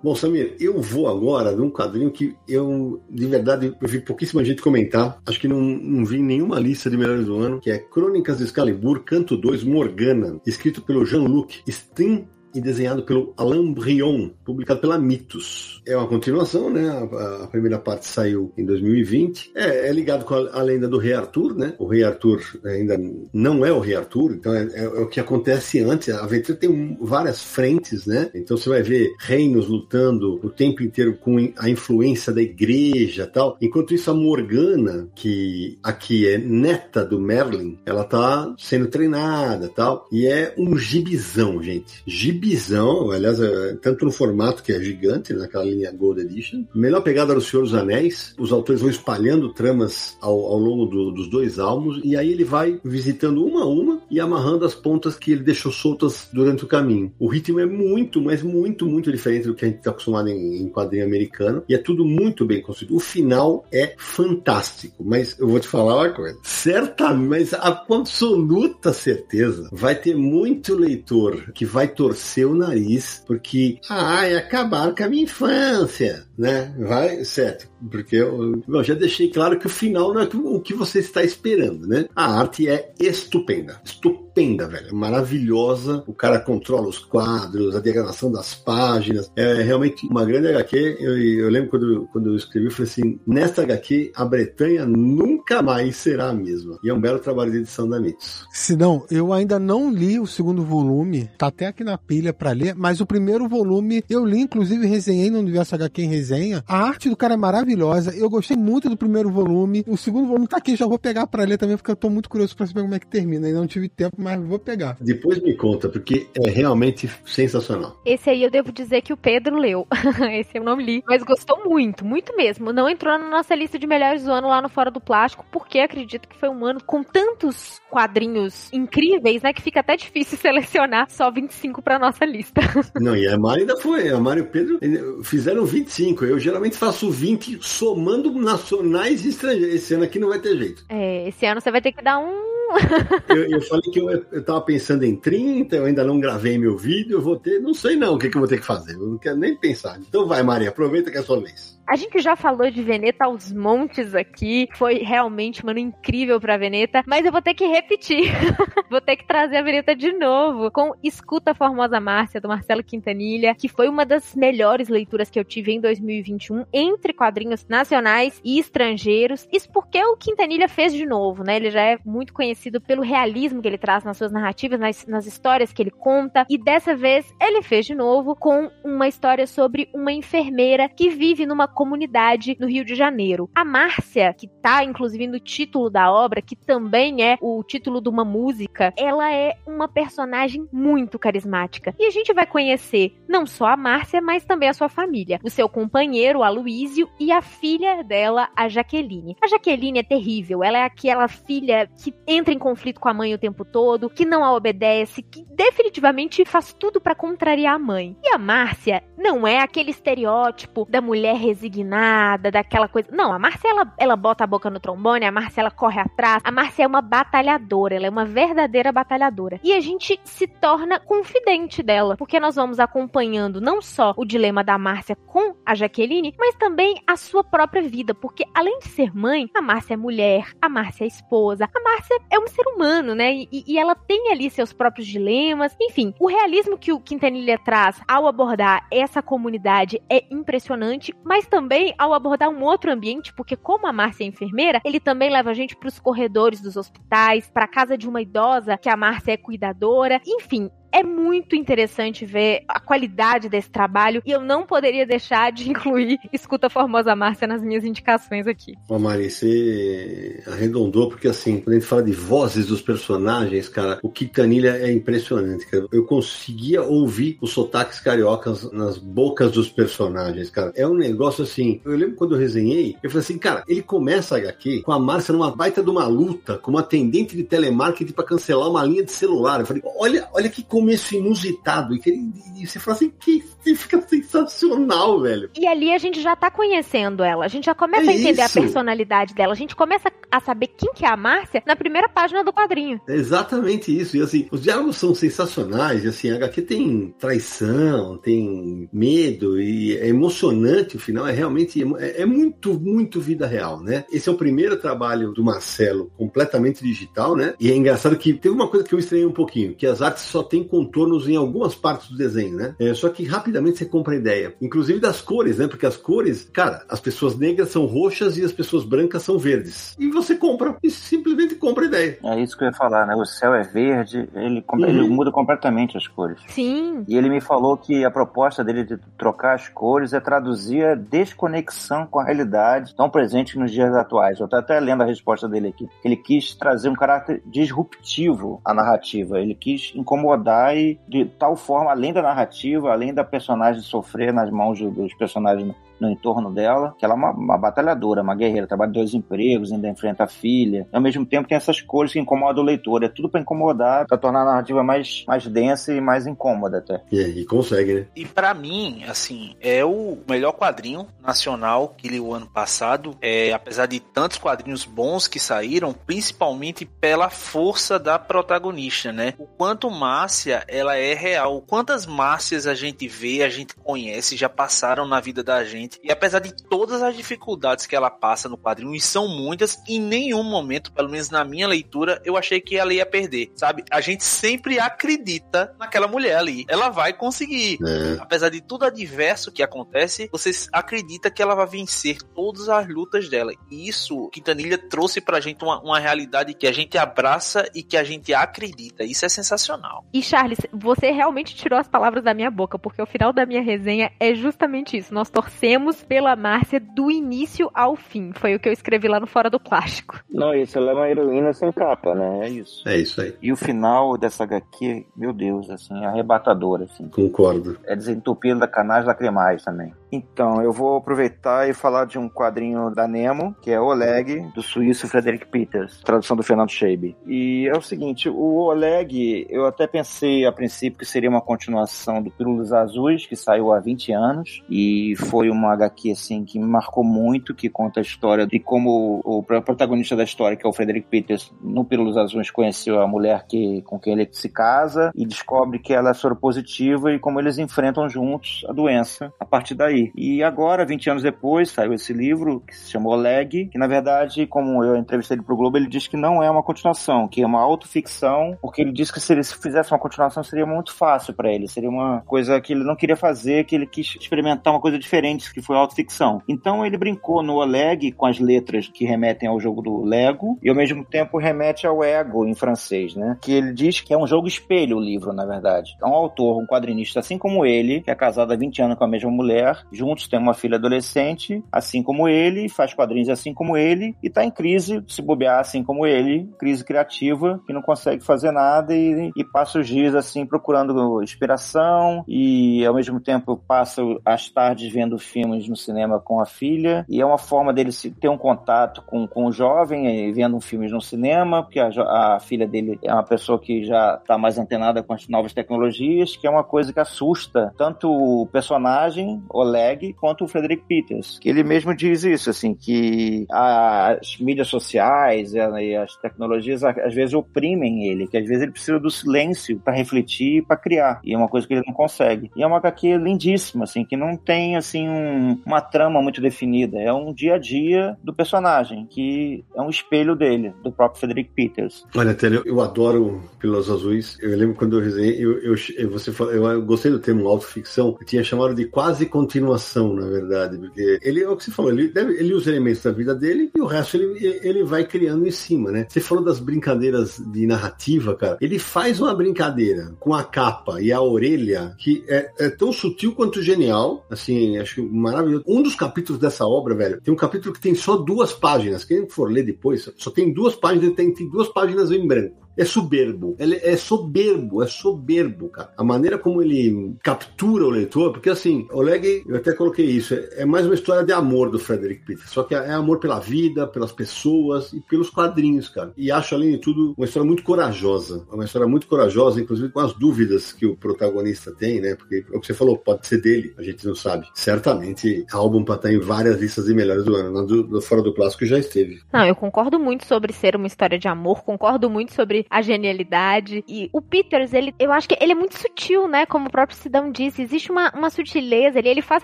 Bom, 0.03 0.15
Samir, 0.15 0.55
eu 0.59 0.81
vou 0.81 1.07
agora 1.07 1.51
num 1.51 1.69
quadrinho 1.69 2.11
que 2.11 2.35
eu, 2.47 3.01
de 3.09 3.25
verdade, 3.27 3.73
eu 3.79 3.87
vi 3.87 3.99
pouquíssima 3.99 4.43
gente 4.43 4.61
comentar. 4.61 5.21
Acho 5.25 5.39
que 5.39 5.47
não, 5.47 5.61
não 5.61 6.03
vi 6.03 6.19
nenhuma 6.19 6.59
lista 6.59 6.89
de 6.89 6.97
melhores 6.97 7.25
do 7.25 7.37
ano, 7.37 7.59
que 7.59 7.69
é 7.69 7.77
Crônicas 7.77 8.39
de 8.39 8.45
Excalibur, 8.45 9.03
Canto 9.03 9.37
2, 9.37 9.63
Morgana, 9.63 10.41
escrito 10.45 10.81
pelo 10.81 11.05
Jean-Luc 11.05 11.61
Stin 11.69 12.27
e 12.53 12.61
desenhado 12.61 13.03
pelo 13.03 13.33
Alain 13.37 13.73
Brion, 13.73 14.29
publicado 14.43 14.79
pela 14.79 14.97
Mitos. 14.97 15.81
É 15.85 15.95
uma 15.95 16.07
continuação, 16.07 16.69
né? 16.69 16.89
A, 16.89 17.43
a 17.43 17.47
primeira 17.47 17.79
parte 17.79 18.05
saiu 18.05 18.51
em 18.57 18.65
2020. 18.65 19.51
É, 19.55 19.89
é 19.89 19.91
ligado 19.91 20.25
com 20.25 20.33
a, 20.33 20.59
a, 20.59 20.61
lenda 20.61 20.87
do 20.87 20.97
Rei 20.97 21.13
Arthur, 21.13 21.55
né? 21.55 21.73
O 21.79 21.87
Rei 21.87 22.03
Arthur 22.03 22.41
ainda 22.65 22.99
não 23.33 23.65
é 23.65 23.71
o 23.71 23.79
Rei 23.79 23.95
Arthur, 23.95 24.33
então 24.33 24.53
é, 24.53 24.63
é, 24.73 24.83
é 24.83 24.87
o 24.87 25.07
que 25.07 25.19
acontece 25.19 25.79
antes. 25.79 26.09
A 26.09 26.23
aventura 26.23 26.57
tem 26.57 26.69
um, 26.69 26.97
várias 27.01 27.41
frentes, 27.43 28.05
né? 28.05 28.29
Então 28.35 28.57
você 28.57 28.69
vai 28.69 28.83
ver 28.83 29.13
reinos 29.19 29.67
lutando 29.67 30.39
o 30.43 30.49
tempo 30.49 30.83
inteiro 30.83 31.17
com 31.17 31.37
a 31.57 31.69
influência 31.69 32.33
da 32.33 32.41
igreja 32.41 33.25
tal. 33.25 33.57
Enquanto 33.61 33.93
isso, 33.93 34.11
a 34.11 34.13
Morgana, 34.13 35.07
que 35.15 35.79
aqui 35.81 36.27
é 36.27 36.37
neta 36.37 37.03
do 37.03 37.19
Merlin, 37.19 37.79
ela 37.85 38.03
tá 38.03 38.53
sendo 38.57 38.87
treinada 38.87 39.69
tal. 39.69 40.07
E 40.11 40.27
é 40.27 40.53
um 40.57 40.77
gibizão, 40.77 41.61
gente. 41.61 42.03
Gib 42.05 42.40
gibizão, 42.41 43.11
aliás, 43.11 43.39
é, 43.39 43.75
tanto 43.75 44.03
no 44.03 44.11
formato 44.11 44.63
que 44.63 44.71
é 44.73 44.81
gigante, 44.81 45.33
naquela 45.33 45.63
linha 45.63 45.91
Gold 45.91 46.21
Edition. 46.21 46.65
Melhor 46.73 47.01
pegada 47.01 47.35
do 47.35 47.41
Senhor 47.41 47.61
dos 47.61 47.75
Anéis. 47.75 48.33
Os 48.37 48.51
autores 48.51 48.81
vão 48.81 48.89
espalhando 48.89 49.53
tramas 49.53 50.17
ao, 50.19 50.33
ao 50.47 50.57
longo 50.57 50.85
do, 50.87 51.11
dos 51.11 51.29
dois 51.29 51.59
álbuns, 51.59 52.01
e 52.03 52.17
aí 52.17 52.31
ele 52.31 52.43
vai 52.43 52.79
visitando 52.83 53.45
uma 53.45 53.61
a 53.61 53.67
uma 53.67 54.00
e 54.11 54.19
amarrando 54.19 54.65
as 54.65 54.75
pontas 54.75 55.15
que 55.15 55.31
ele 55.31 55.43
deixou 55.43 55.71
soltas 55.71 56.27
durante 56.33 56.65
o 56.65 56.67
caminho. 56.67 57.11
O 57.17 57.27
ritmo 57.27 57.59
é 57.59 57.65
muito, 57.65 58.21
mas 58.21 58.43
muito, 58.43 58.85
muito 58.85 59.11
diferente 59.11 59.47
do 59.47 59.55
que 59.55 59.65
a 59.65 59.67
gente 59.67 59.77
está 59.77 59.91
acostumado 59.91 60.27
em, 60.27 60.61
em 60.61 60.69
quadrinho 60.69 61.05
americano, 61.05 61.63
e 61.67 61.73
é 61.73 61.77
tudo 61.77 62.05
muito 62.05 62.45
bem 62.45 62.61
construído. 62.61 62.95
O 62.95 62.99
final 62.99 63.65
é 63.71 63.95
fantástico, 63.97 65.03
mas 65.03 65.39
eu 65.39 65.47
vou 65.47 65.59
te 65.59 65.67
falar 65.67 65.95
uma 65.95 66.09
coisa. 66.09 66.37
Certamente, 66.43 67.29
mas 67.29 67.53
a, 67.53 67.85
absoluta 67.89 68.91
certeza, 68.91 69.69
vai 69.71 69.95
ter 69.95 70.15
muito 70.15 70.75
leitor 70.75 71.51
que 71.53 71.65
vai 71.65 71.87
torcer 71.87 72.45
o 72.45 72.55
nariz, 72.55 73.23
porque, 73.25 73.79
ah, 73.89 74.25
é 74.25 74.37
acabar 74.37 74.93
com 74.93 75.03
a 75.03 75.07
minha 75.07 75.23
infância, 75.23 76.25
né? 76.37 76.73
Vai, 76.77 77.23
certo. 77.23 77.69
Porque 77.89 78.15
eu, 78.15 78.61
eu 78.67 78.83
já 78.83 78.93
deixei 78.93 79.29
claro 79.29 79.57
que 79.57 79.65
o 79.65 79.69
final 79.69 80.13
não 80.13 80.21
é 80.21 80.29
o 80.33 80.59
que 80.59 80.73
você 80.73 80.99
está 80.99 81.23
esperando, 81.23 81.87
né? 81.87 82.07
A 82.15 82.39
arte 82.39 82.67
é 82.67 82.91
estupenda. 82.99 83.81
Estupenda, 83.83 84.00
velho. 84.33 84.95
Maravilhosa. 84.95 86.03
O 86.07 86.13
cara 86.13 86.39
controla 86.39 86.87
os 86.87 86.99
quadros, 86.99 87.75
a 87.75 87.81
diagramação 87.81 88.31
das 88.31 88.55
páginas. 88.55 89.31
É 89.35 89.61
realmente 89.61 90.07
uma 90.07 90.25
grande 90.25 90.47
HQ. 90.47 90.97
Eu, 90.99 91.17
eu 91.17 91.49
lembro 91.49 91.69
quando, 91.69 92.07
quando 92.11 92.29
eu 92.29 92.35
escrevi, 92.35 92.67
eu 92.67 92.71
falei 92.71 92.91
assim: 92.91 93.19
nesta 93.27 93.61
HQ, 93.63 94.11
a 94.15 94.25
Bretanha 94.25 94.85
nunca 94.85 95.61
mais 95.61 95.97
será 95.97 96.29
a 96.29 96.33
mesma. 96.33 96.79
E 96.83 96.89
é 96.89 96.93
um 96.93 96.99
belo 96.99 97.19
trabalho 97.19 97.51
de 97.51 97.57
edição 97.57 97.87
da 97.87 97.99
Mitsu. 97.99 98.45
Se 98.51 98.75
não, 98.75 99.05
eu 99.11 99.33
ainda 99.33 99.59
não 99.59 99.91
li 99.91 100.19
o 100.19 100.27
segundo 100.27 100.63
volume, 100.63 101.29
tá 101.37 101.47
até 101.47 101.67
aqui 101.67 101.83
na 101.83 101.97
pilha 101.97 102.33
para 102.33 102.51
ler, 102.51 102.75
mas 102.75 103.01
o 103.01 103.05
primeiro 103.05 103.47
volume 103.47 104.03
eu 104.09 104.25
li, 104.25 104.39
inclusive 104.39 104.85
resenhei 104.85 105.29
no 105.29 105.39
Universo 105.39 105.75
HQ 105.75 106.01
em 106.01 106.07
resenha. 106.07 106.63
A 106.67 106.77
arte 106.77 107.09
do 107.09 107.17
cara 107.17 107.33
é 107.33 107.37
maravilhosa, 107.37 108.15
eu 108.15 108.29
gostei 108.29 108.57
muito 108.57 108.89
do 108.89 108.97
primeiro 108.97 109.29
volume. 109.29 109.83
O 109.87 109.97
segundo 109.97 110.27
volume 110.27 110.47
tá 110.47 110.57
aqui, 110.57 110.75
já 110.75 110.87
vou 110.87 110.99
pegar 110.99 111.27
para 111.27 111.43
ler 111.43 111.57
também, 111.57 111.77
porque 111.77 111.91
eu 111.91 111.95
tô 111.95 112.09
muito 112.09 112.29
curioso 112.29 112.55
para 112.55 112.65
saber 112.65 112.81
como 112.81 112.95
é 112.95 112.99
que 112.99 113.07
termina. 113.07 113.49
E 113.49 113.53
não 113.53 113.67
tive 113.67 113.90
tempo, 113.95 114.15
mas 114.17 114.41
vou 114.41 114.59
pegar. 114.59 114.97
Depois 114.99 115.41
me 115.41 115.55
conta, 115.55 115.89
porque 115.89 116.27
é 116.35 116.49
realmente 116.49 117.09
sensacional. 117.25 117.99
Esse 118.05 118.29
aí 118.29 118.43
eu 118.43 118.51
devo 118.51 118.71
dizer 118.71 119.01
que 119.01 119.13
o 119.13 119.17
Pedro 119.17 119.57
leu. 119.57 119.87
Esse 120.39 120.57
eu 120.57 120.63
não 120.63 120.79
li, 120.79 121.03
mas 121.07 121.23
gostou 121.23 121.63
muito, 121.63 122.05
muito 122.05 122.35
mesmo. 122.35 122.73
Não 122.73 122.89
entrou 122.89 123.17
na 123.17 123.29
nossa 123.29 123.55
lista 123.55 123.77
de 123.77 123.87
melhores 123.87 124.23
do 124.23 124.31
ano 124.31 124.47
lá 124.47 124.61
no 124.61 124.69
Fora 124.69 124.91
do 124.91 124.99
Plástico, 124.99 125.45
porque 125.51 125.79
acredito 125.79 126.27
que 126.27 126.37
foi 126.37 126.49
um 126.49 126.65
ano 126.65 126.81
com 126.83 127.03
tantos 127.03 127.79
quadrinhos 127.89 128.71
incríveis, 128.71 129.41
né, 129.41 129.53
que 129.53 129.61
fica 129.61 129.81
até 129.81 129.95
difícil 129.95 130.37
selecionar 130.39 131.09
só 131.09 131.29
25 131.29 131.81
para 131.81 131.99
nossa 131.99 132.25
lista. 132.25 132.61
Não, 132.99 133.15
e 133.15 133.27
a 133.27 133.37
Mari 133.37 133.61
ainda 133.61 133.77
foi, 133.77 134.09
a 134.09 134.19
Mari 134.19 134.39
e 134.39 134.43
o 134.43 134.47
Pedro 134.47 134.79
fizeram 135.23 135.65
25. 135.65 136.25
Eu 136.25 136.39
geralmente 136.39 136.77
faço 136.77 137.09
20 137.11 137.59
somando 137.61 138.31
nacionais 138.33 139.25
e 139.25 139.29
estrangeiros. 139.29 139.75
Esse 139.75 139.93
ano 139.93 140.03
aqui 140.03 140.19
não 140.19 140.29
vai 140.29 140.39
ter 140.39 140.57
jeito. 140.57 140.85
É, 140.89 141.27
esse 141.27 141.45
ano 141.45 141.61
você 141.61 141.71
vai 141.71 141.81
ter 141.81 141.91
que 141.91 142.03
dar 142.03 142.19
um 142.19 142.51
eu, 143.29 143.49
eu, 143.49 143.61
falei 143.61 143.91
que 143.91 143.99
eu, 143.99 144.09
eu 144.09 144.43
tava 144.43 144.61
pensando 144.61 145.03
em 145.03 145.15
30, 145.15 145.75
eu 145.75 145.85
ainda 145.85 146.03
não 146.03 146.19
gravei 146.19 146.57
meu 146.57 146.77
vídeo, 146.77 147.17
eu 147.17 147.21
vou 147.21 147.37
ter, 147.37 147.59
não 147.59 147.73
sei 147.73 147.95
não 147.95 148.15
o 148.15 148.17
que, 148.17 148.29
que 148.29 148.37
eu 148.37 148.41
vou 148.41 148.47
ter 148.47 148.59
que 148.59 148.65
fazer, 148.65 148.93
eu 148.93 149.07
não 149.07 149.17
quero 149.17 149.37
nem 149.37 149.55
pensar. 149.55 149.99
Então 149.99 150.27
vai, 150.27 150.43
Maria, 150.43 150.69
aproveita 150.69 151.11
que 151.11 151.17
é 151.17 151.19
a 151.21 151.23
sua 151.23 151.39
vez. 151.39 151.70
A 151.91 151.97
gente 151.97 152.19
já 152.19 152.37
falou 152.37 152.71
de 152.71 152.81
Veneta 152.81 153.25
aos 153.25 153.51
montes 153.51 154.15
aqui. 154.15 154.69
Foi 154.75 154.99
realmente, 154.99 155.65
mano, 155.65 155.77
incrível 155.77 156.39
pra 156.39 156.55
Veneta. 156.55 157.03
Mas 157.05 157.25
eu 157.25 157.33
vou 157.33 157.41
ter 157.41 157.53
que 157.53 157.65
repetir. 157.65 158.31
vou 158.89 159.01
ter 159.01 159.17
que 159.17 159.27
trazer 159.27 159.57
a 159.57 159.61
Veneta 159.61 159.93
de 159.93 160.13
novo. 160.13 160.71
Com 160.71 160.93
Escuta 161.03 161.53
Formosa 161.53 161.99
Márcia, 161.99 162.39
do 162.39 162.47
Marcelo 162.47 162.81
Quintanilha, 162.81 163.53
que 163.53 163.67
foi 163.67 163.89
uma 163.89 164.05
das 164.05 164.33
melhores 164.37 164.87
leituras 164.87 165.29
que 165.29 165.37
eu 165.37 165.43
tive 165.43 165.73
em 165.73 165.81
2021, 165.81 166.63
entre 166.71 167.11
quadrinhos 167.11 167.67
nacionais 167.67 168.39
e 168.41 168.57
estrangeiros. 168.57 169.45
Isso 169.51 169.69
porque 169.69 170.01
o 170.01 170.15
Quintanilha 170.15 170.69
fez 170.69 170.93
de 170.93 171.05
novo, 171.05 171.43
né? 171.43 171.57
Ele 171.57 171.71
já 171.71 171.81
é 171.81 171.97
muito 172.05 172.31
conhecido 172.31 172.79
pelo 172.79 173.01
realismo 173.01 173.61
que 173.61 173.67
ele 173.67 173.77
traz 173.77 174.05
nas 174.05 174.15
suas 174.15 174.31
narrativas, 174.31 174.79
nas, 174.79 175.05
nas 175.07 175.25
histórias 175.25 175.73
que 175.73 175.83
ele 175.83 175.91
conta. 175.91 176.45
E 176.49 176.57
dessa 176.57 176.95
vez 176.95 177.35
ele 177.41 177.61
fez 177.61 177.85
de 177.85 177.95
novo 177.95 178.33
com 178.33 178.71
uma 178.81 179.09
história 179.09 179.45
sobre 179.45 179.89
uma 179.93 180.13
enfermeira 180.13 180.87
que 180.87 181.09
vive 181.09 181.45
numa 181.45 181.67
comunidade 181.81 182.55
no 182.59 182.67
Rio 182.67 182.85
de 182.85 182.93
Janeiro. 182.93 183.49
A 183.55 183.65
Márcia, 183.65 184.35
que 184.37 184.47
tá 184.47 184.83
inclusive 184.83 185.25
no 185.25 185.39
título 185.39 185.89
da 185.89 186.11
obra, 186.11 186.39
que 186.39 186.55
também 186.55 187.23
é 187.23 187.39
o 187.41 187.63
título 187.63 187.99
de 187.99 188.07
uma 188.07 188.23
música, 188.23 188.93
ela 188.95 189.33
é 189.33 189.57
uma 189.65 189.87
personagem 189.87 190.67
muito 190.71 191.17
carismática. 191.17 191.95
E 191.97 192.05
a 192.05 192.11
gente 192.11 192.35
vai 192.35 192.45
conhecer 192.45 193.15
não 193.27 193.47
só 193.47 193.65
a 193.65 193.75
Márcia, 193.75 194.21
mas 194.21 194.45
também 194.45 194.69
a 194.69 194.75
sua 194.75 194.89
família. 194.89 195.39
O 195.43 195.49
seu 195.49 195.67
companheiro, 195.67 196.43
Aloísio, 196.43 197.09
e 197.19 197.31
a 197.31 197.41
filha 197.41 198.03
dela, 198.03 198.47
a 198.55 198.69
Jaqueline. 198.69 199.35
A 199.41 199.47
Jaqueline 199.47 199.97
é 199.97 200.03
terrível, 200.03 200.63
ela 200.63 200.77
é 200.77 200.83
aquela 200.83 201.27
filha 201.27 201.89
que 201.97 202.13
entra 202.27 202.53
em 202.53 202.59
conflito 202.59 202.99
com 202.99 203.09
a 203.09 203.13
mãe 203.13 203.33
o 203.33 203.39
tempo 203.39 203.65
todo, 203.65 204.07
que 204.07 204.23
não 204.23 204.43
a 204.43 204.53
obedece, 204.53 205.23
que 205.23 205.43
definitivamente 205.49 206.45
faz 206.45 206.73
tudo 206.73 207.01
para 207.01 207.15
contrariar 207.15 207.73
a 207.73 207.79
mãe. 207.79 208.15
E 208.23 208.29
a 208.29 208.37
Márcia 208.37 209.03
não 209.17 209.47
é 209.47 209.57
aquele 209.57 209.89
estereótipo 209.89 210.85
da 210.87 211.01
mulher 211.01 211.35
resignada 211.35 211.70
resignada, 211.71 212.51
daquela 212.51 212.87
coisa. 212.87 213.07
Não, 213.11 213.31
a 213.31 213.39
Márcia 213.39 213.69
ela, 213.97 214.15
bota 214.15 214.43
a 214.43 214.47
boca 214.47 214.69
no 214.69 214.79
trombone, 214.79 215.25
a 215.25 215.31
Márcia 215.31 215.61
ela 215.61 215.71
corre 215.71 215.99
atrás. 216.01 216.41
A 216.43 216.51
Márcia 216.51 216.83
é 216.83 216.87
uma 216.87 217.01
batalhadora, 217.01 217.95
ela 217.95 218.05
é 218.05 218.09
uma 218.09 218.25
verdadeira 218.25 218.91
batalhadora. 218.91 219.59
E 219.63 219.73
a 219.73 219.79
gente 219.79 220.19
se 220.25 220.45
torna 220.45 220.99
confidente 220.99 221.81
dela, 221.81 222.17
porque 222.17 222.39
nós 222.39 222.55
vamos 222.55 222.79
acompanhando 222.79 223.61
não 223.61 223.81
só 223.81 224.13
o 224.17 224.25
dilema 224.25 224.63
da 224.63 224.77
Márcia 224.77 225.15
com 225.15 225.55
a 225.65 225.73
Jaqueline, 225.73 226.35
mas 226.37 226.55
também 226.55 226.95
a 227.07 227.15
sua 227.15 227.43
própria 227.43 227.81
vida, 227.81 228.13
porque 228.13 228.43
além 228.53 228.79
de 228.79 228.89
ser 228.89 229.15
mãe, 229.15 229.49
a 229.55 229.61
Márcia 229.61 229.93
é 229.93 229.97
mulher, 229.97 230.51
a 230.61 230.67
Márcia 230.67 231.05
é 231.05 231.07
esposa, 231.07 231.69
a 231.73 231.83
Márcia 231.83 232.17
é 232.29 232.39
um 232.39 232.47
ser 232.47 232.67
humano, 232.67 233.15
né? 233.15 233.33
E, 233.33 233.63
e 233.65 233.79
ela 233.79 233.95
tem 233.95 234.31
ali 234.31 234.49
seus 234.49 234.73
próprios 234.73 235.07
dilemas. 235.07 235.75
Enfim, 235.79 236.13
o 236.19 236.27
realismo 236.27 236.77
que 236.77 236.91
o 236.91 236.99
Quintanilha 236.99 237.57
traz 237.63 238.01
ao 238.07 238.27
abordar 238.27 238.85
essa 238.91 239.21
comunidade 239.21 240.01
é 240.09 240.25
impressionante, 240.31 241.13
mas 241.23 241.47
também 241.51 241.93
ao 241.97 242.13
abordar 242.13 242.49
um 242.49 242.63
outro 242.63 242.89
ambiente, 242.89 243.33
porque 243.33 243.57
como 243.57 243.85
a 243.85 243.91
Márcia 243.91 244.23
é 244.23 244.27
enfermeira, 244.27 244.81
ele 244.85 245.01
também 245.01 245.29
leva 245.29 245.49
a 245.49 245.53
gente 245.53 245.75
para 245.75 245.89
os 245.89 245.99
corredores 245.99 246.61
dos 246.61 246.77
hospitais, 246.77 247.51
para 247.53 247.65
a 247.65 247.67
casa 247.67 247.97
de 247.97 248.07
uma 248.07 248.21
idosa 248.21 248.77
que 248.77 248.87
a 248.87 248.95
Márcia 248.95 249.33
é 249.33 249.37
cuidadora. 249.37 250.21
Enfim, 250.25 250.71
é 250.91 251.03
muito 251.03 251.55
interessante 251.55 252.25
ver 252.25 252.63
a 252.67 252.79
qualidade 252.79 253.49
desse 253.49 253.69
trabalho 253.69 254.21
e 254.25 254.31
eu 254.31 254.41
não 254.41 254.65
poderia 254.65 255.05
deixar 255.05 255.51
de 255.51 255.69
incluir 255.71 256.19
Escuta 256.33 256.69
Formosa 256.69 257.15
Márcia 257.15 257.47
nas 257.47 257.61
minhas 257.61 257.83
indicações 257.83 258.47
aqui. 258.47 258.73
Ô 258.89 258.99
Mari, 258.99 259.29
você 259.29 260.43
arredondou, 260.47 261.09
porque 261.09 261.27
assim, 261.27 261.59
quando 261.59 261.75
a 261.75 261.79
gente 261.79 261.87
fala 261.87 262.03
de 262.03 262.11
vozes 262.11 262.65
dos 262.65 262.81
personagens, 262.81 263.69
cara, 263.69 263.99
o 264.03 264.09
Quintanilha 264.09 264.77
é 264.77 264.91
impressionante, 264.91 265.65
cara. 265.65 265.87
Eu 265.91 266.05
conseguia 266.05 266.81
ouvir 266.83 267.37
os 267.41 267.51
sotaques 267.51 267.99
cariocas 267.99 268.71
nas 268.71 268.97
bocas 268.97 269.51
dos 269.51 269.69
personagens, 269.69 270.49
cara. 270.49 270.71
É 270.75 270.87
um 270.87 270.93
negócio 270.93 271.43
assim, 271.43 271.81
eu 271.85 271.95
lembro 271.95 272.15
quando 272.15 272.35
eu 272.35 272.39
resenhei, 272.39 272.95
eu 273.01 273.09
falei 273.09 273.23
assim, 273.23 273.37
cara, 273.37 273.63
ele 273.67 273.81
começa 273.81 274.35
a 274.35 274.37
HQ 274.37 274.81
com 274.81 274.91
a 274.91 274.99
Márcia 274.99 275.33
numa 275.33 275.55
baita 275.55 275.81
de 275.83 275.89
uma 275.89 276.07
luta, 276.07 276.57
com 276.57 276.71
uma 276.71 276.81
atendente 276.81 277.35
de 277.35 277.43
telemarketing 277.43 278.13
para 278.13 278.25
cancelar 278.25 278.69
uma 278.69 278.83
linha 278.83 279.03
de 279.03 279.11
celular. 279.11 279.59
Eu 279.59 279.65
falei, 279.65 279.83
olha, 279.97 280.27
olha 280.33 280.49
que 280.49 280.63
começo 280.81 281.15
inusitado. 281.15 281.95
E, 281.95 281.99
que, 281.99 282.11
e 282.57 282.65
você 282.65 282.79
fala 282.79 282.97
assim, 282.97 283.13
que 283.19 283.43
fica 283.75 284.01
sensacional, 284.01 285.21
velho. 285.21 285.49
E 285.55 285.67
ali 285.67 285.93
a 285.93 285.97
gente 285.99 286.21
já 286.21 286.35
tá 286.35 286.49
conhecendo 286.49 287.23
ela. 287.23 287.45
A 287.45 287.47
gente 287.47 287.65
já 287.65 287.75
começa 287.75 288.09
é 288.09 288.15
a 288.15 288.17
entender 288.17 288.43
isso. 288.43 288.57
a 288.57 288.61
personalidade 288.61 289.35
dela. 289.35 289.53
A 289.53 289.55
gente 289.55 289.75
começa 289.75 290.11
a 290.31 290.39
saber 290.39 290.67
quem 290.67 290.91
que 290.93 291.05
é 291.05 291.09
a 291.09 291.15
Márcia 291.15 291.61
na 291.65 291.75
primeira 291.75 292.09
página 292.09 292.43
do 292.43 292.51
quadrinho. 292.51 292.99
É 293.07 293.13
exatamente 293.13 293.95
isso. 293.95 294.17
E 294.17 294.21
assim, 294.21 294.47
os 294.51 294.61
diálogos 294.61 294.97
são 294.97 295.13
sensacionais. 295.13 296.03
E 296.03 296.07
assim, 296.07 296.31
a 296.31 296.35
HQ 296.35 296.61
tem 296.63 297.13
traição, 297.19 298.17
tem 298.17 298.89
medo 298.91 299.61
e 299.61 299.97
é 299.97 300.07
emocionante. 300.07 300.95
O 300.95 300.99
final 300.99 301.27
é 301.27 301.31
realmente 301.31 301.83
é, 301.99 302.21
é 302.21 302.25
muito, 302.25 302.79
muito 302.79 303.21
vida 303.21 303.45
real, 303.45 303.81
né? 303.81 304.03
Esse 304.11 304.29
é 304.29 304.31
o 304.31 304.37
primeiro 304.37 304.77
trabalho 304.77 305.31
do 305.31 305.43
Marcelo 305.43 306.11
completamente 306.17 306.83
digital, 306.83 307.35
né? 307.35 307.53
E 307.59 307.69
é 307.69 307.75
engraçado 307.75 308.17
que 308.17 308.33
teve 308.33 308.55
uma 308.55 308.67
coisa 308.67 308.85
que 308.85 308.95
eu 308.95 308.99
estranhei 308.99 309.27
um 309.27 309.31
pouquinho, 309.31 309.75
que 309.75 309.85
as 309.85 310.01
artes 310.01 310.23
só 310.23 310.41
tem 310.41 310.63
contornos 310.71 311.27
em 311.27 311.35
algumas 311.35 311.75
partes 311.75 312.09
do 312.09 312.17
desenho, 312.17 312.55
né? 312.55 312.75
É, 312.79 312.93
só 312.93 313.09
que 313.09 313.25
rapidamente 313.25 313.77
você 313.77 313.85
compra 313.85 314.13
a 314.13 314.17
ideia. 314.17 314.55
Inclusive 314.61 314.99
das 314.99 315.21
cores, 315.21 315.57
né? 315.57 315.67
Porque 315.67 315.85
as 315.85 315.97
cores, 315.97 316.49
cara, 316.53 316.85
as 316.89 317.01
pessoas 317.01 317.37
negras 317.37 317.69
são 317.69 317.85
roxas 317.85 318.37
e 318.37 318.45
as 318.45 318.53
pessoas 318.53 318.85
brancas 318.85 319.21
são 319.23 319.37
verdes. 319.37 319.95
E 319.99 320.09
você 320.09 320.35
compra, 320.35 320.77
e 320.81 320.89
simplesmente 320.89 321.55
compra 321.55 321.83
a 321.83 321.87
ideia. 321.87 322.17
É 322.23 322.39
isso 322.39 322.57
que 322.57 322.63
eu 322.63 322.69
ia 322.69 322.73
falar, 322.73 323.05
né? 323.05 323.13
O 323.15 323.25
céu 323.25 323.53
é 323.53 323.63
verde, 323.63 324.29
ele, 324.33 324.63
uhum. 324.71 324.85
ele 324.85 325.09
muda 325.09 325.31
completamente 325.31 325.97
as 325.97 326.07
cores. 326.07 326.39
Sim. 326.47 327.03
E 327.07 327.17
ele 327.17 327.29
me 327.29 327.41
falou 327.41 327.75
que 327.75 328.05
a 328.05 328.11
proposta 328.11 328.63
dele 328.63 328.85
de 328.85 328.97
trocar 329.17 329.55
as 329.55 329.67
cores 329.67 330.13
é 330.13 330.19
traduzir 330.19 330.85
a 330.85 330.95
desconexão 330.95 332.07
com 332.07 332.19
a 332.19 332.23
realidade 332.23 332.95
tão 332.95 333.09
presente 333.09 333.59
nos 333.59 333.71
dias 333.71 333.93
atuais. 333.93 334.39
Eu 334.39 334.47
tô 334.47 334.55
até 334.55 334.79
lendo 334.79 335.03
a 335.03 335.05
resposta 335.05 335.49
dele 335.49 335.67
aqui. 335.67 335.89
Ele 336.05 336.15
quis 336.15 336.55
trazer 336.55 336.87
um 336.87 336.93
caráter 336.93 337.41
disruptivo 337.45 338.61
à 338.63 338.73
narrativa. 338.73 339.39
Ele 339.39 339.55
quis 339.55 339.91
incomodar 339.95 340.60
e 340.75 340.99
de 341.07 341.25
tal 341.25 341.55
forma, 341.55 341.91
além 341.91 342.13
da 342.13 342.21
narrativa, 342.21 342.91
além 342.91 343.13
da 343.13 343.23
personagem 343.23 343.81
sofrer 343.81 344.33
nas 344.33 344.49
mãos 344.49 344.79
dos 344.79 345.13
personagens 345.15 345.73
no 346.01 346.09
entorno 346.09 346.51
dela, 346.51 346.95
que 346.97 347.05
ela 347.05 347.13
é 347.13 347.17
uma, 347.17 347.31
uma 347.31 347.57
batalhadora, 347.57 348.23
uma 348.23 348.33
guerreira, 348.33 348.65
trabalha 348.65 348.91
dois 348.91 349.13
empregos, 349.13 349.71
ainda 349.71 349.87
enfrenta 349.87 350.23
a 350.23 350.27
filha. 350.27 350.87
E, 350.91 350.95
ao 350.95 351.01
mesmo 351.01 351.25
tempo 351.25 351.47
tem 351.47 351.55
essas 351.55 351.79
cores 351.79 352.11
que 352.11 352.19
incomodam 352.19 352.63
o 352.63 352.65
leitor. 352.65 353.03
É 353.03 353.07
tudo 353.07 353.29
para 353.29 353.39
incomodar, 353.39 354.07
para 354.07 354.17
tornar 354.17 354.41
a 354.41 354.45
narrativa 354.45 354.83
mais, 354.83 355.23
mais 355.27 355.45
densa 355.45 355.93
e 355.93 356.01
mais 356.01 356.25
incômoda 356.25 356.79
até. 356.79 357.03
E, 357.11 357.21
e 357.41 357.45
consegue, 357.45 357.93
né? 357.93 358.05
E 358.15 358.25
para 358.25 358.53
mim, 358.53 359.03
assim, 359.07 359.55
é 359.61 359.85
o 359.85 360.17
melhor 360.27 360.53
quadrinho 360.53 361.05
nacional 361.21 361.93
que 361.95 362.07
li 362.07 362.19
o 362.19 362.33
ano 362.33 362.47
passado. 362.47 363.15
É, 363.21 363.53
apesar 363.53 363.85
de 363.85 363.99
tantos 363.99 364.39
quadrinhos 364.39 364.85
bons 364.85 365.27
que 365.27 365.39
saíram, 365.39 365.93
principalmente 365.93 366.83
pela 366.83 367.29
força 367.29 367.99
da 367.99 368.17
protagonista, 368.17 369.11
né? 369.11 369.35
O 369.37 369.45
quanto 369.45 369.91
Márcia 369.91 370.63
ela 370.67 370.95
é 370.95 371.13
real. 371.13 371.61
Quantas 371.61 372.07
Márcias 372.07 372.65
a 372.65 372.73
gente 372.73 373.07
vê, 373.07 373.43
a 373.43 373.49
gente 373.49 373.75
conhece, 373.75 374.35
já 374.35 374.49
passaram 374.49 375.07
na 375.07 375.19
vida 375.19 375.43
da 375.43 375.63
gente 375.63 375.90
e 376.03 376.11
apesar 376.11 376.39
de 376.39 376.53
todas 376.53 377.01
as 377.01 377.15
dificuldades 377.15 377.85
que 377.85 377.95
ela 377.95 378.09
passa 378.09 378.47
no 378.47 378.57
quadrinho, 378.57 378.95
e 378.95 379.01
são 379.01 379.27
muitas, 379.27 379.81
em 379.87 379.99
nenhum 379.99 380.43
momento, 380.43 380.91
pelo 380.91 381.09
menos 381.09 381.29
na 381.29 381.43
minha 381.43 381.67
leitura, 381.67 382.21
eu 382.23 382.37
achei 382.37 382.61
que 382.61 382.77
ela 382.77 382.93
ia 382.93 383.05
perder, 383.05 383.51
sabe? 383.55 383.83
A 383.91 384.01
gente 384.01 384.23
sempre 384.23 384.79
acredita 384.79 385.75
naquela 385.79 386.07
mulher 386.07 386.37
ali. 386.37 386.65
Ela 386.67 386.89
vai 386.89 387.13
conseguir. 387.13 387.77
É. 387.85 388.17
Apesar 388.19 388.49
de 388.49 388.61
tudo 388.61 388.85
adverso 388.85 389.51
que 389.51 389.63
acontece, 389.63 390.29
você 390.31 390.51
acredita 390.71 391.29
que 391.29 391.41
ela 391.41 391.55
vai 391.55 391.65
vencer 391.65 392.21
todas 392.21 392.69
as 392.69 392.87
lutas 392.87 393.29
dela. 393.29 393.53
E 393.69 393.87
isso, 393.87 394.29
Quintanilha 394.29 394.77
trouxe 394.77 395.21
pra 395.21 395.39
gente 395.39 395.63
uma, 395.63 395.81
uma 395.81 395.99
realidade 395.99 396.53
que 396.53 396.67
a 396.67 396.71
gente 396.71 396.97
abraça 396.97 397.69
e 397.73 397.83
que 397.83 397.97
a 397.97 398.03
gente 398.03 398.33
acredita. 398.33 399.03
Isso 399.03 399.25
é 399.25 399.29
sensacional. 399.29 400.05
E 400.13 400.21
Charles, 400.21 400.59
você 400.71 401.11
realmente 401.11 401.55
tirou 401.55 401.79
as 401.79 401.87
palavras 401.87 402.23
da 402.23 402.33
minha 402.33 402.51
boca, 402.51 402.77
porque 402.77 403.01
o 403.01 403.05
final 403.05 403.33
da 403.33 403.45
minha 403.45 403.61
resenha 403.61 404.11
é 404.19 404.33
justamente 404.33 404.97
isso. 404.97 405.13
Nós 405.13 405.29
torcemos 405.29 405.80
pela 406.07 406.35
Márcia 406.35 406.79
do 406.79 407.09
início 407.09 407.69
ao 407.73 407.95
fim. 407.95 408.31
Foi 408.33 408.55
o 408.55 408.59
que 408.59 408.69
eu 408.69 408.73
escrevi 408.73 409.07
lá 409.07 409.19
no 409.19 409.27
Fora 409.27 409.49
do 409.49 409.59
Plástico. 409.59 410.19
Não, 410.29 410.53
isso, 410.53 410.77
ela 410.77 410.91
é 410.91 410.93
uma 410.93 411.09
heroína 411.09 411.53
sem 411.53 411.71
capa, 411.71 412.13
né? 412.13 412.47
É 412.47 412.49
isso. 412.49 412.87
É 412.87 412.97
isso 412.97 413.21
aí. 413.21 413.35
E 413.41 413.51
o 413.51 413.55
final 413.55 414.17
dessa 414.17 414.43
HQ, 414.43 415.05
meu 415.15 415.33
Deus, 415.33 415.69
assim, 415.69 416.05
arrebatador, 416.05 416.81
assim. 416.83 417.07
Concordo. 417.09 417.77
É 417.85 417.95
desentupida 417.95 418.59
da 418.59 418.67
canagem 418.67 419.07
lacrimais 419.07 419.63
também. 419.63 419.93
Então, 420.11 420.61
eu 420.61 420.73
vou 420.73 420.97
aproveitar 420.97 421.69
e 421.69 421.73
falar 421.73 422.05
de 422.05 422.19
um 422.19 422.27
quadrinho 422.27 422.89
da 422.89 423.07
Nemo, 423.07 423.55
que 423.61 423.71
é 423.71 423.79
Oleg, 423.79 424.41
do 424.53 424.61
suíço 424.61 425.07
Frederick 425.07 425.45
Peters, 425.47 426.01
tradução 426.01 426.35
do 426.35 426.43
Fernando 426.43 426.69
Scheib. 426.69 427.15
E 427.25 427.67
é 427.67 427.77
o 427.77 427.81
seguinte, 427.81 428.29
o 428.29 428.57
Oleg, 428.57 429.47
eu 429.49 429.65
até 429.65 429.87
pensei 429.87 430.45
a 430.45 430.51
princípio 430.51 430.99
que 430.99 431.05
seria 431.05 431.29
uma 431.29 431.41
continuação 431.41 432.21
do 432.21 432.29
Pílulas 432.29 432.73
Azuis, 432.73 433.25
que 433.25 433.35
saiu 433.35 433.71
há 433.71 433.79
20 433.79 434.11
anos, 434.11 434.63
e 434.69 435.15
foi 435.17 435.49
uma 435.49 435.70
HQ, 435.73 436.11
assim, 436.11 436.45
que 436.45 436.59
me 436.59 436.65
marcou 436.65 437.03
muito, 437.03 437.53
que 437.53 437.69
conta 437.69 437.99
a 437.99 438.03
história 438.03 438.45
de 438.45 438.59
como 438.59 439.21
o, 439.23 439.39
o 439.39 439.43
protagonista 439.43 440.15
da 440.15 440.23
história, 440.23 440.57
que 440.57 440.65
é 440.65 440.69
o 440.69 440.73
Frederick 440.73 441.07
Peters, 441.07 441.51
no 441.61 441.85
Pílulas 441.85 442.17
Azuis 442.17 442.51
conheceu 442.51 443.01
a 443.01 443.07
mulher 443.07 443.45
que, 443.47 443.81
com 443.83 443.99
quem 443.99 444.13
ele 444.13 444.27
se 444.31 444.49
casa 444.49 445.11
e 445.15 445.25
descobre 445.25 445.79
que 445.79 445.93
ela 445.93 446.09
é 446.09 446.13
soropositiva 446.13 447.11
e 447.11 447.19
como 447.19 447.39
eles 447.39 447.57
enfrentam 447.57 448.07
juntos 448.09 448.65
a 448.67 448.73
doença 448.73 449.33
a 449.39 449.45
partir 449.45 449.75
daí. 449.75 450.11
E 450.15 450.43
agora, 450.43 450.85
20 450.85 451.09
anos 451.09 451.23
depois, 451.23 451.69
saiu 451.69 451.93
esse 451.93 452.13
livro 452.13 452.61
que 452.61 452.75
se 452.75 452.91
chamou 452.91 453.15
Leg, 453.15 453.67
que 453.67 453.77
na 453.77 453.87
verdade, 453.87 454.45
como 454.47 454.83
eu 454.83 454.95
entrevistei 454.95 455.35
ele 455.35 455.43
pro 455.43 455.55
Globo, 455.55 455.77
ele 455.77 455.87
diz 455.87 456.07
que 456.07 456.17
não 456.17 456.41
é 456.41 456.49
uma 456.49 456.63
continuação, 456.63 457.27
que 457.27 457.41
é 457.41 457.45
uma 457.45 457.61
autoficção, 457.61 458.57
porque 458.61 458.81
ele 458.81 458.91
diz 458.91 459.11
que 459.11 459.19
se 459.19 459.33
ele 459.33 459.43
fizesse 459.43 459.91
uma 459.91 459.99
continuação 459.99 460.43
seria 460.43 460.65
muito 460.65 460.93
fácil 460.93 461.33
para 461.33 461.51
ele, 461.51 461.67
seria 461.67 461.89
uma 461.89 462.21
coisa 462.21 462.59
que 462.61 462.73
ele 462.73 462.83
não 462.83 462.95
queria 462.95 463.15
fazer, 463.15 463.65
que 463.65 463.75
ele 463.75 463.85
quis 463.85 464.15
experimentar 464.19 464.73
uma 464.73 464.81
coisa 464.81 464.97
diferente, 464.97 465.50
que 465.51 465.61
foi 465.61 465.75
autoficção. 465.75 466.41
Então 466.47 466.85
ele 466.85 466.97
brincou 466.97 467.43
no 467.43 467.55
Oleg 467.55 468.11
com 468.11 468.25
as 468.25 468.39
letras 468.39 468.87
que 468.87 469.05
remetem 469.05 469.49
ao 469.49 469.59
jogo 469.59 469.81
do 469.81 470.03
Lego 470.03 470.57
e 470.61 470.69
ao 470.69 470.75
mesmo 470.75 471.03
tempo 471.03 471.37
remete 471.37 471.85
ao 471.85 472.03
ego 472.03 472.45
em 472.45 472.53
francês, 472.53 473.15
né? 473.15 473.37
Que 473.41 473.53
ele 473.53 473.73
diz 473.73 474.01
que 474.01 474.13
é 474.13 474.17
um 474.17 474.27
jogo 474.27 474.47
espelho 474.47 474.97
o 474.97 475.01
livro, 475.01 475.33
na 475.33 475.45
verdade. 475.45 475.95
É 476.01 476.05
um 476.05 476.13
autor, 476.13 476.61
um 476.61 476.65
quadrinista 476.65 477.19
assim 477.19 477.37
como 477.37 477.65
ele, 477.65 478.01
que 478.01 478.11
é 478.11 478.15
casado 478.15 478.51
há 478.51 478.55
20 478.55 478.81
anos 478.81 478.97
com 478.97 479.03
a 479.03 479.07
mesma 479.07 479.31
mulher, 479.31 479.83
juntos 479.91 480.27
têm 480.27 480.39
uma 480.39 480.53
filha 480.53 480.75
adolescente, 480.75 481.63
assim 481.71 482.03
como 482.03 482.27
ele, 482.27 482.69
faz 482.69 482.93
quadrinhos 482.93 483.29
assim 483.29 483.53
como 483.53 483.77
ele, 483.77 484.15
e 484.21 484.29
tá 484.29 484.43
em 484.43 484.51
crise, 484.51 485.03
se 485.07 485.21
bobear 485.21 485.59
assim 485.59 485.83
como 485.83 486.05
ele, 486.05 486.49
crise 486.59 486.83
criativa, 486.83 487.61
que 487.65 487.73
não 487.73 487.81
consegue 487.81 488.23
fazer 488.23 488.51
nada 488.51 488.95
e, 488.95 489.31
e 489.35 489.43
passa 489.43 489.79
os 489.79 489.87
dias 489.87 490.15
assim 490.15 490.45
procurando 490.45 491.21
inspiração 491.21 492.23
e 492.27 492.85
ao 492.85 492.93
mesmo 492.93 493.19
tempo 493.19 493.57
passa 493.67 494.01
as 494.25 494.49
tardes 494.49 494.91
vendo 494.91 495.17
filmes 495.41 495.67
no 495.67 495.75
cinema 495.75 496.19
com 496.19 496.39
a 496.39 496.45
filha 496.45 497.05
e 497.09 497.19
é 497.19 497.25
uma 497.25 497.37
forma 497.37 497.73
dele 497.73 497.91
ter 498.19 498.29
um 498.29 498.37
contato 498.37 499.01
com, 499.05 499.27
com 499.27 499.45
o 499.45 499.51
jovem 499.51 500.07
e 500.07 500.31
vendo 500.31 500.59
filmes 500.59 500.91
no 500.91 501.01
cinema, 501.01 501.63
porque 501.63 501.79
a, 501.79 501.89
a 502.35 502.39
filha 502.39 502.67
dele 502.67 502.99
é 503.03 503.13
uma 503.13 503.23
pessoa 503.23 503.59
que 503.59 503.83
já 503.83 504.19
está 504.21 504.37
mais 504.37 504.57
antenada 504.57 505.01
com 505.01 505.13
as 505.13 505.27
novas 505.27 505.53
tecnologias, 505.53 506.35
que 506.37 506.45
é 506.45 506.49
uma 506.49 506.63
coisa 506.63 506.93
que 506.93 506.99
assusta 506.99 507.73
tanto 507.77 508.09
o 508.11 508.45
personagem, 508.47 509.41
Olé, 509.49 509.97
quanto 510.19 510.45
o 510.45 510.47
Frederick 510.47 510.83
Peters, 510.87 511.39
que 511.39 511.49
ele 511.49 511.63
mesmo 511.63 511.95
diz 511.95 512.23
isso, 512.23 512.49
assim, 512.49 512.73
que 512.73 513.45
as 513.49 514.37
mídias 514.39 514.67
sociais 514.67 515.53
e 515.53 515.95
as 515.95 516.15
tecnologias 516.17 516.83
às 516.83 517.13
vezes 517.13 517.33
oprimem 517.33 518.07
ele, 518.07 518.27
que 518.27 518.37
às 518.37 518.45
vezes 518.45 518.63
ele 518.63 518.71
precisa 518.71 518.99
do 518.99 519.09
silêncio 519.09 519.79
para 519.79 519.93
refletir 519.93 520.57
e 520.57 520.61
para 520.61 520.77
criar, 520.77 521.19
e 521.23 521.33
é 521.33 521.37
uma 521.37 521.47
coisa 521.47 521.67
que 521.67 521.73
ele 521.73 521.83
não 521.85 521.93
consegue. 521.93 522.51
E 522.55 522.63
é 522.63 522.67
uma 522.67 522.77
HQ 522.77 523.17
lindíssima, 523.17 523.83
assim, 523.83 524.05
que 524.05 524.15
não 524.15 524.37
tem, 524.37 524.75
assim, 524.75 525.07
um, 525.07 525.30
uma 525.65 525.81
trama 525.81 526.21
muito 526.21 526.41
definida, 526.41 526.97
é 526.99 527.11
um 527.13 527.33
dia 527.33 527.55
a 527.55 527.57
dia 527.57 528.17
do 528.23 528.33
personagem, 528.33 529.05
que 529.09 529.63
é 529.75 529.81
um 529.81 529.89
espelho 529.89 530.35
dele, 530.35 530.73
do 530.83 530.91
próprio 530.91 531.19
Frederick 531.19 531.51
Peters. 531.55 532.05
Olha, 532.15 532.33
Télio, 532.33 532.63
eu 532.65 532.81
adoro 532.81 533.41
Pílulas 533.59 533.89
Azuis, 533.89 534.37
eu 534.41 534.55
lembro 534.57 534.75
quando 534.75 534.97
eu 534.97 535.03
resenhei, 535.03 535.43
eu, 535.43 535.59
eu, 535.59 536.09
você 536.09 536.31
falou, 536.31 536.53
eu 536.53 536.81
gostei 536.81 537.11
do 537.11 537.19
termo 537.19 537.47
autoficção, 537.47 538.17
eu 538.19 538.25
tinha 538.25 538.43
chamado 538.43 538.73
de 538.73 538.85
quase 538.85 539.25
continuação 539.25 540.13
na 540.13 540.27
verdade, 540.27 540.77
porque 540.77 541.19
ele 541.21 541.41
é 541.41 541.49
o 541.49 541.55
que 541.55 541.65
você 541.65 541.71
falou, 541.71 541.91
ele, 541.91 542.07
deve, 542.07 542.33
ele 542.33 542.53
usa 542.53 542.71
elementos 542.71 543.03
da 543.03 543.11
vida 543.11 543.35
dele 543.35 543.71
e 543.75 543.81
o 543.81 543.85
resto 543.85 544.17
ele, 544.17 544.59
ele 544.63 544.83
vai 544.83 545.05
criando 545.05 545.47
em 545.47 545.51
cima, 545.51 545.91
né? 545.91 546.05
Você 546.09 546.19
falou 546.19 546.43
das 546.43 546.59
brincadeiras 546.59 547.37
de 547.37 547.65
narrativa, 547.65 548.35
cara. 548.35 548.57
Ele 548.61 548.79
faz 548.79 549.19
uma 549.19 549.33
brincadeira 549.33 550.13
com 550.19 550.33
a 550.33 550.43
capa 550.43 551.01
e 551.01 551.11
a 551.11 551.21
orelha 551.21 551.95
que 551.97 552.23
é, 552.27 552.51
é 552.59 552.69
tão 552.69 552.91
sutil 552.91 553.33
quanto 553.33 553.61
genial, 553.61 554.25
assim, 554.29 554.77
acho 554.77 555.03
maravilhoso. 555.21 555.63
Um 555.67 555.81
dos 555.81 555.95
capítulos 555.95 556.41
dessa 556.41 556.65
obra, 556.65 556.95
velho, 556.95 557.21
tem 557.21 557.33
um 557.33 557.37
capítulo 557.37 557.73
que 557.73 557.81
tem 557.81 557.95
só 557.95 558.17
duas 558.17 558.51
páginas. 558.51 559.05
Quem 559.05 559.29
for 559.29 559.51
ler 559.51 559.63
depois, 559.63 560.11
só 560.17 560.31
tem 560.31 560.53
duas 560.53 560.75
páginas, 560.75 561.15
tem, 561.15 561.33
tem 561.33 561.49
duas 561.49 561.69
páginas 561.69 562.11
em 562.11 562.25
branco 562.27 562.60
é 562.77 562.85
soberbo. 562.85 563.55
Ele 563.59 563.79
é 563.81 563.95
soberbo, 563.97 564.83
é 564.83 564.87
soberbo, 564.87 565.69
cara. 565.69 565.91
A 565.97 566.03
maneira 566.03 566.37
como 566.37 566.61
ele 566.61 567.15
captura 567.23 567.85
o 567.85 567.89
leitor, 567.89 568.31
porque 568.31 568.49
assim, 568.49 568.87
Oleg, 568.91 569.43
eu 569.47 569.55
até 569.55 569.73
coloquei 569.73 570.05
isso, 570.05 570.33
é, 570.33 570.65
mais 570.65 570.85
uma 570.85 570.95
história 570.95 571.23
de 571.23 571.33
amor 571.33 571.69
do 571.69 571.79
Frederick 571.79 572.25
Peters. 572.25 572.49
Só 572.49 572.63
que 572.63 572.73
é 572.73 572.91
amor 572.91 573.19
pela 573.19 573.39
vida, 573.39 573.87
pelas 573.87 574.11
pessoas 574.11 574.93
e 574.93 575.01
pelos 575.01 575.29
quadrinhos, 575.29 575.89
cara. 575.89 576.13
E 576.15 576.31
acho, 576.31 576.55
além 576.55 576.71
de 576.71 576.77
tudo, 576.79 577.13
uma 577.17 577.25
história 577.25 577.47
muito 577.47 577.63
corajosa. 577.63 578.45
Uma 578.51 578.65
história 578.65 578.87
muito 578.87 579.07
corajosa, 579.07 579.61
inclusive 579.61 579.89
com 579.89 579.99
as 579.99 580.13
dúvidas 580.13 580.71
que 580.71 580.85
o 580.85 580.95
protagonista 580.95 581.71
tem, 581.71 582.01
né? 582.01 582.15
Porque 582.15 582.45
é 582.51 582.57
o 582.57 582.59
que 582.59 582.67
você 582.67 582.73
falou, 582.73 582.97
pode 582.97 583.27
ser 583.27 583.41
dele, 583.41 583.73
a 583.77 583.83
gente 583.83 584.05
não 584.05 584.15
sabe. 584.15 584.47
Certamente, 584.53 585.45
álbum 585.51 585.83
pra 585.83 585.95
estar 585.95 586.11
em 586.11 586.19
várias 586.19 586.59
listas 586.59 586.85
de 586.85 586.93
melhores 586.93 587.23
do 587.23 587.35
ano. 587.35 587.65
Do, 587.65 587.83
do 587.83 588.01
Fora 588.01 588.21
do 588.21 588.33
Clássico 588.33 588.65
já 588.65 588.79
esteve. 588.79 589.21
Não, 589.31 589.45
eu 589.45 589.55
concordo 589.55 589.99
muito 589.99 590.25
sobre 590.25 590.53
ser 590.53 590.75
uma 590.75 590.87
história 590.87 591.17
de 591.17 591.27
amor, 591.27 591.63
concordo 591.63 592.09
muito 592.09 592.33
sobre 592.33 592.60
a 592.69 592.81
genialidade. 592.81 593.83
E 593.87 594.09
o 594.13 594.21
Peters, 594.21 594.73
ele, 594.73 594.93
eu 594.99 595.11
acho 595.11 595.27
que 595.27 595.37
ele 595.39 595.51
é 595.51 595.55
muito 595.55 595.77
sutil, 595.77 596.27
né? 596.27 596.45
Como 596.45 596.67
o 596.67 596.71
próprio 596.71 596.97
Sidão 596.97 597.31
disse, 597.31 597.61
existe 597.61 597.91
uma, 597.91 598.11
uma 598.11 598.29
sutileza 598.29 598.99
ali. 598.99 599.09
Ele 599.09 599.21
faz 599.21 599.43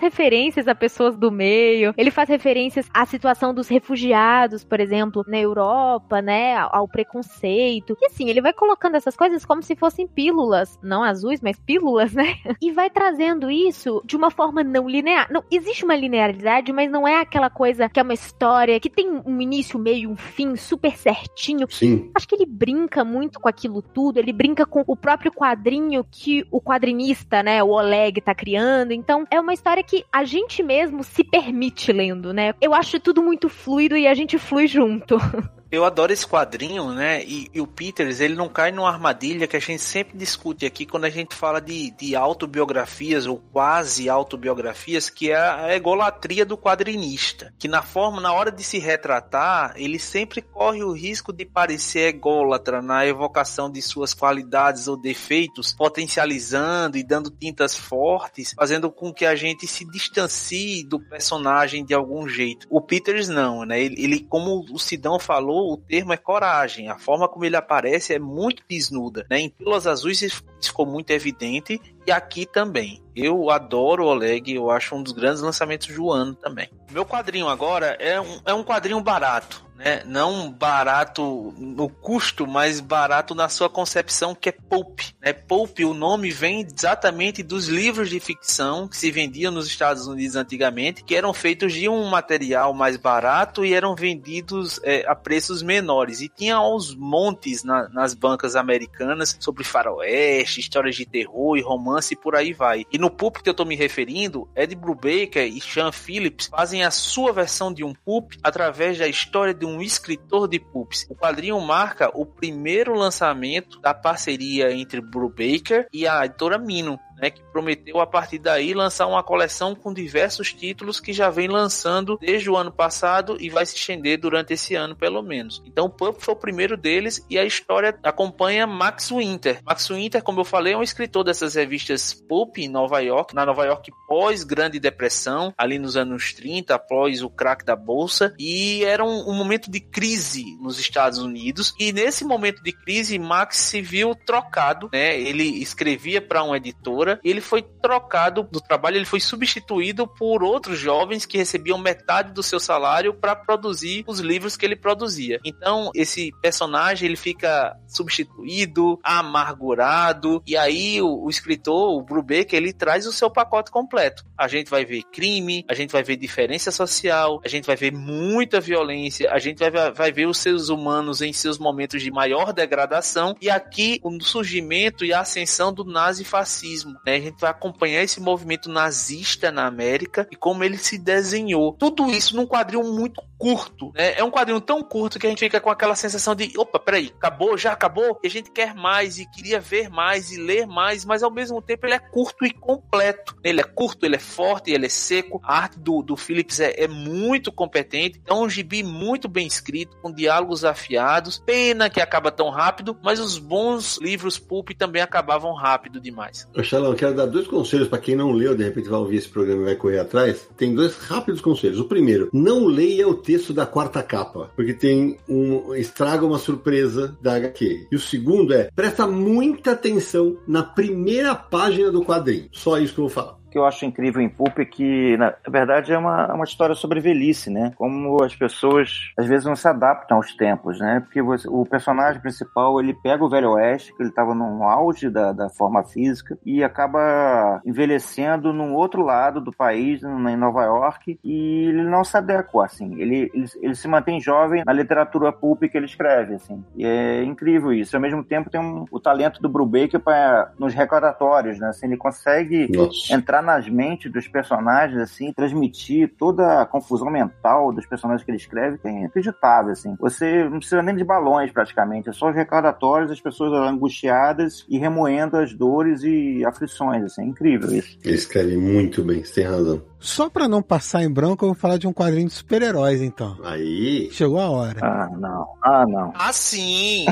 referências 0.00 0.66
a 0.68 0.74
pessoas 0.74 1.16
do 1.16 1.30
meio, 1.30 1.94
ele 1.96 2.10
faz 2.10 2.28
referências 2.28 2.88
à 2.92 3.04
situação 3.04 3.52
dos 3.52 3.68
refugiados, 3.68 4.64
por 4.64 4.80
exemplo, 4.80 5.24
na 5.26 5.38
Europa, 5.38 6.22
né? 6.22 6.56
Ao, 6.56 6.78
ao 6.78 6.88
preconceito. 6.88 7.96
E 8.00 8.06
assim, 8.06 8.28
ele 8.28 8.40
vai 8.40 8.52
colocando 8.52 8.94
essas 8.96 9.16
coisas 9.16 9.44
como 9.44 9.62
se 9.62 9.76
fossem 9.76 10.06
pílulas, 10.06 10.78
não 10.82 11.02
azuis, 11.02 11.40
mas 11.40 11.58
pílulas, 11.58 12.12
né? 12.12 12.36
E 12.60 12.72
vai 12.72 12.90
trazendo 12.90 13.50
isso 13.50 14.02
de 14.04 14.16
uma 14.16 14.30
forma 14.30 14.64
não 14.64 14.88
linear. 14.88 15.28
Não, 15.30 15.44
existe 15.50 15.84
uma 15.84 15.94
linearidade, 15.94 16.72
mas 16.72 16.90
não 16.90 17.06
é 17.06 17.20
aquela 17.20 17.48
coisa 17.48 17.88
que 17.88 18.00
é 18.00 18.02
uma 18.02 18.14
história 18.14 18.80
que 18.80 18.90
tem 18.90 19.08
um 19.24 19.40
início, 19.40 19.78
meio, 19.78 20.10
um 20.10 20.16
fim 20.16 20.56
super 20.56 20.96
certinho. 20.96 21.66
Sim. 21.70 22.10
Acho 22.14 22.26
que 22.26 22.34
ele 22.34 22.46
brinca 22.46 23.04
muito 23.08 23.40
com 23.40 23.48
aquilo 23.48 23.82
tudo, 23.82 24.18
ele 24.18 24.32
brinca 24.32 24.66
com 24.66 24.84
o 24.86 24.96
próprio 24.96 25.32
quadrinho 25.32 26.04
que 26.08 26.46
o 26.50 26.60
quadrinista, 26.60 27.42
né, 27.42 27.62
o 27.62 27.70
Oleg 27.70 28.20
tá 28.20 28.34
criando. 28.34 28.92
Então, 28.92 29.24
é 29.30 29.40
uma 29.40 29.54
história 29.54 29.82
que 29.82 30.04
a 30.12 30.24
gente 30.24 30.62
mesmo 30.62 31.02
se 31.02 31.24
permite 31.24 31.92
lendo, 31.92 32.32
né? 32.32 32.54
Eu 32.60 32.74
acho 32.74 33.00
tudo 33.00 33.22
muito 33.22 33.48
fluido 33.48 33.96
e 33.96 34.06
a 34.06 34.14
gente 34.14 34.38
flui 34.38 34.66
junto. 34.66 35.16
Eu 35.70 35.84
adoro 35.84 36.12
esse 36.12 36.26
quadrinho, 36.26 36.92
né? 36.92 37.22
E, 37.24 37.50
e, 37.52 37.60
o 37.60 37.66
Peters, 37.66 38.20
ele 38.20 38.34
não 38.34 38.48
cai 38.48 38.72
numa 38.72 38.88
armadilha 38.88 39.46
que 39.46 39.56
a 39.56 39.60
gente 39.60 39.82
sempre 39.82 40.16
discute 40.16 40.64
aqui 40.64 40.86
quando 40.86 41.04
a 41.04 41.10
gente 41.10 41.34
fala 41.34 41.60
de, 41.60 41.90
de 41.90 42.16
autobiografias 42.16 43.26
ou 43.26 43.36
quase 43.52 44.08
autobiografias, 44.08 45.10
que 45.10 45.30
é 45.30 45.36
a 45.36 45.74
egolatria 45.74 46.46
do 46.46 46.56
quadrinista. 46.56 47.52
Que 47.58 47.68
na 47.68 47.82
forma, 47.82 48.18
na 48.20 48.32
hora 48.32 48.50
de 48.50 48.62
se 48.62 48.78
retratar, 48.78 49.74
ele 49.76 49.98
sempre 49.98 50.40
corre 50.40 50.82
o 50.82 50.92
risco 50.92 51.34
de 51.34 51.44
parecer 51.44 52.08
ególatra 52.08 52.80
na 52.80 53.06
evocação 53.06 53.70
de 53.70 53.82
suas 53.82 54.14
qualidades 54.14 54.88
ou 54.88 54.96
defeitos, 54.96 55.74
potencializando 55.74 56.96
e 56.96 57.02
dando 57.02 57.30
tintas 57.30 57.76
fortes, 57.76 58.54
fazendo 58.56 58.90
com 58.90 59.12
que 59.12 59.26
a 59.26 59.34
gente 59.34 59.66
se 59.66 59.84
distancie 59.84 60.82
do 60.82 60.98
personagem 60.98 61.84
de 61.84 61.92
algum 61.92 62.26
jeito. 62.26 62.66
O 62.70 62.80
Peters 62.80 63.28
não, 63.28 63.66
né? 63.66 63.82
Ele, 63.82 64.02
ele 64.02 64.20
como 64.20 64.64
o 64.72 64.78
Sidão 64.78 65.18
falou, 65.18 65.57
o 65.58 65.76
termo 65.76 66.12
é 66.12 66.16
coragem. 66.16 66.88
A 66.88 66.98
forma 66.98 67.28
como 67.28 67.44
ele 67.44 67.56
aparece 67.56 68.14
é 68.14 68.18
muito 68.18 68.62
desnuda, 68.68 69.26
né? 69.30 69.40
Em 69.40 69.50
Pílulas 69.50 69.86
Azuis 69.86 70.22
isso 70.22 70.44
ficou 70.60 70.86
muito 70.86 71.10
evidente 71.10 71.80
e 72.06 72.12
aqui 72.12 72.46
também. 72.46 73.02
Eu 73.20 73.50
adoro 73.50 74.04
o 74.04 74.08
Oleg, 74.08 74.54
eu 74.54 74.70
acho 74.70 74.94
um 74.94 75.02
dos 75.02 75.12
grandes 75.12 75.40
lançamentos 75.40 75.88
do 75.88 76.10
ano 76.12 76.34
também. 76.34 76.70
Meu 76.90 77.04
quadrinho 77.04 77.48
agora 77.48 77.96
é 77.98 78.20
um, 78.20 78.40
é 78.46 78.54
um 78.54 78.62
quadrinho 78.62 79.00
barato 79.00 79.68
né? 79.78 80.02
Não 80.04 80.50
barato 80.50 81.54
no 81.56 81.88
custo, 81.88 82.46
mas 82.46 82.80
barato 82.80 83.34
na 83.34 83.48
sua 83.48 83.70
concepção, 83.70 84.34
que 84.34 84.48
é 84.48 84.52
pulp. 84.52 85.00
Né? 85.22 85.32
Pulp, 85.32 85.78
o 85.80 85.94
nome 85.94 86.30
vem 86.30 86.66
exatamente 86.66 87.44
dos 87.44 87.68
livros 87.68 88.10
de 88.10 88.18
ficção 88.18 88.88
que 88.88 88.96
se 88.96 89.10
vendiam 89.12 89.52
nos 89.52 89.68
Estados 89.68 90.08
Unidos 90.08 90.34
antigamente, 90.34 91.04
que 91.04 91.14
eram 91.14 91.32
feitos 91.32 91.72
de 91.72 91.88
um 91.88 92.04
material 92.06 92.74
mais 92.74 92.96
barato 92.96 93.64
e 93.64 93.72
eram 93.72 93.94
vendidos 93.94 94.80
é, 94.82 95.04
a 95.06 95.14
preços 95.14 95.62
menores. 95.62 96.20
E 96.20 96.28
tinha 96.28 96.56
aos 96.56 96.94
montes 96.94 97.62
na, 97.62 97.88
nas 97.88 98.14
bancas 98.14 98.56
americanas 98.56 99.36
sobre 99.38 99.62
faroeste, 99.62 100.58
histórias 100.58 100.96
de 100.96 101.06
terror 101.06 101.56
e 101.56 101.62
romance 101.62 102.14
e 102.14 102.16
por 102.16 102.34
aí 102.34 102.52
vai. 102.52 102.84
E 102.90 102.98
no 102.98 103.07
pulp 103.10 103.38
que 103.38 103.48
eu 103.48 103.52
estou 103.52 103.66
me 103.66 103.76
referindo, 103.76 104.48
Ed 104.54 104.74
Brubaker 104.74 105.46
e 105.46 105.60
Sean 105.60 105.92
Phillips 105.92 106.46
fazem 106.46 106.84
a 106.84 106.90
sua 106.90 107.32
versão 107.32 107.72
de 107.72 107.84
um 107.84 107.92
pulp 107.92 108.32
através 108.42 108.98
da 108.98 109.06
história 109.06 109.54
de 109.54 109.64
um 109.66 109.80
escritor 109.80 110.48
de 110.48 110.58
pulps. 110.58 111.06
O 111.08 111.14
quadrinho 111.14 111.60
marca 111.60 112.10
o 112.14 112.24
primeiro 112.24 112.94
lançamento 112.94 113.80
da 113.80 113.94
parceria 113.94 114.72
entre 114.72 115.00
Brubaker 115.00 115.86
e 115.92 116.06
a 116.06 116.24
editora 116.24 116.58
Mino 116.58 116.98
né, 117.20 117.30
que 117.30 117.42
prometeu 117.52 118.00
a 118.00 118.06
partir 118.06 118.38
daí 118.38 118.74
lançar 118.74 119.06
uma 119.06 119.22
coleção 119.22 119.74
com 119.74 119.92
diversos 119.92 120.52
títulos 120.52 121.00
que 121.00 121.12
já 121.12 121.30
vem 121.30 121.48
lançando 121.48 122.18
desde 122.20 122.50
o 122.50 122.56
ano 122.56 122.72
passado 122.72 123.36
e 123.40 123.50
vai 123.50 123.66
se 123.66 123.76
estender 123.76 124.18
durante 124.18 124.52
esse 124.52 124.74
ano 124.74 124.96
pelo 124.96 125.22
menos. 125.22 125.62
Então 125.66 125.86
o 125.86 125.90
Pulp 125.90 126.20
foi 126.20 126.34
o 126.34 126.36
primeiro 126.36 126.76
deles 126.76 127.24
e 127.28 127.38
a 127.38 127.44
história 127.44 127.98
acompanha 128.02 128.66
Max 128.66 129.10
Winter. 129.10 129.60
Max 129.64 129.88
Winter, 129.88 130.22
como 130.22 130.40
eu 130.40 130.44
falei, 130.44 130.74
é 130.74 130.76
um 130.76 130.82
escritor 130.82 131.24
dessas 131.24 131.54
revistas 131.54 132.14
Pulp 132.14 132.58
em 132.58 132.68
Nova 132.68 133.00
York, 133.00 133.34
na 133.34 133.44
Nova 133.44 133.64
York 133.64 133.90
pós 134.06 134.44
Grande 134.44 134.78
Depressão, 134.78 135.52
ali 135.56 135.78
nos 135.78 135.96
anos 135.96 136.32
30, 136.32 136.74
após 136.74 137.22
o 137.22 137.30
crack 137.30 137.64
da 137.64 137.76
bolsa, 137.76 138.34
e 138.38 138.84
era 138.84 139.04
um, 139.04 139.30
um 139.30 139.34
momento 139.34 139.70
de 139.70 139.80
crise 139.80 140.44
nos 140.60 140.78
Estados 140.78 141.18
Unidos. 141.18 141.74
E 141.78 141.92
nesse 141.92 142.24
momento 142.24 142.62
de 142.62 142.72
crise, 142.72 143.18
Max 143.18 143.56
se 143.56 143.80
viu 143.80 144.14
trocado, 144.14 144.88
né? 144.92 145.18
Ele 145.20 145.44
escrevia 145.44 146.20
para 146.20 146.42
uma 146.42 146.56
editora 146.56 147.07
editora 147.08 147.20
ele 147.24 147.40
foi 147.40 147.62
trocado 147.62 148.46
do 148.50 148.60
trabalho, 148.60 148.96
ele 148.96 149.04
foi 149.04 149.20
substituído 149.20 150.06
por 150.06 150.42
outros 150.42 150.78
jovens 150.78 151.24
que 151.24 151.38
recebiam 151.38 151.78
metade 151.78 152.32
do 152.32 152.42
seu 152.42 152.60
salário 152.60 153.14
para 153.14 153.34
produzir 153.34 154.04
os 154.06 154.20
livros 154.20 154.56
que 154.56 154.66
ele 154.66 154.76
produzia. 154.76 155.40
Então, 155.44 155.90
esse 155.94 156.32
personagem 156.42 157.06
ele 157.06 157.16
fica 157.16 157.76
substituído, 157.86 158.98
amargurado, 159.02 160.42
e 160.46 160.56
aí 160.56 161.00
o, 161.00 161.24
o 161.24 161.30
escritor, 161.30 161.96
o 161.96 162.02
Brubeck, 162.02 162.54
ele 162.54 162.72
traz 162.72 163.06
o 163.06 163.12
seu 163.12 163.30
pacote 163.30 163.70
completo. 163.70 164.24
A 164.36 164.48
gente 164.48 164.70
vai 164.70 164.84
ver 164.84 165.02
crime, 165.12 165.64
a 165.68 165.74
gente 165.74 165.90
vai 165.90 166.02
ver 166.02 166.16
diferença 166.16 166.70
social, 166.70 167.40
a 167.44 167.48
gente 167.48 167.66
vai 167.66 167.76
ver 167.76 167.92
muita 167.92 168.60
violência, 168.60 169.30
a 169.30 169.38
gente 169.38 169.58
vai, 169.58 169.92
vai 169.92 170.12
ver 170.12 170.26
os 170.26 170.38
seres 170.38 170.68
humanos 170.68 171.22
em 171.22 171.32
seus 171.32 171.58
momentos 171.58 172.02
de 172.02 172.10
maior 172.10 172.52
degradação, 172.52 173.34
e 173.40 173.48
aqui 173.50 174.00
o 174.02 174.18
surgimento 174.20 175.04
e 175.04 175.12
a 175.12 175.20
ascensão 175.20 175.72
do 175.72 175.84
nazifascismo, 175.84 176.97
né? 177.04 177.16
A 177.16 177.20
gente 177.20 177.40
vai 177.40 177.50
acompanhar 177.50 178.02
esse 178.02 178.20
movimento 178.20 178.68
nazista 178.68 179.50
na 179.50 179.66
América 179.66 180.26
e 180.30 180.36
como 180.36 180.64
ele 180.64 180.78
se 180.78 180.98
desenhou. 180.98 181.72
Tudo 181.72 182.10
isso 182.10 182.36
num 182.36 182.46
quadrinho 182.46 182.84
muito 182.84 183.22
curto, 183.38 183.92
né? 183.94 184.14
É 184.18 184.24
um 184.24 184.30
quadrinho 184.30 184.60
tão 184.60 184.82
curto 184.82 185.18
que 185.18 185.26
a 185.26 185.30
gente 185.30 185.38
fica 185.38 185.60
com 185.60 185.70
aquela 185.70 185.94
sensação 185.94 186.34
de, 186.34 186.52
opa, 186.58 186.78
peraí, 186.78 187.12
acabou, 187.16 187.56
já 187.56 187.72
acabou? 187.72 188.18
E 188.22 188.26
a 188.26 188.30
gente 188.30 188.50
quer 188.50 188.74
mais 188.74 189.18
e 189.18 189.26
queria 189.30 189.60
ver 189.60 189.88
mais 189.88 190.32
e 190.32 190.40
ler 190.40 190.66
mais, 190.66 191.04
mas 191.04 191.22
ao 191.22 191.30
mesmo 191.30 191.62
tempo 191.62 191.86
ele 191.86 191.94
é 191.94 191.98
curto 191.98 192.44
e 192.44 192.50
completo. 192.50 193.36
Ele 193.44 193.60
é 193.60 193.64
curto, 193.64 194.04
ele 194.04 194.16
é 194.16 194.18
forte, 194.18 194.72
ele 194.72 194.86
é 194.86 194.88
seco. 194.88 195.40
A 195.44 195.56
arte 195.56 195.78
do, 195.78 196.02
do 196.02 196.16
Phillips 196.16 196.58
é, 196.60 196.74
é 196.76 196.88
muito 196.88 197.52
competente. 197.52 198.20
É 198.26 198.34
um 198.34 198.48
gibi 198.50 198.82
muito 198.82 199.28
bem 199.28 199.46
escrito, 199.46 199.96
com 200.02 200.12
diálogos 200.12 200.64
afiados. 200.64 201.38
Pena 201.38 201.88
que 201.88 202.00
acaba 202.00 202.32
tão 202.32 202.50
rápido, 202.50 202.98
mas 203.02 203.20
os 203.20 203.38
bons 203.38 203.98
livros 203.98 204.38
pulp 204.38 204.70
também 204.76 205.00
acabavam 205.00 205.54
rápido 205.54 206.00
demais. 206.00 206.48
Xalão, 206.62 206.94
quero 206.94 207.14
dar 207.14 207.26
dois 207.26 207.46
conselhos 207.46 207.88
para 207.88 207.98
quem 207.98 208.16
não 208.16 208.32
leu, 208.32 208.56
de 208.56 208.64
repente 208.64 208.88
vai 208.88 208.98
ouvir 208.98 209.16
esse 209.16 209.28
programa 209.28 209.62
e 209.62 209.64
vai 209.66 209.76
correr 209.76 210.00
atrás. 210.00 210.48
Tem 210.56 210.74
dois 210.74 210.96
rápidos 210.96 211.40
conselhos. 211.40 211.78
O 211.78 211.84
primeiro, 211.84 212.28
não 212.32 212.66
leia 212.66 213.06
o 213.06 213.14
texto 213.28 213.52
da 213.52 213.66
quarta 213.66 214.02
capa, 214.02 214.50
porque 214.56 214.72
tem 214.72 215.18
um 215.28 215.74
estraga 215.74 216.24
uma 216.24 216.38
surpresa 216.38 217.14
da 217.20 217.34
HQ. 217.34 217.88
E 217.92 217.94
o 217.94 218.00
segundo 218.00 218.54
é, 218.54 218.70
presta 218.74 219.06
muita 219.06 219.72
atenção 219.72 220.38
na 220.46 220.62
primeira 220.62 221.34
página 221.34 221.92
do 221.92 222.02
quadrinho. 222.02 222.48
Só 222.50 222.78
isso 222.78 222.94
que 222.94 223.00
eu 223.00 223.04
vou 223.04 223.12
falar 223.12 223.37
que 223.50 223.58
eu 223.58 223.64
acho 223.64 223.84
incrível 223.84 224.20
em 224.20 224.28
Pulp 224.28 224.58
é 224.58 224.64
que, 224.64 225.16
na 225.16 225.34
verdade, 225.48 225.92
é 225.92 225.98
uma, 225.98 226.34
uma 226.34 226.44
história 226.44 226.74
sobre 226.74 227.00
velhice, 227.00 227.50
né? 227.50 227.72
Como 227.76 228.22
as 228.22 228.34
pessoas, 228.34 229.12
às 229.16 229.26
vezes, 229.26 229.46
não 229.46 229.56
se 229.56 229.66
adaptam 229.66 230.16
aos 230.18 230.34
tempos, 230.34 230.78
né? 230.78 231.00
Porque 231.00 231.22
você, 231.22 231.48
o 231.48 231.64
personagem 231.64 232.20
principal, 232.20 232.80
ele 232.80 232.94
pega 232.94 233.24
o 233.24 233.28
Velho 233.28 233.52
Oeste, 233.52 233.94
que 233.94 234.02
ele 234.02 234.10
estava 234.10 234.34
no 234.34 234.62
auge 234.64 235.08
da, 235.08 235.32
da 235.32 235.48
forma 235.48 235.82
física, 235.84 236.38
e 236.44 236.62
acaba 236.62 237.60
envelhecendo 237.64 238.52
num 238.52 238.74
outro 238.74 239.02
lado 239.02 239.40
do 239.40 239.52
país, 239.52 240.02
em 240.02 240.36
Nova 240.36 240.64
York, 240.64 241.18
e 241.24 241.68
ele 241.68 241.82
não 241.84 242.04
se 242.04 242.16
adequa, 242.16 242.64
assim. 242.64 243.00
Ele, 243.00 243.30
ele, 243.34 243.46
ele 243.62 243.74
se 243.74 243.88
mantém 243.88 244.20
jovem 244.20 244.62
na 244.64 244.72
literatura 244.72 245.32
pulp 245.32 245.62
que 245.62 245.76
ele 245.76 245.86
escreve, 245.86 246.34
assim. 246.34 246.64
E 246.76 246.84
é 246.84 247.22
incrível 247.24 247.72
isso. 247.72 247.96
Ao 247.96 248.02
mesmo 248.02 248.22
tempo, 248.22 248.50
tem 248.50 248.60
um, 248.60 248.84
o 248.90 249.00
talento 249.00 249.40
do 249.40 249.48
Brubaker 249.48 250.00
para 250.00 250.52
nos 250.58 250.74
recordatórios, 250.74 251.58
né? 251.58 251.68
Assim, 251.68 251.86
ele 251.86 251.96
consegue 251.96 252.68
Nossa. 252.70 253.14
entrar 253.14 253.37
entrar 253.38 253.42
nas 253.42 253.68
mentes 253.68 254.10
dos 254.10 254.26
personagens, 254.28 255.00
assim, 255.00 255.32
transmitir 255.32 256.12
toda 256.18 256.62
a 256.62 256.66
confusão 256.66 257.10
mental 257.10 257.72
dos 257.72 257.86
personagens 257.86 258.24
que 258.24 258.30
ele 258.30 258.38
escreve, 258.38 258.78
que 258.78 258.88
é 258.88 258.90
inacreditável, 258.90 259.72
assim. 259.72 259.96
Você 260.00 260.44
não 260.44 260.58
precisa 260.58 260.82
nem 260.82 260.96
de 260.96 261.04
balões, 261.04 261.50
praticamente, 261.50 262.08
é 262.08 262.12
só 262.12 262.30
os 262.30 262.34
recordatórios, 262.34 263.10
as 263.10 263.20
pessoas 263.20 263.52
angustiadas 263.52 264.64
e 264.68 264.78
remoendo 264.78 265.36
as 265.36 265.52
dores 265.52 266.02
e 266.02 266.44
aflições, 266.44 267.04
assim, 267.04 267.22
é 267.22 267.26
incrível 267.26 267.70
isso. 267.72 267.98
Ele 268.04 268.14
escreve 268.14 268.56
muito 268.56 269.02
bem, 269.02 269.24
você 269.24 269.42
tem 269.42 269.50
razão. 269.50 269.82
Só 270.00 270.30
pra 270.30 270.46
não 270.46 270.62
passar 270.62 271.02
em 271.02 271.10
branco, 271.10 271.44
eu 271.44 271.48
vou 271.48 271.56
falar 271.56 271.76
de 271.76 271.86
um 271.86 271.92
quadrinho 271.92 272.28
de 272.28 272.34
super-heróis, 272.34 273.02
então. 273.02 273.36
Aí. 273.42 274.08
Chegou 274.12 274.38
a 274.38 274.48
hora. 274.48 274.78
Ah, 274.80 275.08
não. 275.18 275.46
Ah, 275.62 275.84
não. 275.88 276.12
Ah, 276.14 276.32
sim! 276.32 277.06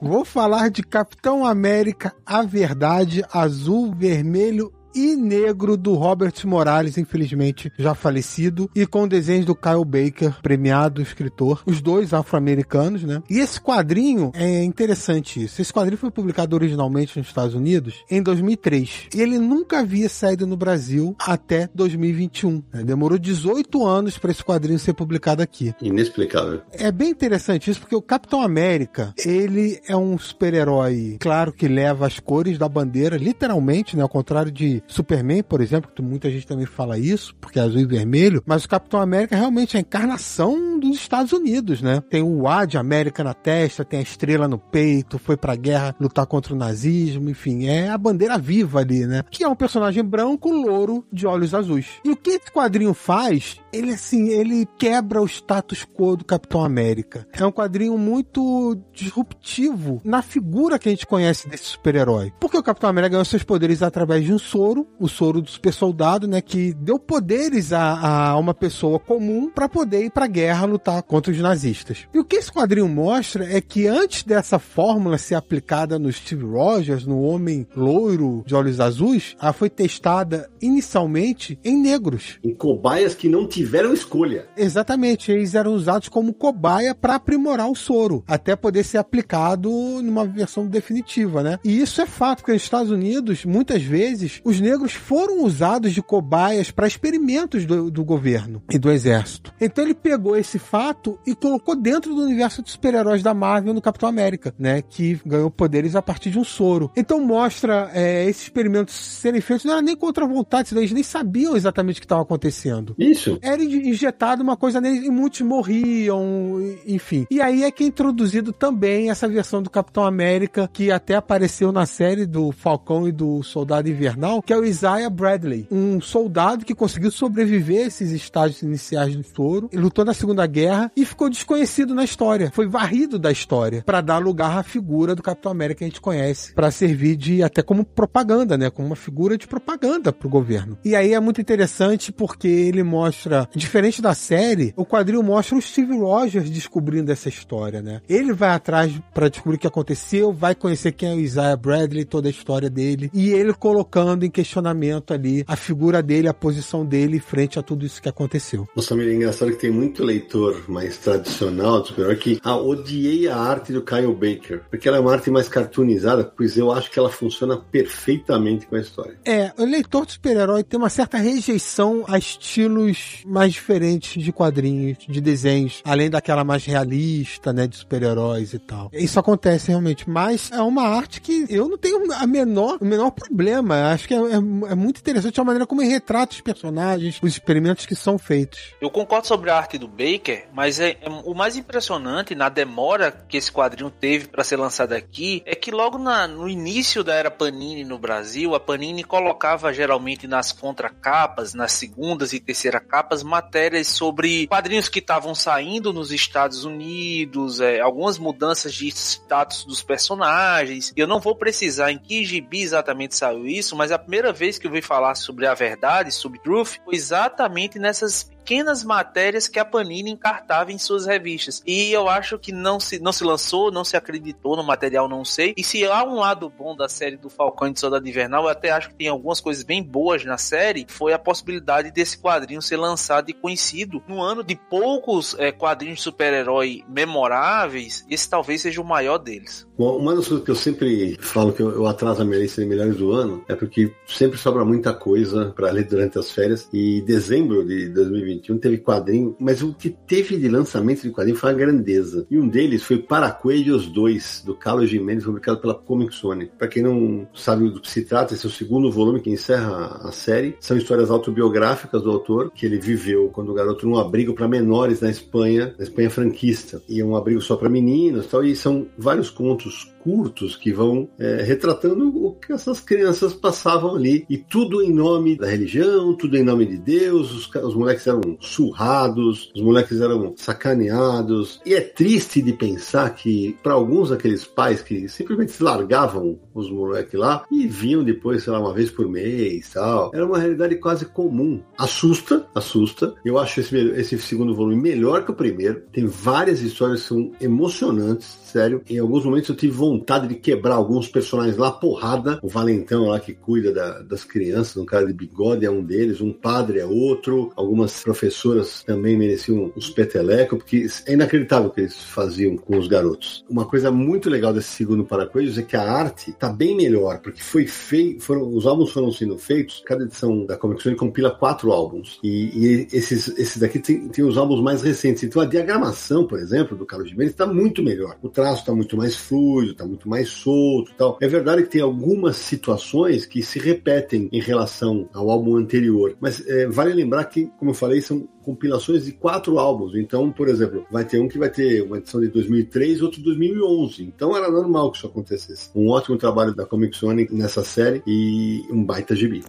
vou 0.00 0.24
falar 0.24 0.70
de 0.70 0.82
Capitão 0.82 1.44
América, 1.44 2.14
a 2.24 2.42
Verdade, 2.42 3.24
Azul, 3.32 3.92
Vermelho 3.92 4.72
e 4.94 5.16
negro 5.16 5.76
do 5.76 5.94
Robert 5.94 6.34
Morales, 6.44 6.98
infelizmente 6.98 7.72
já 7.78 7.94
falecido, 7.94 8.70
e 8.74 8.86
com 8.86 9.06
desenhos 9.06 9.46
do 9.46 9.54
Kyle 9.54 9.84
Baker, 9.84 10.34
premiado 10.42 11.02
escritor, 11.02 11.62
os 11.66 11.80
dois 11.80 12.12
afro-americanos, 12.12 13.04
né? 13.04 13.22
E 13.28 13.38
esse 13.38 13.60
quadrinho 13.60 14.30
é 14.34 14.62
interessante 14.62 15.42
isso. 15.42 15.60
Esse 15.60 15.72
quadrinho 15.72 15.98
foi 15.98 16.10
publicado 16.10 16.56
originalmente 16.56 17.18
nos 17.18 17.28
Estados 17.28 17.54
Unidos 17.54 18.04
em 18.10 18.22
2003 18.22 19.08
e 19.14 19.20
ele 19.20 19.38
nunca 19.38 19.80
havia 19.80 20.08
saído 20.08 20.46
no 20.46 20.56
Brasil 20.56 21.14
até 21.18 21.68
2021. 21.74 22.62
Né? 22.72 22.84
Demorou 22.84 23.18
18 23.18 23.86
anos 23.86 24.18
para 24.18 24.30
esse 24.30 24.44
quadrinho 24.44 24.78
ser 24.78 24.94
publicado 24.94 25.42
aqui. 25.42 25.74
Inexplicável. 25.80 26.62
É 26.72 26.90
bem 26.90 27.10
interessante 27.10 27.70
isso 27.70 27.80
porque 27.80 27.96
o 27.96 28.02
Capitão 28.02 28.42
América, 28.42 29.14
ele 29.24 29.80
é 29.86 29.96
um 29.96 30.18
super-herói, 30.18 31.16
claro 31.20 31.52
que 31.52 31.68
leva 31.68 32.06
as 32.06 32.18
cores 32.18 32.58
da 32.58 32.68
bandeira, 32.68 33.16
literalmente, 33.16 33.96
né? 33.96 34.02
Ao 34.02 34.08
contrário 34.08 34.50
de 34.50 34.79
Superman, 34.86 35.42
por 35.42 35.60
exemplo, 35.60 35.90
que 35.94 36.02
muita 36.02 36.30
gente 36.30 36.46
também 36.46 36.66
fala 36.66 36.98
isso, 36.98 37.34
porque 37.40 37.58
é 37.58 37.62
azul 37.62 37.80
e 37.80 37.86
vermelho, 37.86 38.42
mas 38.46 38.64
o 38.64 38.68
Capitão 38.68 39.00
América 39.00 39.36
realmente 39.36 39.76
é 39.76 39.78
a 39.78 39.80
encarnação 39.80 40.78
dos 40.78 40.96
Estados 40.96 41.32
Unidos, 41.32 41.82
né? 41.82 42.02
Tem 42.08 42.22
o 42.22 42.48
A 42.48 42.64
de 42.64 42.78
América 42.78 43.22
na 43.22 43.34
testa, 43.34 43.84
tem 43.84 44.00
a 44.00 44.02
estrela 44.02 44.48
no 44.48 44.58
peito, 44.58 45.18
foi 45.18 45.36
pra 45.36 45.56
guerra 45.56 45.94
lutar 46.00 46.26
contra 46.26 46.54
o 46.54 46.56
nazismo, 46.56 47.30
enfim, 47.30 47.66
é 47.66 47.88
a 47.88 47.98
bandeira 47.98 48.38
viva 48.38 48.80
ali, 48.80 49.06
né? 49.06 49.24
Que 49.30 49.44
é 49.44 49.48
um 49.48 49.56
personagem 49.56 50.04
branco, 50.04 50.50
louro, 50.50 51.04
de 51.12 51.26
olhos 51.26 51.54
azuis. 51.54 51.86
E 52.04 52.10
o 52.10 52.16
que 52.16 52.30
esse 52.30 52.50
quadrinho 52.50 52.94
faz, 52.94 53.60
ele 53.72 53.92
assim, 53.92 54.28
ele 54.28 54.66
quebra 54.78 55.20
o 55.20 55.26
status 55.26 55.84
quo 55.84 56.16
do 56.16 56.24
Capitão 56.24 56.64
América. 56.64 57.26
É 57.32 57.44
um 57.44 57.52
quadrinho 57.52 57.96
muito 57.98 58.78
disruptivo 58.92 60.00
na 60.04 60.22
figura 60.22 60.78
que 60.78 60.88
a 60.88 60.92
gente 60.92 61.06
conhece 61.06 61.48
desse 61.48 61.64
super-herói. 61.64 62.32
Porque 62.40 62.56
o 62.56 62.62
Capitão 62.62 62.90
América 62.90 63.10
ganhou 63.10 63.24
seus 63.24 63.42
poderes 63.42 63.82
através 63.82 64.24
de 64.24 64.32
um 64.32 64.38
soro, 64.38 64.69
o 64.98 65.08
soro 65.08 65.40
do 65.40 65.50
super 65.50 65.72
soldado, 65.72 66.26
né, 66.26 66.40
que 66.40 66.72
deu 66.74 66.98
poderes 66.98 67.72
a, 67.72 68.30
a 68.30 68.38
uma 68.38 68.54
pessoa 68.54 68.98
comum 68.98 69.50
para 69.50 69.68
poder 69.68 70.04
ir 70.04 70.10
pra 70.10 70.26
guerra 70.26 70.66
lutar 70.66 71.02
contra 71.02 71.32
os 71.32 71.38
nazistas. 71.38 72.06
E 72.12 72.18
o 72.18 72.24
que 72.24 72.36
esse 72.36 72.52
quadrinho 72.52 72.88
mostra 72.88 73.44
é 73.44 73.60
que 73.60 73.86
antes 73.86 74.22
dessa 74.22 74.58
fórmula 74.58 75.18
ser 75.18 75.34
aplicada 75.34 75.98
no 75.98 76.12
Steve 76.12 76.44
Rogers, 76.44 77.06
no 77.06 77.22
homem 77.22 77.66
loiro 77.74 78.42
de 78.46 78.54
olhos 78.54 78.80
azuis, 78.80 79.36
ela 79.40 79.52
foi 79.52 79.70
testada 79.70 80.50
inicialmente 80.60 81.58
em 81.64 81.76
negros. 81.76 82.38
Em 82.44 82.54
cobaias 82.54 83.14
que 83.14 83.28
não 83.28 83.46
tiveram 83.46 83.92
escolha. 83.92 84.48
Exatamente, 84.56 85.32
eles 85.32 85.54
eram 85.54 85.74
usados 85.74 86.08
como 86.08 86.34
cobaia 86.34 86.94
para 86.94 87.14
aprimorar 87.14 87.70
o 87.70 87.74
soro, 87.74 88.22
até 88.26 88.54
poder 88.54 88.84
ser 88.84 88.98
aplicado 88.98 89.70
numa 90.02 90.24
versão 90.24 90.66
definitiva, 90.66 91.42
né? 91.42 91.58
E 91.64 91.80
isso 91.80 92.00
é 92.00 92.06
fato, 92.06 92.38
porque 92.38 92.52
nos 92.52 92.62
Estados 92.62 92.90
Unidos, 92.90 93.44
muitas 93.44 93.82
vezes, 93.82 94.40
os 94.44 94.59
negros 94.60 94.92
foram 94.92 95.44
usados 95.44 95.92
de 95.92 96.02
cobaias 96.02 96.70
para 96.70 96.86
experimentos 96.86 97.64
do, 97.66 97.90
do 97.90 98.04
governo 98.04 98.62
e 98.70 98.78
do 98.78 98.90
exército. 98.90 99.52
Então 99.60 99.84
ele 99.84 99.94
pegou 99.94 100.36
esse 100.36 100.58
fato 100.58 101.18
e 101.26 101.34
colocou 101.34 101.74
dentro 101.74 102.14
do 102.14 102.22
universo 102.22 102.62
de 102.62 102.70
super-heróis 102.70 103.22
da 103.22 103.34
Marvel 103.34 103.74
no 103.74 103.80
Capitão 103.80 104.08
América, 104.08 104.54
né? 104.58 104.82
Que 104.82 105.20
ganhou 105.24 105.50
poderes 105.50 105.94
a 105.96 106.02
partir 106.02 106.30
de 106.30 106.38
um 106.38 106.44
soro. 106.44 106.90
Então 106.96 107.20
mostra 107.20 107.90
é, 107.92 108.28
esses 108.28 108.44
experimentos 108.44 108.94
serem 108.94 109.40
feitos, 109.40 109.64
não 109.64 109.74
era 109.74 109.82
nem 109.82 109.96
contra 109.96 110.24
a 110.24 110.28
vontade, 110.28 110.76
eles 110.76 110.92
nem 110.92 111.02
sabiam 111.02 111.56
exatamente 111.56 111.96
o 111.96 112.00
que 112.00 112.06
estava 112.06 112.22
acontecendo. 112.22 112.94
Isso. 112.98 113.38
Era 113.42 113.62
injetado 113.62 114.42
uma 114.42 114.56
coisa 114.56 114.80
neles 114.80 115.04
e 115.04 115.10
muitos 115.10 115.40
morriam, 115.40 116.58
enfim. 116.86 117.26
E 117.30 117.40
aí 117.40 117.64
é 117.64 117.70
que 117.70 117.84
é 117.84 117.86
introduzido 117.86 118.52
também 118.52 119.10
essa 119.10 119.28
versão 119.28 119.62
do 119.62 119.70
Capitão 119.70 120.04
América, 120.04 120.68
que 120.72 120.90
até 120.90 121.14
apareceu 121.14 121.72
na 121.72 121.86
série 121.86 122.26
do 122.26 122.52
Falcão 122.52 123.08
e 123.08 123.12
do 123.12 123.42
Soldado 123.42 123.88
Invernal, 123.88 124.42
que 124.50 124.54
é 124.54 124.58
o 124.58 124.64
Isaiah 124.64 125.08
Bradley, 125.08 125.68
um 125.70 126.00
soldado 126.00 126.64
que 126.64 126.74
conseguiu 126.74 127.12
sobreviver 127.12 127.84
a 127.84 127.86
esses 127.86 128.10
estágios 128.10 128.62
iniciais 128.62 129.14
do 129.14 129.22
soro, 129.22 129.70
lutou 129.72 130.04
na 130.04 130.12
Segunda 130.12 130.44
Guerra 130.44 130.90
e 130.96 131.04
ficou 131.04 131.30
desconhecido 131.30 131.94
na 131.94 132.02
história. 132.02 132.50
Foi 132.52 132.66
varrido 132.66 133.16
da 133.16 133.30
história 133.30 133.84
para 133.86 134.00
dar 134.00 134.18
lugar 134.18 134.58
à 134.58 134.64
figura 134.64 135.14
do 135.14 135.22
Capitão 135.22 135.52
América 135.52 135.78
que 135.78 135.84
a 135.84 135.86
gente 135.86 136.00
conhece, 136.00 136.52
para 136.52 136.68
servir 136.72 137.14
de 137.14 137.44
até 137.44 137.62
como 137.62 137.84
propaganda, 137.84 138.58
né, 138.58 138.70
como 138.70 138.88
uma 138.88 138.96
figura 138.96 139.38
de 139.38 139.46
propaganda 139.46 140.12
pro 140.12 140.28
governo. 140.28 140.76
E 140.84 140.96
aí 140.96 141.14
é 141.14 141.20
muito 141.20 141.40
interessante 141.40 142.10
porque 142.10 142.48
ele 142.48 142.82
mostra, 142.82 143.48
diferente 143.54 144.02
da 144.02 144.14
série, 144.14 144.74
o 144.76 144.84
quadrinho 144.84 145.22
mostra 145.22 145.56
o 145.56 145.62
Steve 145.62 145.96
Rogers 145.96 146.50
descobrindo 146.50 147.12
essa 147.12 147.28
história, 147.28 147.80
né? 147.80 148.00
Ele 148.08 148.32
vai 148.32 148.50
atrás 148.50 148.92
para 149.14 149.28
descobrir 149.28 149.58
o 149.58 149.60
que 149.60 149.68
aconteceu, 149.68 150.32
vai 150.32 150.56
conhecer 150.56 150.90
quem 150.90 151.12
é 151.12 151.14
o 151.14 151.20
Isaiah 151.20 151.56
Bradley, 151.56 152.04
toda 152.04 152.26
a 152.26 152.32
história 152.32 152.68
dele, 152.68 153.12
e 153.14 153.30
ele 153.30 153.54
colocando 153.54 154.26
em 154.26 154.39
questionamento 154.40 155.12
ali 155.12 155.44
a 155.46 155.54
figura 155.54 156.02
dele, 156.02 156.26
a 156.26 156.34
posição 156.34 156.84
dele 156.84 157.20
frente 157.20 157.58
a 157.58 157.62
tudo 157.62 157.84
isso 157.84 158.00
que 158.00 158.08
aconteceu. 158.08 158.66
Nossa, 158.74 158.94
é 158.94 159.14
engraçado 159.14 159.50
que 159.50 159.58
tem 159.58 159.70
muito 159.70 160.02
leitor 160.02 160.64
mais 160.68 160.96
tradicional 160.96 161.80
do 161.80 161.88
super 161.88 162.18
que 162.18 162.40
ah, 162.42 162.56
odiei 162.56 163.28
a 163.28 163.36
arte 163.36 163.72
do 163.72 163.82
Kyle 163.82 164.12
Baker, 164.12 164.62
porque 164.70 164.88
ela 164.88 164.96
é 164.96 165.00
uma 165.00 165.12
arte 165.12 165.30
mais 165.30 165.48
cartoonizada, 165.48 166.24
pois 166.24 166.56
eu 166.56 166.72
acho 166.72 166.90
que 166.90 166.98
ela 166.98 167.10
funciona 167.10 167.56
perfeitamente 167.56 168.66
com 168.66 168.76
a 168.76 168.80
história. 168.80 169.18
É, 169.24 169.52
o 169.58 169.64
leitor 169.64 170.06
de 170.06 170.12
super-herói 170.12 170.64
tem 170.64 170.78
uma 170.78 170.88
certa 170.88 171.18
rejeição 171.18 172.04
a 172.08 172.18
estilos 172.18 173.22
mais 173.26 173.52
diferentes 173.52 174.22
de 174.22 174.32
quadrinhos, 174.32 174.98
de 175.06 175.20
desenhos, 175.20 175.82
além 175.84 176.08
daquela 176.08 176.44
mais 176.44 176.64
realista, 176.64 177.52
né, 177.52 177.66
de 177.66 177.76
super-heróis 177.76 178.54
e 178.54 178.58
tal. 178.58 178.90
Isso 178.92 179.18
acontece 179.18 179.68
realmente, 179.68 180.08
mas 180.08 180.50
é 180.52 180.60
uma 180.60 180.82
arte 180.82 181.20
que 181.20 181.46
eu 181.48 181.68
não 181.68 181.76
tenho 181.76 182.12
a 182.12 182.26
menor, 182.26 182.78
o 182.80 182.84
menor 182.84 183.10
problema. 183.10 183.90
Acho 183.92 184.08
que 184.08 184.14
é, 184.14 184.29
é, 184.30 184.72
é 184.72 184.74
muito 184.74 184.98
interessante 184.98 185.40
a 185.40 185.44
maneira 185.44 185.66
como 185.66 185.82
ele 185.82 185.90
retrata 185.90 186.34
os 186.34 186.40
personagens, 186.40 187.18
os 187.22 187.32
experimentos 187.32 187.86
que 187.86 187.94
são 187.94 188.18
feitos. 188.18 188.74
Eu 188.80 188.90
concordo 188.90 189.26
sobre 189.26 189.50
a 189.50 189.56
arte 189.56 189.78
do 189.78 189.88
Baker, 189.88 190.48
mas 190.52 190.80
é, 190.80 190.96
é 191.00 191.08
o 191.08 191.34
mais 191.34 191.56
impressionante 191.56 192.34
na 192.34 192.48
demora 192.48 193.10
que 193.10 193.36
esse 193.36 193.50
quadrinho 193.50 193.90
teve 193.90 194.28
para 194.28 194.44
ser 194.44 194.56
lançado 194.56 194.92
aqui 194.92 195.42
é 195.46 195.54
que 195.54 195.70
logo 195.70 195.98
na, 195.98 196.26
no 196.26 196.48
início 196.48 197.02
da 197.02 197.14
era 197.14 197.30
Panini 197.30 197.84
no 197.84 197.98
Brasil, 197.98 198.54
a 198.54 198.60
Panini 198.60 199.04
colocava 199.04 199.72
geralmente 199.72 200.26
nas 200.26 200.52
contracapas, 200.52 201.54
nas 201.54 201.72
segundas 201.72 202.32
e 202.32 202.40
terceira 202.40 202.80
capas, 202.80 203.22
matérias 203.22 203.88
sobre 203.88 204.46
quadrinhos 204.46 204.88
que 204.88 204.98
estavam 204.98 205.34
saindo 205.34 205.92
nos 205.92 206.12
Estados 206.12 206.64
Unidos, 206.64 207.60
é, 207.60 207.80
algumas 207.80 208.18
mudanças 208.18 208.74
de 208.74 208.88
status 208.88 209.64
dos 209.64 209.82
personagens. 209.82 210.92
Eu 210.96 211.06
não 211.06 211.20
vou 211.20 211.34
precisar 211.34 211.92
em 211.92 211.98
que 211.98 212.24
gibi 212.24 212.62
exatamente 212.62 213.16
saiu 213.16 213.46
isso, 213.46 213.76
mas 213.76 213.90
a 213.92 213.98
primeira 213.98 214.19
vez 214.32 214.58
que 214.58 214.66
eu 214.66 214.70
vi 214.70 214.82
falar 214.82 215.14
sobre 215.14 215.46
a 215.46 215.54
verdade, 215.54 216.12
sobre 216.12 216.38
Truth, 216.40 216.76
foi 216.84 216.94
exatamente 216.94 217.78
nessas 217.78 218.30
pequenas 218.40 218.82
matérias 218.82 219.46
que 219.46 219.58
a 219.58 219.64
Panini 219.64 220.10
encartava 220.10 220.72
em 220.72 220.78
suas 220.78 221.06
revistas. 221.06 221.62
E 221.66 221.92
eu 221.92 222.08
acho 222.08 222.38
que 222.38 222.52
não 222.52 222.80
se, 222.80 222.98
não 222.98 223.12
se 223.12 223.22
lançou, 223.22 223.70
não 223.70 223.84
se 223.84 223.96
acreditou 223.96 224.56
no 224.56 224.64
material, 224.64 225.08
não 225.08 225.24
sei. 225.24 225.54
E 225.56 225.62
se 225.62 225.84
há 225.84 226.02
um 226.04 226.16
lado 226.16 226.50
bom 226.50 226.74
da 226.74 226.88
série 226.88 227.16
do 227.16 227.30
Falcão 227.30 227.68
e 227.68 227.72
do 227.72 227.78
Soldado 227.78 228.08
Invernal, 228.08 228.44
eu 228.44 228.48
até 228.48 228.70
acho 228.70 228.88
que 228.88 228.94
tem 228.94 229.08
algumas 229.08 229.40
coisas 229.40 229.62
bem 229.62 229.82
boas 229.82 230.24
na 230.24 230.38
série, 230.38 230.86
foi 230.88 231.12
a 231.12 231.18
possibilidade 231.18 231.90
desse 231.90 232.18
quadrinho 232.18 232.62
ser 232.62 232.76
lançado 232.76 233.30
e 233.30 233.34
conhecido 233.34 234.02
no 234.08 234.20
ano 234.20 234.42
de 234.42 234.56
poucos 234.56 235.36
é, 235.38 235.52
quadrinhos 235.52 235.98
de 235.98 236.04
super-herói 236.04 236.82
memoráveis, 236.88 238.04
esse 238.08 238.28
talvez 238.28 238.62
seja 238.62 238.80
o 238.80 238.84
maior 238.84 239.18
deles. 239.18 239.66
Bom, 239.76 239.96
uma 239.96 240.14
das 240.14 240.28
coisas 240.28 240.44
que 240.44 240.50
eu 240.50 240.56
sempre 240.56 241.16
falo 241.20 241.52
que 241.52 241.62
eu, 241.62 241.70
eu 241.70 241.86
atraso 241.86 242.22
a 242.22 242.24
minha 242.24 242.38
lista 242.38 242.62
de 242.62 242.68
melhores 242.68 242.96
do 242.96 243.12
ano 243.12 243.44
é 243.48 243.54
porque 243.54 243.92
sempre 244.06 244.38
sobra 244.38 244.64
muita 244.64 244.92
coisa 244.92 245.52
para 245.56 245.70
ler 245.70 245.84
durante 245.84 246.18
as 246.18 246.30
férias 246.30 246.68
e 246.72 247.00
dezembro 247.02 247.66
de 247.66 247.88
2021 248.30 248.58
teve 248.58 248.78
quadrinho, 248.78 249.36
mas 249.38 249.62
o 249.62 249.74
que 249.74 249.90
teve 249.90 250.36
de 250.36 250.48
lançamento 250.48 251.02
de 251.02 251.10
quadrinho 251.10 251.36
foi 251.36 251.50
uma 251.50 251.58
grandeza. 251.58 252.26
E 252.30 252.38
um 252.38 252.48
deles 252.48 252.82
foi 252.82 252.98
Paracoelhos 252.98 253.86
2, 253.86 254.44
do 254.46 254.54
Carlos 254.54 254.88
Jimenez, 254.88 255.24
publicado 255.24 255.60
pela 255.60 255.74
Comic 255.74 256.14
Zone. 256.14 256.50
Para 256.58 256.68
quem 256.68 256.82
não 256.82 257.26
sabe 257.34 257.68
do 257.70 257.80
que 257.80 257.90
se 257.90 258.02
trata, 258.02 258.34
esse 258.34 258.46
é 258.46 258.48
o 258.48 258.52
segundo 258.52 258.90
volume 258.90 259.20
que 259.20 259.30
encerra 259.30 260.00
a 260.02 260.12
série. 260.12 260.56
São 260.60 260.76
histórias 260.76 261.10
autobiográficas 261.10 262.02
do 262.02 262.10
autor, 262.10 262.50
que 262.54 262.66
ele 262.66 262.78
viveu 262.78 263.28
quando 263.32 263.54
garoto 263.54 263.86
num 263.86 263.98
abrigo 263.98 264.34
para 264.34 264.48
menores 264.48 265.00
na 265.00 265.10
Espanha, 265.10 265.74
na 265.78 265.84
Espanha 265.84 266.10
franquista. 266.10 266.82
E 266.88 267.00
é 267.00 267.04
um 267.04 267.16
abrigo 267.16 267.40
só 267.40 267.56
para 267.56 267.68
meninos 267.68 268.26
tal, 268.26 268.44
e 268.44 268.54
são 268.54 268.86
vários 268.96 269.30
contos 269.30 269.90
curtos 270.02 270.56
que 270.56 270.72
vão 270.72 271.08
é, 271.18 271.42
retratando 271.42 272.08
o 272.08 272.34
que 272.34 272.52
essas 272.52 272.80
crianças 272.80 273.34
passavam 273.34 273.94
ali. 273.96 274.24
E 274.28 274.36
tudo 274.36 274.82
em 274.82 274.92
nome 274.92 275.36
da 275.36 275.46
religião, 275.46 276.14
tudo 276.14 276.36
em 276.36 276.44
nome 276.44 276.66
de 276.66 276.76
Deus. 276.76 277.32
Os, 277.32 277.54
os 277.54 277.74
moleques 277.74 278.06
eram 278.06 278.36
surrados, 278.40 279.50
os 279.54 279.62
moleques 279.62 280.00
eram 280.00 280.34
sacaneados. 280.36 281.60
E 281.64 281.74
é 281.74 281.80
triste 281.80 282.42
de 282.42 282.52
pensar 282.52 283.10
que, 283.14 283.56
para 283.62 283.74
alguns 283.74 284.10
daqueles 284.10 284.44
pais 284.44 284.82
que 284.82 285.08
simplesmente 285.08 285.62
largavam 285.62 286.38
os 286.54 286.70
moleques 286.70 287.18
lá 287.18 287.44
e 287.50 287.66
vinham 287.66 288.04
depois, 288.04 288.42
sei 288.42 288.52
lá, 288.52 288.60
uma 288.60 288.74
vez 288.74 288.90
por 288.90 289.08
mês 289.08 289.70
tal, 289.70 290.10
era 290.14 290.26
uma 290.26 290.38
realidade 290.38 290.76
quase 290.76 291.06
comum. 291.06 291.60
Assusta, 291.78 292.46
assusta. 292.54 293.14
Eu 293.24 293.38
acho 293.38 293.60
esse, 293.60 293.76
esse 293.76 294.18
segundo 294.18 294.54
volume 294.54 294.76
melhor 294.76 295.24
que 295.24 295.30
o 295.30 295.34
primeiro. 295.34 295.82
Tem 295.92 296.06
várias 296.06 296.60
histórias 296.60 297.02
que 297.02 297.08
são 297.08 297.32
emocionantes, 297.40 298.38
sério. 298.50 298.82
Em 298.88 298.98
alguns 298.98 299.24
momentos 299.24 299.48
eu 299.48 299.56
tive 299.56 299.72
vontade 299.72 300.28
de 300.28 300.34
quebrar 300.34 300.74
alguns 300.74 301.08
personagens 301.08 301.56
lá, 301.56 301.70
porrada. 301.70 302.38
O 302.42 302.48
Valentão 302.48 303.08
lá 303.08 303.20
que 303.20 303.32
cuida 303.32 303.72
da, 303.72 304.00
das 304.00 304.24
crianças, 304.24 304.76
um 304.76 304.84
cara 304.84 305.06
de 305.06 305.12
bigode 305.12 305.64
é 305.64 305.70
um 305.70 305.82
deles, 305.82 306.20
um 306.20 306.32
padre 306.32 306.80
é 306.80 306.86
outro. 306.86 307.52
Algumas 307.56 308.02
professoras 308.02 308.82
também 308.82 309.16
mereciam 309.16 309.72
uns 309.76 309.90
petelecos, 309.90 310.58
porque 310.58 310.86
é 311.06 311.12
inacreditável 311.12 311.68
o 311.68 311.72
que 311.72 311.82
eles 311.82 312.02
faziam 312.02 312.56
com 312.56 312.78
os 312.78 312.86
garotos. 312.86 313.44
Uma 313.48 313.64
coisa 313.64 313.90
muito 313.90 314.28
legal 314.28 314.52
desse 314.52 314.68
segundo 314.68 315.04
Paracoelhos 315.04 315.58
é 315.58 315.62
que 315.62 315.76
a 315.76 315.90
arte 315.90 316.32
tá 316.32 316.48
bem 316.48 316.76
melhor, 316.76 317.20
porque 317.20 317.42
foi 317.42 317.66
feito, 317.66 318.22
foram, 318.22 318.54
os 318.54 318.66
álbuns 318.66 318.90
foram 318.90 319.10
sendo 319.12 319.38
feitos, 319.38 319.82
cada 319.84 320.04
edição 320.04 320.44
da 320.44 320.56
Comic 320.56 320.82
Con 320.82 320.96
compila 320.96 321.30
quatro 321.30 321.72
álbuns. 321.72 322.18
E, 322.22 322.50
e 322.54 322.88
esses, 322.92 323.28
esses 323.38 323.58
daqui 323.58 323.78
tem, 323.78 324.08
tem 324.08 324.24
os 324.24 324.36
álbuns 324.36 324.60
mais 324.60 324.82
recentes. 324.82 325.22
Então 325.22 325.42
a 325.42 325.46
diagramação, 325.46 326.26
por 326.26 326.38
exemplo, 326.38 326.76
do 326.76 326.86
Carlos 326.86 327.08
Jimenez 327.08 327.32
está 327.32 327.46
muito 327.46 327.82
melhor. 327.82 328.16
O 328.22 328.28
traço 328.40 328.60
está 328.60 328.74
muito 328.74 328.96
mais 328.96 329.14
fluido, 329.14 329.74
tá 329.74 329.84
muito 329.84 330.08
mais 330.08 330.30
solto 330.30 330.92
tal. 330.96 331.18
É 331.20 331.28
verdade 331.28 331.62
que 331.62 331.68
tem 331.68 331.82
algumas 331.82 332.36
situações 332.36 333.26
que 333.26 333.42
se 333.42 333.58
repetem 333.58 334.28
em 334.32 334.40
relação 334.40 335.08
ao 335.12 335.30
álbum 335.30 335.56
anterior. 335.56 336.16
Mas 336.18 336.46
é, 336.46 336.66
vale 336.66 336.94
lembrar 336.94 337.24
que, 337.24 337.46
como 337.58 337.72
eu 337.72 337.74
falei, 337.74 338.00
são 338.00 338.26
compilações 338.42 339.04
de 339.04 339.12
quatro 339.12 339.58
álbuns. 339.58 339.94
Então, 339.94 340.32
por 340.32 340.48
exemplo, 340.48 340.86
vai 340.90 341.04
ter 341.04 341.20
um 341.20 341.28
que 341.28 341.38
vai 341.38 341.50
ter 341.50 341.82
uma 341.82 341.98
edição 341.98 342.20
de 342.20 342.28
2003, 342.28 343.02
outro 343.02 343.18
de 343.18 343.24
2011. 343.24 344.02
Então 344.04 344.36
era 344.36 344.50
normal 344.50 344.90
que 344.90 344.98
isso 344.98 345.06
acontecesse. 345.06 345.70
Um 345.74 345.90
ótimo 345.90 346.16
trabalho 346.16 346.54
da 346.54 346.64
Comic 346.64 346.96
Zone 346.96 347.28
nessa 347.30 347.62
série 347.62 348.02
e 348.06 348.62
um 348.70 348.82
baita 348.82 349.14
gibi. 349.14 349.44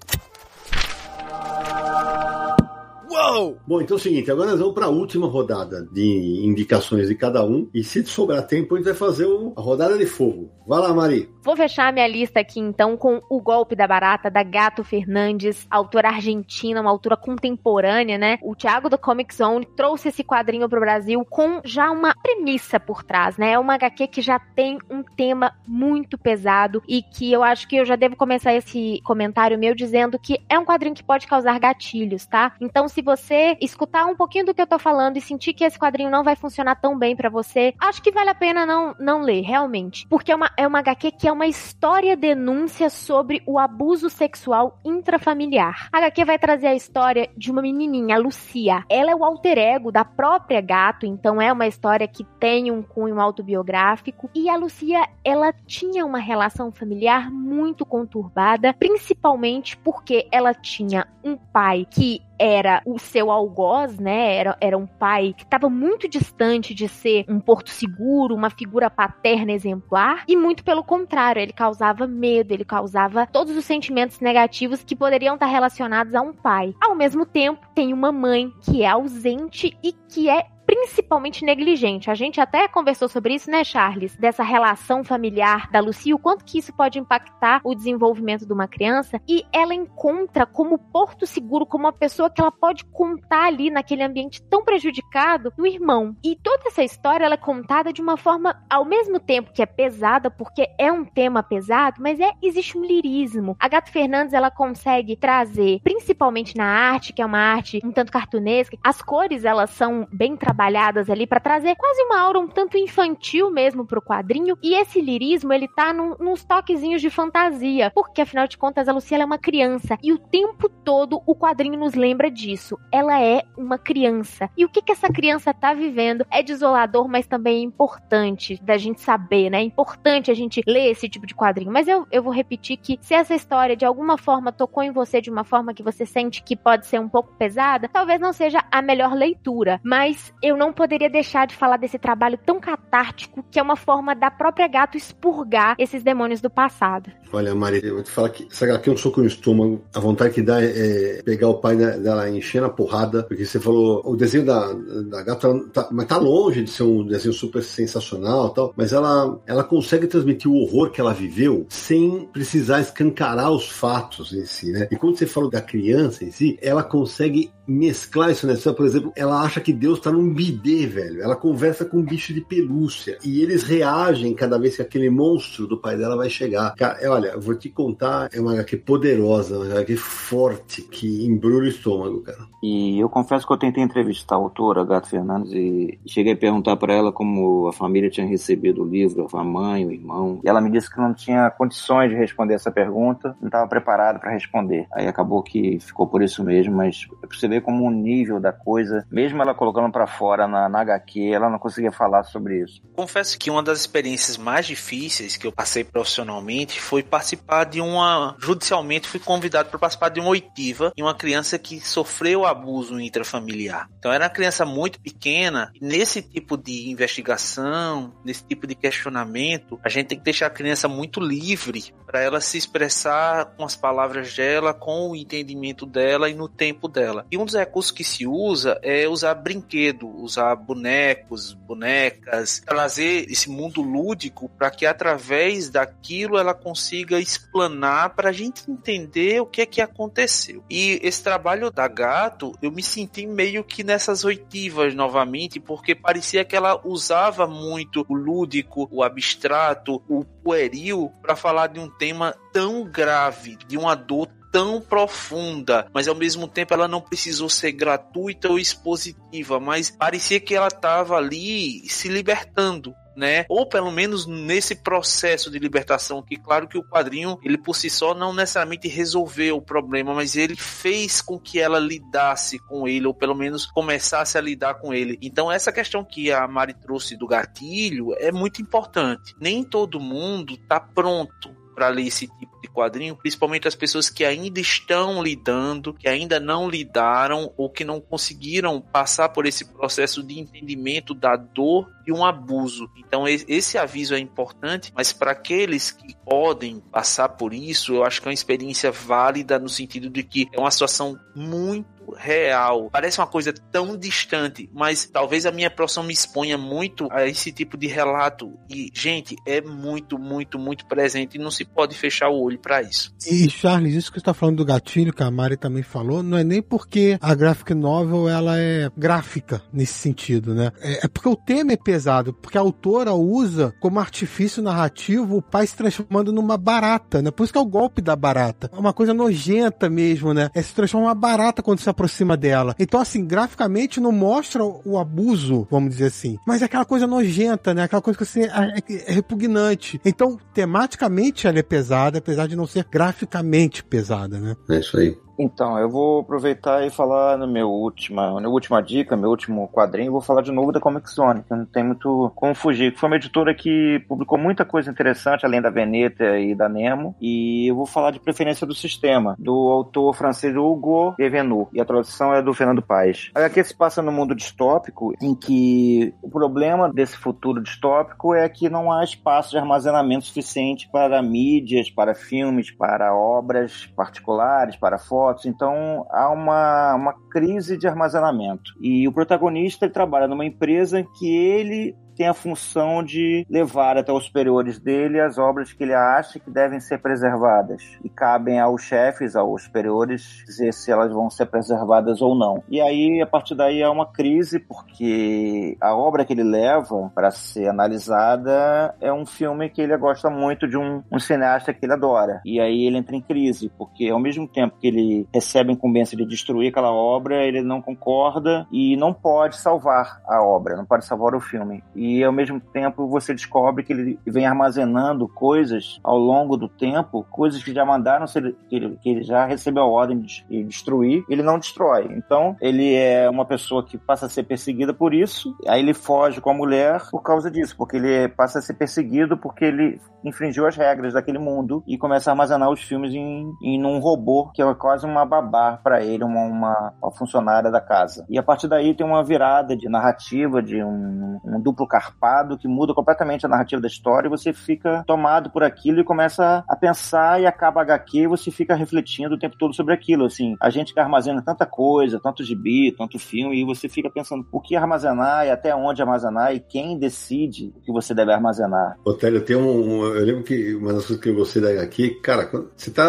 Uou! 3.11 3.57
Bom, 3.67 3.81
então 3.81 3.97
é 3.97 3.99
o 3.99 4.01
seguinte, 4.01 4.31
agora 4.31 4.51
nós 4.51 4.59
vamos 4.59 4.73
para 4.73 4.85
a 4.85 4.89
última 4.89 5.27
rodada 5.27 5.85
de 5.91 6.41
indicações 6.45 7.09
de 7.09 7.15
cada 7.15 7.43
um. 7.43 7.69
E 7.73 7.83
se 7.83 8.03
sobrar 8.05 8.47
tempo, 8.47 8.73
a 8.73 8.77
gente 8.77 8.85
vai 8.85 8.93
fazer 8.93 9.25
o- 9.25 9.51
a 9.57 9.61
rodada 9.61 9.97
de 9.97 10.05
fogo. 10.05 10.49
Vai 10.65 10.79
lá, 10.79 10.93
Mari. 10.93 11.29
Vou 11.43 11.55
fechar 11.55 11.91
minha 11.91 12.07
lista 12.07 12.39
aqui 12.39 12.59
então 12.59 12.95
com 12.95 13.19
O 13.29 13.41
Golpe 13.41 13.75
da 13.75 13.87
Barata, 13.87 14.29
da 14.29 14.43
Gato 14.43 14.83
Fernandes, 14.83 15.65
autora 15.71 16.09
argentina, 16.09 16.81
uma 16.81 16.91
autora 16.91 17.17
contemporânea, 17.17 18.17
né? 18.17 18.37
O 18.43 18.55
Thiago 18.55 18.89
do 18.89 18.97
Comic 18.97 19.33
Zone 19.33 19.65
trouxe 19.75 20.09
esse 20.09 20.23
quadrinho 20.23 20.69
pro 20.69 20.79
Brasil 20.79 21.25
com 21.25 21.61
já 21.65 21.89
uma 21.89 22.13
premissa 22.13 22.79
por 22.79 23.03
trás, 23.03 23.37
né? 23.37 23.53
É 23.53 23.59
uma 23.59 23.73
HQ 23.73 24.07
que 24.07 24.21
já 24.21 24.37
tem 24.39 24.77
um 24.89 25.01
tema 25.03 25.51
muito 25.67 26.15
pesado 26.15 26.83
e 26.87 27.01
que 27.01 27.31
eu 27.31 27.41
acho 27.41 27.67
que 27.67 27.77
eu 27.77 27.85
já 27.85 27.95
devo 27.95 28.15
começar 28.15 28.53
esse 28.53 29.01
comentário 29.03 29.57
meu 29.57 29.73
dizendo 29.73 30.19
que 30.19 30.39
é 30.47 30.59
um 30.59 30.65
quadrinho 30.65 30.95
que 30.95 31.03
pode 31.03 31.25
causar 31.25 31.59
gatilhos, 31.59 32.27
tá? 32.27 32.53
Então, 32.61 32.87
se 32.87 33.01
você 33.01 33.57
escutar 33.59 34.05
um 34.05 34.15
pouquinho 34.15 34.45
do 34.45 34.53
que 34.53 34.61
eu 34.61 34.67
tô 34.67 34.77
falando 34.77 35.17
e 35.17 35.21
sentir 35.21 35.53
que 35.53 35.63
esse 35.63 35.79
quadrinho 35.79 36.11
não 36.11 36.23
vai 36.23 36.35
funcionar 36.35 36.75
tão 36.75 36.97
bem 36.97 37.15
pra 37.15 37.29
você, 37.29 37.73
acho 37.79 38.01
que 38.01 38.11
vale 38.11 38.29
a 38.29 38.35
pena 38.35 38.63
não, 38.63 38.95
não 38.99 39.21
ler, 39.21 39.41
realmente. 39.41 40.05
Porque 40.07 40.31
é 40.31 40.35
uma, 40.35 40.50
é 40.57 40.67
uma 40.67 40.79
HQ 40.79 41.11
que 41.11 41.27
é 41.27 41.31
uma 41.31 41.47
história 41.47 42.15
denúncia 42.15 42.89
sobre 42.89 43.41
o 43.45 43.59
abuso 43.59 44.09
sexual 44.09 44.79
intrafamiliar. 44.83 45.89
A 45.91 45.97
HQ 45.97 46.25
vai 46.25 46.39
trazer 46.39 46.67
a 46.67 46.75
história 46.75 47.29
de 47.37 47.51
uma 47.51 47.61
menininha, 47.61 48.17
Lucia. 48.17 48.83
Ela 48.89 49.11
é 49.11 49.15
o 49.15 49.23
alter 49.23 49.57
ego 49.57 49.91
da 49.91 50.03
própria 50.03 50.61
gato, 50.61 51.05
então 51.05 51.41
é 51.41 51.51
uma 51.51 51.67
história 51.67 52.07
que 52.07 52.23
tem 52.39 52.71
um 52.71 52.81
cunho 52.81 53.19
autobiográfico. 53.19 54.29
E 54.33 54.49
a 54.49 54.55
Lucia, 54.55 55.07
ela 55.23 55.53
tinha 55.65 56.05
uma 56.05 56.19
relação 56.19 56.71
familiar 56.71 57.31
muito 57.31 57.85
conturbada, 57.85 58.73
principalmente 58.73 59.77
porque 59.77 60.27
ela 60.31 60.53
tinha 60.53 61.07
um 61.23 61.35
pai 61.35 61.85
que 61.89 62.21
era 62.41 62.81
o 62.87 62.97
seu 62.97 63.29
algoz, 63.29 63.99
né? 63.99 64.35
Era, 64.35 64.57
era 64.59 64.77
um 64.77 64.87
pai 64.87 65.33
que 65.37 65.43
estava 65.43 65.69
muito 65.69 66.09
distante 66.09 66.73
de 66.73 66.87
ser 66.87 67.23
um 67.29 67.39
porto 67.39 67.69
seguro, 67.69 68.33
uma 68.33 68.49
figura 68.49 68.89
paterna 68.89 69.51
exemplar, 69.51 70.23
e 70.27 70.35
muito 70.35 70.63
pelo 70.63 70.83
contrário, 70.83 71.39
ele 71.39 71.53
causava 71.53 72.07
medo, 72.07 72.51
ele 72.51 72.65
causava 72.65 73.27
todos 73.27 73.55
os 73.55 73.63
sentimentos 73.63 74.19
negativos 74.19 74.83
que 74.83 74.95
poderiam 74.95 75.35
estar 75.35 75.45
relacionados 75.45 76.15
a 76.15 76.21
um 76.21 76.33
pai. 76.33 76.73
Ao 76.81 76.95
mesmo 76.95 77.27
tempo, 77.27 77.61
tem 77.75 77.93
uma 77.93 78.11
mãe 78.11 78.49
que 78.63 78.81
é 78.81 78.87
ausente 78.87 79.77
e 79.83 79.93
que 79.93 80.27
é 80.27 80.47
principalmente 80.71 81.43
negligente. 81.43 82.09
A 82.09 82.15
gente 82.15 82.39
até 82.39 82.65
conversou 82.65 83.09
sobre 83.09 83.33
isso, 83.33 83.51
né, 83.51 83.61
Charles? 83.61 84.15
Dessa 84.15 84.41
relação 84.41 85.03
familiar 85.03 85.69
da 85.69 85.81
Lucy, 85.81 86.13
o 86.13 86.17
quanto 86.17 86.45
que 86.45 86.59
isso 86.59 86.71
pode 86.71 86.97
impactar 86.97 87.59
o 87.65 87.75
desenvolvimento 87.75 88.45
de 88.45 88.53
uma 88.53 88.69
criança. 88.69 89.19
E 89.27 89.43
ela 89.51 89.73
encontra 89.73 90.45
como 90.45 90.77
porto 90.77 91.27
seguro, 91.27 91.65
como 91.65 91.83
uma 91.83 91.91
pessoa 91.91 92.29
que 92.29 92.39
ela 92.39 92.53
pode 92.53 92.85
contar 92.85 93.47
ali 93.47 93.69
naquele 93.69 94.01
ambiente 94.01 94.41
tão 94.43 94.63
prejudicado, 94.63 95.51
no 95.57 95.67
irmão. 95.67 96.15
E 96.23 96.37
toda 96.37 96.69
essa 96.69 96.83
história 96.83 97.25
ela 97.25 97.33
é 97.33 97.37
contada 97.37 97.91
de 97.91 98.01
uma 98.01 98.15
forma, 98.15 98.63
ao 98.69 98.85
mesmo 98.85 99.19
tempo 99.19 99.51
que 99.51 99.61
é 99.61 99.65
pesada, 99.65 100.31
porque 100.31 100.69
é 100.79 100.89
um 100.89 101.03
tema 101.03 101.43
pesado, 101.43 102.01
mas 102.01 102.17
é 102.17 102.31
existe 102.41 102.77
um 102.77 102.85
lirismo. 102.85 103.57
A 103.59 103.67
Gato 103.67 103.91
Fernandes 103.91 104.33
ela 104.33 104.49
consegue 104.49 105.17
trazer, 105.17 105.81
principalmente 105.83 106.55
na 106.55 106.63
arte, 106.63 107.11
que 107.11 107.21
é 107.21 107.25
uma 107.25 107.39
arte 107.39 107.81
um 107.83 107.91
tanto 107.91 108.09
cartunesca, 108.09 108.77
as 108.81 109.01
cores 109.01 109.43
elas 109.43 109.71
são 109.71 110.07
bem 110.13 110.37
trabalhadas 110.37 110.60
ali 111.09 111.27
para 111.27 111.39
trazer 111.39 111.75
quase 111.75 112.01
uma 112.03 112.19
aura 112.19 112.39
um 112.39 112.47
tanto 112.47 112.77
infantil 112.77 113.49
mesmo 113.49 113.85
pro 113.85 114.01
quadrinho. 114.01 114.57
E 114.61 114.75
esse 114.75 115.01
lirismo 115.01 115.53
ele 115.53 115.67
tá 115.67 115.93
num, 115.93 116.15
nos 116.19 116.43
toquezinhos 116.43 117.01
de 117.01 117.09
fantasia, 117.09 117.91
porque 117.93 118.21
afinal 118.21 118.47
de 118.47 118.57
contas 118.57 118.87
a 118.87 118.93
Lucia 118.93 119.17
é 119.17 119.25
uma 119.25 119.37
criança 119.37 119.97
e 120.01 120.11
o 120.11 120.17
tempo 120.17 120.69
todo 120.69 121.21
o 121.25 121.35
quadrinho 121.35 121.77
nos 121.77 121.93
lembra 121.93 122.29
disso. 122.29 122.77
Ela 122.91 123.21
é 123.21 123.43
uma 123.57 123.77
criança. 123.77 124.49
E 124.57 124.65
o 124.65 124.69
que 124.69 124.81
que 124.81 124.91
essa 124.91 125.07
criança 125.07 125.53
tá 125.53 125.73
vivendo 125.73 126.25
é 126.29 126.41
desolador, 126.41 127.07
mas 127.07 127.27
também 127.27 127.57
é 127.57 127.61
importante 127.61 128.59
da 128.61 128.77
gente 128.77 129.01
saber, 129.01 129.49
né? 129.49 129.59
É 129.59 129.63
importante 129.63 130.31
a 130.31 130.33
gente 130.33 130.61
ler 130.67 130.91
esse 130.91 131.07
tipo 131.07 131.25
de 131.25 131.35
quadrinho. 131.35 131.71
Mas 131.71 131.87
eu, 131.87 132.07
eu 132.11 132.23
vou 132.23 132.33
repetir 132.33 132.77
que 132.77 132.97
se 133.01 133.13
essa 133.13 133.35
história 133.35 133.75
de 133.75 133.85
alguma 133.85 134.17
forma 134.17 134.51
tocou 134.51 134.83
em 134.83 134.91
você 134.91 135.21
de 135.21 135.29
uma 135.29 135.43
forma 135.43 135.73
que 135.73 135.83
você 135.83 136.05
sente 136.05 136.43
que 136.43 136.55
pode 136.55 136.87
ser 136.87 136.99
um 136.99 137.09
pouco 137.09 137.33
pesada, 137.37 137.87
talvez 137.87 138.19
não 138.19 138.33
seja 138.33 138.63
a 138.71 138.81
melhor 138.81 139.13
leitura. 139.13 139.79
Mas 139.83 140.33
eu 140.41 140.50
não 140.57 140.73
poderia 140.73 141.09
deixar 141.09 141.47
de 141.47 141.55
falar 141.55 141.77
desse 141.77 141.99
trabalho 141.99 142.37
tão 142.45 142.59
catártico 142.59 143.43
que 143.49 143.59
é 143.59 143.63
uma 143.63 143.75
forma 143.75 144.15
da 144.15 144.31
própria 144.31 144.67
gato 144.67 144.97
expurgar 144.97 145.75
esses 145.77 146.03
demônios 146.03 146.41
do 146.41 146.49
passado. 146.49 147.11
Olha, 147.33 147.55
Mari, 147.55 147.81
eu 147.83 147.95
vou 147.95 148.03
te 148.03 148.11
falar 148.11 148.29
que 148.29 148.47
essa 148.51 148.65
HQ 148.65 148.89
é 148.89 148.93
um 148.93 148.97
soco 148.97 149.21
no 149.21 149.27
estômago. 149.27 149.81
A 149.93 149.99
vontade 149.99 150.33
que 150.33 150.41
dá 150.41 150.61
é, 150.61 151.19
é 151.19 151.23
pegar 151.23 151.47
o 151.47 151.55
pai 151.55 151.75
dela 151.75 152.29
e 152.29 152.37
encher 152.37 152.61
na 152.61 152.69
porrada, 152.69 153.23
porque 153.23 153.45
você 153.45 153.59
falou, 153.59 154.01
o 154.05 154.15
desenho 154.15 154.45
da, 154.45 154.73
da 154.73 155.23
gata 155.23 155.47
tá, 155.71 155.87
mas 155.91 156.07
tá 156.07 156.17
longe 156.17 156.63
de 156.63 156.69
ser 156.69 156.83
um 156.83 157.05
desenho 157.05 157.33
super 157.33 157.63
sensacional 157.63 158.49
tal, 158.49 158.73
mas 158.75 158.93
ela, 158.93 159.39
ela 159.45 159.63
consegue 159.63 160.07
transmitir 160.07 160.49
o 160.51 160.55
horror 160.55 160.91
que 160.91 160.99
ela 160.99 161.13
viveu 161.13 161.65
sem 161.69 162.27
precisar 162.31 162.81
escancarar 162.81 163.51
os 163.51 163.69
fatos 163.69 164.33
em 164.33 164.45
si, 164.45 164.71
né? 164.71 164.87
E 164.91 164.95
quando 164.95 165.17
você 165.17 165.25
fala 165.25 165.49
da 165.49 165.61
criança 165.61 166.23
em 166.23 166.31
si, 166.31 166.57
ela 166.61 166.83
consegue 166.83 167.51
mesclar 167.71 168.31
isso? 168.31 168.55
Só, 168.57 168.73
por 168.73 168.85
exemplo, 168.85 169.11
ela 169.15 169.41
acha 169.41 169.61
que 169.61 169.73
Deus 169.73 169.99
tá 169.99 170.11
num 170.11 170.33
bidê, 170.33 170.85
velho. 170.85 171.21
Ela 171.21 171.35
conversa 171.35 171.85
com 171.85 171.97
um 171.97 172.03
bicho 172.03 172.33
de 172.33 172.41
pelúcia. 172.41 173.17
E 173.23 173.41
eles 173.41 173.63
reagem 173.63 174.33
cada 174.33 174.57
vez 174.57 174.75
que 174.75 174.81
aquele 174.81 175.09
monstro 175.09 175.67
do 175.67 175.77
pai 175.77 175.97
dela 175.97 176.15
vai 176.15 176.29
chegar. 176.29 176.75
Cara, 176.75 176.99
é, 177.01 177.09
olha, 177.09 177.29
eu 177.29 177.41
vou 177.41 177.55
te 177.55 177.69
contar, 177.69 178.29
é 178.33 178.39
uma 178.39 178.53
HQ 178.53 178.77
poderosa, 178.77 179.57
uma 179.57 179.65
HQ 179.65 179.97
forte, 179.97 180.81
que 180.81 181.25
embrulha 181.25 181.65
o 181.65 181.67
estômago, 181.67 182.21
cara. 182.21 182.51
E 182.63 182.99
eu 182.99 183.09
confesso 183.09 183.45
que 183.45 183.53
eu 183.53 183.57
tentei 183.57 183.83
entrevistar 183.83 184.35
a 184.35 184.37
autora, 184.37 184.85
Gato 184.85 185.09
Fernandes, 185.09 185.51
e 185.51 185.99
cheguei 186.05 186.33
a 186.33 186.37
perguntar 186.37 186.75
para 186.77 186.93
ela 186.93 187.11
como 187.11 187.67
a 187.67 187.73
família 187.73 188.09
tinha 188.09 188.27
recebido 188.27 188.83
o 188.83 188.87
livro, 188.87 189.27
a 189.33 189.43
mãe, 189.43 189.85
o 189.85 189.91
irmão. 189.91 190.39
E 190.43 190.47
ela 190.47 190.61
me 190.61 190.69
disse 190.69 190.91
que 190.93 190.99
não 190.99 191.13
tinha 191.13 191.49
condições 191.49 192.09
de 192.09 192.15
responder 192.15 192.53
essa 192.53 192.71
pergunta, 192.71 193.35
não 193.41 193.47
estava 193.47 193.67
preparada 193.67 194.19
para 194.19 194.31
responder. 194.31 194.85
Aí 194.93 195.07
acabou 195.07 195.41
que 195.41 195.79
ficou 195.79 196.07
por 196.07 196.21
isso 196.21 196.43
mesmo, 196.43 196.75
mas 196.75 197.07
é 197.23 197.27
pra 197.27 197.37
como 197.61 197.85
o 197.85 197.91
nível 197.91 198.39
da 198.39 198.51
coisa, 198.51 199.05
mesmo 199.11 199.41
ela 199.41 199.53
colocando 199.53 199.91
para 199.91 200.07
fora 200.07 200.47
na, 200.47 200.67
na 200.67 200.81
HQ, 200.81 201.31
ela 201.33 201.49
não 201.49 201.59
conseguia 201.59 201.91
falar 201.91 202.23
sobre 202.23 202.63
isso. 202.63 202.81
Confesso 202.95 203.37
que 203.37 203.49
uma 203.49 203.63
das 203.63 203.79
experiências 203.79 204.37
mais 204.37 204.65
difíceis 204.65 205.37
que 205.37 205.47
eu 205.47 205.51
passei 205.51 205.83
profissionalmente 205.83 206.79
foi 206.79 207.03
participar 207.03 207.65
de 207.65 207.81
uma. 207.81 208.35
Judicialmente, 208.39 209.07
fui 209.07 209.19
convidado 209.19 209.69
para 209.69 209.79
participar 209.79 210.09
de 210.09 210.19
uma 210.19 210.29
oitiva 210.29 210.91
em 210.97 211.01
uma 211.01 211.15
criança 211.15 211.57
que 211.57 211.79
sofreu 211.79 212.45
abuso 212.45 212.99
intrafamiliar. 212.99 213.89
Então, 213.99 214.11
era 214.11 214.25
uma 214.25 214.29
criança 214.29 214.65
muito 214.65 214.99
pequena. 214.99 215.71
Nesse 215.81 216.21
tipo 216.21 216.57
de 216.57 216.89
investigação, 216.89 218.13
nesse 218.23 218.43
tipo 218.43 218.67
de 218.67 218.75
questionamento, 218.75 219.79
a 219.83 219.89
gente 219.89 220.07
tem 220.07 220.17
que 220.17 220.23
deixar 220.23 220.47
a 220.47 220.51
criança 220.51 220.87
muito 220.87 221.19
livre 221.19 221.93
para 222.05 222.21
ela 222.21 222.41
se 222.41 222.57
expressar 222.57 223.45
com 223.57 223.63
as 223.63 223.75
palavras 223.75 224.35
dela, 224.35 224.73
com 224.73 225.09
o 225.09 225.15
entendimento 225.15 225.85
dela 225.85 226.29
e 226.29 226.33
no 226.33 226.47
tempo 226.47 226.87
dela. 226.87 227.25
E 227.31 227.37
um 227.37 227.45
dos 227.51 227.59
recursos 227.59 227.91
que 227.91 228.03
se 228.03 228.25
usa 228.25 228.79
é 228.81 229.07
usar 229.07 229.33
brinquedo, 229.35 230.07
usar 230.07 230.55
bonecos, 230.55 231.53
bonecas, 231.53 232.61
trazer 232.65 233.29
esse 233.29 233.49
mundo 233.49 233.81
lúdico 233.81 234.49
para 234.49 234.71
que 234.71 234.85
através 234.85 235.69
daquilo 235.69 236.37
ela 236.37 236.53
consiga 236.53 237.19
explanar 237.19 238.15
para 238.15 238.29
a 238.29 238.33
gente 238.33 238.69
entender 238.69 239.41
o 239.41 239.45
que 239.45 239.61
é 239.61 239.65
que 239.65 239.81
aconteceu. 239.81 240.63
E 240.69 240.99
esse 241.03 241.21
trabalho 241.23 241.71
da 241.71 241.87
Gato, 241.87 242.53
eu 242.61 242.71
me 242.71 242.81
senti 242.81 243.27
meio 243.27 243.63
que 243.63 243.83
nessas 243.83 244.23
oitivas 244.23 244.93
novamente, 244.93 245.59
porque 245.59 245.93
parecia 245.93 246.45
que 246.45 246.55
ela 246.55 246.79
usava 246.85 247.45
muito 247.47 248.05
o 248.07 248.13
lúdico, 248.13 248.87
o 248.91 249.03
abstrato, 249.03 250.01
o 250.07 250.23
pueril 250.23 251.11
para 251.21 251.35
falar 251.35 251.67
de 251.67 251.79
um 251.79 251.89
tema 251.89 252.35
tão 252.53 252.83
grave, 252.83 253.57
de 253.67 253.77
uma 253.77 253.95
dor 253.95 254.27
tão 254.51 254.81
profunda, 254.81 255.87
mas 255.93 256.07
ao 256.07 256.15
mesmo 256.15 256.47
tempo 256.47 256.73
ela 256.73 256.87
não 256.87 257.01
precisou 257.01 257.49
ser 257.49 257.71
gratuita 257.71 258.49
ou 258.49 258.59
expositiva, 258.59 259.59
mas 259.59 259.89
parecia 259.89 260.39
que 260.39 260.53
ela 260.53 260.67
estava 260.67 261.15
ali 261.15 261.87
se 261.87 262.09
libertando. 262.09 262.93
Né? 263.13 263.45
Ou 263.49 263.67
pelo 263.67 263.91
menos 263.91 264.25
nesse 264.25 264.73
processo 264.73 265.51
de 265.51 265.59
libertação, 265.59 266.23
que 266.23 266.37
claro 266.37 266.65
que 266.65 266.77
o 266.77 266.83
quadrinho, 266.83 267.37
ele 267.43 267.57
por 267.57 267.75
si 267.75 267.89
só 267.89 268.15
não 268.15 268.33
necessariamente 268.33 268.87
resolveu 268.87 269.57
o 269.57 269.61
problema, 269.61 270.13
mas 270.13 270.37
ele 270.37 270.55
fez 270.55 271.21
com 271.21 271.37
que 271.37 271.59
ela 271.59 271.77
lidasse 271.77 272.57
com 272.57 272.87
ele, 272.87 273.05
ou 273.05 273.13
pelo 273.13 273.35
menos 273.35 273.65
começasse 273.65 274.37
a 274.37 274.41
lidar 274.41 274.75
com 274.75 274.93
ele. 274.93 275.19
Então 275.21 275.51
essa 275.51 275.73
questão 275.73 276.05
que 276.05 276.31
a 276.31 276.47
Mari 276.47 276.73
trouxe 276.73 277.17
do 277.17 277.27
gatilho 277.27 278.15
é 278.17 278.31
muito 278.31 278.61
importante. 278.61 279.35
Nem 279.41 279.61
todo 279.61 279.99
mundo 279.99 280.57
tá 280.65 280.79
pronto 280.79 281.60
para 281.73 281.89
ler 281.89 282.07
esse 282.07 282.27
tipo 282.27 282.59
de 282.61 282.67
quadrinho, 282.67 283.15
principalmente 283.15 283.67
as 283.67 283.75
pessoas 283.75 284.09
que 284.09 284.23
ainda 284.23 284.59
estão 284.59 285.21
lidando, 285.23 285.93
que 285.93 286.07
ainda 286.07 286.39
não 286.39 286.69
lidaram 286.69 287.53
ou 287.57 287.69
que 287.69 287.83
não 287.83 287.99
conseguiram 287.99 288.81
passar 288.81 289.29
por 289.29 289.45
esse 289.45 289.65
processo 289.65 290.23
de 290.23 290.39
entendimento 290.39 291.13
da 291.13 291.35
dor 291.35 291.89
de 292.05 292.11
um 292.11 292.25
abuso. 292.25 292.89
Então 292.97 293.27
esse 293.27 293.77
aviso 293.77 294.13
é 294.13 294.19
importante, 294.19 294.91
mas 294.95 295.13
para 295.13 295.31
aqueles 295.31 295.91
que 295.91 296.15
podem 296.25 296.79
passar 296.91 297.29
por 297.29 297.53
isso, 297.53 297.95
eu 297.95 298.03
acho 298.03 298.21
que 298.21 298.27
é 298.27 298.29
uma 298.29 298.33
experiência 298.33 298.91
válida 298.91 299.59
no 299.59 299.69
sentido 299.69 300.09
de 300.09 300.23
que 300.23 300.47
é 300.51 300.59
uma 300.59 300.71
situação 300.71 301.17
muito 301.35 302.00
real. 302.17 302.89
Parece 302.91 303.19
uma 303.19 303.27
coisa 303.27 303.53
tão 303.71 303.97
distante, 303.97 304.69
mas 304.73 305.05
talvez 305.05 305.45
a 305.45 305.51
minha 305.51 305.69
profissão 305.69 306.03
me 306.03 306.13
exponha 306.13 306.57
muito 306.57 307.07
a 307.11 307.27
esse 307.27 307.51
tipo 307.51 307.77
de 307.77 307.87
relato. 307.87 308.57
E, 308.69 308.91
gente, 308.93 309.35
é 309.45 309.61
muito, 309.61 310.17
muito, 310.17 310.57
muito 310.57 310.85
presente 310.85 311.35
e 311.35 311.39
não 311.39 311.51
se 311.51 311.65
pode 311.65 311.95
fechar 311.95 312.29
o 312.29 312.41
olho 312.41 312.59
para 312.59 312.81
isso. 312.81 313.13
E, 313.25 313.49
Charles, 313.49 313.95
isso 313.95 314.11
que 314.11 314.19
você 314.19 314.21
está 314.21 314.33
falando 314.33 314.57
do 314.57 314.65
gatilho, 314.65 315.13
que 315.13 315.23
a 315.23 315.31
Mari 315.31 315.57
também 315.57 315.83
falou, 315.83 316.23
não 316.23 316.37
é 316.37 316.43
nem 316.43 316.61
porque 316.61 317.17
a 317.21 317.33
graphic 317.33 317.73
novel 317.73 318.27
ela 318.29 318.57
é 318.59 318.89
gráfica 318.97 319.61
nesse 319.71 319.93
sentido, 319.93 320.53
né? 320.53 320.71
É, 320.79 321.05
é 321.05 321.07
porque 321.07 321.29
o 321.29 321.35
tema 321.35 321.73
é 321.73 321.77
pesado, 321.77 322.33
porque 322.33 322.57
a 322.57 322.61
autora 322.61 323.13
usa 323.13 323.73
como 323.79 323.99
artifício 323.99 324.61
narrativo 324.61 325.37
o 325.37 325.41
pai 325.41 325.67
se 325.67 325.75
transformando 325.75 326.31
numa 326.31 326.57
barata, 326.57 327.21
né? 327.21 327.31
Por 327.31 327.43
isso 327.43 327.53
que 327.53 327.59
é 327.59 327.61
o 327.61 327.65
golpe 327.65 328.01
da 328.01 328.15
barata. 328.15 328.69
É 328.73 328.77
uma 328.77 328.93
coisa 328.93 329.13
nojenta 329.13 329.89
mesmo, 329.89 330.33
né? 330.33 330.49
É 330.53 330.61
se 330.61 330.73
transformar 330.73 331.07
uma 331.07 331.15
barata 331.15 331.61
quando 331.61 331.79
se 331.79 331.89
aproxima 332.01 332.35
dela. 332.35 332.75
Então, 332.79 332.99
assim, 332.99 333.25
graficamente 333.25 333.99
não 333.99 334.11
mostra 334.11 334.63
o 334.63 334.97
abuso, 334.97 335.67
vamos 335.69 335.91
dizer 335.91 336.07
assim. 336.07 336.37
Mas 336.45 336.61
é 336.61 336.65
aquela 336.65 336.85
coisa 336.85 337.05
nojenta, 337.05 337.73
né? 337.73 337.83
Aquela 337.83 338.01
coisa 338.01 338.17
que 338.17 338.23
assim, 338.23 338.41
é, 338.43 339.13
repugnante. 339.13 340.01
Então, 340.03 340.37
tematicamente 340.53 341.47
ela 341.47 341.59
é 341.59 341.63
pesada, 341.63 342.17
apesar 342.17 342.47
de 342.47 342.55
não 342.55 342.65
ser 342.65 342.85
graficamente 342.89 343.83
pesada, 343.83 344.39
né? 344.39 344.55
É 344.69 344.79
isso 344.79 344.97
aí. 344.97 345.15
Então, 345.41 345.79
eu 345.79 345.89
vou 345.89 346.19
aproveitar 346.19 346.85
e 346.85 346.91
falar 346.91 347.35
no 347.35 347.47
meu 347.47 347.67
última, 347.67 348.39
na 348.39 348.47
última 348.47 348.79
dica, 348.79 349.17
meu 349.17 349.31
último 349.31 349.67
quadrinho, 349.67 350.11
vou 350.11 350.21
falar 350.21 350.43
de 350.43 350.51
novo 350.51 350.71
da 350.71 350.79
Comic 350.79 351.09
Zone, 351.09 351.41
que 351.41 351.55
não 351.55 351.65
tem 351.65 351.83
muito 351.83 352.31
como 352.35 352.53
fugir. 352.53 352.95
Foi 352.95 353.09
uma 353.09 353.15
editora 353.15 353.51
que 353.55 354.03
publicou 354.07 354.37
muita 354.37 354.63
coisa 354.63 354.91
interessante, 354.91 355.43
além 355.43 355.59
da 355.59 355.71
Veneta 355.71 356.37
e 356.37 356.53
da 356.53 356.69
Nemo, 356.69 357.15
e 357.19 357.71
eu 357.71 357.75
vou 357.75 357.87
falar 357.87 358.11
de 358.11 358.19
Preferência 358.19 358.67
do 358.67 358.75
Sistema, 358.75 359.35
do 359.39 359.51
autor 359.71 360.13
francês 360.13 360.55
Hugo 360.55 361.15
Devenu, 361.17 361.67
e 361.73 361.81
a 361.81 361.85
tradução 361.85 362.35
é 362.35 362.41
do 362.41 362.53
Fernando 362.53 362.83
Paes. 362.83 363.31
Aqui 363.33 363.63
se 363.63 363.75
passa 363.75 363.99
no 363.99 364.11
mundo 364.11 364.35
distópico, 364.35 365.11
em 365.19 365.33
que 365.33 366.13
o 366.21 366.29
problema 366.29 366.93
desse 366.93 367.17
futuro 367.17 367.63
distópico 367.63 368.35
é 368.35 368.47
que 368.47 368.69
não 368.69 368.91
há 368.91 369.03
espaço 369.03 369.49
de 369.49 369.57
armazenamento 369.57 370.25
suficiente 370.25 370.87
para 370.91 371.19
mídias, 371.23 371.89
para 371.89 372.13
filmes, 372.13 372.69
para 372.69 373.15
obras 373.15 373.87
particulares, 373.95 374.75
para 374.75 374.99
fotos, 374.99 375.30
fotos, 375.31 375.45
então 375.45 376.05
há 376.09 376.29
uma, 376.29 376.95
uma 376.95 377.13
crise 377.29 377.77
de 377.77 377.87
armazenamento. 377.87 378.73
E 378.79 379.07
o 379.07 379.11
protagonista 379.11 379.85
ele 379.85 379.93
trabalha 379.93 380.27
numa 380.27 380.45
empresa 380.45 381.03
que 381.17 381.33
ele 381.33 381.95
tem 382.21 382.27
a 382.27 382.35
função 382.35 383.03
de 383.03 383.47
levar 383.49 383.97
até 383.97 384.13
os 384.13 384.25
superiores 384.25 384.77
dele 384.77 385.19
as 385.19 385.39
obras 385.39 385.73
que 385.73 385.83
ele 385.83 385.95
acha 385.95 386.39
que 386.39 386.51
devem 386.51 386.79
ser 386.79 386.99
preservadas. 386.99 387.81
E 388.03 388.09
cabem 388.09 388.59
aos 388.59 388.83
chefes, 388.83 389.35
aos 389.35 389.63
superiores, 389.63 390.43
dizer 390.45 390.71
se 390.71 390.91
elas 390.91 391.11
vão 391.11 391.31
ser 391.31 391.47
preservadas 391.47 392.21
ou 392.21 392.35
não. 392.35 392.61
E 392.69 392.79
aí, 392.79 393.19
a 393.23 393.25
partir 393.25 393.55
daí, 393.55 393.81
é 393.81 393.89
uma 393.89 394.05
crise, 394.05 394.59
porque 394.59 395.75
a 395.81 395.95
obra 395.95 396.23
que 396.23 396.33
ele 396.33 396.43
leva 396.43 397.11
para 397.15 397.31
ser 397.31 397.67
analisada 397.67 398.93
é 399.01 399.11
um 399.11 399.25
filme 399.25 399.67
que 399.67 399.81
ele 399.81 399.97
gosta 399.97 400.29
muito 400.29 400.67
de 400.67 400.77
um, 400.77 401.01
um 401.11 401.17
cineasta 401.17 401.73
que 401.73 401.83
ele 401.83 401.93
adora. 401.93 402.39
E 402.45 402.59
aí 402.59 402.85
ele 402.85 402.97
entra 402.97 403.15
em 403.15 403.21
crise, 403.21 403.71
porque 403.79 404.09
ao 404.09 404.19
mesmo 404.19 404.47
tempo 404.47 404.77
que 404.79 404.85
ele 404.85 405.27
recebe 405.33 405.71
a 405.71 405.73
incumbência 405.73 406.15
de 406.15 406.23
destruir 406.23 406.69
aquela 406.69 406.91
obra, 406.91 407.43
ele 407.43 407.63
não 407.63 407.81
concorda 407.81 408.67
e 408.71 408.95
não 408.95 409.11
pode 409.11 409.57
salvar 409.57 410.21
a 410.27 410.39
obra, 410.43 410.75
não 410.75 410.85
pode 410.85 411.03
salvar 411.03 411.33
o 411.33 411.41
filme 411.41 411.83
e 411.95 412.10
ao 412.23 412.31
mesmo 412.31 412.59
tempo 412.59 413.07
você 413.07 413.33
descobre 413.33 413.83
que 413.83 413.93
ele 413.93 414.19
vem 414.25 414.45
armazenando 414.45 415.27
coisas 415.27 415.99
ao 416.03 416.17
longo 416.17 416.57
do 416.57 416.67
tempo, 416.67 417.25
coisas 417.29 417.63
que 417.63 417.73
já 417.73 417.85
mandaram 417.85 418.27
ser, 418.27 418.55
que 418.69 418.75
ele, 418.75 418.97
que 419.01 419.09
ele 419.09 419.23
já 419.23 419.45
recebeu 419.45 419.83
a 419.83 419.87
ordem 419.87 420.19
de 420.19 420.63
destruir, 420.63 421.23
ele 421.29 421.43
não 421.43 421.59
destrói. 421.59 422.07
Então 422.11 422.55
ele 422.61 422.93
é 422.95 423.29
uma 423.29 423.45
pessoa 423.45 423.85
que 423.85 423.97
passa 423.97 424.25
a 424.25 424.29
ser 424.29 424.43
perseguida 424.43 424.93
por 424.93 425.13
isso, 425.13 425.55
aí 425.67 425.81
ele 425.81 425.93
foge 425.93 426.41
com 426.41 426.49
a 426.49 426.53
mulher 426.53 427.01
por 427.09 427.21
causa 427.21 427.49
disso, 427.49 427.75
porque 427.77 427.97
ele 427.97 428.27
passa 428.29 428.59
a 428.59 428.61
ser 428.61 428.73
perseguido 428.73 429.37
porque 429.37 429.65
ele 429.65 429.99
infringiu 430.23 430.67
as 430.67 430.75
regras 430.75 431.13
daquele 431.13 431.39
mundo 431.39 431.83
e 431.87 431.97
começa 431.97 432.29
a 432.29 432.33
armazenar 432.33 432.69
os 432.69 432.81
filmes 432.81 433.13
em, 433.13 433.51
em 433.63 433.83
um 433.85 433.99
robô 433.99 434.51
que 434.53 434.61
é 434.61 434.73
quase 434.75 435.05
uma 435.05 435.25
babá 435.25 435.79
para 435.83 436.03
ele, 436.03 436.23
uma, 436.23 436.41
uma, 436.41 436.93
uma, 437.01 437.11
funcionária 437.11 437.71
da 437.71 437.81
casa. 437.81 438.25
E 438.29 438.37
a 438.37 438.43
partir 438.43 438.67
daí 438.67 438.95
tem 438.95 439.05
uma 439.05 439.23
virada 439.23 439.75
de 439.75 439.89
narrativa, 439.89 440.61
de 440.61 440.83
um, 440.83 441.39
um 441.43 441.61
duplo 441.61 441.87
carpado 441.91 442.57
que 442.57 442.67
muda 442.67 442.93
completamente 442.93 443.45
a 443.45 443.49
narrativa 443.49 443.81
da 443.81 443.87
história 443.87 444.27
e 444.27 444.29
você 444.29 444.53
fica 444.53 445.03
tomado 445.05 445.49
por 445.49 445.61
aquilo 445.61 445.99
e 445.99 446.05
começa 446.05 446.63
a 446.65 446.75
pensar 446.75 447.41
e 447.41 447.45
acaba 447.45 447.81
HQ 447.81 448.19
e 448.19 448.27
você 448.27 448.49
fica 448.49 448.73
refletindo 448.73 449.35
o 449.35 449.39
tempo 449.39 449.57
todo 449.57 449.73
sobre 449.73 449.93
aquilo. 449.93 450.25
Assim, 450.25 450.55
a 450.61 450.69
gente 450.69 450.93
que 450.93 450.99
armazena 450.99 451.41
tanta 451.41 451.65
coisa, 451.65 452.19
tanto 452.23 452.43
gibi, 452.43 452.93
tanto 452.97 453.19
filme, 453.19 453.61
e 453.61 453.65
você 453.65 453.89
fica 453.89 454.09
pensando 454.09 454.45
o 454.51 454.61
que 454.61 454.75
armazenar 454.75 455.45
e 455.45 455.51
até 455.51 455.75
onde 455.75 456.01
armazenar 456.01 456.55
e 456.55 456.59
quem 456.61 456.97
decide 456.97 457.73
o 457.75 457.81
que 457.81 457.91
você 457.91 458.13
deve 458.13 458.31
armazenar. 458.31 458.97
Otélio, 459.03 459.43
tem 459.43 459.55
um. 459.55 460.05
Eu 460.05 460.25
lembro 460.25 460.43
que 460.43 460.73
uma 460.75 460.93
das 460.93 461.05
coisas 461.05 461.21
que 461.21 461.29
eu 461.29 461.35
gostei 461.35 461.61
da 461.61 461.69
HQ, 461.71 462.21
cara, 462.21 462.49
você 462.75 462.91
tá 462.91 463.05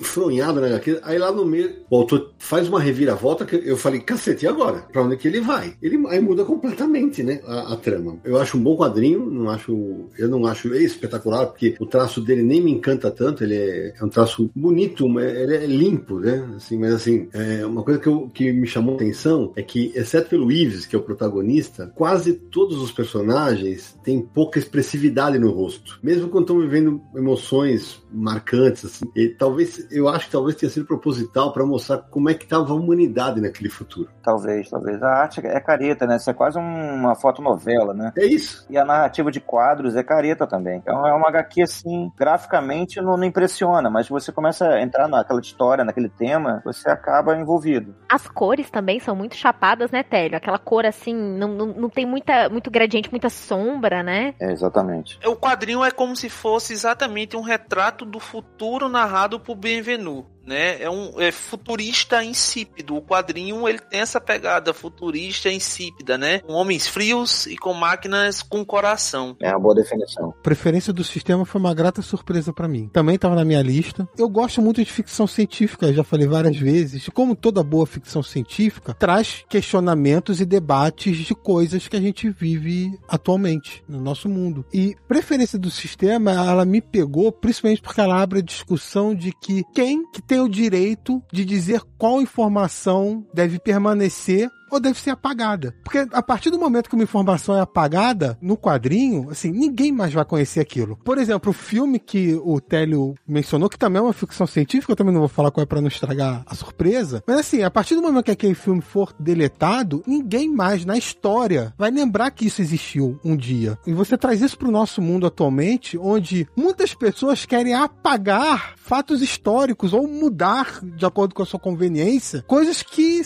fronhado 0.00 0.60
na 0.60 0.68
HQ, 0.68 1.00
aí 1.02 1.18
lá 1.18 1.30
no 1.30 1.44
meio 1.44 1.82
o 1.90 1.96
autor 1.96 2.32
faz 2.38 2.68
uma 2.68 2.80
reviravolta 2.80 3.44
que 3.44 3.56
eu 3.56 3.76
falei, 3.76 4.00
cacete, 4.00 4.44
e 4.46 4.48
agora? 4.48 4.86
Pra 4.92 5.02
onde 5.02 5.16
que 5.16 5.28
ele 5.28 5.40
vai? 5.40 5.74
Ele 5.82 6.06
aí 6.08 6.20
muda 6.20 6.44
completamente, 6.44 7.22
né, 7.22 7.40
a, 7.46 7.74
a 7.74 7.76
trama. 7.76 8.18
Eu 8.24 8.38
acho 8.40 8.56
um 8.56 8.62
bom 8.62 8.76
quadrinho, 8.76 9.30
não 9.30 9.50
acho, 9.50 10.08
eu 10.18 10.28
não 10.28 10.46
acho 10.46 10.74
espetacular, 10.74 11.46
porque 11.46 11.76
o 11.80 11.86
traço 11.86 12.20
dele 12.20 12.42
nem 12.42 12.60
me 12.60 12.70
encanta 12.70 13.10
tanto, 13.10 13.44
ele 13.44 13.56
é, 13.56 13.94
é 13.98 14.04
um 14.04 14.08
traço 14.08 14.50
bonito, 14.54 15.06
ele 15.18 15.56
é 15.56 15.66
limpo, 15.66 16.18
né? 16.18 16.48
Assim, 16.56 16.78
mas 16.78 16.94
assim, 16.94 17.28
é 17.32 17.64
uma 17.64 17.82
coisa 17.82 18.00
que, 18.00 18.08
eu, 18.08 18.30
que 18.32 18.52
me 18.52 18.66
chamou 18.66 18.94
a 18.94 18.96
atenção 18.96 19.52
é 19.56 19.62
que, 19.62 19.92
exceto 19.94 20.30
pelo 20.30 20.50
Ives, 20.50 20.86
que 20.86 20.96
é 20.96 20.98
o 20.98 21.02
protagonista, 21.02 21.92
quase 21.94 22.32
todos 22.32 22.80
os 22.80 22.92
personagens 22.92 23.96
têm 24.02 24.20
pouca 24.20 24.58
expressividade 24.58 25.38
no 25.38 25.50
rosto. 25.50 25.98
Mesmo 26.02 26.28
quando 26.28 26.44
estão 26.44 26.58
vivendo 26.58 27.00
emoções 27.14 28.02
marcantes, 28.10 28.84
assim. 28.84 29.04
E 29.16 29.28
talvez, 29.28 29.86
eu 29.90 30.08
acho 30.08 30.26
que 30.26 30.32
talvez 30.32 30.56
tenha 30.56 30.70
sido 30.70 30.86
proposital 30.86 31.52
para 31.52 31.64
mostrar 31.64 31.98
como 31.98 32.28
é 32.28 32.34
que 32.34 32.44
estava 32.44 32.72
a 32.72 32.76
humanidade 32.76 33.40
naquele 33.40 33.68
futuro. 33.68 34.08
Talvez, 34.22 34.68
talvez. 34.68 35.02
A 35.02 35.08
arte 35.08 35.40
é 35.40 35.60
careta, 35.60 36.06
né? 36.06 36.16
Isso 36.16 36.30
é 36.30 36.34
quase 36.34 36.58
uma 36.58 37.14
fotonovela, 37.14 37.94
né? 37.94 38.11
É 38.16 38.24
isso. 38.24 38.66
E 38.68 38.76
a 38.76 38.84
narrativa 38.84 39.30
de 39.30 39.40
quadros 39.40 39.96
é 39.96 40.02
careta 40.02 40.46
também. 40.46 40.78
Então 40.78 41.06
é 41.06 41.12
uma 41.12 41.28
HQ, 41.28 41.62
assim, 41.62 42.10
graficamente 42.16 43.00
não, 43.00 43.16
não 43.16 43.24
impressiona, 43.24 43.90
mas 43.90 44.08
você 44.08 44.32
começa 44.32 44.66
a 44.66 44.82
entrar 44.82 45.08
naquela 45.08 45.40
história, 45.40 45.84
naquele 45.84 46.08
tema, 46.08 46.62
você 46.64 46.88
acaba 46.88 47.36
envolvido. 47.36 47.94
As 48.08 48.26
cores 48.26 48.70
também 48.70 49.00
são 49.00 49.14
muito 49.14 49.36
chapadas, 49.36 49.90
né, 49.90 50.02
Télio? 50.02 50.36
Aquela 50.36 50.58
cor, 50.58 50.86
assim, 50.86 51.14
não, 51.14 51.48
não, 51.48 51.66
não 51.66 51.88
tem 51.88 52.06
muita, 52.06 52.48
muito 52.48 52.70
gradiente, 52.70 53.10
muita 53.10 53.28
sombra, 53.28 54.02
né? 54.02 54.34
É, 54.40 54.52
exatamente. 54.52 55.18
O 55.26 55.36
quadrinho 55.36 55.84
é 55.84 55.90
como 55.90 56.16
se 56.16 56.28
fosse 56.28 56.72
exatamente 56.72 57.36
um 57.36 57.42
retrato 57.42 58.04
do 58.04 58.20
futuro 58.20 58.88
narrado 58.88 59.40
por 59.40 59.54
Benvenu 59.56 60.26
né? 60.46 60.82
É 60.82 60.90
um 60.90 61.20
é 61.20 61.30
futurista 61.30 62.22
insípido. 62.24 62.96
O 62.96 63.02
quadrinho 63.02 63.68
ele 63.68 63.78
tem 63.78 64.00
essa 64.00 64.20
pegada 64.20 64.72
futurista 64.72 65.50
insípida, 65.50 66.16
né? 66.18 66.40
Com 66.40 66.52
homens 66.54 66.86
frios 66.86 67.46
e 67.46 67.56
com 67.56 67.72
máquinas 67.74 68.42
com 68.42 68.64
coração. 68.64 69.36
É 69.40 69.50
uma 69.50 69.60
boa 69.60 69.74
definição. 69.74 70.32
Preferência 70.42 70.92
do 70.92 71.04
sistema 71.04 71.44
foi 71.44 71.60
uma 71.60 71.74
grata 71.74 72.02
surpresa 72.02 72.52
para 72.52 72.68
mim. 72.68 72.88
Também 72.92 73.16
estava 73.16 73.34
na 73.34 73.44
minha 73.44 73.62
lista. 73.62 74.08
Eu 74.16 74.28
gosto 74.28 74.60
muito 74.60 74.82
de 74.82 74.90
ficção 74.90 75.26
científica, 75.26 75.92
já 75.92 76.04
falei 76.04 76.26
várias 76.26 76.56
vezes. 76.56 77.08
Como 77.12 77.36
toda 77.36 77.62
boa 77.62 77.86
ficção 77.86 78.22
científica, 78.22 78.94
traz 78.94 79.44
questionamentos 79.48 80.40
e 80.40 80.44
debates 80.44 81.18
de 81.18 81.34
coisas 81.34 81.88
que 81.88 81.96
a 81.96 82.00
gente 82.00 82.28
vive 82.30 82.98
atualmente 83.08 83.82
no 83.88 84.00
nosso 84.00 84.28
mundo. 84.28 84.64
E 84.72 84.96
Preferência 85.12 85.58
do 85.58 85.70
sistema, 85.70 86.32
ela 86.32 86.64
me 86.64 86.80
pegou 86.80 87.30
principalmente 87.30 87.82
porque 87.82 88.00
ela 88.00 88.20
abre 88.22 88.38
a 88.38 88.42
discussão 88.42 89.14
de 89.14 89.30
que 89.30 89.62
quem 89.74 90.04
que 90.10 90.22
tem 90.32 90.40
o 90.40 90.48
direito 90.48 91.22
de 91.30 91.44
dizer 91.44 91.82
qual 91.98 92.18
informação 92.22 93.22
deve 93.34 93.58
permanecer 93.58 94.48
ou 94.72 94.80
deve 94.80 94.98
ser 94.98 95.10
apagada. 95.10 95.74
Porque 95.84 96.06
a 96.10 96.22
partir 96.22 96.50
do 96.50 96.58
momento 96.58 96.88
que 96.88 96.94
uma 96.94 97.04
informação 97.04 97.54
é 97.54 97.60
apagada 97.60 98.38
no 98.40 98.56
quadrinho, 98.56 99.28
assim, 99.30 99.52
ninguém 99.52 99.92
mais 99.92 100.14
vai 100.14 100.24
conhecer 100.24 100.60
aquilo. 100.60 100.96
Por 101.04 101.18
exemplo, 101.18 101.50
o 101.50 101.54
filme 101.54 101.98
que 101.98 102.40
o 102.42 102.58
Télio 102.58 103.14
mencionou, 103.28 103.68
que 103.68 103.78
também 103.78 104.00
é 104.00 104.02
uma 104.02 104.14
ficção 104.14 104.46
científica, 104.46 104.92
eu 104.92 104.96
também 104.96 105.12
não 105.12 105.20
vou 105.20 105.28
falar 105.28 105.50
qual 105.50 105.62
é 105.62 105.66
pra 105.66 105.82
não 105.82 105.88
estragar 105.88 106.42
a 106.46 106.54
surpresa, 106.54 107.22
mas 107.26 107.38
assim, 107.40 107.62
a 107.62 107.70
partir 107.70 107.94
do 107.94 108.02
momento 108.02 108.24
que 108.24 108.30
aquele 108.30 108.54
filme 108.54 108.80
for 108.80 109.12
deletado, 109.20 110.02
ninguém 110.06 110.48
mais 110.48 110.86
na 110.86 110.96
história 110.96 111.74
vai 111.76 111.90
lembrar 111.90 112.30
que 112.30 112.46
isso 112.46 112.62
existiu 112.62 113.20
um 113.22 113.36
dia. 113.36 113.78
E 113.86 113.92
você 113.92 114.16
traz 114.16 114.40
isso 114.40 114.56
pro 114.56 114.70
nosso 114.70 115.02
mundo 115.02 115.26
atualmente, 115.26 115.98
onde 115.98 116.48
muitas 116.56 116.94
pessoas 116.94 117.44
querem 117.44 117.74
apagar 117.74 118.74
fatos 118.76 119.20
históricos 119.20 119.92
ou 119.92 120.08
mudar 120.08 120.80
de 120.82 121.04
acordo 121.04 121.34
com 121.34 121.42
a 121.42 121.46
sua 121.46 121.60
conveniência, 121.60 122.42
coisas 122.46 122.82
que 122.82 123.20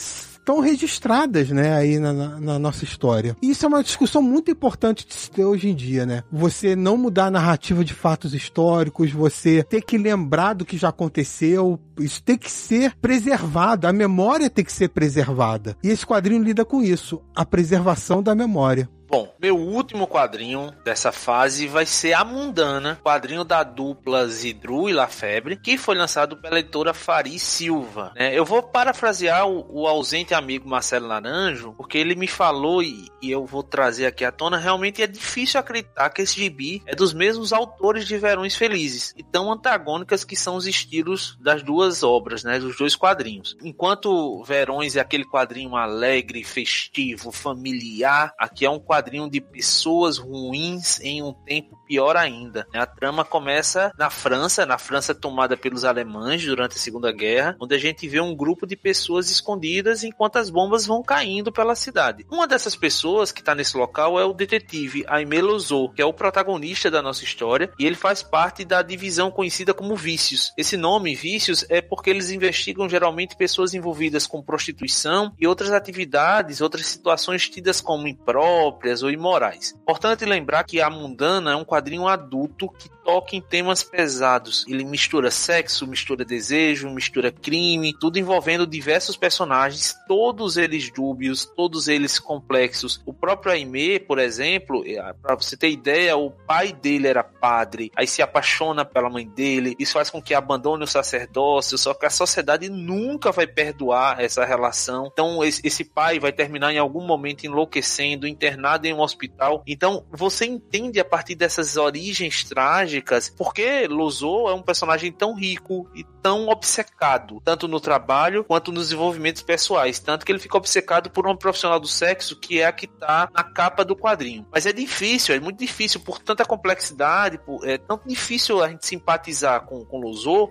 estão 0.46 0.60
registradas, 0.60 1.50
né, 1.50 1.74
aí 1.74 1.98
na, 1.98 2.12
na, 2.12 2.40
na, 2.40 2.58
nossa 2.58 2.84
história. 2.84 3.36
E 3.42 3.50
isso 3.50 3.66
é 3.66 3.68
uma 3.68 3.82
discussão 3.82 4.22
muito 4.22 4.48
importante 4.48 5.04
de 5.04 5.12
se 5.12 5.28
ter 5.28 5.44
hoje 5.44 5.68
em 5.68 5.74
dia, 5.74 6.06
né? 6.06 6.22
Você 6.30 6.76
não 6.76 6.96
mudar 6.96 7.26
a 7.26 7.30
narrativa 7.32 7.84
de 7.84 7.92
fatos 7.92 8.32
históricos, 8.32 9.10
você 9.10 9.64
ter 9.64 9.82
que 9.82 9.98
lembrar 9.98 10.54
do 10.54 10.64
que 10.64 10.78
já 10.78 10.90
aconteceu, 10.90 11.80
isso 11.98 12.22
tem 12.22 12.38
que 12.38 12.50
ser 12.50 12.94
preservado, 12.96 13.88
a 13.88 13.92
memória 13.92 14.48
tem 14.48 14.64
que 14.64 14.72
ser 14.72 14.88
preservada. 14.90 15.76
E 15.82 15.88
esse 15.88 16.06
quadrinho 16.06 16.42
lida 16.42 16.64
com 16.64 16.80
isso, 16.80 17.20
a 17.34 17.44
preservação 17.44 18.22
da 18.22 18.32
memória. 18.32 18.88
Bom, 19.08 19.32
meu 19.40 19.56
último 19.56 20.08
quadrinho 20.08 20.74
dessa 20.84 21.12
fase 21.12 21.68
vai 21.68 21.86
ser 21.86 22.12
A 22.12 22.24
Mundana, 22.24 22.98
quadrinho 23.04 23.44
da 23.44 23.62
dupla 23.62 24.26
Zidru 24.26 24.88
e 24.88 24.92
Lafebre, 24.92 25.56
que 25.56 25.78
foi 25.78 25.94
lançado 25.94 26.36
pela 26.36 26.58
editora 26.58 26.92
Fari 26.92 27.38
Silva. 27.38 28.12
Né? 28.16 28.36
Eu 28.36 28.44
vou 28.44 28.64
parafrasear 28.64 29.46
o, 29.46 29.82
o, 29.82 29.86
ausente 29.86 30.34
amigo 30.34 30.68
Marcelo 30.68 31.06
Laranjo, 31.06 31.72
porque 31.74 31.96
ele 31.96 32.16
me 32.16 32.26
falou 32.26 32.82
e, 32.82 33.08
e, 33.22 33.30
eu 33.30 33.46
vou 33.46 33.62
trazer 33.62 34.06
aqui 34.06 34.24
à 34.24 34.32
tona. 34.32 34.58
Realmente 34.58 35.00
é 35.00 35.06
difícil 35.06 35.60
acreditar 35.60 36.10
que 36.10 36.22
esse 36.22 36.34
gibi 36.34 36.82
é 36.84 36.94
dos 36.94 37.14
mesmos 37.14 37.52
autores 37.52 38.08
de 38.08 38.18
Verões 38.18 38.56
Felizes 38.56 39.14
e 39.16 39.22
tão 39.22 39.52
antagônicas 39.52 40.24
que 40.24 40.34
são 40.34 40.56
os 40.56 40.66
estilos 40.66 41.38
das 41.40 41.62
duas 41.62 42.02
obras, 42.02 42.42
né? 42.42 42.58
Dos 42.58 42.76
dois 42.76 42.96
quadrinhos. 42.96 43.56
Enquanto 43.62 44.42
Verões 44.42 44.96
é 44.96 45.00
aquele 45.00 45.24
quadrinho 45.24 45.76
alegre, 45.76 46.42
festivo, 46.42 47.30
familiar, 47.30 48.34
aqui 48.36 48.66
é 48.66 48.70
um 48.70 48.80
quadrinho 48.80 48.95
quadrinho 48.96 49.28
de 49.28 49.42
pessoas 49.42 50.16
ruins 50.16 50.98
em 51.00 51.22
um 51.22 51.32
tempo 51.32 51.78
pior 51.86 52.16
ainda. 52.16 52.66
A 52.74 52.86
trama 52.86 53.24
começa 53.24 53.92
na 53.98 54.08
França, 54.08 54.64
na 54.64 54.78
França 54.78 55.14
tomada 55.14 55.56
pelos 55.56 55.84
alemães 55.84 56.42
durante 56.44 56.76
a 56.76 56.80
Segunda 56.80 57.12
Guerra, 57.12 57.56
onde 57.60 57.74
a 57.74 57.78
gente 57.78 58.08
vê 58.08 58.20
um 58.20 58.34
grupo 58.34 58.66
de 58.66 58.74
pessoas 58.74 59.30
escondidas 59.30 60.02
enquanto 60.02 60.36
as 60.36 60.48
bombas 60.48 60.86
vão 60.86 61.02
caindo 61.02 61.52
pela 61.52 61.74
cidade. 61.74 62.24
Uma 62.30 62.46
dessas 62.46 62.74
pessoas 62.74 63.30
que 63.30 63.40
está 63.40 63.54
nesse 63.54 63.76
local 63.76 64.18
é 64.18 64.24
o 64.24 64.32
detetive 64.32 65.04
Aimé 65.06 65.42
Lozot, 65.42 65.92
que 65.94 66.00
é 66.00 66.04
o 66.04 66.14
protagonista 66.14 66.90
da 66.90 67.02
nossa 67.02 67.22
história, 67.22 67.70
e 67.78 67.84
ele 67.84 67.96
faz 67.96 68.22
parte 68.22 68.64
da 68.64 68.80
divisão 68.80 69.30
conhecida 69.30 69.74
como 69.74 69.94
Vícios. 69.94 70.52
Esse 70.56 70.76
nome, 70.76 71.14
Vícios, 71.14 71.66
é 71.68 71.82
porque 71.82 72.08
eles 72.08 72.30
investigam 72.30 72.88
geralmente 72.88 73.36
pessoas 73.36 73.74
envolvidas 73.74 74.26
com 74.26 74.42
prostituição 74.42 75.34
e 75.38 75.46
outras 75.46 75.70
atividades, 75.70 76.62
outras 76.62 76.86
situações 76.86 77.48
tidas 77.48 77.80
como 77.80 78.08
impróprias 78.08 78.85
ou 79.02 79.10
imorais. 79.10 79.74
Importante 79.80 80.24
lembrar 80.24 80.64
que 80.64 80.80
A 80.80 80.90
Mundana 80.90 81.52
é 81.52 81.56
um 81.56 81.64
quadrinho 81.64 82.06
adulto 82.06 82.68
que 82.68 82.88
toca 83.06 83.36
em 83.36 83.40
temas 83.40 83.84
pesados. 83.84 84.64
Ele 84.68 84.84
mistura 84.84 85.30
sexo, 85.30 85.86
mistura 85.86 86.24
desejo, 86.24 86.90
mistura 86.90 87.30
crime, 87.30 87.96
tudo 87.98 88.18
envolvendo 88.18 88.66
diversos 88.66 89.16
personagens, 89.16 89.94
todos 90.08 90.56
eles 90.56 90.90
dúbios, 90.90 91.44
todos 91.44 91.86
eles 91.86 92.18
complexos. 92.18 93.00
O 93.06 93.14
próprio 93.14 93.52
Aimee, 93.52 94.00
por 94.00 94.18
exemplo, 94.18 94.82
é, 94.84 95.12
para 95.22 95.36
você 95.36 95.56
ter 95.56 95.70
ideia, 95.70 96.16
o 96.16 96.32
pai 96.32 96.72
dele 96.72 97.06
era 97.06 97.22
padre, 97.22 97.92
aí 97.94 98.08
se 98.08 98.20
apaixona 98.22 98.84
pela 98.84 99.08
mãe 99.08 99.26
dele, 99.26 99.76
isso 99.78 99.92
faz 99.92 100.10
com 100.10 100.20
que 100.20 100.34
abandone 100.34 100.82
o 100.82 100.88
sacerdócio, 100.88 101.78
só 101.78 101.94
que 101.94 102.06
a 102.06 102.10
sociedade 102.10 102.68
nunca 102.68 103.30
vai 103.30 103.46
perdoar 103.46 104.20
essa 104.20 104.44
relação. 104.44 105.08
Então 105.12 105.44
esse 105.44 105.84
pai 105.84 106.18
vai 106.18 106.32
terminar 106.32 106.72
em 106.72 106.78
algum 106.78 107.06
momento 107.06 107.44
enlouquecendo, 107.44 108.26
internado 108.26 108.75
em 108.84 108.92
um 108.92 109.00
hospital. 109.00 109.62
Então 109.66 110.04
você 110.10 110.46
entende 110.46 111.00
a 111.00 111.04
partir 111.04 111.34
dessas 111.34 111.76
origens 111.76 112.44
trágicas 112.44 113.28
porque 113.28 113.86
Luzou 113.86 114.50
é 114.50 114.54
um 114.54 114.62
personagem 114.62 115.12
tão 115.12 115.34
rico 115.34 115.88
e 115.94 116.04
tão 116.22 116.48
obcecado, 116.48 117.40
tanto 117.44 117.68
no 117.68 117.80
trabalho 117.80 118.44
quanto 118.44 118.72
nos 118.72 118.84
desenvolvimentos 118.88 119.42
pessoais, 119.42 119.98
tanto 119.98 120.24
que 120.24 120.32
ele 120.32 120.38
fica 120.38 120.56
obcecado 120.56 121.10
por 121.10 121.26
uma 121.26 121.36
profissional 121.36 121.78
do 121.78 121.88
sexo 121.88 122.36
que 122.36 122.60
é 122.60 122.66
a 122.66 122.72
que 122.72 122.86
tá 122.86 123.28
na 123.32 123.44
capa 123.44 123.84
do 123.84 123.96
quadrinho. 123.96 124.46
Mas 124.50 124.66
é 124.66 124.72
difícil, 124.72 125.34
é 125.34 125.40
muito 125.40 125.58
difícil 125.58 126.00
por 126.00 126.18
tanta 126.18 126.44
complexidade, 126.44 127.38
por, 127.38 127.66
é 127.66 127.78
tão 127.78 128.00
difícil 128.04 128.62
a 128.62 128.68
gente 128.68 128.86
simpatizar 128.86 129.64
com, 129.66 129.84
com 129.84 130.00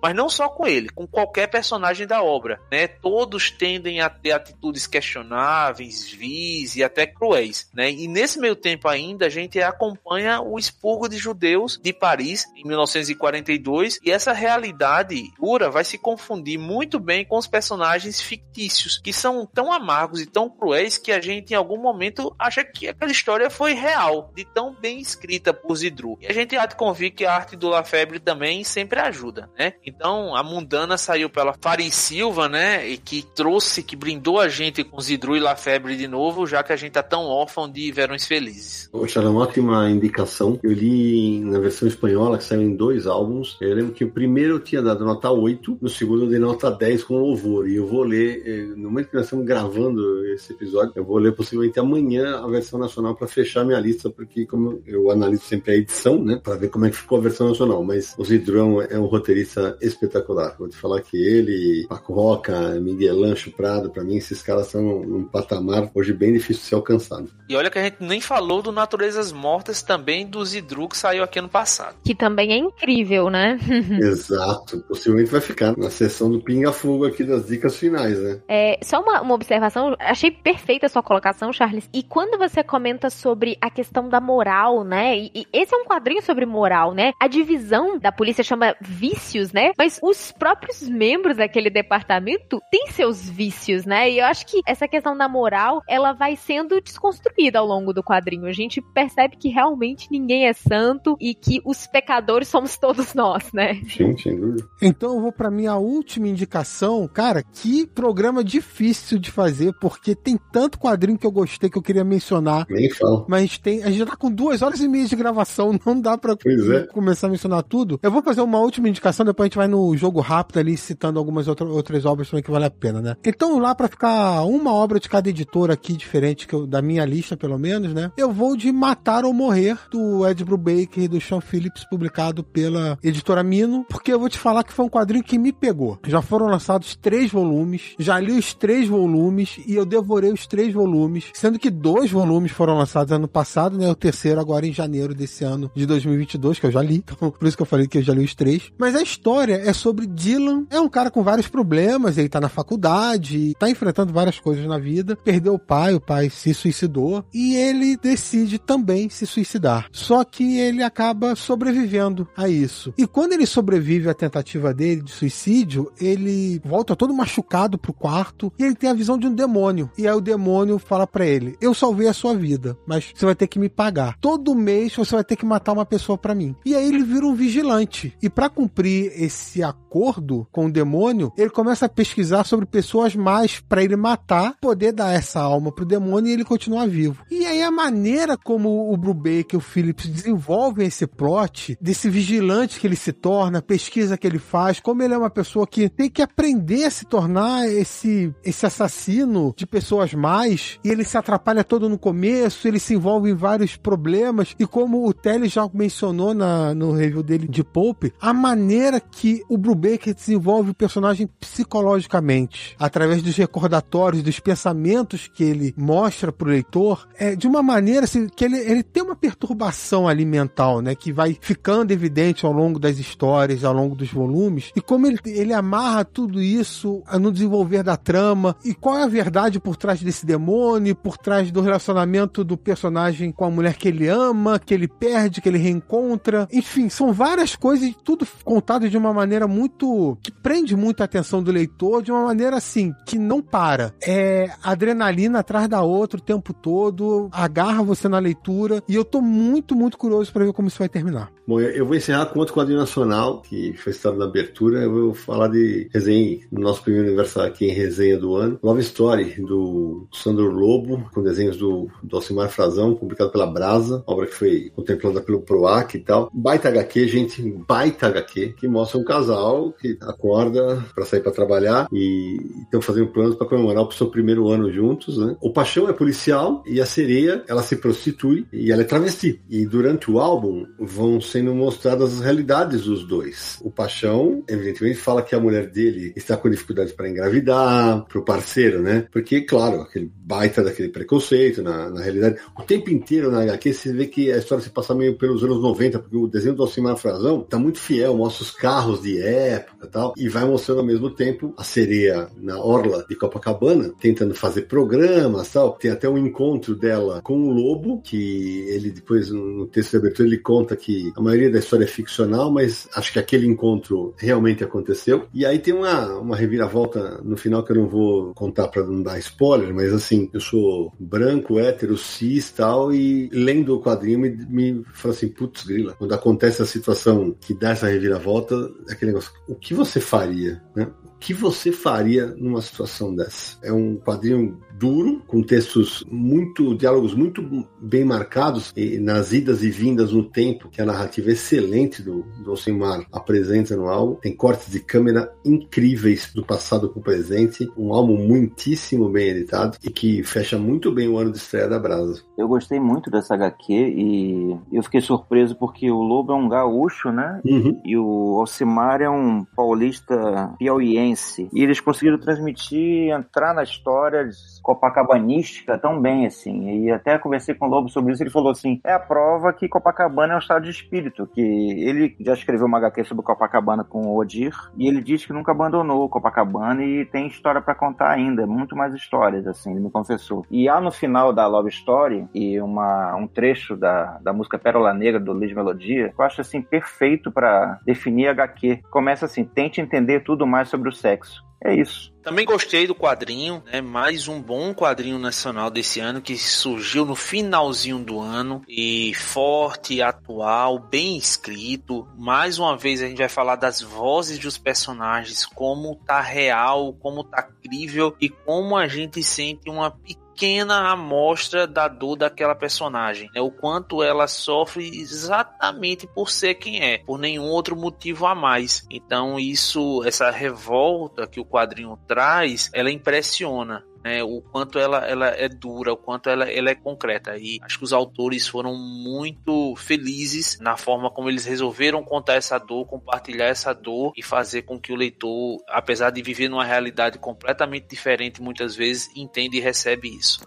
mas 0.02 0.16
não 0.16 0.30
só 0.30 0.50
com 0.50 0.68
ele, 0.68 0.90
com 0.90 1.08
qualquer 1.08 1.48
personagem 1.48 2.06
da 2.06 2.22
obra, 2.22 2.60
né? 2.72 2.88
Todos 2.88 3.52
tendem 3.52 4.02
a 4.02 4.10
ter 4.10 4.32
atitudes 4.32 4.88
questionáveis, 4.88 6.10
vis 6.10 6.76
e 6.76 6.84
até 6.84 7.06
cruéis, 7.06 7.70
né? 7.74 7.90
E 7.92 8.08
nesse 8.16 8.40
meio 8.40 8.56
tempo 8.56 8.88
ainda 8.88 9.26
a 9.26 9.30
gente 9.30 9.62
acompanha 9.62 10.40
o 10.40 10.58
expurgo 10.58 11.10
de 11.10 11.18
judeus 11.18 11.78
de 11.84 11.92
Paris 11.92 12.46
em 12.56 12.66
1942 12.66 14.00
e 14.02 14.10
essa 14.10 14.32
realidade 14.32 15.22
pura 15.38 15.70
vai 15.70 15.84
se 15.84 15.98
confundir 15.98 16.58
muito 16.58 16.98
bem 16.98 17.26
com 17.26 17.38
os 17.38 17.46
personagens 17.46 18.22
fictícios 18.22 18.98
que 18.98 19.12
são 19.12 19.46
tão 19.46 19.70
amargos 19.70 20.22
e 20.22 20.26
tão 20.26 20.50
cruéis 20.50 20.98
que 20.98 21.12
a 21.12 21.20
gente 21.20 21.52
em 21.52 21.58
algum 21.58 21.78
momento 21.78 22.34
acha 22.40 22.64
que 22.64 22.88
aquela 22.88 23.12
história 23.12 23.50
foi 23.50 23.74
real, 23.74 24.32
de 24.34 24.46
tão 24.46 24.74
bem 24.74 25.00
escrita 25.00 25.54
por 25.54 25.76
Zidru. 25.76 26.18
E 26.22 26.28
a 26.28 26.34
gente 26.34 26.56
há 26.56 26.66
de 26.66 26.76
convir 26.76 27.14
que 27.14 27.26
a 27.26 27.34
arte 27.34 27.58
do 27.58 27.68
Lafebre 27.68 28.20
também 28.20 28.64
sempre 28.64 29.00
ajuda, 29.02 29.50
né? 29.58 29.74
Então 29.86 30.34
a 30.34 30.42
Mundana 30.42 30.98
saiu 30.98 31.30
pela 31.30 31.54
Faris 31.60 31.96
Silva, 31.96 32.48
né? 32.48 32.88
E 32.88 32.98
que 32.98 33.24
trouxe, 33.36 33.84
que 33.84 33.96
brindou 33.96 34.40
a 34.40 34.48
gente 34.48 34.86
com 34.86 35.02
Zidru 35.02 35.36
e 35.36 35.40
Lafebre 35.42 35.98
de 35.98 36.08
novo, 36.08 36.48
já 36.48 36.64
que 36.64 36.72
a 36.72 36.78
gente 36.78 36.94
tá 36.94 37.04
tão 37.04 37.26
órfão 37.26 37.70
de 37.70 37.92
Verões 38.06 38.26
Felizes. 38.26 38.90
Poxa, 38.92 39.22
uma 39.22 39.42
ótima 39.42 39.90
indicação. 39.90 40.60
Eu 40.64 40.72
li 40.72 41.40
na 41.42 41.60
versão 41.60 41.88
espanhola 41.88 42.06
espanhola, 42.06 42.38
que 42.38 42.44
saiu 42.44 42.62
em 42.62 42.76
dois 42.76 43.06
álbuns. 43.06 43.58
Eu 43.60 43.76
lembro 43.76 43.94
que 43.94 44.04
o 44.04 44.12
primeiro 44.12 44.56
eu 44.56 44.60
tinha 44.60 44.82
dado 44.82 45.04
nota 45.04 45.30
8, 45.30 45.78
no 45.82 45.90
segundo 45.90 46.24
eu 46.24 46.30
dei 46.30 46.40
nota 46.40 46.72
10 46.72 47.04
com 47.04 47.18
louvor. 47.18 47.68
E 47.68 47.76
eu 47.76 47.86
vou 47.86 48.04
ler, 48.04 48.42
eh, 48.46 48.66
no 48.76 48.90
momento 48.90 49.10
que 49.10 49.16
nós 49.16 49.26
estamos 49.26 49.46
gravando 49.46 50.26
esse 50.28 50.54
episódio, 50.54 50.94
eu 50.96 51.04
vou 51.04 51.18
ler 51.18 51.34
possivelmente 51.34 51.80
amanhã 51.80 52.38
a 52.38 52.48
versão 52.48 52.80
nacional 52.80 53.16
para 53.16 53.28
fechar 53.28 53.66
minha 53.66 53.80
lista, 53.80 54.10
porque 54.10 54.46
como 54.46 54.82
eu 54.86 55.12
analiso 55.12 55.44
sempre 55.44 55.74
a 55.74 55.76
edição, 55.76 56.24
né, 56.24 56.40
para 56.42 56.56
ver 56.56 56.70
como 56.70 56.86
é 56.86 56.90
que 56.90 56.98
ficou 56.98 57.18
a 57.18 57.22
versão 57.22 57.50
nacional. 57.50 57.84
Mas 57.84 58.16
o 58.18 58.24
Zidrão 58.24 58.82
é 58.82 58.98
um 58.98 59.06
roteirista 59.06 59.78
espetacular. 59.82 60.56
Vou 60.58 60.70
te 60.70 60.78
falar 60.78 61.02
que 61.02 61.18
ele, 61.18 61.86
Paco 61.90 62.14
Roca, 62.14 62.80
Miguel 62.80 63.20
Lancho 63.20 63.52
Prado, 63.52 63.90
para 63.90 64.04
mim 64.04 64.18
esses 64.18 64.42
caras 64.42 64.68
são 64.68 65.04
num 65.04 65.26
patamar 65.26 65.90
hoje 65.94 66.14
bem 66.14 66.34
difícil 66.34 66.62
de 66.62 66.70
ser 66.70 66.76
alcançado. 66.76 67.30
E 67.50 67.56
olha 67.56 67.70
que 67.70 67.78
a 67.78 67.84
gente 67.84 67.95
nem 68.00 68.22
falou 68.22 68.62
do 68.62 68.72
Naturezas 68.72 69.32
Mortas 69.32 69.82
também 69.82 70.26
do 70.26 70.44
Zidru 70.44 70.88
que 70.88 70.98
saiu 70.98 71.24
aqui 71.24 71.40
ano 71.40 71.50
passado. 71.50 71.96
Que 72.04 72.16
também 72.16 72.54
é 72.54 72.58
incrível, 72.58 73.30
né? 73.30 73.58
Exato. 74.02 74.82
Possivelmente 74.88 75.32
vai 75.32 75.42
ficar 75.42 75.76
na 75.78 75.90
sessão 75.90 76.30
do 76.30 76.42
pinga-fogo 76.42 77.06
aqui 77.06 77.24
das 77.24 77.48
dicas 77.48 77.76
finais, 77.78 78.20
né? 78.20 78.40
É, 78.48 78.80
só 78.84 79.02
uma, 79.02 79.22
uma 79.22 79.34
observação, 79.34 79.96
achei 80.00 80.32
perfeita 80.32 80.86
a 80.86 80.90
sua 80.90 81.04
colocação, 81.04 81.52
Charles. 81.52 81.90
E 81.94 82.04
quando 82.04 82.38
você 82.38 82.64
comenta 82.64 83.10
sobre 83.10 83.58
a 83.62 83.70
questão 83.70 84.10
da 84.10 84.20
moral, 84.20 84.84
né? 84.84 85.18
E, 85.18 85.32
e 85.34 85.46
esse 85.54 85.74
é 85.74 85.78
um 85.78 85.86
quadrinho 85.86 86.22
sobre 86.22 86.46
moral, 86.46 86.94
né? 86.94 87.12
A 87.20 87.28
divisão 87.28 87.98
da 87.98 88.12
polícia 88.12 88.44
chama 88.44 88.76
vícios, 88.82 89.52
né? 89.52 89.72
Mas 89.78 90.00
os 90.02 90.32
próprios 90.32 90.88
membros 90.88 91.38
daquele 91.38 91.70
departamento 91.70 92.60
têm 92.72 92.88
seus 92.88 93.30
vícios, 93.30 93.86
né? 93.86 94.10
E 94.10 94.20
eu 94.20 94.26
acho 94.26 94.46
que 94.46 94.62
essa 94.66 94.88
questão 94.88 95.18
da 95.18 95.28
moral, 95.28 95.82
ela 95.88 96.14
vai 96.14 96.36
sendo 96.36 96.80
desconstruída 96.82 97.60
ao 97.60 97.66
longo 97.66 97.85
do 97.94 98.04
quadrinho. 98.04 98.46
A 98.46 98.54
gente 98.54 98.82
percebe 98.82 99.38
que 99.38 99.50
realmente 99.50 100.08
ninguém 100.12 100.48
é 100.48 100.54
santo 100.54 101.16
e 101.20 101.34
que 101.34 101.62
os 101.66 101.88
pecadores 101.88 102.48
somos 102.48 102.78
todos 102.80 103.14
nós, 103.14 103.52
né? 103.54 103.82
Sim, 103.88 104.18
sem 104.18 104.40
dúvida. 104.40 104.68
Então 104.82 105.16
eu 105.16 105.22
vou 105.22 105.32
para 105.32 105.52
minha 105.52 105.76
última 105.76 106.28
indicação. 106.28 107.08
Cara, 107.08 107.44
que 107.44 107.86
programa 107.88 108.44
difícil 108.44 109.18
de 109.18 109.32
fazer, 109.32 109.74
porque 109.80 110.16
tem 110.16 110.38
tanto 110.52 110.80
quadrinho 110.80 111.18
que 111.18 111.26
eu 111.26 111.32
gostei 111.32 111.70
que 111.70 111.78
eu 111.78 111.82
queria 111.82 112.04
mencionar. 112.04 112.66
Nem 112.70 112.90
falo. 112.90 113.26
Mas 113.28 113.58
tem, 113.58 113.84
a 113.84 113.88
gente 113.88 114.00
já 114.00 114.06
tá 114.06 114.16
com 114.16 114.32
duas 114.32 114.62
horas 114.62 114.80
e 114.80 114.88
meia 114.88 115.06
de 115.06 115.16
gravação, 115.16 115.78
não 115.86 116.00
dá 116.00 116.18
pra 116.18 116.34
é. 116.34 116.80
começar 116.88 117.28
a 117.28 117.30
mencionar 117.30 117.64
tudo. 117.64 118.00
Eu 118.02 118.12
vou 118.12 118.22
fazer 118.22 118.42
uma 118.42 118.60
última 118.60 118.90
indicação, 118.90 119.26
depois 119.26 119.46
a 119.46 119.48
gente 119.48 119.58
vai 119.58 119.68
no 119.68 119.96
jogo 119.96 120.20
rápido 120.20 120.60
ali, 120.60 120.78
citando 120.78 121.20
algumas 121.20 121.48
outra, 121.48 121.66
outras 121.68 122.06
obras 122.06 122.30
também 122.30 122.44
que 122.44 122.52
vale 122.52 122.66
a 122.66 122.72
pena, 122.72 123.02
né? 123.02 123.16
Então 123.26 123.60
lá 123.60 123.74
para 123.74 123.88
ficar 123.88 124.44
uma 124.44 124.74
obra 124.74 125.00
de 125.00 125.10
cada 125.10 125.30
editora 125.30 125.74
aqui 125.74 125.94
diferente 125.94 126.48
que 126.48 126.54
eu, 126.54 126.66
da 126.66 126.82
minha 126.82 127.06
lista, 127.06 127.38
pelo 127.38 127.58
menos, 127.58 127.75
menos, 127.76 127.94
né? 127.94 128.12
Eu 128.18 128.32
vou 128.32 128.56
de 128.56 128.72
Matar 128.72 129.26
ou 129.26 129.34
Morrer, 129.34 129.78
do 129.92 130.28
Ed 130.28 130.44
Brubaker 130.44 131.04
e 131.04 131.08
do 131.08 131.20
Sean 131.20 131.42
Phillips, 131.42 131.84
publicado 131.90 132.44
pela 132.44 132.98
editora 133.04 133.44
Mino, 133.44 133.86
porque 133.90 134.14
eu 134.14 134.20
vou 134.20 134.30
te 134.30 134.40
falar 134.40 134.64
que 134.64 134.74
foi 134.74 134.86
um 134.86 134.90
quadrinho 134.90 135.24
que 135.24 135.38
me 135.38 135.52
pegou. 135.52 136.00
Já 136.08 136.22
foram 136.22 136.48
lançados 136.48 136.96
três 136.96 137.32
volumes, 137.32 137.96
já 138.00 138.20
li 138.20 138.32
os 138.32 138.54
três 138.54 138.88
volumes 138.88 139.60
e 139.68 139.76
eu 139.76 139.86
devorei 139.86 140.32
os 140.32 140.48
três 140.48 140.74
volumes, 140.74 141.26
sendo 141.34 141.60
que 141.60 141.70
dois 141.70 142.10
volumes 142.10 142.52
foram 142.52 142.78
lançados 142.78 143.12
ano 143.12 143.28
passado, 143.28 143.78
né? 143.78 143.90
O 143.90 143.96
terceiro 143.96 144.40
agora 144.40 144.66
em 144.66 144.74
janeiro 144.74 145.14
desse 145.14 145.44
ano 145.44 145.70
de 145.76 145.86
2022, 145.86 146.60
que 146.60 146.66
eu 146.66 146.72
já 146.72 146.82
li, 146.82 147.04
então 147.06 147.32
por 147.32 147.48
isso 147.48 147.58
que 147.58 147.64
eu 147.64 147.68
falei 147.68 147.88
que 147.88 147.98
eu 147.98 148.04
já 148.04 148.14
li 148.14 148.24
os 148.24 148.36
três. 148.36 148.72
Mas 148.78 148.96
a 148.96 149.02
história 149.02 149.56
é 149.56 149.74
sobre 149.74 150.06
Dylan, 150.06 150.66
é 150.70 150.80
um 150.80 150.90
cara 150.90 151.12
com 151.12 151.24
vários 151.24 151.48
problemas, 151.48 152.18
ele 152.18 152.30
tá 152.30 152.40
na 152.40 152.50
faculdade, 152.50 153.54
tá 153.60 153.70
enfrentando 153.70 154.14
várias 154.14 154.40
coisas 154.40 154.66
na 154.66 154.78
vida, 154.78 155.18
perdeu 155.18 155.54
o 155.54 155.60
pai, 155.60 155.94
o 155.94 156.00
pai 156.00 156.30
se 156.30 156.54
suicidou 156.54 157.26
e 157.34 157.55
ele 157.56 157.98
decide 157.98 158.60
também 158.60 159.10
se 159.10 159.26
suicidar. 159.26 159.88
Só 159.92 160.24
que 160.24 160.58
ele 160.60 160.84
acaba 160.84 161.36
sobrevivendo 161.36 162.28
a 162.36 162.48
isso. 162.48 162.94
E 162.98 163.08
quando 163.08 163.34
ele 163.34 163.46
sobrevive 163.46 164.10
à 164.10 164.14
tentativa 164.14 164.74
dele 164.74 165.02
de 165.02 165.12
suicídio, 165.12 165.92
ele 166.00 166.62
volta 166.64 166.96
todo 166.96 167.14
machucado 167.14 167.78
pro 167.78 167.94
quarto 167.94 168.52
e 168.58 168.64
ele 168.64 168.76
tem 168.76 168.90
a 168.90 168.94
visão 168.94 169.18
de 169.18 169.28
um 169.28 169.34
demônio. 169.34 169.90
E 169.98 170.08
aí 170.08 170.14
o 170.14 170.22
demônio 170.22 170.78
fala 170.78 171.08
para 171.08 171.26
ele: 171.26 171.56
"Eu 171.62 171.74
salvei 171.74 172.08
a 172.08 172.14
sua 172.14 172.36
vida, 172.36 172.78
mas 172.88 173.12
você 173.16 173.26
vai 173.26 173.36
ter 173.36 173.48
que 173.48 173.60
me 173.60 173.70
pagar. 173.70 174.18
Todo 174.20 174.56
mês 174.56 174.96
você 174.96 175.16
vai 175.16 175.24
ter 175.24 175.36
que 175.36 175.46
matar 175.46 175.74
uma 175.74 175.86
pessoa 175.86 176.18
para 176.18 176.36
mim". 176.36 176.56
E 176.66 176.76
aí 176.76 176.88
ele 176.88 177.04
vira 177.04 177.26
um 177.26 177.36
vigilante. 177.36 178.16
E 178.22 178.30
para 178.30 178.50
cumprir 178.50 179.12
esse 179.16 179.64
acordo 179.64 180.48
com 180.52 180.66
o 180.66 180.72
demônio, 180.72 181.32
ele 181.38 181.50
começa 181.50 181.86
a 181.86 181.90
pesquisar 181.90 182.44
sobre 182.44 182.66
pessoas 182.66 183.16
mais 183.16 183.60
para 183.60 183.84
ele 183.84 183.96
matar, 183.96 184.56
poder 184.60 184.92
dar 184.92 185.14
essa 185.14 185.40
alma 185.40 185.72
pro 185.72 185.86
demônio 185.86 186.30
e 186.30 186.34
ele 186.34 186.44
continuar 186.44 186.88
vivo. 186.88 187.24
E 187.30 187.45
aí 187.48 187.62
a 187.62 187.72
maneira 187.72 188.38
como 188.38 188.92
o 188.92 188.98
Brubaker 188.98 189.54
e 189.54 189.58
o 189.58 189.60
Phillips 189.60 190.08
desenvolvem 190.08 190.88
esse 190.88 191.06
plot, 191.08 191.78
desse 191.82 192.10
vigilante 192.10 192.80
que 192.80 192.88
ele 192.88 192.96
se 192.96 193.12
torna, 193.12 193.60
a 193.60 193.62
pesquisa 193.62 194.18
que 194.18 194.26
ele 194.26 194.40
faz, 194.40 194.80
como 194.80 195.04
ele 195.04 195.14
é 195.14 195.18
uma 195.18 195.30
pessoa 195.30 195.68
que 195.68 195.90
tem 195.90 196.10
que 196.10 196.22
aprender 196.22 196.86
a 196.86 196.90
se 196.90 197.06
tornar 197.06 197.68
esse, 197.68 198.34
esse 198.44 198.66
assassino 198.66 199.54
de 199.56 199.66
pessoas 199.66 200.14
mais, 200.14 200.80
e 200.84 200.90
ele 200.90 201.04
se 201.04 201.18
atrapalha 201.18 201.64
todo 201.64 201.90
no 201.90 201.98
começo, 201.98 202.68
ele 202.68 202.80
se 202.80 202.94
envolve 202.94 203.30
em 203.30 203.36
vários 203.36 203.76
problemas, 203.76 204.56
e 204.60 204.66
como 204.66 205.08
o 205.08 205.14
Telly 205.14 205.48
já 205.48 205.70
mencionou 205.74 206.34
na, 206.34 206.74
no 206.74 206.92
review 206.92 207.24
dele 207.24 207.48
de 207.48 207.64
Pope, 207.64 208.14
a 208.20 208.34
maneira 208.34 209.00
que 209.00 209.42
o 209.50 209.58
Brubaker 209.58 210.14
desenvolve 210.14 210.72
o 210.72 210.76
personagem 210.76 211.28
psicologicamente, 211.40 212.76
através 212.80 213.22
dos 213.22 213.36
recordatórios, 213.36 214.24
dos 214.24 214.40
pensamentos 214.40 215.28
que 215.28 215.44
ele 215.44 215.74
mostra 215.78 216.32
pro 216.32 216.50
leitor, 216.50 217.08
é 217.18 217.35
de 217.36 217.48
uma 217.48 217.62
maneira 217.62 218.06
assim, 218.06 218.28
que 218.28 218.46
ele, 218.46 218.58
ele 218.58 218.84
tem 218.84 219.04
uma 219.04 219.16
perturbação 219.16 220.08
ali 220.08 220.26
mental, 220.26 220.82
né, 220.82 220.96
que 220.96 221.12
vai 221.12 221.38
ficando 221.40 221.92
evidente 221.92 222.46
ao 222.46 222.52
longo 222.52 222.80
das 222.80 222.98
histórias, 222.98 223.64
ao 223.64 223.74
longo 223.74 223.96
dos 223.96 224.12
volumes, 224.12 224.72
e 224.76 224.82
como 224.82 225.08
ele, 225.08 225.20
ele 225.26 225.54
amarra 225.54 226.06
tudo 226.06 226.42
isso 226.42 227.04
no 227.20 227.32
desenvolver 227.32 227.84
da 227.84 227.98
trama, 227.98 228.56
e 228.64 228.74
qual 228.74 228.98
é 228.98 229.04
a 229.04 229.08
verdade 229.08 229.60
por 229.60 229.76
trás 229.76 230.02
desse 230.02 230.26
demônio, 230.26 230.96
por 230.96 231.18
trás 231.18 231.52
do 231.52 231.62
relacionamento 231.62 232.44
do 232.44 232.58
personagem 232.58 233.32
com 233.32 233.46
a 233.46 233.52
mulher 233.52 233.76
que 233.76 233.88
ele 233.88 234.08
ama, 234.08 234.60
que 234.60 234.74
ele 234.74 234.88
perde, 234.88 235.42
que 235.42 235.50
ele 235.50 235.58
reencontra, 235.58 236.48
enfim, 236.52 236.90
são 236.90 237.12
várias 237.14 237.56
coisas, 237.56 237.94
tudo 238.04 238.28
contado 238.44 238.90
de 238.90 238.98
uma 238.98 239.14
maneira 239.14 239.48
muito, 239.48 240.18
que 240.22 240.32
prende 240.32 240.76
muito 240.76 241.02
a 241.02 241.06
atenção 241.06 241.42
do 241.42 241.52
leitor, 241.52 242.02
de 242.02 242.12
uma 242.12 242.26
maneira 242.26 242.58
assim, 242.58 242.94
que 243.06 243.18
não 243.18 243.42
para. 243.42 243.94
É 244.06 244.50
adrenalina 244.64 245.40
atrás 245.40 245.68
da 245.68 245.82
outra 245.82 246.20
o 246.20 246.24
tempo 246.24 246.54
todo, 246.54 247.25
agarra 247.32 247.84
você 247.84 248.08
na 248.08 248.20
leitura, 248.20 248.84
e 248.88 248.96
eu 248.96 249.06
tô 249.06 249.22
muito, 249.22 249.76
muito 249.76 249.98
curioso 249.98 250.32
para 250.32 250.46
ver 250.46 250.54
como 250.54 250.68
isso 250.68 250.80
vai 250.80 250.90
terminar. 250.90 251.32
Bom, 251.48 251.60
eu 251.60 251.86
vou 251.86 251.96
encerrar 251.96 252.26
com 252.26 252.40
outro 252.40 252.56
quadrinho 252.56 252.80
nacional, 252.80 253.42
que 253.42 253.74
foi 253.74 253.94
citado 253.94 254.18
na 254.18 254.26
abertura. 254.26 254.80
Eu 254.82 254.92
vou 254.92 255.14
falar 255.14 255.48
de 255.48 255.88
resenha, 255.94 256.40
no 256.52 256.62
nosso 256.62 256.82
primeiro 256.82 257.08
aniversário 257.08 257.52
aqui 257.52 257.66
em 257.66 257.72
resenha 257.72 258.18
do 258.18 258.36
ano. 258.36 258.60
Love 258.64 258.82
Story, 258.82 259.36
do 259.40 260.08
Sandro 260.12 260.50
Lobo, 260.50 261.08
com 261.14 261.22
desenhos 261.22 261.56
do, 261.58 261.88
do 262.02 262.16
Alcimar 262.16 262.50
Frazão, 262.50 262.96
publicado 262.96 263.32
pela 263.32 263.46
Brasa, 263.46 264.04
obra 264.08 264.26
que 264.26 264.34
foi 264.34 264.72
contemplada 264.76 265.22
pelo 265.22 265.42
PROAC 265.42 265.96
e 265.96 266.00
tal. 266.00 266.32
Baita 266.34 266.70
HQ, 266.70 267.08
gente, 267.08 267.42
baita 267.68 268.08
HQ, 268.08 268.56
que 268.58 268.68
mostra 268.68 269.00
um 269.00 269.04
casal 269.04 269.72
que 269.74 269.98
acorda 270.02 270.84
para 270.96 271.06
sair 271.06 271.22
para 271.22 271.32
trabalhar 271.32 271.88
e 271.94 272.38
estão 272.64 272.82
fazendo 272.82 273.08
planos 273.08 273.36
para 273.36 273.48
comemorar 273.48 273.84
o 273.84 273.92
seu 273.92 274.08
primeiro 274.08 274.50
ano 274.50 274.72
juntos, 274.72 275.18
né? 275.18 275.36
O 275.40 275.52
Paixão 275.52 275.88
é 275.88 275.94
policial 275.94 276.64
e 276.66 276.82
a 276.82 276.86
sereia, 276.86 277.15
ela 277.48 277.64
se 277.64 277.76
prostitui 277.76 278.46
e 278.52 278.72
ela 278.72 278.82
é 278.82 278.86
travesti. 278.86 279.42
E 279.50 279.66
durante 279.66 280.10
o 280.10 280.20
álbum 280.20 280.66
vão 280.80 281.20
sendo 281.22 281.54
mostradas 281.54 282.14
as 282.14 282.22
realidades 282.22 282.84
dos 282.84 283.06
dois. 283.06 283.60
O 283.62 283.72
Paixão, 283.72 284.44
evidentemente, 284.48 284.98
fala 284.98 285.22
que 285.22 285.36
a 285.36 285.40
mulher 285.40 285.68
dele 285.68 286.14
está 286.16 286.38
com 286.38 286.50
dificuldade 286.50 286.94
para 286.94 287.10
engravidar, 287.10 288.06
pro 288.06 288.24
parceiro, 288.24 288.82
né? 288.82 289.08
Porque, 289.12 289.42
claro, 289.42 289.82
aquele 289.82 290.12
baita 290.16 290.64
daquele 290.64 290.90
preconceito 290.90 291.62
na, 291.62 291.90
na 291.90 292.02
realidade. 292.02 292.38
O 292.58 292.64
tempo 292.64 292.90
inteiro 292.90 293.32
na 293.32 293.42
HQ 293.42 293.74
você 293.74 293.94
vê 293.94 294.08
que 294.08 294.32
a 294.32 294.38
história 294.38 294.64
se 294.64 294.70
passa 294.70 294.94
meio 294.94 295.18
pelos 295.18 295.44
anos 295.44 295.62
90, 295.62 296.00
porque 296.00 296.18
o 296.18 296.28
desenho 296.28 296.56
do 296.56 296.64
Alcimar 296.64 296.98
Frazão 296.98 297.42
tá 297.42 297.58
muito 297.58 297.80
fiel, 297.80 298.16
mostra 298.16 298.44
os 298.44 298.52
carros 298.52 299.02
de 299.02 299.22
época 299.22 299.86
e 299.86 299.90
tal, 299.90 300.14
e 300.18 300.28
vai 300.28 300.46
mostrando 300.46 300.80
ao 300.80 300.86
mesmo 300.86 301.10
tempo 301.10 301.54
a 301.58 301.64
sereia 301.64 302.28
na 302.38 302.60
orla 302.60 303.06
de 303.08 303.16
Copacabana, 303.16 303.94
tentando 304.00 304.34
fazer 304.34 304.64
programas 304.64 305.52
tal. 305.52 305.74
Tem 305.74 305.92
até 305.92 306.10
um 306.10 306.18
encontro 306.18 306.76
dela 306.76 307.05
com 307.22 307.48
o 307.48 307.52
lobo, 307.52 308.02
que 308.02 308.66
ele 308.70 308.92
depois, 308.92 309.30
no 309.30 309.68
texto 309.68 309.92
de 309.92 309.98
abertura, 309.98 310.28
ele 310.28 310.38
conta 310.38 310.76
que 310.76 311.12
a 311.16 311.22
maioria 311.22 311.50
da 311.50 311.60
história 311.60 311.86
é 311.86 311.88
ficcional, 311.88 312.52
mas 312.52 312.88
acho 312.96 313.14
que 313.14 313.20
aquele 313.20 313.48
encontro 313.48 314.14
realmente 314.18 314.64
aconteceu. 314.64 315.28
E 315.34 315.46
aí 315.46 315.60
tem 315.60 315.74
uma, 315.74 316.18
uma 316.20 316.36
reviravolta 316.36 317.22
no 317.24 317.38
final 317.38 317.64
que 317.64 317.72
eu 317.72 317.78
não 317.78 317.88
vou 317.88 318.34
contar 318.34 318.68
para 318.68 318.84
não 318.84 319.02
dar 319.02 319.20
spoiler, 319.20 319.74
mas 319.74 319.94
assim, 319.94 320.30
eu 320.34 320.40
sou 320.40 320.94
branco, 321.00 321.60
hétero, 321.60 321.98
cis 321.98 322.52
tal, 322.52 322.94
e 322.94 323.30
lendo 323.32 323.76
o 323.76 323.82
quadrinho 323.82 324.20
me, 324.20 324.30
me 324.30 324.84
fala 324.94 325.14
assim, 325.14 325.28
putz 325.28 325.64
grila, 325.64 325.96
quando 325.98 326.14
acontece 326.14 326.62
a 326.62 326.66
situação 326.66 327.36
que 327.40 327.54
dá 327.54 327.72
essa 327.72 327.88
reviravolta, 327.88 328.56
é 328.90 328.94
aquele 328.94 329.12
negócio, 329.12 329.32
o 329.48 329.56
que 329.56 329.74
você 329.74 330.00
faria, 330.00 330.62
né? 330.76 330.90
O 331.04 331.18
que 331.18 331.34
você 331.34 331.72
faria 331.72 332.28
numa 332.28 332.62
situação 332.62 333.16
dessa? 333.16 333.58
É 333.64 333.72
um 333.72 333.96
quadrinho 333.98 334.60
duro, 334.78 335.22
com 335.28 335.42
textos 335.42 336.04
muito, 336.10 336.76
diálogos 336.76 337.14
muito 337.14 337.42
bem 337.80 338.04
marcados, 338.04 338.74
e 338.76 339.00
nas 339.00 339.34
idas 339.34 339.64
e 339.64 339.70
vindas 339.70 340.12
no 340.12 340.24
tempo, 340.24 340.70
que 340.70 340.82
a 340.82 340.86
narrativa 340.86 341.32
excelente 341.32 342.02
do, 342.02 342.24
do 342.44 342.52
Alcimar 342.52 343.06
apresenta 343.12 343.76
no 343.76 343.88
álbum. 343.88 344.16
Tem 344.16 344.36
cortes 344.36 344.72
de 344.72 344.80
câmera 344.80 345.32
incríveis 345.44 346.32
do 346.34 346.46
passado 346.46 346.90
para 346.90 347.00
o 347.00 347.04
presente. 347.04 347.70
Um 347.78 347.94
álbum 347.94 348.18
muitíssimo 348.18 349.10
bem 349.10 349.30
editado 349.30 349.78
e 349.84 349.90
que 349.90 350.24
fecha 350.24 350.58
muito 350.58 350.92
bem 350.92 351.08
o 351.08 351.18
ano 351.18 351.32
de 351.32 351.38
estreia 351.38 351.68
da 351.68 351.80
Brasa. 351.80 352.22
Eu 352.38 352.48
gostei 352.48 352.80
muito 352.80 353.10
dessa 353.10 353.34
HQ 353.36 353.74
e 353.74 354.58
eu 354.72 354.84
fiquei 354.84 355.02
surpreso 355.02 355.56
porque 355.56 355.90
o 355.90 356.02
Lobo 356.02 356.34
é 356.34 356.36
um 356.36 356.50
gaúcho, 356.50 357.12
né? 357.12 357.42
Uhum. 357.46 357.82
E 357.86 357.98
o 357.98 358.40
Alcimar 358.40 359.02
é 359.02 359.10
um 359.10 359.46
paulista 359.56 360.54
piauiense. 360.58 361.50
E 361.54 361.64
eles 361.64 361.80
conseguiram 361.80 362.20
transmitir, 362.20 363.10
entrar 363.12 363.54
na 363.54 363.64
história 363.64 364.30
copacabanística 364.66 365.78
tão 365.78 366.02
bem, 366.02 366.26
assim. 366.26 366.86
E 366.86 366.92
até 366.92 367.20
conversei 367.20 367.54
com 367.54 367.68
o 367.68 367.70
Lobo 367.70 367.88
sobre 367.88 368.12
isso, 368.12 368.24
ele 368.24 368.32
falou 368.32 368.50
assim, 368.50 368.82
é 368.84 368.94
a 368.94 369.00
prova 369.00 369.54
que 369.54 369.70
Copacabana 369.70 370.34
é 370.34 370.36
um 370.38 370.40
estado 370.40 370.64
de 370.64 370.72
espírito, 370.72 371.28
que 371.28 371.40
ele 371.40 372.16
já 372.20 372.34
escreveu 372.34 372.66
uma 372.66 372.80
HQ 372.80 373.04
sobre 373.04 373.24
Copacabana 373.24 373.84
com 373.84 374.08
o 374.08 374.18
Odir, 374.18 374.56
e 374.76 374.88
ele 374.88 375.04
diz 375.04 375.24
que 375.24 375.34
nunca 375.34 375.52
abandonou 375.52 376.10
Copacabana 376.10 376.84
e 376.84 377.06
tem 377.06 377.28
história 377.28 377.62
para 377.62 377.76
contar 377.76 378.10
ainda, 378.10 378.48
muito 378.48 378.76
mais 378.76 378.92
histórias, 378.96 379.46
assim, 379.46 379.70
ele 379.70 379.82
me 379.82 379.92
confessou. 379.92 380.44
E 380.50 380.68
há 380.68 380.82
no 380.82 380.92
final 380.92 381.32
da 381.32 381.46
Love 381.46 381.70
Story, 381.70 382.28
e 382.34 382.60
uma, 382.60 383.16
um 383.16 383.28
trecho 383.28 383.78
da, 383.78 384.18
da 384.24 384.34
música 384.34 384.58
Pérola 384.58 384.96
Negra, 384.96 385.20
do 385.20 385.34
Liz 385.34 385.54
Melodia, 385.54 386.10
que 386.10 386.20
eu 386.20 386.26
acho, 386.26 386.42
assim, 386.42 386.60
perfeito 386.60 387.32
para 387.32 387.80
definir 387.86 388.30
HQ. 388.30 388.82
Começa 388.90 389.26
assim, 389.26 389.44
tente 389.44 389.80
entender 389.80 390.22
tudo 390.22 390.48
mais 390.48 390.70
sobre 390.70 390.90
o 390.90 390.92
sexo. 390.92 391.45
É 391.66 391.74
isso. 391.74 392.14
Também 392.22 392.46
gostei 392.46 392.86
do 392.86 392.94
quadrinho, 392.94 393.64
né? 393.66 393.82
Mais 393.82 394.28
um 394.28 394.40
bom 394.40 394.72
quadrinho 394.72 395.18
nacional 395.18 395.72
desse 395.72 396.00
ano 396.00 396.22
que 396.22 396.38
surgiu 396.38 397.04
no 397.06 397.16
finalzinho 397.16 397.98
do 397.98 398.20
ano 398.20 398.62
e 398.68 399.16
forte, 399.16 400.00
atual, 400.00 400.78
bem 400.78 401.18
escrito. 401.18 402.08
Mais 402.16 402.60
uma 402.60 402.78
vez 402.78 403.02
a 403.02 403.08
gente 403.08 403.18
vai 403.18 403.30
falar 403.30 403.56
das 403.56 403.82
vozes 403.82 404.38
dos 404.38 404.60
personagens, 404.60 405.44
como 405.44 405.96
tá 406.06 406.22
real, 406.22 406.94
como 406.94 407.24
tá 407.24 407.42
crível 407.42 408.16
e 408.22 408.30
como 408.30 408.78
a 408.78 408.88
gente 408.88 409.24
sente 409.24 409.68
uma 409.68 409.90
pequena 409.90 410.25
pequena 410.36 410.92
amostra 410.92 411.66
da 411.66 411.88
dor 411.88 412.18
daquela 412.18 412.54
personagem, 412.54 413.30
né? 413.34 413.40
O 413.40 413.50
quanto 413.50 414.04
ela 414.04 414.28
sofre 414.28 414.86
exatamente 415.00 416.06
por 416.06 416.30
ser 416.30 416.56
quem 416.56 416.84
é, 416.84 416.98
por 416.98 417.18
nenhum 417.18 417.46
outro 417.46 417.74
motivo 417.74 418.26
a 418.26 418.36
mais. 418.36 418.86
Então 418.92 419.40
isso, 419.40 420.04
essa 420.04 420.30
revolta 420.30 421.26
que 421.26 421.40
o 421.40 421.46
quadrinho 421.46 421.98
traz, 422.06 422.70
ela 422.74 422.92
impressiona 422.92 423.86
né, 424.06 424.22
o 424.22 424.40
quanto 424.40 424.78
ela, 424.78 425.00
ela 425.00 425.30
é 425.30 425.50
dura, 425.50 425.92
o 425.92 425.98
quanto 425.98 426.30
ela, 426.30 426.48
ela 426.48 426.70
é 426.70 426.76
concreta. 426.76 427.36
E 427.38 427.60
acho 427.64 427.80
que 427.80 427.84
os 427.84 427.92
autores 427.92 428.48
foram 428.48 428.76
muito 428.76 429.76
felizes 429.78 430.60
na 430.60 430.78
forma 430.78 431.10
como 431.10 431.28
eles 431.28 431.44
resolveram 431.44 432.04
contar 432.04 432.36
essa 432.36 432.60
dor, 432.60 432.86
compartilhar 432.86 433.48
essa 433.48 433.74
dor 433.74 434.14
e 434.16 434.22
fazer 434.22 434.62
com 434.62 434.80
que 434.80 434.94
o 434.94 434.96
leitor, 434.96 435.58
apesar 435.68 436.12
de 436.12 436.22
viver 436.22 436.48
numa 436.50 436.64
realidade 436.64 437.18
completamente 437.18 437.88
diferente 437.88 438.44
muitas 438.44 438.76
vezes, 438.76 439.10
entenda 439.16 439.56
e 439.56 439.60
recebe 439.60 440.08
isso. 440.08 440.40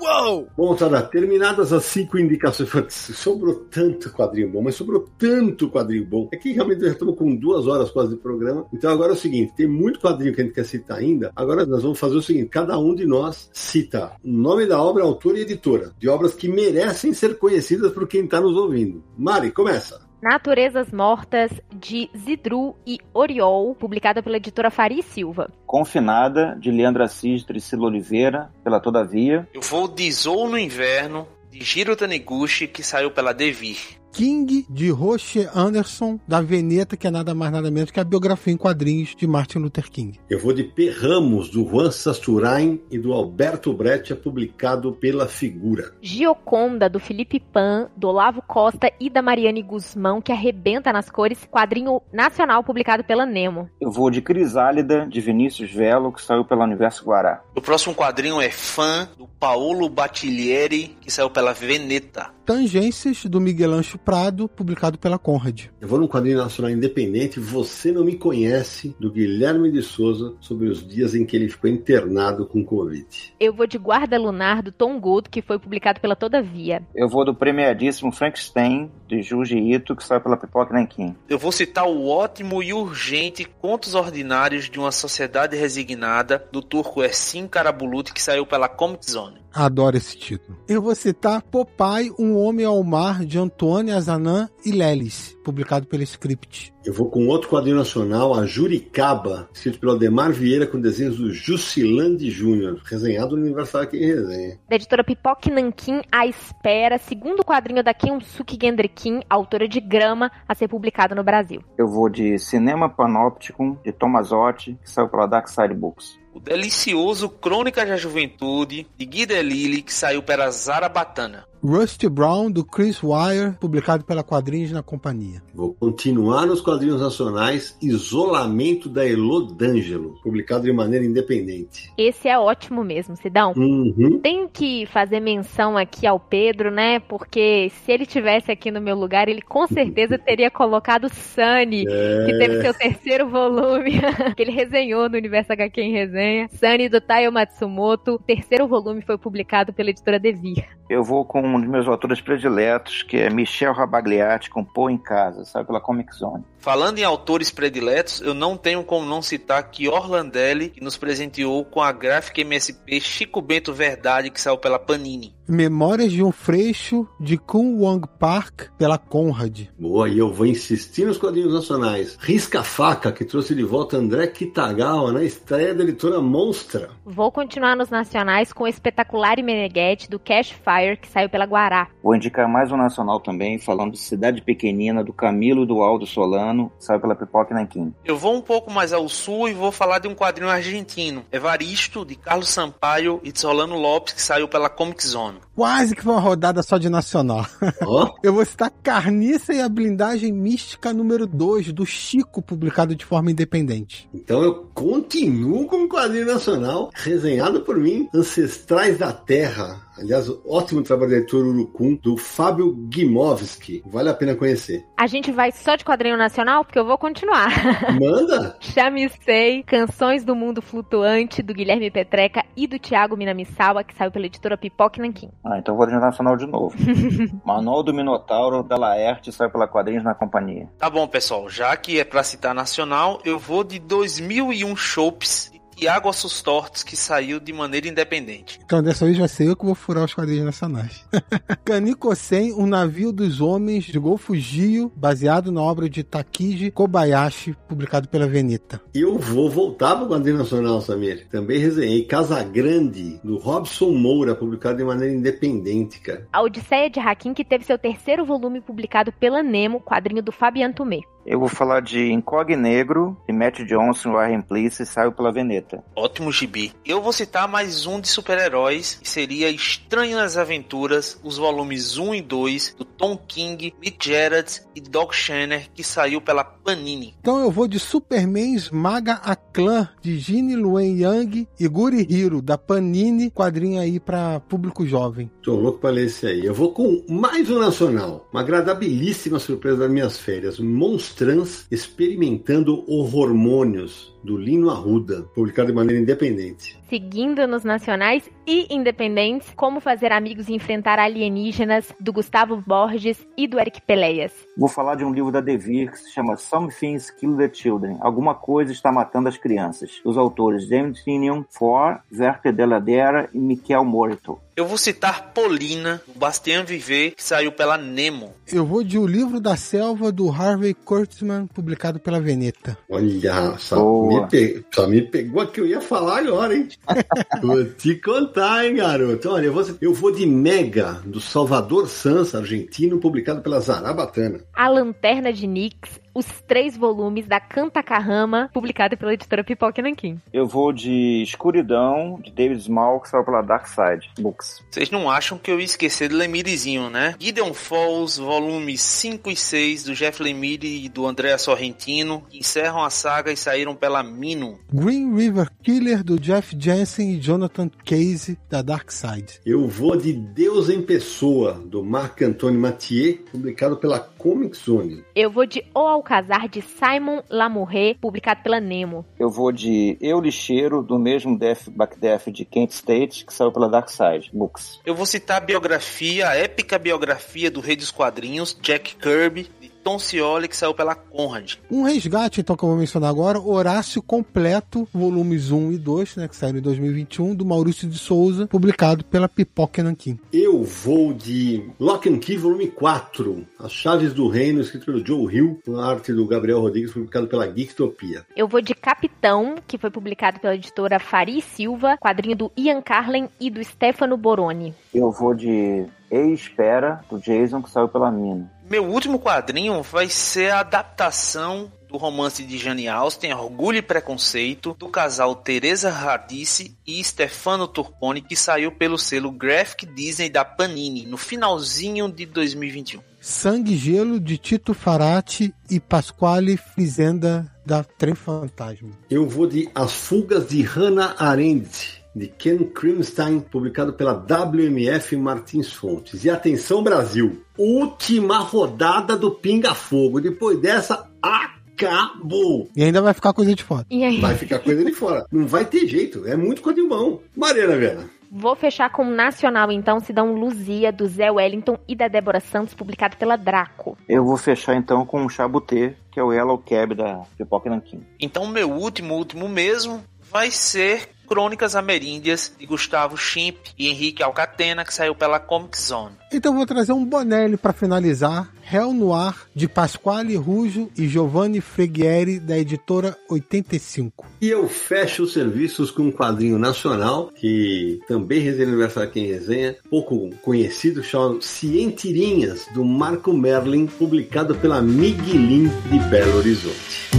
Uou! 0.00 0.48
Bom, 0.56 0.74
Tada, 0.74 1.02
terminadas 1.02 1.74
as 1.74 1.84
cinco 1.84 2.18
indicações, 2.18 2.70
sobrou 2.88 3.66
tanto 3.70 4.10
quadrinho 4.10 4.50
bom, 4.50 4.62
mas 4.62 4.74
sobrou 4.74 5.06
tanto 5.18 5.68
quadrinho 5.68 6.06
bom. 6.06 6.28
É 6.32 6.36
que 6.38 6.52
realmente 6.52 6.80
já 6.80 6.88
estamos 6.88 7.16
com 7.16 7.36
duas 7.36 7.66
horas 7.66 7.90
quase 7.90 8.10
de 8.10 8.16
programa. 8.16 8.66
Então 8.72 8.90
agora 8.90 9.10
é 9.10 9.14
o 9.14 9.18
seguinte: 9.18 9.52
tem 9.54 9.66
muito 9.66 10.00
quadrinho 10.00 10.34
que 10.34 10.40
a 10.40 10.44
gente 10.44 10.54
quer 10.54 10.64
citar 10.64 10.98
ainda. 10.98 11.30
Agora 11.36 11.66
nós 11.66 11.82
vamos 11.82 11.98
fazer 11.98 12.16
o 12.16 12.22
seguinte: 12.22 12.48
cada 12.48 12.78
um 12.78 12.94
de 12.94 13.04
nós 13.04 13.50
cita 13.52 14.12
o 14.24 14.30
nome 14.30 14.66
da 14.66 14.82
obra, 14.82 15.04
autor 15.04 15.36
e 15.36 15.42
editora, 15.42 15.92
de 15.98 16.08
obras 16.08 16.34
que 16.34 16.48
merecem 16.48 17.12
ser 17.12 17.38
conhecidas 17.38 17.92
por 17.92 18.08
quem 18.08 18.24
está 18.24 18.40
nos 18.40 18.56
ouvindo. 18.56 19.04
Mari, 19.18 19.50
começa. 19.50 20.09
Naturezas 20.22 20.92
Mortas, 20.92 21.50
de 21.72 22.10
Zidru 22.14 22.76
e 22.86 22.98
Oriol, 23.14 23.74
publicada 23.74 24.22
pela 24.22 24.36
editora 24.36 24.70
Faria 24.70 25.02
Silva. 25.02 25.50
Confinada, 25.66 26.56
de 26.60 26.70
Leandro 26.70 27.02
Assis, 27.02 27.42
Priscila 27.42 27.86
Oliveira, 27.86 28.50
pela 28.62 28.80
Todavia. 28.80 29.48
Eu 29.54 29.62
vou 29.62 29.88
de 29.88 30.10
Zou 30.12 30.48
no 30.48 30.58
Inverno, 30.58 31.26
de 31.50 31.64
Jiro 31.64 31.96
Taniguchi, 31.96 32.68
que 32.68 32.82
saiu 32.82 33.10
pela 33.10 33.32
Devir. 33.32 33.99
King 34.12 34.66
de 34.68 34.90
Roche 34.90 35.48
Anderson, 35.54 36.18
da 36.26 36.40
Veneta, 36.40 36.96
que 36.96 37.06
é 37.06 37.10
nada 37.10 37.34
mais 37.34 37.52
nada 37.52 37.70
menos 37.70 37.90
que 37.90 38.00
a 38.00 38.04
biografia 38.04 38.52
em 38.52 38.56
quadrinhos 38.56 39.14
de 39.16 39.26
Martin 39.26 39.58
Luther 39.58 39.90
King. 39.90 40.18
Eu 40.28 40.38
vou 40.38 40.52
de 40.52 40.64
Perramos, 40.64 41.48
do 41.48 41.66
Juan 41.66 41.90
Sasturain 41.90 42.80
e 42.90 42.98
do 42.98 43.12
Alberto 43.12 43.72
Breccia, 43.72 44.16
publicado 44.16 44.92
pela 44.92 45.28
Figura. 45.28 45.92
Gioconda, 46.02 46.88
do 46.88 46.98
Felipe 46.98 47.40
Pan, 47.40 47.88
do 47.96 48.08
Olavo 48.08 48.42
Costa 48.42 48.92
e 48.98 49.08
da 49.08 49.22
Mariane 49.22 49.62
Guzmão, 49.62 50.20
que 50.20 50.32
arrebenta 50.32 50.92
nas 50.92 51.08
cores, 51.08 51.46
quadrinho 51.50 52.02
nacional 52.12 52.64
publicado 52.64 53.04
pela 53.04 53.24
Nemo. 53.24 53.70
Eu 53.80 53.90
vou 53.90 54.10
de 54.10 54.20
Crisálida, 54.20 55.06
de 55.06 55.20
Vinícius 55.20 55.70
Velo, 55.70 56.12
que 56.12 56.22
saiu 56.22 56.44
pela 56.44 56.64
Universo 56.64 57.04
Guará. 57.04 57.42
O 57.54 57.60
próximo 57.60 57.94
quadrinho 57.94 58.40
é 58.40 58.50
Fã, 58.50 59.08
do 59.16 59.26
Paulo 59.26 59.88
Battiglieri, 59.88 60.96
que 61.00 61.10
saiu 61.10 61.30
pela 61.30 61.52
Veneta. 61.52 62.30
Tangências, 62.44 63.24
do 63.26 63.40
Miguel 63.40 63.72
Ancho 63.72 63.99
Prado, 64.04 64.48
publicado 64.48 64.98
pela 64.98 65.18
Conrad. 65.18 65.66
Eu 65.80 65.88
vou 65.88 65.98
num 65.98 66.08
quadrinho 66.08 66.38
nacional 66.38 66.70
independente, 66.70 67.38
Você 67.38 67.92
Não 67.92 68.04
Me 68.04 68.16
Conhece, 68.16 68.94
do 68.98 69.10
Guilherme 69.10 69.70
de 69.70 69.82
Souza, 69.82 70.34
sobre 70.40 70.68
os 70.68 70.86
dias 70.86 71.14
em 71.14 71.24
que 71.24 71.36
ele 71.36 71.48
ficou 71.48 71.70
internado 71.70 72.46
com 72.46 72.64
Covid. 72.64 73.34
Eu 73.38 73.52
vou 73.52 73.66
de 73.66 73.78
Guarda 73.78 74.18
Lunar, 74.18 74.62
do 74.62 74.72
Tom 74.72 74.98
Gould, 74.98 75.28
que 75.28 75.42
foi 75.42 75.58
publicado 75.58 76.00
pela 76.00 76.16
Todavia. 76.16 76.82
Eu 76.94 77.08
vou 77.08 77.24
do 77.24 77.34
premiadíssimo 77.34 78.12
Frankenstein, 78.12 78.90
de 79.06 79.22
Juji 79.22 79.58
Ito, 79.58 79.96
que 79.96 80.04
saiu 80.04 80.20
pela 80.20 80.36
Pipoca 80.36 80.72
Nankin. 80.72 81.14
Eu 81.28 81.38
vou 81.38 81.52
citar 81.52 81.86
o 81.86 82.08
ótimo 82.08 82.62
e 82.62 82.72
urgente 82.72 83.44
Contos 83.44 83.94
Ordinários 83.94 84.70
de 84.70 84.78
uma 84.78 84.92
Sociedade 84.92 85.56
Resignada, 85.56 86.44
do 86.52 86.62
turco 86.62 87.02
Ersin 87.02 87.46
Karabulut, 87.46 88.12
que 88.12 88.22
saiu 88.22 88.46
pela 88.46 88.68
Comic 88.68 89.10
Zone. 89.10 89.40
Adoro 89.52 89.96
esse 89.96 90.16
título. 90.16 90.56
Eu 90.68 90.80
vou 90.80 90.94
citar 90.94 91.42
Popeye, 91.42 92.12
Um 92.18 92.36
Homem 92.36 92.64
ao 92.64 92.82
Mar, 92.84 93.24
de 93.24 93.36
Antônio 93.36 93.89
Azanan 93.96 94.48
e 94.64 94.72
Lelis, 94.72 95.36
publicado 95.44 95.86
pela 95.86 96.02
Script. 96.02 96.72
Eu 96.84 96.94
vou 96.94 97.10
com 97.10 97.26
outro 97.26 97.50
quadrinho 97.50 97.76
nacional, 97.76 98.34
a 98.34 98.46
Juricaba, 98.46 99.48
escrito 99.52 99.78
pelo 99.78 99.92
Ademar 99.92 100.32
Vieira, 100.32 100.66
com 100.66 100.80
desenhos 100.80 101.18
do 101.18 101.32
Jusilande 101.32 102.30
Júnior, 102.30 102.80
resenhado 102.84 103.36
no 103.36 103.42
Universal 103.42 103.82
aqui 103.82 103.98
em 103.98 104.06
resenha. 104.06 104.58
Da 104.68 104.76
editora 104.76 105.04
Pipoque 105.04 105.50
Nankin, 105.50 106.00
A 106.10 106.26
Espera, 106.26 106.98
segundo 106.98 107.44
quadrinho 107.44 107.84
da 107.84 107.92
Kensuke 107.92 108.58
Gendrikin, 108.60 109.20
autora 109.28 109.68
de 109.68 109.80
Grama, 109.80 110.30
a 110.48 110.54
ser 110.54 110.68
publicado 110.68 111.14
no 111.14 111.22
Brasil. 111.22 111.62
Eu 111.76 111.86
vou 111.86 112.08
de 112.08 112.38
Cinema 112.38 112.88
Panopticon, 112.88 113.76
de 113.84 113.92
Tomazotti, 113.92 114.78
que 114.82 114.90
saiu 114.90 115.08
pela 115.08 115.26
Dark 115.26 115.48
Side 115.48 115.74
Books. 115.74 116.18
O 116.32 116.40
delicioso 116.40 117.28
Crônicas 117.28 117.88
da 117.88 117.96
Juventude, 117.96 118.86
de 118.96 119.04
Guy 119.04 119.26
Delisle, 119.26 119.82
que 119.82 119.92
saiu 119.92 120.22
pela 120.22 120.50
Zarabatana. 120.50 121.44
Rusty 121.62 122.08
Brown, 122.08 122.50
do 122.50 122.64
Chris 122.64 123.02
Wire, 123.02 123.52
publicado 123.60 124.02
pela 124.04 124.24
Quadrinhos 124.24 124.72
na 124.72 124.82
Companhia. 124.82 125.42
Vou 125.54 125.74
continuar 125.74 126.46
nos 126.46 126.60
quadrinhos 126.60 127.00
nacionais 127.00 127.76
Isolamento 127.82 128.88
da 128.88 129.06
Elodângelo, 129.06 130.18
publicado 130.22 130.64
de 130.64 130.72
maneira 130.72 131.04
independente. 131.04 131.92
Esse 131.98 132.28
é 132.28 132.38
ótimo 132.38 132.82
mesmo, 132.82 133.14
Sidão. 133.16 133.52
Uhum. 133.56 134.18
Tenho 134.22 134.48
que 134.48 134.86
fazer 134.86 135.20
menção 135.20 135.76
aqui 135.76 136.06
ao 136.06 136.18
Pedro, 136.18 136.70
né? 136.70 136.98
Porque 136.98 137.70
se 137.84 137.92
ele 137.92 138.06
tivesse 138.06 138.50
aqui 138.50 138.70
no 138.70 138.80
meu 138.80 138.96
lugar, 138.96 139.28
ele 139.28 139.42
com 139.42 139.66
certeza 139.66 140.16
teria 140.18 140.50
colocado 140.50 141.08
Sunny, 141.12 141.84
É. 141.86 142.26
que 142.26 142.38
teve 142.38 142.62
seu 142.62 142.72
terceiro 142.72 143.28
volume, 143.28 144.00
que 144.34 144.42
ele 144.42 144.52
resenhou 144.52 145.08
no 145.08 145.16
Universo 145.18 145.52
HQ 145.52 145.80
em 145.80 145.92
resenha. 145.92 146.48
Sunny 146.48 146.88
do 146.88 147.00
Taiyo 147.00 147.30
Matsumoto. 147.30 148.14
O 148.14 148.18
terceiro 148.18 148.66
volume 148.66 149.02
foi 149.02 149.18
publicado 149.18 149.72
pela 149.72 149.90
editora 149.90 150.18
Devir. 150.18 150.79
Eu 150.90 151.04
vou 151.04 151.24
com 151.24 151.40
um 151.40 151.60
dos 151.60 151.70
meus 151.70 151.86
autores 151.86 152.20
prediletos, 152.20 153.04
que 153.04 153.16
é 153.16 153.30
Michel 153.30 153.72
Rabagliati, 153.72 154.50
com 154.50 154.64
Pô 154.64 154.90
em 154.90 154.98
Casa, 154.98 155.44
saiu 155.44 155.64
pela 155.64 155.80
Comic 155.80 156.12
Zone. 156.12 156.44
Falando 156.60 156.98
em 156.98 157.04
autores 157.04 157.50
prediletos, 157.50 158.20
eu 158.20 158.34
não 158.34 158.54
tenho 158.54 158.84
como 158.84 159.06
não 159.06 159.22
citar 159.22 159.70
que 159.70 159.88
Orlandelli, 159.88 160.68
que 160.68 160.84
nos 160.84 160.98
presenteou 160.98 161.64
com 161.64 161.80
a 161.80 161.90
gráfica 161.90 162.42
MSP 162.42 163.00
Chico 163.00 163.40
Bento 163.40 163.72
Verdade, 163.72 164.30
que 164.30 164.40
saiu 164.40 164.58
pela 164.58 164.78
Panini. 164.78 165.34
Memórias 165.48 166.12
de 166.12 166.22
um 166.22 166.30
Freixo, 166.30 167.08
de 167.18 167.36
Kun 167.36 167.78
Wong 167.80 168.06
Park, 168.20 168.68
pela 168.78 168.96
Conrad. 168.96 169.62
Boa, 169.76 170.08
e 170.08 170.16
eu 170.16 170.32
vou 170.32 170.46
insistir 170.46 171.04
nos 171.04 171.18
quadrinhos 171.18 171.52
nacionais. 171.52 172.16
Risca 172.20 172.62
Faca, 172.62 173.10
que 173.10 173.24
trouxe 173.24 173.52
de 173.52 173.64
volta 173.64 173.96
André 173.96 174.28
Kitagawa 174.28 175.10
na 175.10 175.24
estreia 175.24 175.74
da 175.74 175.82
editora 175.82 176.20
Monstra. 176.20 176.90
Vou 177.04 177.32
continuar 177.32 177.74
nos 177.74 177.90
nacionais 177.90 178.52
com 178.52 178.62
o 178.62 178.68
espetacular 178.68 179.42
Meneghetti 179.42 180.08
do 180.08 180.20
Cash 180.20 180.52
Fire, 180.52 180.96
que 180.96 181.08
saiu 181.08 181.28
pela 181.28 181.46
Guará. 181.46 181.88
Vou 182.00 182.14
indicar 182.14 182.48
mais 182.48 182.70
um 182.70 182.76
nacional 182.76 183.18
também, 183.18 183.58
falando 183.58 183.92
de 183.92 183.98
Cidade 183.98 184.42
Pequenina, 184.42 185.02
do 185.02 185.12
Camilo 185.12 185.66
do 185.66 185.82
Aldo 185.82 186.06
Solano, 186.06 186.49
saiu 186.78 187.00
pela 187.00 187.14
Pipoca 187.14 187.54
Nanquim. 187.54 187.94
Eu 188.04 188.16
vou 188.16 188.34
um 188.34 188.40
pouco 188.40 188.70
mais 188.70 188.92
ao 188.92 189.08
sul 189.08 189.48
e 189.48 189.54
vou 189.54 189.72
falar 189.72 189.98
de 189.98 190.08
um 190.08 190.14
quadrinho 190.14 190.50
argentino, 190.50 191.24
Evaristo, 191.30 192.04
de 192.04 192.14
Carlos 192.16 192.48
Sampaio 192.48 193.20
e 193.22 193.32
de 193.32 193.40
Solano 193.40 193.76
Lopes, 193.76 194.14
que 194.14 194.22
saiu 194.22 194.48
pela 194.48 194.68
Comic 194.68 195.06
Zone. 195.06 195.38
Quase 195.60 195.94
que 195.94 196.02
foi 196.02 196.14
uma 196.14 196.20
rodada 196.22 196.62
só 196.62 196.78
de 196.78 196.88
nacional. 196.88 197.44
Ó, 197.82 198.14
Eu 198.24 198.32
vou 198.32 198.42
citar 198.46 198.72
Carniça 198.82 199.52
e 199.52 199.60
a 199.60 199.68
Blindagem 199.68 200.32
Mística 200.32 200.90
número 200.90 201.26
2, 201.26 201.70
do 201.74 201.84
Chico, 201.84 202.40
publicado 202.40 202.96
de 202.96 203.04
forma 203.04 203.30
independente. 203.30 204.08
então 204.14 204.42
eu 204.42 204.70
continuo 204.72 205.66
com 205.66 205.84
o 205.84 205.88
quadrinho 205.88 206.24
nacional, 206.24 206.88
resenhado 206.94 207.60
por 207.60 207.76
mim, 207.76 208.08
Ancestrais 208.14 208.96
da 208.96 209.12
Terra. 209.12 209.90
Aliás, 210.00 210.32
ótimo 210.46 210.82
trabalho 210.82 211.10
do 211.10 211.16
editor 211.16 211.44
Urucum, 211.44 211.94
do 211.94 212.16
Fábio 212.16 212.88
Gimovski. 212.90 213.82
Vale 213.84 214.08
a 214.08 214.14
pena 214.14 214.34
conhecer. 214.34 214.82
A 214.96 215.06
gente 215.06 215.30
vai 215.30 215.52
só 215.52 215.76
de 215.76 215.84
quadrinho 215.84 216.16
nacional, 216.16 216.64
porque 216.64 216.78
eu 216.78 216.86
vou 216.86 216.96
continuar. 216.96 217.50
Manda! 218.00 218.56
Chamisei, 218.60 219.62
Canções 219.62 220.24
do 220.24 220.34
Mundo 220.34 220.62
Flutuante, 220.62 221.42
do 221.42 221.52
Guilherme 221.52 221.90
Petreca 221.90 222.42
e 222.56 222.66
do 222.66 222.78
Thiago 222.78 223.14
Minamisawa, 223.14 223.84
que 223.84 223.94
saiu 223.94 224.10
pela 224.10 224.24
editora 224.24 224.56
Pipoque 224.56 225.00
Nanquim. 225.00 225.28
Ah, 225.50 225.58
então 225.58 225.74
eu 225.74 225.76
vou 225.76 225.86
de 225.86 225.92
nacional 225.92 226.36
de 226.36 226.46
novo. 226.46 226.76
Manual 227.44 227.82
do 227.82 227.92
Minotauro, 227.92 228.62
da 228.62 228.76
Laerte, 228.76 229.32
saiu 229.32 229.50
pela 229.50 229.66
Quadrinhos 229.66 230.04
na 230.04 230.14
Companhia. 230.14 230.68
Tá 230.78 230.88
bom, 230.88 231.06
pessoal, 231.08 231.48
já 231.48 231.76
que 231.76 231.98
é 231.98 232.04
pra 232.04 232.22
citar 232.22 232.54
nacional, 232.54 233.20
eu 233.24 233.38
vou 233.38 233.64
de 233.64 233.78
2001 233.80 234.76
Chopes 234.76 235.52
Tiago 235.80 236.10
Ossos 236.10 236.42
Tortos, 236.42 236.82
que 236.82 236.94
saiu 236.94 237.40
de 237.40 237.54
maneira 237.54 237.88
independente. 237.88 238.60
Então 238.62 238.82
dessa 238.82 239.06
vez 239.06 239.16
vai 239.16 239.26
ser 239.26 239.48
eu 239.48 239.56
que 239.56 239.64
vou 239.64 239.74
furar 239.74 240.04
os 240.04 240.12
quadrinhos 240.12 240.44
nacionais. 240.44 241.08
Kaniko-sen, 241.64 242.52
um 242.52 242.66
navio 242.66 243.10
dos 243.10 243.40
homens 243.40 243.84
de 243.84 243.98
Golfo 243.98 244.34
Gio, 244.34 244.92
baseado 244.94 245.50
na 245.50 245.62
obra 245.62 245.88
de 245.88 246.04
Takiji 246.04 246.70
Kobayashi, 246.70 247.56
publicado 247.66 248.10
pela 248.10 248.26
Veneta. 248.26 248.78
Eu 248.92 249.18
vou 249.18 249.48
voltar 249.48 249.96
para 249.96 250.04
o 250.04 250.08
quadrinho 250.10 250.36
nacional, 250.36 250.82
Samir. 250.82 251.26
Também 251.30 251.58
resenhei 251.58 252.04
Casa 252.04 252.44
Grande, 252.44 253.18
do 253.24 253.38
Robson 253.38 253.92
Moura, 253.92 254.34
publicado 254.34 254.76
de 254.76 254.84
maneira 254.84 255.14
independente, 255.14 255.98
cara. 256.00 256.28
A 256.30 256.42
Odisseia 256.42 256.90
de 256.90 257.00
Hakim, 257.00 257.32
que 257.32 257.42
teve 257.42 257.64
seu 257.64 257.78
terceiro 257.78 258.26
volume 258.26 258.60
publicado 258.60 259.10
pela 259.12 259.42
Nemo, 259.42 259.80
quadrinho 259.80 260.22
do 260.22 260.30
Fabian 260.30 260.72
Tumé. 260.72 261.00
Eu 261.24 261.38
vou 261.38 261.48
falar 261.48 261.80
de 261.80 262.10
Incog 262.10 262.56
Negro, 262.56 263.16
de 263.26 263.32
Matt 263.32 263.60
Johnson 263.60 264.10
e 264.10 264.12
Warren 264.12 264.40
Plice, 264.40 264.86
saiu 264.86 265.12
pela 265.12 265.30
Veneta. 265.30 265.69
Ótimo 265.94 266.32
gibi. 266.32 266.72
Eu 266.84 267.02
vou 267.02 267.12
citar 267.12 267.48
mais 267.48 267.86
um 267.86 268.00
de 268.00 268.08
super-heróis, 268.08 268.98
que 269.02 269.08
seria 269.08 269.50
Estranhas 269.50 270.36
Aventuras, 270.36 271.18
os 271.22 271.36
volumes 271.36 271.98
1 271.98 272.14
e 272.14 272.22
2, 272.22 272.74
do 272.78 272.84
Tom 272.84 273.16
King, 273.16 273.74
Mick 273.80 274.08
Gerard 274.08 274.62
e 274.74 274.80
Doc 274.80 275.12
Shanner, 275.12 275.68
que 275.74 275.84
saiu 275.84 276.20
pela 276.20 276.44
Panini. 276.44 277.14
Então 277.20 277.40
eu 277.40 277.50
vou 277.50 277.68
de 277.68 277.78
Superman 277.78 278.54
Esmaga 278.54 279.14
a 279.14 279.34
Clã, 279.34 279.88
de 280.00 280.18
Gene 280.18 280.56
Luen 280.56 281.00
Yang 281.00 281.48
e 281.58 281.68
Guri 281.68 282.06
Hiro, 282.08 282.42
da 282.42 282.56
Panini, 282.56 283.30
quadrinho 283.30 283.80
aí 283.80 283.98
para 283.98 284.40
público 284.40 284.86
jovem. 284.86 285.30
Tô 285.42 285.54
louco 285.56 285.78
pra 285.78 285.90
ler 285.90 286.06
esse 286.06 286.26
aí. 286.26 286.44
Eu 286.44 286.54
vou 286.54 286.72
com 286.72 287.04
mais 287.08 287.50
um 287.50 287.58
nacional. 287.58 288.28
Uma 288.32 288.40
agradabilíssima 288.40 289.38
surpresa 289.38 289.78
das 289.78 289.90
minhas 289.90 290.18
férias. 290.18 290.58
Monstrans 290.58 291.66
experimentando 291.70 292.84
os 292.86 293.14
hormônios 293.14 294.12
do 294.22 294.36
Lino 294.36 294.70
Arruda, 294.70 295.22
publicado 295.34 295.68
de 295.68 295.74
maneira 295.74 296.00
independente. 296.00 296.78
Seguindo 296.88 297.46
nos 297.46 297.64
nacionais 297.64 298.28
e 298.46 298.66
independentes, 298.74 299.52
Como 299.54 299.80
Fazer 299.80 300.12
Amigos 300.12 300.48
e 300.48 300.54
Enfrentar 300.54 300.98
Alienígenas, 300.98 301.94
do 302.00 302.12
Gustavo 302.12 302.62
Borges 302.66 303.26
e 303.36 303.46
do 303.46 303.58
Eric 303.58 303.80
Peleias. 303.82 304.32
Vou 304.56 304.68
falar 304.68 304.96
de 304.96 305.04
um 305.04 305.12
livro 305.12 305.30
da 305.30 305.40
Devir 305.40 305.90
que 305.90 305.98
se 305.98 306.12
chama 306.12 306.36
Some 306.36 306.68
Things 306.72 307.10
Kill 307.10 307.36
the 307.36 307.50
Children. 307.52 307.98
Alguma 308.00 308.34
coisa 308.34 308.72
está 308.72 308.90
matando 308.92 309.28
as 309.28 309.36
crianças. 309.36 310.00
Os 310.04 310.18
autores 310.18 310.66
James 310.66 311.02
Tinian, 311.02 311.44
For, 311.50 312.00
Werther 312.12 312.52
Deladera 312.52 313.30
e 313.32 313.38
Miquel 313.38 313.84
Morito. 313.84 314.38
Eu 314.60 314.66
vou 314.66 314.76
citar 314.76 315.32
Polina, 315.32 316.02
do 316.06 316.18
Bastian 316.18 316.64
Viver, 316.64 317.12
que 317.12 317.24
saiu 317.24 317.50
pela 317.50 317.78
Nemo. 317.78 318.34
Eu 318.52 318.66
vou 318.66 318.84
de 318.84 318.98
O 318.98 319.06
Livro 319.06 319.40
da 319.40 319.56
Selva, 319.56 320.12
do 320.12 320.28
Harvey 320.30 320.74
Kurtzman, 320.74 321.46
publicado 321.46 321.98
pela 321.98 322.20
Veneta. 322.20 322.76
Olha, 322.90 323.56
só 323.56 324.06
me, 324.06 324.28
pe... 324.28 324.62
só 324.70 324.86
me 324.86 325.00
pegou 325.00 325.40
a 325.40 325.46
que 325.46 325.62
eu 325.62 325.66
ia 325.66 325.80
falar 325.80 326.18
agora, 326.18 326.54
hein? 326.54 326.68
vou 327.40 327.64
te 327.64 327.94
contar, 327.94 328.66
hein, 328.66 328.74
garoto? 328.74 329.30
Olha, 329.30 329.46
eu 329.46 329.52
vou, 329.54 329.64
eu 329.80 329.94
vou 329.94 330.12
de 330.12 330.26
Mega, 330.26 331.00
do 331.06 331.22
Salvador 331.22 331.88
Sanz, 331.88 332.34
argentino, 332.34 333.00
publicado 333.00 333.40
pela 333.40 333.60
Zarabatana. 333.60 334.42
A 334.54 334.68
Lanterna 334.68 335.32
de 335.32 335.46
Nix, 335.46 335.98
os 336.14 336.26
três 336.46 336.76
volumes 336.76 337.26
da 337.26 337.40
Canta 337.40 337.82
Carrama, 337.82 338.50
publicado 338.52 338.96
pela 338.96 339.14
editora 339.14 339.44
Pipoca 339.44 339.80
Nankin. 339.82 340.20
Eu 340.32 340.46
vou 340.46 340.72
de 340.72 341.22
Escuridão, 341.22 342.18
de 342.22 342.30
David 342.30 342.62
Small, 342.62 343.00
que 343.00 343.08
saiu 343.08 343.24
pela 343.24 343.42
Dark 343.42 343.66
Side 343.66 344.10
Books. 344.18 344.62
Vocês 344.70 344.90
não 344.90 345.10
acham 345.10 345.38
que 345.38 345.50
eu 345.50 345.58
ia 345.58 345.64
esquecer 345.64 346.08
do 346.08 346.16
Lemirizinho, 346.16 346.90
né? 346.90 347.14
Gideon 347.18 347.54
Falls, 347.54 348.18
volumes 348.20 348.80
5 348.80 349.30
e 349.30 349.36
6, 349.36 349.84
do 349.84 349.94
Jeff 349.94 350.22
Lemire 350.22 350.84
e 350.84 350.88
do 350.88 351.06
André 351.06 351.36
Sorrentino, 351.38 352.22
que 352.28 352.38
encerram 352.38 352.82
a 352.84 352.90
saga 352.90 353.32
e 353.32 353.36
saíram 353.36 353.74
pela 353.74 354.02
Mino. 354.02 354.58
Green 354.72 355.14
River 355.14 355.48
Killer, 355.62 356.02
do 356.02 356.18
Jeff 356.18 356.56
Jensen 356.58 357.14
e 357.14 357.20
Jonathan 357.20 357.70
Casey, 357.84 358.36
da 358.48 358.62
Dark 358.62 358.90
Side. 358.90 359.40
Eu 359.46 359.66
vou 359.66 359.96
de 359.96 360.12
Deus 360.12 360.68
em 360.68 360.82
Pessoa, 360.82 361.52
do 361.52 361.84
Marc 361.84 362.22
Antoine 362.22 362.58
Mathieu, 362.58 363.18
publicado 363.30 363.76
pela 363.76 363.98
Comic 363.98 364.56
Zone. 364.56 365.04
Eu 365.14 365.30
vou 365.30 365.46
de 365.46 365.64
O 365.74 365.99
Alcazar, 366.00 366.48
de 366.48 366.62
Simon 366.62 367.22
Lamoureux, 367.28 367.96
publicado 368.00 368.42
pela 368.42 368.58
Nemo. 368.58 369.04
Eu 369.18 369.30
vou 369.30 369.52
de 369.52 369.96
Eu 370.00 370.20
Lixeiro, 370.20 370.82
do 370.82 370.98
mesmo 370.98 371.38
Death 371.38 371.68
Back 371.68 371.98
Death 371.98 372.28
de 372.28 372.44
Kent 372.44 372.70
State, 372.70 373.24
que 373.24 373.32
saiu 373.32 373.52
pela 373.52 373.68
Dark 373.68 373.88
Side 373.88 374.30
Books. 374.32 374.80
Eu 374.84 374.94
vou 374.94 375.06
citar 375.06 375.36
a 375.36 375.44
biografia, 375.44 376.28
a 376.28 376.34
épica 376.34 376.78
biografia 376.78 377.50
do 377.50 377.60
Rei 377.60 377.76
dos 377.76 377.90
Quadrinhos, 377.90 378.58
Jack 378.62 378.96
Kirby, 378.96 379.50
Scioli, 379.98 380.48
que 380.48 380.56
saiu 380.56 380.74
pela 380.74 380.94
Conrad. 380.94 381.54
Um 381.70 381.82
resgate, 381.82 382.40
então, 382.40 382.56
que 382.56 382.62
eu 382.62 382.68
vou 382.68 382.78
mencionar 382.78 383.10
agora, 383.10 383.40
Horácio 383.40 384.02
Completo, 384.02 384.88
volumes 384.92 385.50
1 385.50 385.72
e 385.72 385.78
2, 385.78 386.16
né, 386.16 386.28
que 386.28 386.36
saíram 386.36 386.58
em 386.58 386.62
2021, 386.62 387.34
do 387.34 387.44
Maurício 387.44 387.88
de 387.88 387.98
Souza, 387.98 388.46
publicado 388.46 389.04
pela 389.04 389.28
Pipoca 389.28 389.82
Nankin. 389.82 390.18
Eu 390.32 390.62
vou 390.62 391.12
de 391.12 391.64
Lock 391.78 392.08
and 392.08 392.18
Key, 392.18 392.36
volume 392.36 392.68
4, 392.68 393.46
As 393.58 393.72
Chaves 393.72 394.12
do 394.12 394.28
Reino, 394.28 394.60
escrito 394.60 394.86
pelo 394.86 395.04
Joe 395.04 395.34
Hill, 395.34 395.60
com 395.64 395.76
a 395.76 395.86
arte 395.86 396.12
do 396.12 396.26
Gabriel 396.26 396.60
Rodrigues, 396.60 396.92
publicado 396.92 397.26
pela 397.26 397.46
Geektopia. 397.46 398.24
Eu 398.36 398.46
vou 398.46 398.60
de 398.60 398.74
Capitão, 398.74 399.56
que 399.66 399.78
foi 399.78 399.90
publicado 399.90 400.40
pela 400.40 400.54
editora 400.54 400.98
Fari 400.98 401.40
Silva, 401.40 401.96
quadrinho 401.98 402.36
do 402.36 402.52
Ian 402.56 402.82
Carlin 402.82 403.28
e 403.40 403.50
do 403.50 403.62
Stefano 403.62 404.16
Boroni. 404.16 404.74
Eu 404.94 405.10
vou 405.10 405.34
de 405.34 405.86
E 406.10 406.32
Espera, 406.32 407.04
do 407.10 407.18
Jason, 407.18 407.62
que 407.62 407.70
saiu 407.70 407.88
pela 407.88 408.10
Mina. 408.10 408.50
Meu 408.70 408.84
último 408.84 409.18
quadrinho 409.18 409.82
vai 409.82 410.08
ser 410.08 410.52
a 410.52 410.60
adaptação 410.60 411.72
do 411.88 411.96
romance 411.96 412.44
de 412.44 412.56
Jane 412.56 412.86
Austen, 412.86 413.34
Orgulho 413.34 413.78
e 413.78 413.82
Preconceito, 413.82 414.76
do 414.78 414.86
casal 414.88 415.34
Teresa 415.34 415.90
Radice 415.90 416.78
e 416.86 417.02
Stefano 417.02 417.66
Turpone, 417.66 418.22
que 418.22 418.36
saiu 418.36 418.70
pelo 418.70 418.96
selo 418.96 419.32
Graphic 419.32 419.86
Disney 419.86 420.30
da 420.30 420.44
Panini, 420.44 421.04
no 421.04 421.16
finalzinho 421.16 422.08
de 422.08 422.24
2021. 422.26 423.00
Sangue 423.20 423.74
e 423.74 423.76
Gelo, 423.76 424.20
de 424.20 424.38
Tito 424.38 424.72
Farati 424.72 425.52
e 425.68 425.80
Pasquale 425.80 426.56
Frizenda, 426.56 427.52
da 427.66 427.82
Trem 427.82 428.14
Fantasma. 428.14 428.90
Eu 429.10 429.28
vou 429.28 429.48
de 429.48 429.68
As 429.74 429.92
Fugas 429.92 430.46
de 430.46 430.62
Hannah 430.62 431.16
Arendt, 431.18 431.99
de 432.14 432.26
Ken 432.26 432.58
Krimstein, 432.64 433.40
publicado 433.40 433.92
pela 433.92 434.12
WMF 434.12 435.16
Martins 435.16 435.72
Fontes. 435.72 436.24
E 436.24 436.30
atenção, 436.30 436.82
Brasil! 436.82 437.42
Última 437.56 438.38
rodada 438.38 439.16
do 439.16 439.30
Pinga 439.30 439.74
Fogo. 439.74 440.20
Depois 440.20 440.58
dessa, 440.58 441.08
acabou! 441.22 442.68
E 442.74 442.82
ainda 442.82 443.00
vai 443.00 443.14
ficar 443.14 443.32
coisa 443.32 443.54
de 443.54 443.62
fora. 443.62 443.86
E 443.90 444.04
aí? 444.04 444.20
Vai 444.20 444.34
ficar 444.34 444.58
coisa 444.58 444.84
de 444.84 444.92
fora. 444.92 445.26
Não 445.30 445.46
vai 445.46 445.64
ter 445.64 445.86
jeito. 445.86 446.26
É 446.26 446.36
muito 446.36 446.62
quadrinho 446.62 446.88
bom. 446.88 447.20
Mariana 447.36 447.76
Vera. 447.76 448.20
Vou 448.32 448.54
fechar 448.54 448.88
com 448.90 449.02
o 449.02 449.10
Nacional, 449.10 449.72
então, 449.72 449.98
se 449.98 450.12
dá 450.12 450.22
um 450.22 450.38
Luzia, 450.38 450.92
do 450.92 451.04
Zé 451.08 451.32
Wellington 451.32 451.76
e 451.88 451.96
da 451.96 452.06
Débora 452.06 452.38
Santos, 452.38 452.74
publicado 452.74 453.16
pela 453.16 453.34
Draco. 453.34 453.98
Eu 454.08 454.24
vou 454.24 454.36
fechar 454.36 454.76
então 454.76 455.04
com 455.04 455.24
o 455.24 455.28
Chabutê, 455.28 455.96
que 456.12 456.20
é 456.20 456.22
o 456.22 456.32
Yellow 456.32 456.58
Cab 456.58 456.94
da 456.94 457.22
Pipoca 457.36 457.68
Nankin. 457.68 458.06
Então, 458.20 458.46
meu 458.46 458.70
último, 458.70 459.16
último 459.16 459.48
mesmo, 459.48 460.00
vai 460.30 460.52
ser 460.52 461.08
Crônicas 461.30 461.76
Ameríndias, 461.76 462.52
de 462.58 462.66
Gustavo 462.66 463.16
Schimp 463.16 463.56
e 463.78 463.88
Henrique 463.88 464.20
Alcatena, 464.20 464.84
que 464.84 464.92
saiu 464.92 465.14
pela 465.14 465.38
Comic 465.38 465.80
Zone. 465.80 466.16
Então 466.32 466.52
vou 466.56 466.66
trazer 466.66 466.92
um 466.92 467.04
Bonelli 467.04 467.56
para 467.56 467.72
finalizar. 467.72 468.52
Hell 468.72 468.92
Noir, 468.92 469.34
de 469.54 469.68
Pasquale 469.68 470.34
Rujo 470.34 470.90
e 470.98 471.06
Giovanni 471.06 471.60
Freghieri, 471.60 472.40
da 472.40 472.58
editora 472.58 473.16
85. 473.28 474.26
E 474.40 474.48
eu 474.48 474.68
fecho 474.68 475.22
os 475.22 475.32
serviços 475.32 475.92
com 475.92 476.02
um 476.02 476.12
quadrinho 476.12 476.58
nacional, 476.58 477.30
que 477.36 478.00
também 478.08 478.40
resenha 478.40 478.66
aniversário 478.66 479.08
aqui 479.08 479.20
em 479.20 479.26
resenha, 479.26 479.76
pouco 479.88 480.30
conhecido, 480.42 481.02
chamado 481.02 481.40
Cientirinhas, 481.42 482.66
do 482.74 482.84
Marco 482.84 483.32
Merlin, 483.32 483.86
publicado 483.86 484.56
pela 484.56 484.82
Miguelin 484.82 485.68
de 485.90 485.98
Belo 486.10 486.38
Horizonte. 486.38 487.10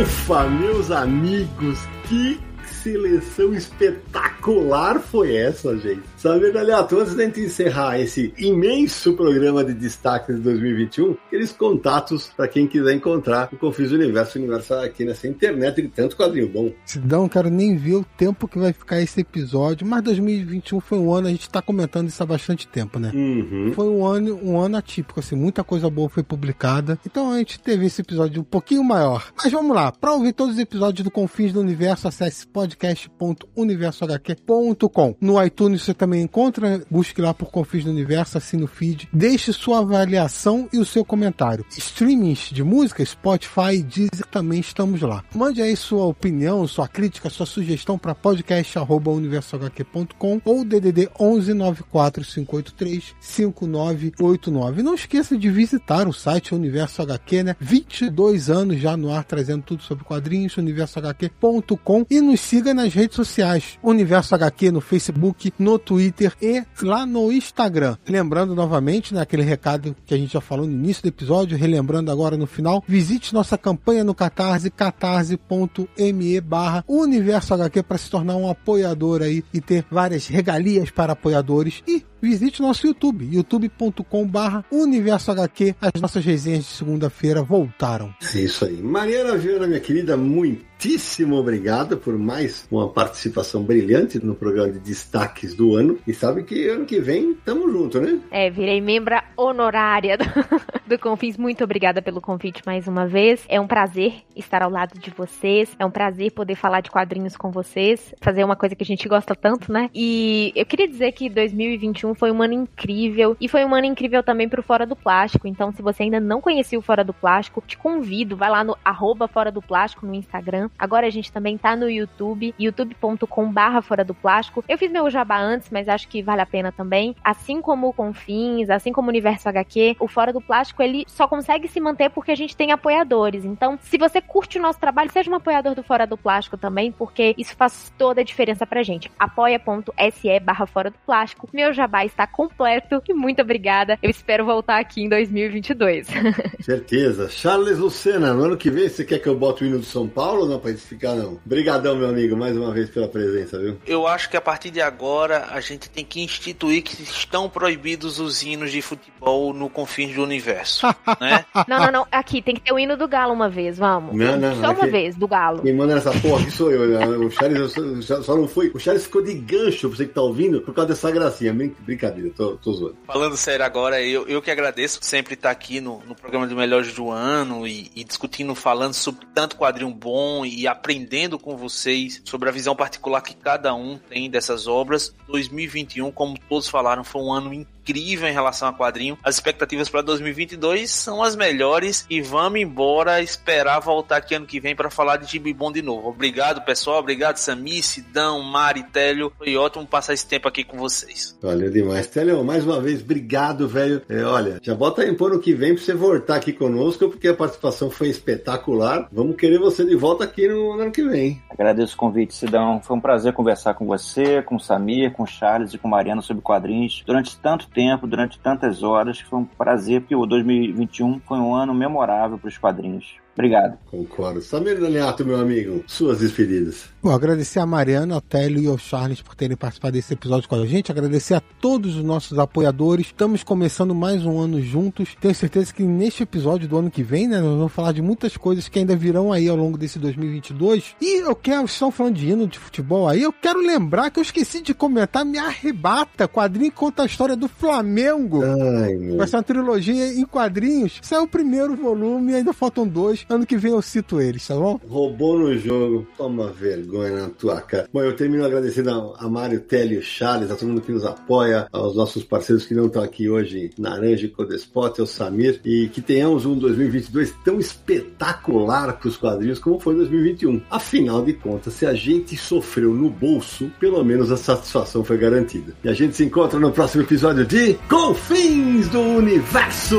Ufa, 0.00 0.44
meus 0.48 0.92
amigos, 0.92 1.78
que 2.08 2.38
seleção 2.82 3.52
espetacular 3.52 5.00
foi 5.00 5.34
essa, 5.34 5.76
gente. 5.76 6.02
Sabe, 6.18 6.46
Aliato, 6.58 6.98
antes 6.98 7.14
da 7.14 7.24
gente 7.24 7.40
encerrar 7.40 8.00
esse 8.00 8.34
imenso 8.36 9.12
programa 9.12 9.64
de 9.64 9.72
destaques 9.72 10.34
de 10.34 10.42
2021, 10.42 11.16
aqueles 11.28 11.52
contatos 11.52 12.32
para 12.36 12.48
quem 12.48 12.66
quiser 12.66 12.92
encontrar 12.92 13.48
o 13.52 13.56
Confis 13.56 13.92
Universo 13.92 14.36
Universal 14.36 14.80
aqui 14.80 15.04
nessa 15.04 15.28
internet 15.28 15.80
de 15.80 15.86
tanto 15.86 16.16
quadrinho 16.16 16.48
bom. 16.48 16.72
Não 17.04 17.28
quero 17.28 17.48
nem 17.48 17.76
ver 17.76 17.94
o 17.94 18.04
tempo 18.16 18.48
que 18.48 18.58
vai 18.58 18.72
ficar 18.72 19.00
esse 19.00 19.20
episódio, 19.20 19.86
mas 19.86 20.02
2021 20.02 20.80
foi 20.80 20.98
um 20.98 21.14
ano, 21.14 21.28
a 21.28 21.30
gente 21.30 21.48
tá 21.48 21.62
comentando 21.62 22.08
isso 22.08 22.20
há 22.20 22.26
bastante 22.26 22.66
tempo, 22.66 22.98
né? 22.98 23.12
Uhum. 23.14 23.70
Foi 23.72 23.88
um 23.88 24.04
ano, 24.04 24.40
um 24.42 24.58
ano 24.58 24.76
atípico, 24.76 25.20
assim, 25.20 25.36
muita 25.36 25.62
coisa 25.62 25.88
boa 25.88 26.08
foi 26.08 26.24
publicada. 26.24 26.98
Então 27.06 27.30
a 27.30 27.38
gente 27.38 27.60
teve 27.60 27.86
esse 27.86 28.00
episódio 28.00 28.40
um 28.40 28.44
pouquinho 28.44 28.82
maior. 28.82 29.28
Mas 29.36 29.52
vamos 29.52 29.72
lá, 29.72 29.92
para 29.92 30.14
ouvir 30.14 30.32
todos 30.32 30.56
os 30.56 30.60
episódios 30.60 31.04
do 31.04 31.12
Confins 31.12 31.52
do 31.52 31.60
Universo, 31.60 32.08
acesse 32.08 32.44
podcast.universohq.com. 32.48 35.14
No 35.20 35.40
iTunes 35.40 35.82
você 35.82 35.94
também 35.94 36.07
também 36.08 36.22
encontra, 36.22 36.82
busque 36.90 37.20
lá 37.20 37.34
por 37.34 37.50
Confins 37.50 37.84
do 37.84 37.90
Universo, 37.90 38.38
assine 38.38 38.64
o 38.64 38.66
feed, 38.66 39.06
deixe 39.12 39.52
sua 39.52 39.80
avaliação 39.80 40.66
e 40.72 40.78
o 40.78 40.86
seu 40.86 41.04
comentário. 41.04 41.66
Streamings 41.76 42.48
de 42.50 42.64
música, 42.64 43.04
Spotify, 43.04 43.82
Deezer, 43.82 44.24
também 44.30 44.60
estamos 44.60 45.02
lá. 45.02 45.22
Mande 45.34 45.60
aí 45.60 45.76
sua 45.76 46.06
opinião, 46.06 46.66
sua 46.66 46.88
crítica, 46.88 47.28
sua 47.28 47.44
sugestão 47.44 47.98
para 47.98 48.14
podcast@universohq.com 48.14 50.40
ou 50.46 50.64
DDD 50.64 51.10
11 51.20 51.52
94 51.52 52.24
583 52.24 53.14
5989. 53.20 54.82
Não 54.82 54.94
esqueça 54.94 55.36
de 55.36 55.50
visitar 55.50 56.08
o 56.08 56.12
site 56.12 56.54
Universo 56.54 57.02
HQ, 57.02 57.42
né? 57.42 57.54
22 57.60 58.48
anos 58.48 58.80
já 58.80 58.96
no 58.96 59.12
ar 59.12 59.24
trazendo 59.24 59.62
tudo 59.62 59.82
sobre 59.82 60.04
quadrinhos, 60.04 60.56
universohq.com 60.56 62.06
e 62.08 62.22
nos 62.22 62.40
siga 62.40 62.72
nas 62.72 62.94
redes 62.94 63.16
sociais. 63.16 63.78
Universo 63.82 64.34
HQ 64.34 64.72
no 64.72 64.80
Facebook, 64.80 65.52
no 65.58 65.78
Twitter 65.78 65.97
e 66.00 66.64
lá 66.82 67.04
no 67.06 67.32
Instagram. 67.32 67.96
Lembrando 68.08 68.54
novamente, 68.54 69.14
né, 69.14 69.20
aquele 69.20 69.42
recado 69.42 69.94
que 70.06 70.14
a 70.14 70.16
gente 70.16 70.32
já 70.32 70.40
falou 70.40 70.66
no 70.66 70.72
início 70.72 71.02
do 71.02 71.08
episódio, 71.08 71.56
relembrando 71.56 72.10
agora 72.10 72.36
no 72.36 72.46
final, 72.46 72.82
visite 72.86 73.34
nossa 73.34 73.56
campanha 73.56 74.04
no 74.04 74.14
Catarse, 74.14 74.70
catarse.me 74.70 76.40
barra 76.40 76.84
Universo 76.86 77.54
HQ 77.54 77.82
para 77.82 77.98
se 77.98 78.10
tornar 78.10 78.36
um 78.36 78.48
apoiador 78.48 79.22
aí 79.22 79.44
e 79.52 79.60
ter 79.60 79.84
várias 79.90 80.26
regalias 80.26 80.90
para 80.90 81.12
apoiadores 81.12 81.82
e 81.86 82.04
visite 82.20 82.60
nosso 82.60 82.86
YouTube, 82.86 83.28
youtube.com 83.30 84.26
barra 84.26 84.64
Universo 84.70 85.30
HQ. 85.30 85.74
As 85.80 86.00
nossas 86.00 86.24
resenhas 86.24 86.64
de 86.64 86.70
segunda-feira 86.70 87.42
voltaram. 87.42 88.14
Isso 88.34 88.64
aí. 88.64 88.82
Mariana 88.82 89.36
Viana, 89.36 89.66
minha 89.66 89.80
querida, 89.80 90.16
muitíssimo 90.16 91.36
obrigado 91.36 91.96
por 91.96 92.16
mais 92.18 92.66
uma 92.70 92.88
participação 92.88 93.62
brilhante 93.62 94.24
no 94.24 94.34
programa 94.34 94.72
de 94.72 94.78
destaques 94.78 95.54
do 95.54 95.76
ano. 95.76 95.98
E 96.06 96.12
sabe 96.12 96.42
que 96.42 96.68
ano 96.68 96.84
que 96.84 97.00
vem 97.00 97.34
tamo 97.44 97.70
junto, 97.70 98.00
né? 98.00 98.20
É, 98.30 98.50
virei 98.50 98.80
membra 98.80 99.24
honorária 99.36 100.16
do, 100.16 100.24
do 100.86 100.98
Confins. 100.98 101.36
Muito 101.36 101.62
obrigada 101.64 102.02
pelo 102.02 102.20
convite 102.20 102.62
mais 102.66 102.86
uma 102.86 103.06
vez. 103.06 103.44
É 103.48 103.60
um 103.60 103.66
prazer 103.66 104.22
estar 104.34 104.62
ao 104.62 104.70
lado 104.70 104.98
de 104.98 105.10
vocês. 105.10 105.74
É 105.78 105.84
um 105.84 105.90
prazer 105.90 106.32
poder 106.32 106.54
falar 106.54 106.80
de 106.80 106.90
quadrinhos 106.90 107.36
com 107.36 107.50
vocês. 107.50 108.14
Fazer 108.20 108.44
uma 108.44 108.56
coisa 108.56 108.74
que 108.74 108.82
a 108.82 108.86
gente 108.86 109.08
gosta 109.08 109.34
tanto, 109.34 109.72
né? 109.72 109.90
E 109.94 110.52
eu 110.54 110.66
queria 110.66 110.88
dizer 110.88 111.12
que 111.12 111.28
2021 111.28 112.07
foi 112.14 112.30
um 112.30 112.42
ano 112.42 112.54
incrível. 112.54 113.36
E 113.40 113.48
foi 113.48 113.64
um 113.64 113.74
ano 113.74 113.86
incrível 113.86 114.22
também 114.22 114.48
pro 114.48 114.62
Fora 114.62 114.86
do 114.86 114.96
Plástico. 114.96 115.46
Então, 115.46 115.72
se 115.72 115.82
você 115.82 116.04
ainda 116.04 116.20
não 116.20 116.40
conhecia 116.40 116.78
o 116.78 116.82
Fora 116.82 117.04
do 117.04 117.12
Plástico, 117.12 117.62
te 117.66 117.76
convido. 117.76 118.36
Vai 118.36 118.50
lá 118.50 118.64
no 118.64 118.76
arroba 118.84 119.28
Fora 119.28 119.50
do 119.50 119.62
Plástico 119.62 120.06
no 120.06 120.14
Instagram. 120.14 120.70
Agora 120.78 121.06
a 121.06 121.10
gente 121.10 121.32
também 121.32 121.56
tá 121.56 121.76
no 121.76 121.88
YouTube, 121.88 122.54
youtube.com 122.58 123.52
barra 123.52 123.82
Fora 123.82 124.04
do 124.04 124.14
Plástico. 124.14 124.64
Eu 124.68 124.78
fiz 124.78 124.90
meu 124.90 125.08
jabá 125.10 125.38
antes, 125.38 125.70
mas 125.70 125.88
acho 125.88 126.08
que 126.08 126.22
vale 126.22 126.40
a 126.40 126.46
pena 126.46 126.72
também. 126.72 127.14
Assim 127.22 127.60
como 127.60 127.88
o 127.88 127.92
Confins, 127.92 128.70
assim 128.70 128.92
como 128.92 129.08
o 129.08 129.10
Universo 129.10 129.48
HQ, 129.48 129.96
o 130.00 130.08
Fora 130.08 130.32
do 130.32 130.40
Plástico, 130.40 130.82
ele 130.82 131.04
só 131.06 131.26
consegue 131.26 131.68
se 131.68 131.80
manter 131.80 132.10
porque 132.10 132.30
a 132.30 132.36
gente 132.36 132.56
tem 132.56 132.72
apoiadores. 132.72 133.44
Então, 133.44 133.78
se 133.82 133.98
você 133.98 134.20
curte 134.20 134.58
o 134.58 134.62
nosso 134.62 134.80
trabalho, 134.80 135.10
seja 135.10 135.30
um 135.30 135.34
apoiador 135.34 135.74
do 135.74 135.82
Fora 135.82 136.06
do 136.06 136.16
Plástico 136.16 136.56
também, 136.56 136.92
porque 136.92 137.34
isso 137.36 137.56
faz 137.56 137.92
toda 137.96 138.20
a 138.20 138.24
diferença 138.24 138.66
pra 138.66 138.82
gente. 138.82 139.10
apoia.se 139.18 140.40
barra 140.40 140.66
Fora 140.66 140.90
do 140.90 140.98
Plástico. 141.04 141.48
Meu 141.52 141.72
jabá 141.72 141.97
está 142.04 142.26
completo 142.26 143.02
e 143.08 143.14
muito 143.14 143.42
obrigada. 143.42 143.98
Eu 144.02 144.10
espero 144.10 144.44
voltar 144.44 144.78
aqui 144.78 145.02
em 145.02 145.08
2022. 145.08 146.06
Certeza. 146.60 147.28
Charles 147.28 147.78
Lucena, 147.78 148.32
no 148.34 148.44
ano 148.44 148.56
que 148.56 148.70
vem 148.70 148.88
você 148.88 149.04
quer 149.04 149.18
que 149.18 149.28
eu 149.28 149.36
bote 149.36 149.64
o 149.64 149.66
hino 149.66 149.78
de 149.78 149.86
São 149.86 150.08
Paulo 150.08 150.42
ou 150.42 150.48
não 150.48 150.58
pra 150.58 150.72
ficar 150.74 151.14
não? 151.14 151.38
Obrigadão, 151.44 151.96
meu 151.96 152.08
amigo, 152.08 152.36
mais 152.36 152.56
uma 152.56 152.72
vez 152.72 152.90
pela 152.90 153.08
presença, 153.08 153.58
viu? 153.58 153.76
Eu 153.86 154.06
acho 154.06 154.28
que 154.30 154.36
a 154.36 154.40
partir 154.40 154.70
de 154.70 154.80
agora 154.80 155.46
a 155.50 155.60
gente 155.60 155.88
tem 155.88 156.04
que 156.04 156.20
instituir 156.22 156.82
que 156.82 157.02
estão 157.02 157.48
proibidos 157.48 158.18
os 158.20 158.42
hinos 158.42 158.70
de 158.70 158.82
futebol 158.82 159.52
no 159.52 159.68
confins 159.70 160.14
do 160.14 160.22
universo, 160.22 160.86
né? 161.20 161.44
Não, 161.66 161.78
não, 161.78 161.92
não. 161.92 162.06
Aqui, 162.10 162.42
tem 162.42 162.54
que 162.54 162.60
ter 162.60 162.72
o 162.72 162.78
hino 162.78 162.96
do 162.96 163.06
Galo 163.08 163.32
uma 163.32 163.48
vez, 163.48 163.78
vamos. 163.78 164.14
Não, 164.16 164.36
não, 164.38 164.54
Só 164.56 164.60
uma 164.72 164.82
aqui- 164.82 164.90
vez, 164.90 165.16
do 165.16 165.26
Galo. 165.28 165.62
Quem 165.62 165.74
manda 165.74 165.94
nessa 165.94 166.12
porra 166.20 166.42
aqui 166.42 166.50
sou 166.50 166.70
eu. 166.70 166.88
né? 166.88 167.06
O 167.18 167.30
Charles 167.30 167.72
só, 168.04 168.22
só 168.22 168.36
não 168.36 168.46
foi. 168.48 168.70
O 168.74 168.78
Charles 168.78 169.04
ficou 169.04 169.22
de 169.22 169.34
gancho 169.34 169.88
pra 169.88 169.96
você 169.96 170.06
que 170.06 170.12
tá 170.14 170.22
ouvindo 170.22 170.60
por 170.60 170.74
causa 170.74 170.88
dessa 170.90 171.10
gracinha. 171.10 171.52
Brin- 171.88 171.98
Brincadeira, 171.98 172.30
tô, 172.36 172.56
tô 172.56 172.72
zoando. 172.72 172.96
Falando 173.06 173.36
sério 173.36 173.64
agora, 173.64 174.00
eu, 174.02 174.26
eu 174.28 174.40
que 174.42 174.50
agradeço 174.50 174.98
sempre 175.02 175.34
estar 175.34 175.50
aqui 175.50 175.80
no, 175.80 176.00
no 176.04 176.14
programa 176.14 176.46
do 176.46 176.54
Melhores 176.54 176.92
do 176.94 177.10
Ano 177.10 177.66
e, 177.66 177.90
e 177.96 178.04
discutindo, 178.04 178.54
falando 178.54 178.94
sobre 178.94 179.26
tanto 179.34 179.56
quadrinho 179.56 179.90
bom 179.90 180.44
e 180.44 180.66
aprendendo 180.66 181.38
com 181.38 181.56
vocês 181.56 182.22
sobre 182.24 182.48
a 182.48 182.52
visão 182.52 182.76
particular 182.76 183.20
que 183.22 183.34
cada 183.34 183.74
um 183.74 183.98
tem 183.98 184.30
dessas 184.30 184.66
obras. 184.66 185.14
2021, 185.26 186.10
como 186.12 186.38
todos 186.48 186.68
falaram, 186.68 187.02
foi 187.02 187.22
um 187.22 187.32
ano 187.32 187.52
incrível 187.52 187.77
em 187.96 188.32
relação 188.32 188.68
a 188.68 188.72
quadrinho. 188.72 189.18
As 189.22 189.36
expectativas 189.36 189.88
para 189.88 190.02
2022 190.02 190.90
são 190.90 191.22
as 191.22 191.36
melhores 191.36 192.04
e 192.10 192.20
vamos 192.20 192.60
embora 192.60 193.22
esperar 193.22 193.80
voltar 193.80 194.18
aqui 194.18 194.34
ano 194.34 194.46
que 194.46 194.60
vem 194.60 194.74
para 194.74 194.90
falar 194.90 195.16
de 195.16 195.30
Gibi 195.30 195.52
Bom 195.52 195.72
de 195.72 195.82
novo. 195.82 196.08
Obrigado, 196.08 196.64
pessoal. 196.64 196.98
Obrigado, 196.98 197.36
Sami, 197.36 197.82
Sidão, 197.82 198.42
Mari, 198.42 198.82
Télio. 198.84 199.32
Foi 199.38 199.56
ótimo 199.56 199.86
passar 199.86 200.14
esse 200.14 200.26
tempo 200.26 200.48
aqui 200.48 200.64
com 200.64 200.76
vocês. 200.76 201.36
Valeu 201.40 201.70
demais. 201.70 202.06
Télio, 202.06 202.42
mais 202.44 202.64
uma 202.64 202.80
vez, 202.80 203.00
obrigado, 203.00 203.68
velho. 203.68 204.02
É, 204.08 204.22
olha, 204.22 204.58
já 204.62 204.74
bota 204.74 205.02
aí 205.02 205.14
pro 205.14 205.26
ano 205.26 205.40
que 205.40 205.54
vem 205.54 205.74
pra 205.74 205.82
você 205.82 205.94
voltar 205.94 206.36
aqui 206.36 206.52
conosco, 206.52 207.08
porque 207.08 207.28
a 207.28 207.34
participação 207.34 207.90
foi 207.90 208.08
espetacular. 208.08 209.08
Vamos 209.12 209.36
querer 209.36 209.58
você 209.58 209.84
de 209.84 209.94
volta 209.94 210.24
aqui 210.24 210.48
no 210.48 210.72
ano 210.72 210.90
que 210.90 211.02
vem. 211.02 211.42
Agradeço 211.50 211.94
o 211.94 211.98
convite, 211.98 212.34
Sidão. 212.34 212.80
Foi 212.82 212.96
um 212.96 213.00
prazer 213.00 213.32
conversar 213.32 213.74
com 213.74 213.86
você, 213.86 214.42
com 214.42 214.56
o 214.56 214.60
Samir, 214.60 215.12
com 215.12 215.22
o 215.22 215.26
Charles 215.26 215.74
e 215.74 215.78
com 215.78 215.88
o 215.88 215.90
Mariano 215.90 216.22
sobre 216.22 216.42
quadrinhos 216.42 217.02
durante 217.06 217.36
tanto 217.38 217.68
tempo, 217.68 217.77
durante 218.06 218.38
tantas 218.38 218.82
horas. 218.82 219.20
Foi 219.20 219.38
um 219.38 219.44
prazer, 219.44 220.00
porque 220.00 220.14
o 220.14 220.26
2021 220.26 221.20
foi 221.20 221.38
um 221.38 221.54
ano 221.54 221.74
memorável 221.74 222.38
para 222.38 222.48
os 222.48 222.58
quadrinhos. 222.58 223.16
Obrigado. 223.38 223.78
Concordo. 223.88 224.42
Samir 224.42 224.80
Daniato, 224.80 225.24
meu 225.24 225.38
amigo, 225.38 225.84
suas 225.86 226.18
despedidas. 226.18 226.86
Bom, 227.00 227.12
agradecer 227.12 227.60
a 227.60 227.66
Mariana, 227.66 228.16
ao 228.16 228.20
Télio 228.20 228.60
e 228.60 228.66
ao 228.66 228.76
Charles 228.76 229.22
por 229.22 229.36
terem 229.36 229.56
participado 229.56 229.92
desse 229.92 230.12
episódio 230.12 230.48
com 230.48 230.56
a 230.56 230.66
gente. 230.66 230.90
Agradecer 230.90 231.34
a 231.34 231.40
todos 231.40 231.94
os 231.94 232.02
nossos 232.02 232.36
apoiadores. 232.36 233.06
Estamos 233.06 233.44
começando 233.44 233.94
mais 233.94 234.26
um 234.26 234.40
ano 234.40 234.60
juntos. 234.60 235.14
Tenho 235.20 235.32
certeza 235.36 235.72
que 235.72 235.84
neste 235.84 236.24
episódio 236.24 236.66
do 236.66 236.76
ano 236.76 236.90
que 236.90 237.04
vem, 237.04 237.28
né, 237.28 237.38
nós 237.38 237.56
vamos 237.56 237.72
falar 237.72 237.92
de 237.92 238.02
muitas 238.02 238.36
coisas 238.36 238.68
que 238.68 238.80
ainda 238.80 238.96
virão 238.96 239.32
aí 239.32 239.48
ao 239.48 239.54
longo 239.54 239.78
desse 239.78 240.00
2022. 240.00 240.96
E 241.00 241.20
eu 241.20 241.36
quero, 241.36 241.64
estão 241.64 241.92
falando 241.92 242.16
de 242.16 242.28
hino 242.28 242.44
de 242.48 242.58
futebol 242.58 243.06
aí, 243.06 243.22
eu 243.22 243.32
quero 243.32 243.60
lembrar 243.60 244.10
que 244.10 244.18
eu 244.18 244.24
esqueci 244.24 244.60
de 244.60 244.74
comentar 244.74 245.24
Me 245.24 245.38
Arrebata, 245.38 246.26
quadrinho 246.26 246.72
que 246.72 246.76
conta 246.76 247.04
a 247.04 247.06
história 247.06 247.36
do 247.36 247.46
Flamengo. 247.46 248.42
Ai, 248.42 248.94
meu. 248.94 249.16
Vai 249.16 249.28
ser 249.28 249.36
uma 249.36 249.44
trilogia 249.44 250.12
em 250.12 250.24
quadrinhos. 250.24 250.98
Saiu 251.02 251.22
o 251.22 251.28
primeiro 251.28 251.76
volume, 251.76 252.34
ainda 252.34 252.52
faltam 252.52 252.84
dois. 252.84 253.27
Ano 253.28 253.44
que 253.44 253.58
vem 253.58 253.72
eu 253.72 253.82
cito 253.82 254.20
eles, 254.20 254.46
tá 254.46 254.54
bom? 254.54 254.80
Roubou 254.88 255.38
no 255.38 255.56
jogo. 255.58 256.06
Toma 256.16 256.50
vergonha 256.50 257.12
na 257.12 257.28
tua 257.28 257.60
cara. 257.60 257.88
Bom, 257.92 258.02
eu 258.02 258.16
termino 258.16 258.44
agradecendo 258.44 259.14
a 259.18 259.28
Mário, 259.28 259.60
Télio, 259.60 260.02
Charles, 260.02 260.50
a 260.50 260.56
todo 260.56 260.68
mundo 260.68 260.80
que 260.80 260.92
nos 260.92 261.04
apoia, 261.04 261.68
aos 261.70 261.94
nossos 261.94 262.24
parceiros 262.24 262.64
que 262.64 262.74
não 262.74 262.86
estão 262.86 263.02
aqui 263.02 263.28
hoje, 263.28 263.70
Naranja 263.78 264.24
e 264.24 264.30
Codespot, 264.30 264.98
ao 264.98 265.06
Samir, 265.06 265.60
e 265.64 265.88
que 265.88 266.00
tenhamos 266.00 266.46
um 266.46 266.58
2022 266.58 267.34
tão 267.44 267.58
espetacular 267.58 268.94
para 268.98 269.08
os 269.08 269.16
quadrinhos 269.16 269.58
como 269.58 269.78
foi 269.78 269.94
2021. 269.94 270.62
Afinal 270.70 271.22
de 271.22 271.34
contas, 271.34 271.74
se 271.74 271.84
a 271.84 271.92
gente 271.92 272.34
sofreu 272.36 272.94
no 272.94 273.10
bolso, 273.10 273.70
pelo 273.78 274.02
menos 274.02 274.32
a 274.32 274.38
satisfação 274.38 275.04
foi 275.04 275.18
garantida. 275.18 275.74
E 275.84 275.88
a 275.88 275.92
gente 275.92 276.16
se 276.16 276.24
encontra 276.24 276.58
no 276.58 276.72
próximo 276.72 277.02
episódio 277.02 277.44
de 277.44 277.74
Confins 277.88 278.88
do 278.88 279.00
Universo! 279.00 279.98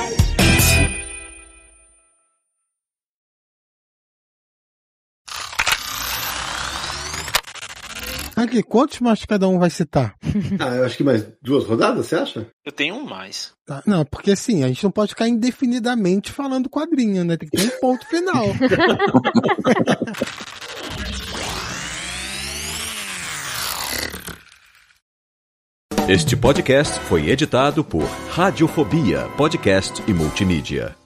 Aqui, 8.41 8.63
quantos 8.63 8.99
mais 8.99 9.23
cada 9.23 9.47
um 9.47 9.59
vai 9.59 9.69
citar? 9.69 10.15
Ah, 10.59 10.75
eu 10.75 10.85
acho 10.85 10.97
que 10.97 11.03
mais 11.03 11.25
duas 11.41 11.65
rodadas, 11.65 12.07
você 12.07 12.15
acha? 12.15 12.47
Eu 12.65 12.71
tenho 12.71 12.95
um 12.95 13.03
mais. 13.03 13.51
Tá? 13.65 13.83
Não, 13.85 14.03
porque 14.05 14.31
assim, 14.31 14.63
a 14.63 14.67
gente 14.67 14.83
não 14.83 14.91
pode 14.91 15.09
ficar 15.09 15.27
indefinidamente 15.27 16.31
falando 16.31 16.69
quadrinho, 16.69 17.23
né? 17.23 17.37
Tem 17.37 17.47
que 17.47 17.57
ter 17.57 17.63
um 17.63 17.79
ponto 17.79 18.05
final. 18.07 18.45
Este 26.09 26.35
podcast 26.35 26.99
foi 27.01 27.29
editado 27.29 27.85
por 27.85 28.03
Radiofobia, 28.31 29.29
podcast 29.37 30.03
e 30.07 30.13
multimídia. 30.13 31.00